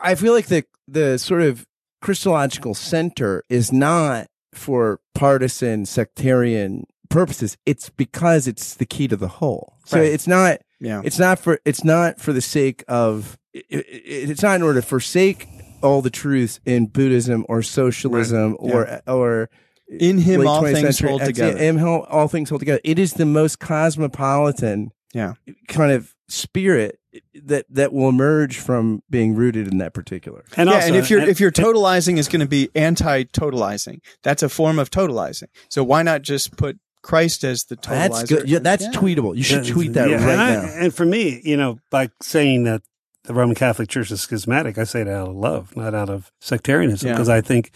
I 0.00 0.14
feel 0.14 0.32
like 0.32 0.46
the 0.46 0.64
the 0.88 1.18
sort 1.18 1.42
of 1.42 1.66
Christological 2.00 2.74
center 2.74 3.42
is 3.48 3.72
not 3.72 4.26
for 4.52 5.00
partisan 5.14 5.86
sectarian 5.86 6.84
purposes. 7.08 7.56
It's 7.66 7.90
because 7.90 8.46
it's 8.46 8.74
the 8.74 8.86
key 8.86 9.08
to 9.08 9.16
the 9.16 9.28
whole. 9.40 9.74
So 9.86 9.98
Right. 9.98 10.12
it's 10.12 10.26
not 10.26 10.60
Yeah. 10.80 11.00
it's 11.04 11.18
not 11.18 11.38
for 11.38 11.58
it's 11.64 11.82
not 11.84 12.20
for 12.20 12.32
the 12.32 12.40
sake 12.42 12.84
of 12.88 13.38
it, 13.52 13.64
it, 13.70 13.84
it's 14.30 14.42
not 14.42 14.56
in 14.56 14.62
order 14.62 14.80
to 14.80 14.86
forsake 14.86 15.48
all 15.82 16.02
the 16.02 16.10
truths 16.10 16.60
in 16.64 16.86
Buddhism 16.86 17.44
or 17.48 17.62
socialism 17.62 18.56
or 18.58 19.00
or 19.06 19.48
In 19.88 20.18
him, 20.18 20.46
all 20.46 20.62
things 20.62 20.80
century, 20.80 21.10
hold 21.10 21.22
together. 21.22 21.56
In 21.58 21.78
him, 21.78 22.02
all 22.08 22.26
things 22.28 22.48
hold 22.48 22.60
together. 22.60 22.80
It 22.84 22.98
is 22.98 23.12
the 23.14 23.26
most 23.26 23.58
cosmopolitan, 23.60 24.90
Yeah. 25.12 25.34
kind 25.68 25.92
of 25.92 26.14
spirit 26.28 26.98
that 27.44 27.66
that 27.70 27.92
will 27.92 28.08
emerge 28.08 28.58
from 28.58 29.02
being 29.10 29.34
rooted 29.34 29.68
in 29.68 29.78
that 29.78 29.92
particular. 29.94 30.44
And 30.56 30.68
yeah, 30.68 30.76
also, 30.76 30.86
and 30.88 30.96
if 30.96 31.10
you're 31.10 31.20
and- 31.20 31.28
if 31.28 31.38
you're 31.38 31.52
totalizing 31.52 32.18
is 32.18 32.28
going 32.28 32.40
to 32.40 32.46
be 32.48 32.70
anti-totalizing, 32.74 33.98
that's 34.22 34.42
a 34.42 34.48
form 34.48 34.78
of 34.78 34.90
totalizing. 34.90 35.48
So 35.68 35.84
why 35.84 36.02
not 36.02 36.22
just 36.22 36.56
put 36.56 36.78
Christ 37.02 37.44
as 37.44 37.64
the 37.64 37.76
totalizer? 37.76 38.08
That's 38.08 38.22
good. 38.24 38.48
Yeah, 38.48 38.58
that's 38.60 38.84
Yeah. 38.84 38.90
tweetable. 38.92 39.36
You 39.36 39.42
should 39.42 39.66
Yeah, 39.66 39.72
tweet 39.72 39.92
that 39.92 40.08
yeah, 40.08 40.16
right 40.16 40.32
and 40.32 40.40
I- 40.40 40.54
now. 40.54 40.72
And 40.80 40.94
for 40.94 41.04
me, 41.04 41.40
you 41.44 41.56
know, 41.56 41.78
by 41.90 42.08
saying 42.22 42.64
that 42.64 42.82
the 43.24 43.34
Roman 43.34 43.54
Catholic 43.54 43.88
Church 43.88 44.10
is 44.10 44.20
schismatic, 44.22 44.76
I 44.78 44.84
say 44.84 45.02
it 45.02 45.08
out 45.08 45.28
of 45.28 45.34
love, 45.36 45.76
not 45.76 45.94
out 45.94 46.08
of 46.10 46.30
sectarianism, 46.40 47.08
Yeah. 47.08 47.14
because 47.14 47.28
I 47.28 47.40
think 47.42 47.70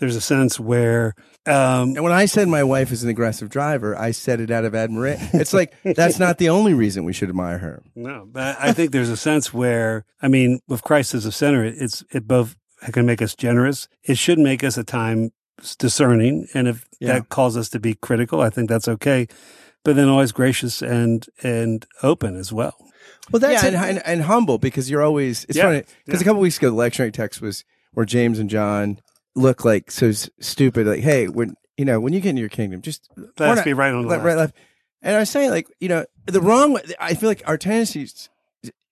there's 0.00 0.16
a 0.16 0.20
sense 0.20 0.58
where, 0.58 1.14
um, 1.46 1.94
And 1.94 2.02
when 2.02 2.12
I 2.12 2.24
said 2.26 2.48
my 2.48 2.64
wife 2.64 2.90
is 2.90 3.04
an 3.04 3.08
aggressive 3.10 3.48
driver, 3.48 3.96
I 3.96 4.10
said 4.10 4.40
it 4.40 4.50
out 4.50 4.64
of 4.64 4.74
admiration. 4.74 5.28
It's 5.40 5.52
like 5.52 5.72
that's 5.84 6.18
not 6.18 6.38
the 6.38 6.48
only 6.48 6.74
reason 6.74 7.04
we 7.04 7.12
should 7.12 7.28
admire 7.28 7.58
her. 7.58 7.82
no, 7.94 8.26
but 8.30 8.56
I 8.58 8.72
think 8.72 8.90
there's 8.90 9.08
a 9.10 9.16
sense 9.16 9.54
where, 9.54 10.04
I 10.20 10.28
mean, 10.28 10.60
with 10.66 10.82
Christ 10.82 11.14
as 11.14 11.24
a 11.26 11.32
center, 11.32 11.64
it's 11.64 12.02
it 12.10 12.26
both 12.26 12.56
can 12.92 13.06
make 13.06 13.22
us 13.22 13.34
generous. 13.36 13.86
It 14.02 14.18
should 14.18 14.38
make 14.38 14.64
us 14.64 14.76
at 14.78 14.86
time 14.88 15.30
discerning, 15.78 16.46
and 16.54 16.66
if 16.68 16.86
Yeah. 17.00 17.12
that 17.14 17.28
calls 17.28 17.56
us 17.56 17.68
to 17.70 17.80
be 17.80 17.94
critical, 17.94 18.40
I 18.40 18.50
think 18.50 18.68
that's 18.68 18.88
okay. 18.88 19.28
But 19.84 19.96
then 19.96 20.08
always 20.08 20.32
gracious 20.32 20.82
and 20.82 21.26
and 21.42 21.86
open 22.02 22.36
as 22.36 22.52
well. 22.52 22.74
Well, 23.32 23.40
that's 23.40 23.62
yeah, 23.62 23.68
and, 23.68 23.76
and, 23.98 24.02
and 24.06 24.22
humble 24.22 24.58
because 24.58 24.90
you're 24.90 25.02
always. 25.02 25.44
It's 25.48 25.56
Yeah, 25.56 25.64
funny 25.64 25.84
because 26.04 26.20
yeah. 26.20 26.24
a 26.24 26.28
couple 26.28 26.40
weeks 26.42 26.58
ago, 26.58 26.68
the 26.70 26.76
lecturing 26.76 27.12
text 27.12 27.40
was 27.40 27.64
where 27.92 28.04
James 28.06 28.38
and 28.38 28.50
John 28.50 29.00
look 29.34 29.64
like 29.64 29.90
so 29.90 30.12
stupid. 30.12 30.86
Like, 30.86 31.00
hey, 31.00 31.28
when 31.28 31.54
you 31.76 31.84
know 31.84 32.00
when 32.00 32.12
you 32.12 32.20
get 32.20 32.30
into 32.30 32.40
your 32.40 32.48
kingdom, 32.48 32.82
just 32.82 33.08
we're 33.38 33.62
be 33.64 33.72
right 33.72 33.92
on 33.92 34.02
the 34.02 34.08
left, 34.08 34.24
left. 34.24 34.24
right, 34.24 34.36
left. 34.36 34.56
And 35.02 35.16
I 35.16 35.20
was 35.20 35.30
saying, 35.30 35.50
like, 35.50 35.66
you 35.80 35.88
know, 35.88 36.04
the 36.26 36.40
wrong 36.40 36.74
way. 36.74 36.82
I 36.98 37.14
feel 37.14 37.28
like 37.28 37.42
our 37.46 37.56
tendency 37.56 38.02
is, 38.02 38.28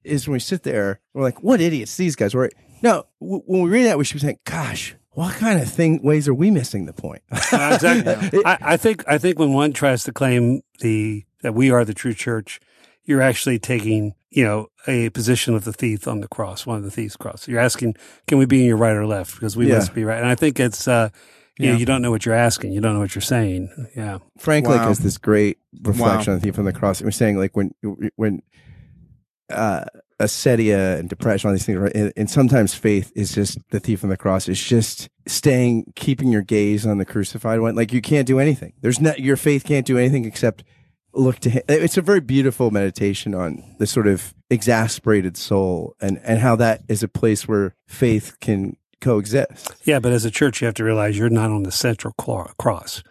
is 0.05 0.27
when 0.27 0.35
we 0.35 0.41
sit 0.41 0.63
there, 0.63 1.01
we're 1.13 1.23
like, 1.23 1.43
what 1.43 1.61
idiots 1.61 1.97
these 1.97 2.17
guys 2.17 2.35
were. 2.35 2.51
No, 2.83 3.05
w- 3.21 3.43
when 3.47 3.63
we 3.63 3.71
read 3.71 3.85
that, 3.85 3.99
we 3.99 4.05
should 4.05 4.15
be 4.15 4.21
saying, 4.21 4.39
gosh, 4.45 4.95
what 5.11 5.35
kind 5.35 5.61
of 5.61 5.69
thing 5.69 6.03
ways 6.03 6.29
are 6.29 6.35
we 6.35 6.51
missing 6.51 6.87
the 6.87 6.93
point? 6.93 7.23
Uh, 7.31 7.73
exactly. 7.75 8.43
I, 8.47 8.59
I 8.61 8.77
think 8.77 9.05
I 9.07 9.19
think 9.19 9.39
when 9.39 9.53
one 9.53 9.73
tries 9.73 10.05
to 10.05 10.13
claim 10.13 10.63
the 10.81 11.25
that 11.43 11.55
we 11.55 11.71
are 11.71 11.85
the 11.85 11.95
true 11.95 12.15
church, 12.15 12.61
you're 13.05 13.21
actually 13.21 13.59
taking 13.59 14.15
you 14.31 14.45
know 14.45 14.69
a 14.87 15.11
position 15.11 15.55
of 15.55 15.65
the 15.65 15.73
thief 15.73 16.07
on 16.07 16.21
the 16.21 16.29
cross, 16.29 16.67
one 16.67 16.77
of 16.79 16.85
the 16.85 16.91
thief's 16.91 17.17
cross. 17.17 17.49
You're 17.49 17.61
asking, 17.61 17.97
can 18.27 18.39
we 18.39 18.47
be 18.47 18.61
in 18.61 18.67
your 18.67 18.77
right 18.77 18.95
or 18.97 19.07
left? 19.07 19.35
Because 19.35 19.57
we 19.57 19.67
Yeah. 19.67 19.77
must 19.77 19.95
be 19.95 20.05
right. 20.05 20.19
And 20.19 20.27
I 20.29 20.35
think 20.35 20.61
it's 20.61 20.87
uh, 20.89 21.09
you 21.59 21.71
know 21.73 21.77
you 21.77 21.87
don't 21.87 22.03
know 22.03 22.11
what 22.11 22.25
you're 22.27 22.35
asking, 22.35 22.73
you 22.73 22.81
don't 22.81 22.95
know 22.95 23.01
what 23.01 23.15
you're 23.15 23.23
saying. 23.23 23.69
Yeah, 23.97 24.19
Frank 24.39 24.67
Wow. 24.67 24.77
like 24.77 24.87
has 24.87 24.99
this 25.01 25.19
great 25.19 25.59
reflection 25.83 26.31
Wow. 26.31 26.35
on 26.35 26.41
the 26.41 26.47
thief 26.47 26.59
on 26.59 26.65
the 26.65 26.73
cross. 26.73 27.01
It 27.01 27.05
was 27.07 27.17
saying 27.17 27.37
like 27.39 27.57
when 27.57 27.73
when 28.17 28.43
uh 29.51 29.85
acedia 30.21 30.99
and 30.99 31.09
depression, 31.09 31.49
all 31.49 31.55
these 31.55 31.65
things, 31.65 31.79
right? 31.79 31.95
And, 31.95 32.13
and 32.17 32.29
sometimes 32.29 32.75
faith 32.75 33.13
is 33.15 33.33
just 33.33 33.57
the 33.71 33.79
thief 33.79 34.03
on 34.03 34.11
the 34.11 34.17
cross. 34.17 34.49
It's 34.49 34.63
just 34.63 35.09
staying, 35.29 35.93
keeping 35.95 36.33
your 36.33 36.43
gaze 36.43 36.85
on 36.85 36.99
the 36.99 37.05
crucified 37.05 37.61
one. 37.61 37.77
Like 37.77 37.93
you 37.93 38.01
can't 38.01 38.27
do 38.27 38.41
anything. 38.41 38.73
There's 38.81 39.01
not 39.01 39.21
your 39.21 39.37
faith 39.37 39.63
can't 39.65 39.87
do 39.87 39.97
anything 39.97 40.25
except 40.25 40.65
look 41.15 41.39
to 41.41 41.51
him. 41.51 41.63
It's 41.69 41.97
a 41.97 42.03
very 42.03 42.21
beautiful 42.21 42.71
meditation 42.71 43.35
on 43.35 43.63
the 43.79 43.87
sort 43.87 44.07
of 44.07 44.35
exasperated 44.51 45.37
soul 45.37 45.95
and 46.01 46.21
and 46.25 46.39
how 46.41 46.57
that 46.57 46.83
is 46.89 47.03
a 47.03 47.09
place 47.09 47.47
where 47.49 47.75
faith 47.87 48.37
can 48.41 48.77
coexist. 49.01 49.71
yeah. 49.85 49.99
But 50.01 50.13
as 50.13 50.25
a 50.25 50.31
church, 50.31 50.61
you 50.61 50.67
have 50.67 50.75
to 50.75 50.85
realize 50.85 51.17
you're 51.19 51.31
not 51.31 51.51
on 51.51 51.63
the 51.63 51.73
central 51.73 52.13
cross. 52.59 53.03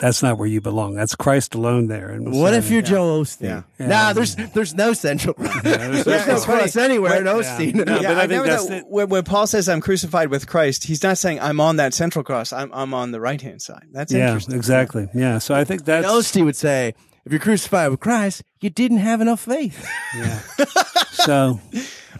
that's 0.00 0.22
not 0.22 0.38
where 0.38 0.48
you 0.48 0.60
belong. 0.60 0.94
That's 0.94 1.14
Christ 1.14 1.54
alone 1.54 1.86
there. 1.86 2.10
And 2.10 2.32
What 2.32 2.52
if 2.54 2.68
you're 2.70 2.82
Joel 2.82 3.22
Osteen? 3.22 3.42
Yeah. 3.42 3.62
Yeah. 3.78 3.86
Nah, 3.86 4.12
there's 4.12 4.34
there's 4.36 4.74
no 4.74 4.92
central. 4.92 5.34
there's 5.38 5.64
Yeah, 5.64 6.24
no 6.26 6.34
it's 6.34 6.44
funny. 6.44 6.58
cross 6.60 6.76
anywhere 6.76 7.18
in 7.20 7.24
Wait, 7.26 7.34
Osteen. 7.44 7.74
No, 7.86 8.00
yeah, 8.00 8.08
but 8.08 8.18
I 8.18 8.22
I, 8.22 8.26
think 8.26 8.44
that's 8.44 8.66
that 8.66 8.88
when, 8.88 9.08
when 9.08 9.22
Paul 9.24 9.46
says 9.46 9.68
I'm 9.68 9.80
crucified 9.80 10.28
with 10.30 10.46
Christ, 10.48 10.84
he's 10.84 11.02
not 11.02 11.16
saying 11.18 11.40
I'm 11.40 11.60
on 11.60 11.76
that 11.76 11.94
central 11.94 12.24
cross. 12.24 12.52
I'm 12.52 12.70
I'm 12.72 12.92
on 12.94 13.12
the 13.12 13.20
right 13.20 13.40
hand 13.40 13.62
side. 13.62 13.86
That's 13.92 14.12
Yeah, 14.12 14.26
interesting. 14.28 14.56
exactly. 14.56 15.08
Yeah. 15.14 15.38
So 15.38 15.54
I 15.54 15.64
think 15.64 15.84
that's 15.84 16.06
And 16.06 16.14
Osteen 16.14 16.44
would 16.44 16.56
say, 16.56 16.94
if 17.24 17.32
you're 17.32 17.40
crucified 17.40 17.90
with 17.90 18.00
Christ, 18.00 18.42
you 18.60 18.70
didn't 18.70 18.98
have 18.98 19.20
enough 19.20 19.40
faith. 19.40 19.86
yeah. 20.16 20.40
so 21.12 21.60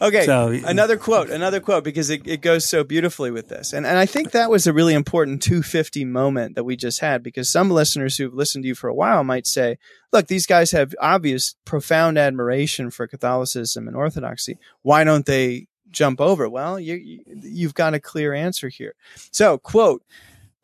Okay, 0.01 0.27
So- 0.27 0.49
another 0.49 0.97
quote, 0.97 1.31
another 1.31 1.61
quote, 1.61 1.85
because 1.85 2.11
it, 2.11 2.27
it 2.27 2.41
goes 2.41 2.69
so 2.69 2.83
beautifully 2.83 3.31
with 3.31 3.49
this. 3.49 3.73
And, 3.73 3.87
and 3.87 3.97
I 3.97 4.07
think 4.07 4.33
that 4.33 4.51
was 4.51 4.67
a 4.67 4.73
really 4.73 4.93
important 4.95 5.41
250 5.43 6.05
moment 6.05 6.57
that 6.57 6.65
we 6.65 6.77
just 6.77 7.01
had, 7.01 7.23
because 7.23 7.49
some 7.49 7.71
listeners 7.71 8.17
who've 8.17 8.35
listened 8.35 8.65
to 8.65 8.69
you 8.69 8.75
for 8.75 8.89
a 8.89 8.95
while 8.95 9.23
might 9.23 9.47
say, 9.47 9.79
look, 10.13 10.27
these 10.27 10.47
guys 10.47 10.73
have 10.73 10.95
obvious, 11.01 11.55
profound 11.65 12.19
admiration 12.19 12.91
for 12.91 13.07
Catholicism 13.07 13.87
and 13.87 13.97
Orthodoxy. 13.97 14.59
Why 14.83 15.05
don't 15.05 15.27
they 15.27 15.69
jump 15.91 16.21
over? 16.21 16.49
Well, 16.49 16.81
you, 16.81 16.95
you, 16.97 17.21
you've 17.43 17.75
got 17.75 17.95
a 17.95 18.01
clear 18.01 18.35
answer 18.35 18.69
here. 18.69 18.95
So, 19.31 19.59
quote, 19.59 20.03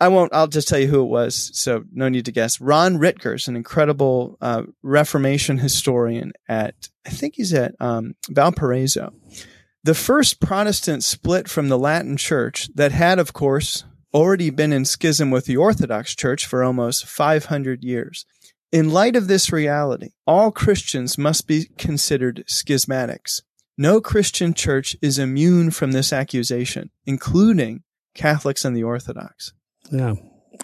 I 0.00 0.08
won't. 0.08 0.34
I'll 0.34 0.48
just 0.48 0.66
tell 0.66 0.78
you 0.78 0.88
who 0.88 1.02
it 1.02 1.08
was. 1.08 1.50
So 1.52 1.84
no 1.92 2.08
need 2.08 2.24
to 2.24 2.32
guess. 2.32 2.60
Ron 2.60 2.96
Rittgers, 2.96 3.48
an 3.48 3.56
incredible 3.56 4.38
uh, 4.40 4.62
Reformation 4.82 5.58
historian 5.58 6.32
at 6.48 6.88
I 7.06 7.10
think 7.10 7.34
he's 7.36 7.52
at 7.52 7.74
um, 7.80 8.14
Valparaiso. 8.28 9.12
The 9.84 9.94
first 9.94 10.40
Protestant 10.40 11.04
split 11.04 11.48
from 11.48 11.68
the 11.68 11.78
Latin 11.78 12.16
Church 12.16 12.68
that 12.74 12.92
had, 12.92 13.18
of 13.18 13.32
course, 13.32 13.84
already 14.12 14.50
been 14.50 14.72
in 14.72 14.84
schism 14.84 15.30
with 15.30 15.46
the 15.46 15.56
Orthodox 15.56 16.14
Church 16.14 16.46
for 16.46 16.62
almost 16.62 17.06
500 17.06 17.82
years. 17.82 18.26
In 18.72 18.90
light 18.90 19.16
of 19.16 19.26
this 19.26 19.52
reality, 19.52 20.10
all 20.26 20.50
Christians 20.50 21.18
must 21.18 21.46
be 21.46 21.70
considered 21.78 22.44
schismatics. 22.46 23.42
No 23.76 24.00
Christian 24.00 24.52
church 24.52 24.96
is 25.00 25.18
immune 25.18 25.70
from 25.70 25.92
this 25.92 26.12
accusation, 26.12 26.90
including 27.06 27.82
Catholics 28.14 28.64
and 28.64 28.76
the 28.76 28.82
Orthodox. 28.82 29.52
Yeah. 29.90 30.14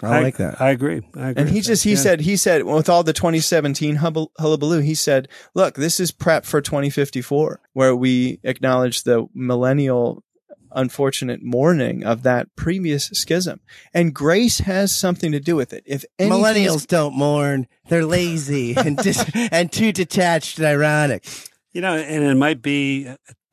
I 0.02 0.20
like 0.20 0.36
that. 0.36 0.60
I 0.60 0.70
agree. 0.70 1.00
I 1.16 1.30
agree. 1.30 1.40
And 1.42 1.48
he 1.48 1.62
just 1.62 1.82
that. 1.84 1.88
he 1.88 1.94
Yeah. 1.94 2.00
said 2.00 2.20
he 2.20 2.36
said 2.36 2.64
with 2.64 2.88
all 2.90 3.02
the 3.02 3.14
2017 3.14 3.96
hubble- 3.96 4.30
hullabaloo, 4.38 4.80
he 4.80 4.94
said, 4.94 5.26
"Look, 5.54 5.76
this 5.76 5.98
is 6.00 6.10
prep 6.12 6.44
for 6.44 6.60
2054, 6.60 7.60
where 7.72 7.96
we 7.96 8.38
acknowledge 8.44 9.04
the 9.04 9.26
millennial." 9.34 10.22
Unfortunate 10.72 11.40
mourning 11.42 12.04
of 12.04 12.22
that 12.24 12.48
previous 12.54 13.06
schism, 13.06 13.60
and 13.94 14.12
grace 14.12 14.58
has 14.58 14.94
something 14.94 15.32
to 15.32 15.40
do 15.40 15.56
with 15.56 15.72
it. 15.72 15.82
If 15.86 16.04
anything- 16.18 16.38
Millennials 16.42 16.86
don't 16.86 17.16
mourn; 17.16 17.66
they're 17.88 18.04
lazy 18.04 18.74
and 18.76 18.98
dis- 18.98 19.24
and 19.50 19.72
too 19.72 19.90
detached 19.92 20.58
and 20.58 20.66
ironic. 20.66 21.24
You 21.72 21.80
know, 21.80 21.96
and 21.96 22.22
it 22.24 22.34
might 22.36 22.60
be 22.60 23.08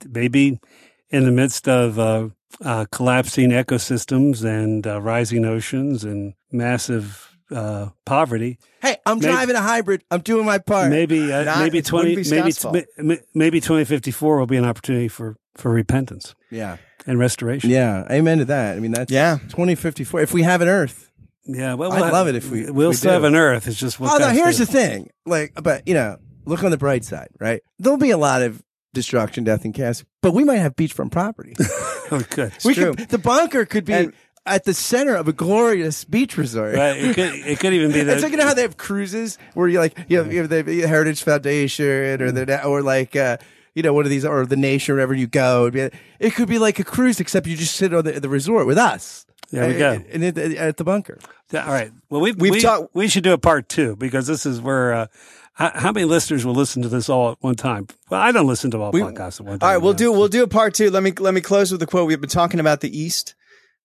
maybe 0.06 0.60
in 1.12 1.24
the 1.24 1.32
midst 1.32 1.70
of 1.70 1.98
uh, 1.98 2.30
uh, 2.62 2.86
collapsing 2.92 3.50
ecosystems 3.52 4.44
and 4.44 4.86
uh, 4.88 5.02
rising 5.02 5.46
oceans 5.46 6.04
and 6.04 6.34
massive 6.52 7.30
uh, 7.52 7.90
poverty. 8.06 8.58
Hey, 8.82 8.98
I'm 9.06 9.20
Maybe- 9.20 9.32
driving 9.32 9.56
a 9.56 9.62
hybrid. 9.62 10.04
I'm 10.12 10.22
doing 10.22 10.46
my 10.46 10.58
part. 10.60 10.90
Maybe 10.90 11.32
uh, 11.32 11.44
Not- 11.44 11.60
maybe 11.60 11.82
twenty 11.82 12.16
maybe 12.16 12.24
Scott's 12.24 12.62
fault. 12.62 12.78
m- 12.98 13.18
maybe 13.34 13.60
twenty 13.62 13.86
fifty 13.86 14.12
four 14.12 14.38
will 14.40 14.48
be 14.48 14.58
an 14.58 14.66
opportunity 14.66 15.08
for 15.08 15.38
for 15.56 15.70
repentance 15.72 16.34
Yeah, 16.50 16.78
and 17.06 17.20
restoration. 17.20 17.70
yeah. 17.70 18.06
Amen 18.10 18.40
to 18.40 18.46
that. 18.46 18.76
I 18.76 18.80
mean, 18.80 18.92
that's 18.92 19.12
Yeah. 19.12 19.38
2054. 19.50 20.22
If 20.22 20.34
we 20.34 20.42
have 20.44 20.62
an 20.62 20.68
Earth. 20.68 21.12
Yeah, 21.46 21.74
well, 21.76 21.92
I'd 21.92 22.02
we'll 22.02 22.12
love 22.12 22.28
it 22.30 22.36
if 22.36 22.50
we. 22.50 22.72
We'll 22.72 22.90
we 22.90 22.96
still 22.96 23.10
do. 23.12 23.14
have 23.16 23.24
an 23.26 23.36
Earth. 23.36 23.68
It's 23.68 23.78
just 23.78 24.00
what 24.00 24.12
oh 24.14 24.18
no, 24.18 24.26
kind 24.28 24.38
of 24.38 24.44
here's 24.44 24.58
the 24.60 24.66
thing. 24.66 25.10
Like, 25.26 25.52
but 25.62 25.86
you 25.88 25.94
know, 25.94 26.18
look 26.46 26.64
on 26.64 26.72
the 26.72 26.78
bright 26.78 27.04
side, 27.04 27.28
right? 27.40 27.62
There'll 27.80 27.98
be 27.98 28.12
a 28.12 28.18
lot 28.18 28.42
of 28.42 28.64
destruction, 28.94 29.44
death, 29.44 29.66
and 29.66 29.74
chaos, 29.74 30.04
but 30.22 30.34
we 30.34 30.44
might 30.44 30.58
have 30.58 30.76
beachfront 30.76 31.12
property. 31.12 31.56
Oh, 32.12 32.22
good. 32.30 32.52
we 32.64 32.76
true. 32.76 32.94
could, 32.94 33.10
the 33.10 33.18
bunker 33.18 33.66
could 33.66 33.86
be 33.86 33.94
And- 33.94 34.14
at 34.46 34.66
the 34.66 34.74
center 34.74 35.16
of 35.16 35.28
a 35.30 35.34
glorious 35.34 36.04
beach 36.04 36.38
resort. 36.38 36.76
Right. 36.76 36.98
It 36.98 37.16
could 37.16 37.34
it 37.34 37.60
could 37.60 37.74
even 37.74 37.92
be 37.94 38.02
the 38.04 38.14
It's 38.14 38.22
like 38.22 38.32
you 38.34 38.38
know 38.38 38.46
how 38.46 38.54
they 38.54 38.62
have 38.62 38.76
cruises 38.78 39.38
where 39.54 39.68
you 39.70 39.80
like 39.80 39.98
you 40.10 40.18
have, 40.20 40.32
you 40.32 40.42
have 40.42 40.50
the 40.50 40.64
Heritage 40.86 41.24
Foundation 41.24 42.22
or 42.22 42.32
the 42.32 42.64
or 42.66 42.82
like 42.84 43.16
uh, 43.16 43.38
you 43.74 43.82
know 43.82 43.94
one 43.94 44.04
of 44.04 44.10
these 44.12 44.26
or 44.26 44.46
the 44.46 44.58
Nation 44.58 44.94
wherever 44.94 45.14
you 45.14 45.28
go. 45.28 45.68
It'd 45.68 45.92
be- 45.92 45.98
It 46.20 46.36
could 46.36 46.50
be 46.50 46.60
like 46.60 46.78
a 46.78 46.84
cruise 46.84 47.20
except 47.22 47.48
you 47.48 47.56
just 47.56 47.76
sit 47.76 47.94
on 47.94 48.04
the, 48.04 48.20
the 48.20 48.30
resort 48.30 48.68
with 48.68 48.78
us. 48.78 49.26
There 49.50 49.68
we 49.68 49.76
go. 49.76 50.04
And 50.12 50.24
at, 50.26 50.78
the 50.78 50.84
bunker. 50.84 51.20
All 51.54 51.60
right. 51.62 51.92
Well, 52.10 52.22
we've, 52.22 52.36
We've 52.36 52.52
we, 52.52 52.60
talked- 52.62 52.94
we 52.94 53.08
should 53.08 53.24
do 53.24 53.34
a 53.34 53.38
part 53.38 53.70
two 53.70 53.96
because 53.96 54.28
this 54.28 54.46
is 54.46 54.60
where. 54.62 54.94
Uh, 54.94 55.08
how, 55.54 55.92
many 55.92 56.06
listeners 56.06 56.46
will 56.46 56.56
listen 56.56 56.82
to 56.82 56.90
this 56.90 57.10
all 57.10 57.32
at 57.32 57.38
one 57.42 57.56
time? 57.56 57.88
Well, 58.10 58.20
I 58.20 58.32
don't 58.32 58.48
listen 58.48 58.72
to 58.72 58.82
all 58.82 58.92
We- 58.92 59.02
podcasts 59.02 59.40
at 59.40 59.46
one 59.46 59.60
time. 59.60 59.68
All 59.68 59.74
right, 59.76 59.82
we'll 59.82 59.94
no. 59.94 59.98
do 59.98 60.12
we'll 60.12 60.28
do 60.28 60.44
a 60.44 60.48
part 60.48 60.74
two. 60.74 60.90
Let 60.90 61.04
me 61.04 61.12
let 61.12 61.34
me 61.34 61.42
close 61.42 61.72
with 61.72 61.82
a 61.82 61.88
quote. 61.88 62.08
We've 62.08 62.20
been 62.20 62.30
talking 62.30 62.60
about 62.60 62.82
the 62.82 62.98
East. 62.98 63.36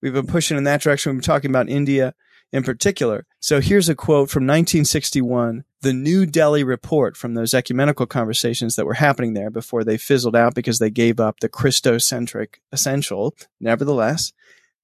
We've 0.00 0.12
been 0.12 0.26
pushing 0.26 0.56
in 0.56 0.64
that 0.64 0.80
direction. 0.80 1.10
We've 1.10 1.20
been 1.20 1.26
talking 1.26 1.50
about 1.50 1.68
India 1.68 2.14
in 2.52 2.62
particular. 2.62 3.26
So 3.40 3.60
here's 3.60 3.88
a 3.88 3.94
quote 3.94 4.30
from 4.30 4.44
1961, 4.44 5.64
the 5.82 5.92
New 5.92 6.24
Delhi 6.24 6.64
report 6.64 7.16
from 7.16 7.34
those 7.34 7.52
ecumenical 7.52 8.06
conversations 8.06 8.76
that 8.76 8.86
were 8.86 8.94
happening 8.94 9.34
there 9.34 9.50
before 9.50 9.84
they 9.84 9.98
fizzled 9.98 10.34
out 10.36 10.54
because 10.54 10.78
they 10.78 10.90
gave 10.90 11.20
up 11.20 11.40
the 11.40 11.48
Christocentric 11.48 12.56
essential. 12.72 13.34
Nevertheless, 13.60 14.32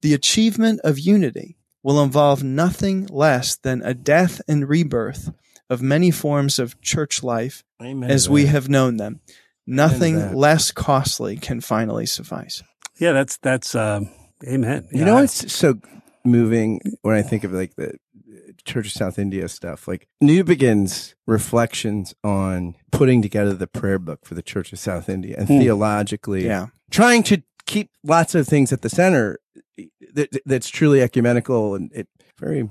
the 0.02 0.14
achievement 0.14 0.80
of 0.84 0.98
unity 0.98 1.56
will 1.82 2.02
involve 2.02 2.42
nothing 2.42 3.06
less 3.06 3.56
than 3.56 3.82
a 3.82 3.94
death 3.94 4.40
and 4.46 4.68
rebirth 4.68 5.32
of 5.70 5.82
many 5.82 6.10
forms 6.10 6.58
of 6.58 6.80
church 6.80 7.22
life 7.22 7.64
Amen. 7.82 8.10
as 8.10 8.28
we 8.28 8.46
have 8.46 8.68
known 8.68 8.96
them. 8.96 9.20
Nothing 9.66 10.34
less 10.34 10.70
costly 10.70 11.36
can 11.36 11.60
finally 11.60 12.04
suffice. 12.06 12.62
Yeah, 12.98 13.12
that's 13.12 13.38
that's 13.38 13.74
um, 13.74 14.10
amen. 14.46 14.88
You 14.92 15.00
Yeah, 15.00 15.04
know 15.06 15.16
I- 15.16 15.20
what's 15.22 15.52
so 15.52 15.80
moving 16.24 16.80
when 17.02 17.16
I 17.16 17.22
think 17.22 17.44
of 17.44 17.52
like 17.52 17.74
the 17.76 17.94
Church 18.66 18.86
of 18.86 18.92
South 18.92 19.18
India 19.18 19.48
stuff? 19.48 19.88
Like 19.88 20.06
Newbigin's 20.22 21.14
reflections 21.26 22.14
on 22.22 22.74
putting 22.92 23.22
together 23.22 23.54
the 23.54 23.66
prayer 23.66 23.98
book 23.98 24.26
for 24.26 24.34
the 24.34 24.42
Church 24.42 24.72
of 24.72 24.78
South 24.78 25.08
India 25.08 25.36
and 25.38 25.48
Hmm. 25.48 25.58
theologically 25.60 26.44
Yeah. 26.44 26.66
trying 26.90 27.22
to 27.24 27.42
keep 27.66 27.90
lots 28.02 28.34
of 28.34 28.46
things 28.46 28.70
at 28.72 28.82
the 28.82 28.90
center 28.90 29.38
that, 30.12 30.28
that's 30.44 30.68
truly 30.68 31.00
ecumenical 31.00 31.74
and 31.74 31.90
it 31.94 32.06
very. 32.38 32.68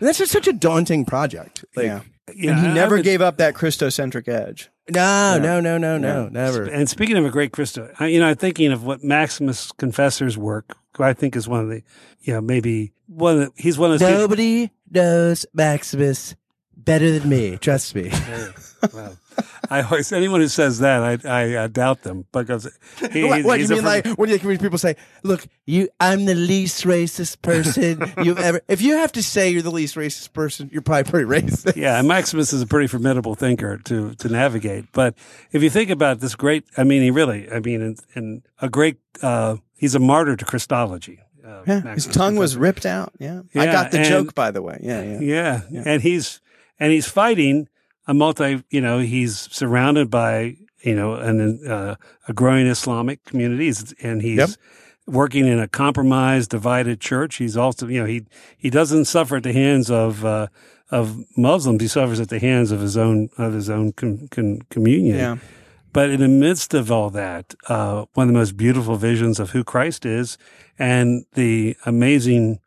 That's 0.00 0.18
just 0.18 0.32
such 0.32 0.48
a 0.48 0.52
daunting 0.52 1.04
project. 1.04 1.64
Like, 1.76 1.86
yeah. 1.86 2.00
Yeah, 2.34 2.52
and 2.52 2.60
he 2.60 2.66
I- 2.66 2.70
I 2.70 2.74
never 2.74 2.96
would- 2.96 3.04
gave 3.04 3.20
up 3.20 3.38
that 3.38 3.54
Christocentric 3.54 4.28
edge. 4.28 4.70
No, 4.90 5.34
Yeah. 5.34 5.38
no, 5.42 5.60
no, 5.60 5.78
no, 5.78 5.98
no, 5.98 6.24
Yeah. 6.24 6.28
never. 6.30 6.64
And 6.64 6.88
speaking 6.88 7.16
of 7.16 7.24
a 7.24 7.30
great 7.30 7.52
Christo, 7.52 7.90
I, 7.98 8.08
you 8.08 8.20
know, 8.20 8.26
I'm 8.28 8.36
thinking 8.36 8.70
of 8.72 8.84
what 8.84 9.02
Maximus 9.02 9.72
Confessor's 9.72 10.36
work, 10.36 10.76
who 10.96 11.02
I 11.04 11.12
think 11.14 11.36
is 11.36 11.48
one 11.48 11.60
of 11.60 11.68
the, 11.68 11.82
you 12.20 12.34
know, 12.34 12.40
maybe 12.42 12.92
one 13.06 13.34
of 13.34 13.40
the, 13.40 13.62
he's 13.62 13.78
one 13.78 13.92
of 13.92 13.98
the. 13.98 14.10
Nobody 14.10 14.70
knows 14.90 15.46
Maximus 15.54 16.34
better 16.76 17.18
than 17.18 17.28
me. 17.28 17.56
Trust 17.58 17.94
me. 17.94 18.10
Well, 18.92 19.16
I 19.70 19.82
always 19.82 20.12
anyone 20.12 20.40
who 20.40 20.48
says 20.48 20.78
that, 20.80 21.02
I 21.02 21.28
I, 21.28 21.64
I 21.64 21.66
doubt 21.68 22.02
them 22.02 22.26
because 22.32 22.68
he, 23.12 23.24
what, 23.24 23.44
what 23.44 23.60
you 23.60 23.68
mean? 23.68 23.84
Like 23.84 24.06
when 24.18 24.30
you 24.30 24.38
when 24.38 24.58
people 24.58 24.78
say, 24.78 24.96
"Look, 25.22 25.46
you, 25.66 25.88
I'm 26.00 26.24
the 26.24 26.34
least 26.34 26.84
racist 26.84 27.42
person 27.42 28.12
you've 28.24 28.38
ever." 28.38 28.60
If 28.68 28.80
you 28.82 28.96
have 28.96 29.12
to 29.12 29.22
say 29.22 29.50
you're 29.50 29.62
the 29.62 29.70
least 29.70 29.94
racist 29.96 30.32
person, 30.32 30.70
you're 30.72 30.82
probably 30.82 31.10
pretty 31.10 31.28
racist. 31.28 31.76
Yeah, 31.76 31.98
and 31.98 32.08
Maximus 32.08 32.52
is 32.52 32.62
a 32.62 32.66
pretty 32.66 32.86
formidable 32.88 33.34
thinker 33.34 33.78
to 33.78 34.14
to 34.14 34.28
navigate. 34.28 34.86
But 34.92 35.14
if 35.52 35.62
you 35.62 35.70
think 35.70 35.90
about 35.90 36.20
this 36.20 36.34
great, 36.34 36.64
I 36.76 36.84
mean, 36.84 37.02
he 37.02 37.10
really, 37.10 37.50
I 37.50 37.60
mean, 37.60 37.82
and, 37.82 37.98
and 38.14 38.42
a 38.60 38.68
great, 38.68 38.96
uh, 39.22 39.56
he's 39.76 39.94
a 39.94 39.98
martyr 40.00 40.36
to 40.36 40.44
Christology. 40.44 41.20
Uh, 41.44 41.62
Yeah. 41.66 41.94
His 41.94 42.06
tongue 42.06 42.36
was 42.36 42.56
ripped 42.56 42.86
out. 42.86 43.12
Yeah. 43.18 43.42
I 43.54 43.66
got 43.66 43.90
the 43.90 43.98
and- 43.98 44.08
joke, 44.08 44.34
by 44.34 44.50
the 44.50 44.62
way. 44.62 44.78
Yeah. 44.82 45.02
Yeah. 45.02 45.20
Yeah. 45.20 45.60
Yeah. 45.70 45.82
and 45.86 46.02
he's 46.02 46.40
and 46.80 46.90
he's 46.92 47.06
fighting 47.08 47.68
a 48.06 48.14
multi. 48.14 48.62
You 48.70 48.80
know, 48.80 48.98
he's 48.98 49.38
surrounded 49.52 50.10
by 50.10 50.56
you 50.82 50.94
know 50.94 51.14
an 51.14 51.66
uh, 51.66 51.96
a 52.28 52.32
growing 52.32 52.66
Islamic 52.66 53.24
community, 53.24 53.72
and 54.02 54.22
he's 54.22 54.38
Yep. 54.38 54.50
working 55.06 55.46
in 55.46 55.58
a 55.58 55.68
compromised, 55.68 56.50
divided 56.50 57.00
church. 57.00 57.36
He's 57.36 57.56
also 57.56 57.88
you 57.88 58.00
know 58.00 58.06
he 58.06 58.26
he 58.56 58.70
doesn't 58.70 59.06
suffer 59.06 59.36
at 59.36 59.42
the 59.42 59.52
hands 59.52 59.90
of 59.90 60.24
uh, 60.24 60.48
of 60.90 61.24
Muslims. 61.36 61.82
He 61.82 61.88
suffers 61.88 62.20
at 62.20 62.28
the 62.28 62.38
hands 62.38 62.70
of 62.70 62.80
his 62.80 62.96
own 62.96 63.28
of 63.38 63.52
his 63.52 63.68
own 63.70 63.92
com, 63.92 64.28
com, 64.28 64.60
communion. 64.70 65.16
Yeah. 65.16 65.36
But 65.92 66.10
in 66.10 66.18
the 66.20 66.28
midst 66.28 66.74
of 66.74 66.90
all 66.90 67.08
that, 67.10 67.54
uh, 67.68 68.06
one 68.14 68.26
of 68.26 68.32
the 68.34 68.38
most 68.38 68.56
beautiful 68.56 68.96
visions 68.96 69.38
of 69.38 69.50
who 69.50 69.62
Christ 69.62 70.04
is 70.04 70.36
and 70.76 71.24
the 71.34 71.76
amazing 71.86 72.58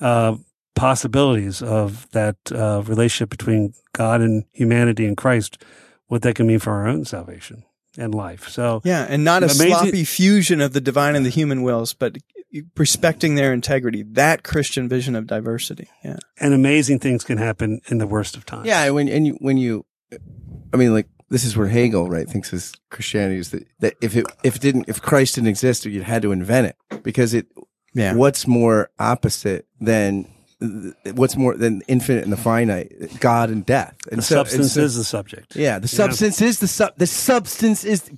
uh, 0.00 0.36
possibilities 0.74 1.62
of 1.62 2.08
that 2.10 2.36
uh, 2.52 2.82
relationship 2.86 3.30
between 3.30 3.74
God 3.92 4.20
and 4.20 4.44
humanity 4.52 5.06
and 5.06 5.16
Christ, 5.16 5.62
what 6.08 6.22
that 6.22 6.34
can 6.34 6.46
mean 6.46 6.58
for 6.58 6.72
our 6.72 6.86
own 6.86 7.04
salvation 7.04 7.64
and 7.96 8.14
life. 8.14 8.48
So, 8.48 8.80
Yeah. 8.84 9.06
And 9.08 9.24
not 9.24 9.42
a 9.42 9.46
Amazing- 9.46 9.68
sloppy 9.68 10.04
fusion 10.04 10.60
of 10.60 10.72
the 10.72 10.80
divine 10.80 11.14
and 11.16 11.24
the 11.24 11.30
human 11.30 11.62
wills, 11.62 11.94
but 11.94 12.18
respecting 12.76 13.34
their 13.34 13.52
integrity. 13.52 14.02
That 14.02 14.42
Christian 14.44 14.88
vision 14.88 15.14
of 15.16 15.26
diversity. 15.26 15.88
Yeah. 16.04 16.16
And 16.38 16.54
amazing 16.54 16.98
things 17.00 17.24
can 17.24 17.38
happen 17.38 17.80
in 17.88 17.98
the 17.98 18.06
worst 18.06 18.36
of 18.36 18.44
times. 18.46 18.66
Yeah, 18.66 18.88
when 18.90 19.08
and 19.08 19.26
you 19.26 19.34
when 19.40 19.56
you, 19.58 19.84
I 20.72 20.76
mean, 20.76 20.92
like 20.92 21.08
this 21.30 21.44
is 21.44 21.56
where 21.56 21.66
Hegel 21.68 22.08
right 22.08 22.28
thinks 22.28 22.52
is 22.52 22.72
Christianity 22.90 23.38
is 23.38 23.50
that 23.50 23.66
that 23.80 23.94
if 24.00 24.16
it 24.16 24.26
if 24.44 24.56
it 24.56 24.62
didn't 24.62 24.88
if 24.88 25.00
Christ 25.02 25.34
didn't 25.36 25.48
exist, 25.48 25.84
you'd 25.84 26.02
had 26.04 26.22
to 26.22 26.32
invent 26.32 26.68
it 26.68 27.02
because 27.02 27.34
it. 27.34 27.46
Yeah. 27.96 28.14
What's 28.14 28.46
more 28.48 28.90
opposite 28.98 29.66
than 29.80 30.26
what's 31.14 31.36
more 31.36 31.56
than 31.56 31.82
infinite 31.88 32.24
and 32.24 32.32
the 32.32 32.36
finite? 32.36 33.20
God 33.20 33.50
and 33.50 33.64
death. 33.64 33.94
And 34.10 34.18
The 34.18 34.22
so- 34.22 34.40
and 34.40 34.48
substance 34.48 34.72
so- 34.72 34.80
is 34.82 34.96
the 34.96 35.04
subject. 35.04 35.56
Yeah, 35.56 35.78
the 35.78 35.88
substance 35.88 36.40
is 36.42 36.58
the 36.60 36.68
sub. 36.68 36.94
The 36.96 37.06
substance 37.06 37.84
is. 37.84 38.10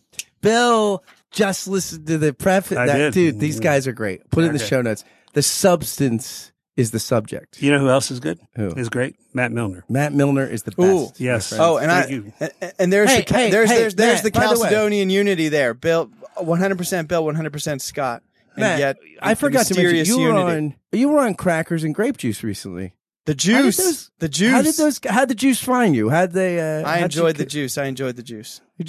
Bill, 0.42 1.02
just 1.30 1.66
listen 1.66 2.04
to 2.06 2.18
the 2.18 2.32
preface. 2.32 2.78
I 2.78 2.86
that, 2.86 2.96
did. 2.98 3.14
Dude, 3.14 3.40
these 3.40 3.58
guys 3.60 3.86
are 3.86 3.92
great. 3.92 4.28
Put 4.30 4.44
it 4.44 4.48
in 4.48 4.52
the 4.52 4.58
show 4.58 4.80
notes. 4.82 5.04
The 5.32 5.42
substance 5.42 6.52
is 6.76 6.90
the 6.90 6.98
subject. 7.00 7.60
You 7.60 7.72
know 7.72 7.78
who 7.80 7.88
else 7.88 8.10
is 8.10 8.20
good? 8.20 8.38
Who? 8.54 8.68
Is 8.68 8.88
great? 8.88 9.16
Matt 9.34 9.50
Milliner. 9.50 9.84
Matt 9.88 10.12
Milliner 10.12 10.46
is 10.46 10.62
the 10.62 10.70
best. 10.72 10.80
Ooh. 10.80 11.08
Yes. 11.16 11.52
Oh, 11.52 11.78
and 11.78 11.90
Thank 11.90 12.06
I 12.06 12.10
you. 12.10 12.32
and, 12.38 12.72
and 12.78 12.92
there's 12.92 13.10
Hey, 13.10 13.18
the 13.18 13.24
ca- 13.24 13.34
hey, 13.34 13.50
there's 13.50 13.70
hey, 13.70 13.76
there's 13.78 13.94
there's 13.94 14.22
Matt, 14.22 14.32
the 14.34 14.40
by 14.40 14.88
the 14.88 15.04
unity 15.10 15.48
there. 15.48 15.74
Bill, 15.74 16.10
100 16.36 16.78
percent 16.78 17.08
Bill, 17.08 17.24
100 17.24 17.52
percent 17.52 17.82
Scott, 17.82 18.22
and 18.56 18.60
Matt, 18.62 18.78
yet 18.78 18.96
I 19.20 19.34
forgot 19.34 19.66
to 19.66 19.74
mention 19.74 20.04
you 20.06 20.18
were 20.20 20.28
unity. 20.38 20.56
on 20.56 20.74
you 20.92 21.08
were 21.08 21.20
on 21.20 21.34
crackers 21.34 21.84
and 21.84 21.94
grape 21.94 22.16
juice 22.16 22.42
recently. 22.42 22.94
the 23.26 23.34
juice. 23.34 23.76
those- 23.76 24.10
the 24.18 24.28
juice. 24.28 24.52
How 24.52 24.62
did 24.62 24.74
those? 24.76 25.00
How 25.08 25.20
did 25.20 25.28
the 25.30 25.34
juice 25.34 25.62
find 25.62 25.94
you? 25.94 26.10
How'd 26.10 26.32
they? 26.32 26.58
Uh, 26.60 26.86
I 26.88 26.98
how'd 27.00 27.14
you 27.14 27.20
enjoyed 27.22 27.36
the 27.36 27.44
get- 27.44 27.50
juice. 27.50 27.78
I 27.78 27.84
enjoyed 27.86 28.16
the 28.16 28.22
juice. 28.22 28.60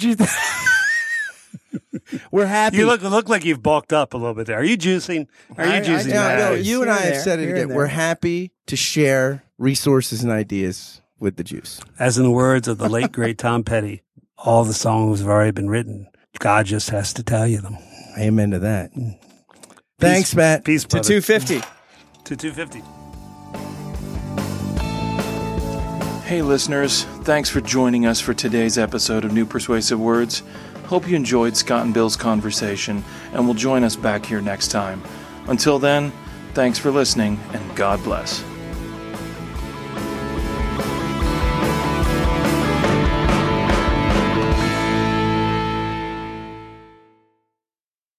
We're 2.30 2.46
happy. 2.46 2.78
You 2.78 2.86
look 2.86 3.02
look 3.02 3.28
like 3.28 3.44
you've 3.44 3.62
bulked 3.62 3.92
up 3.92 4.14
a 4.14 4.16
little 4.16 4.34
bit 4.34 4.46
there. 4.46 4.58
Are 4.58 4.64
you 4.64 4.78
juicing? 4.78 5.26
Are 5.58 5.66
you 5.66 5.72
I- 5.72 5.76
I 5.76 5.80
juicing? 5.80 6.04
do. 6.04 6.08
Yeah, 6.10 6.14
Matt? 6.28 6.38
Bill, 6.38 6.56
Yes. 6.56 6.66
you 6.66 6.82
and 6.82 6.90
I 6.90 6.94
have 6.96 7.02
there, 7.14 7.20
said 7.22 7.38
it 7.40 7.46
here 7.46 7.56
again. 7.56 7.74
We're 7.76 7.86
happy 7.86 8.52
to 8.66 8.76
share 8.76 9.42
resources 9.58 10.22
and 10.22 10.32
ideas 10.32 11.02
with 11.18 11.36
the 11.36 11.44
juice. 11.44 11.80
As 11.98 12.16
in 12.16 12.24
the 12.24 12.30
words 12.30 12.68
of 12.68 12.78
the 12.78 12.88
late 12.88 13.12
great 13.12 13.36
Tom 13.38 13.62
Petty, 13.64 14.02
all 14.38 14.64
the 14.64 14.72
songs 14.74 15.18
have 15.20 15.28
already 15.28 15.50
been 15.50 15.68
written. 15.68 16.06
God 16.38 16.66
just 16.66 16.90
has 16.90 17.12
to 17.14 17.22
tell 17.22 17.46
you 17.46 17.60
them. 17.60 17.76
Amen 18.18 18.52
to 18.52 18.58
that. 18.60 18.92
Thanks, 19.98 20.34
Matt. 20.34 20.64
Peace, 20.64 20.84
To 20.84 21.00
250. 21.00 21.60
to 22.24 22.36
two 22.36 22.52
fifty. 22.52 22.82
Hey, 26.24 26.42
listeners, 26.42 27.04
thanks 27.24 27.48
for 27.48 27.60
joining 27.62 28.04
us 28.06 28.20
for 28.20 28.34
today's 28.34 28.76
episode 28.78 29.24
of 29.24 29.32
New 29.32 29.46
Persuasive 29.46 29.98
Words. 29.98 30.42
Hope 30.86 31.08
you 31.08 31.16
enjoyed 31.16 31.56
Scott 31.56 31.84
and 31.84 31.92
Bill's 31.94 32.16
conversation 32.16 33.02
and 33.32 33.46
will 33.46 33.54
join 33.54 33.82
us 33.82 33.96
back 33.96 34.24
here 34.26 34.40
next 34.42 34.68
time. 34.68 35.02
Until 35.48 35.78
then, 35.78 36.12
thanks 36.54 36.78
for 36.78 36.90
listening 36.90 37.40
and 37.52 37.76
God 37.76 38.02
bless. 38.04 38.44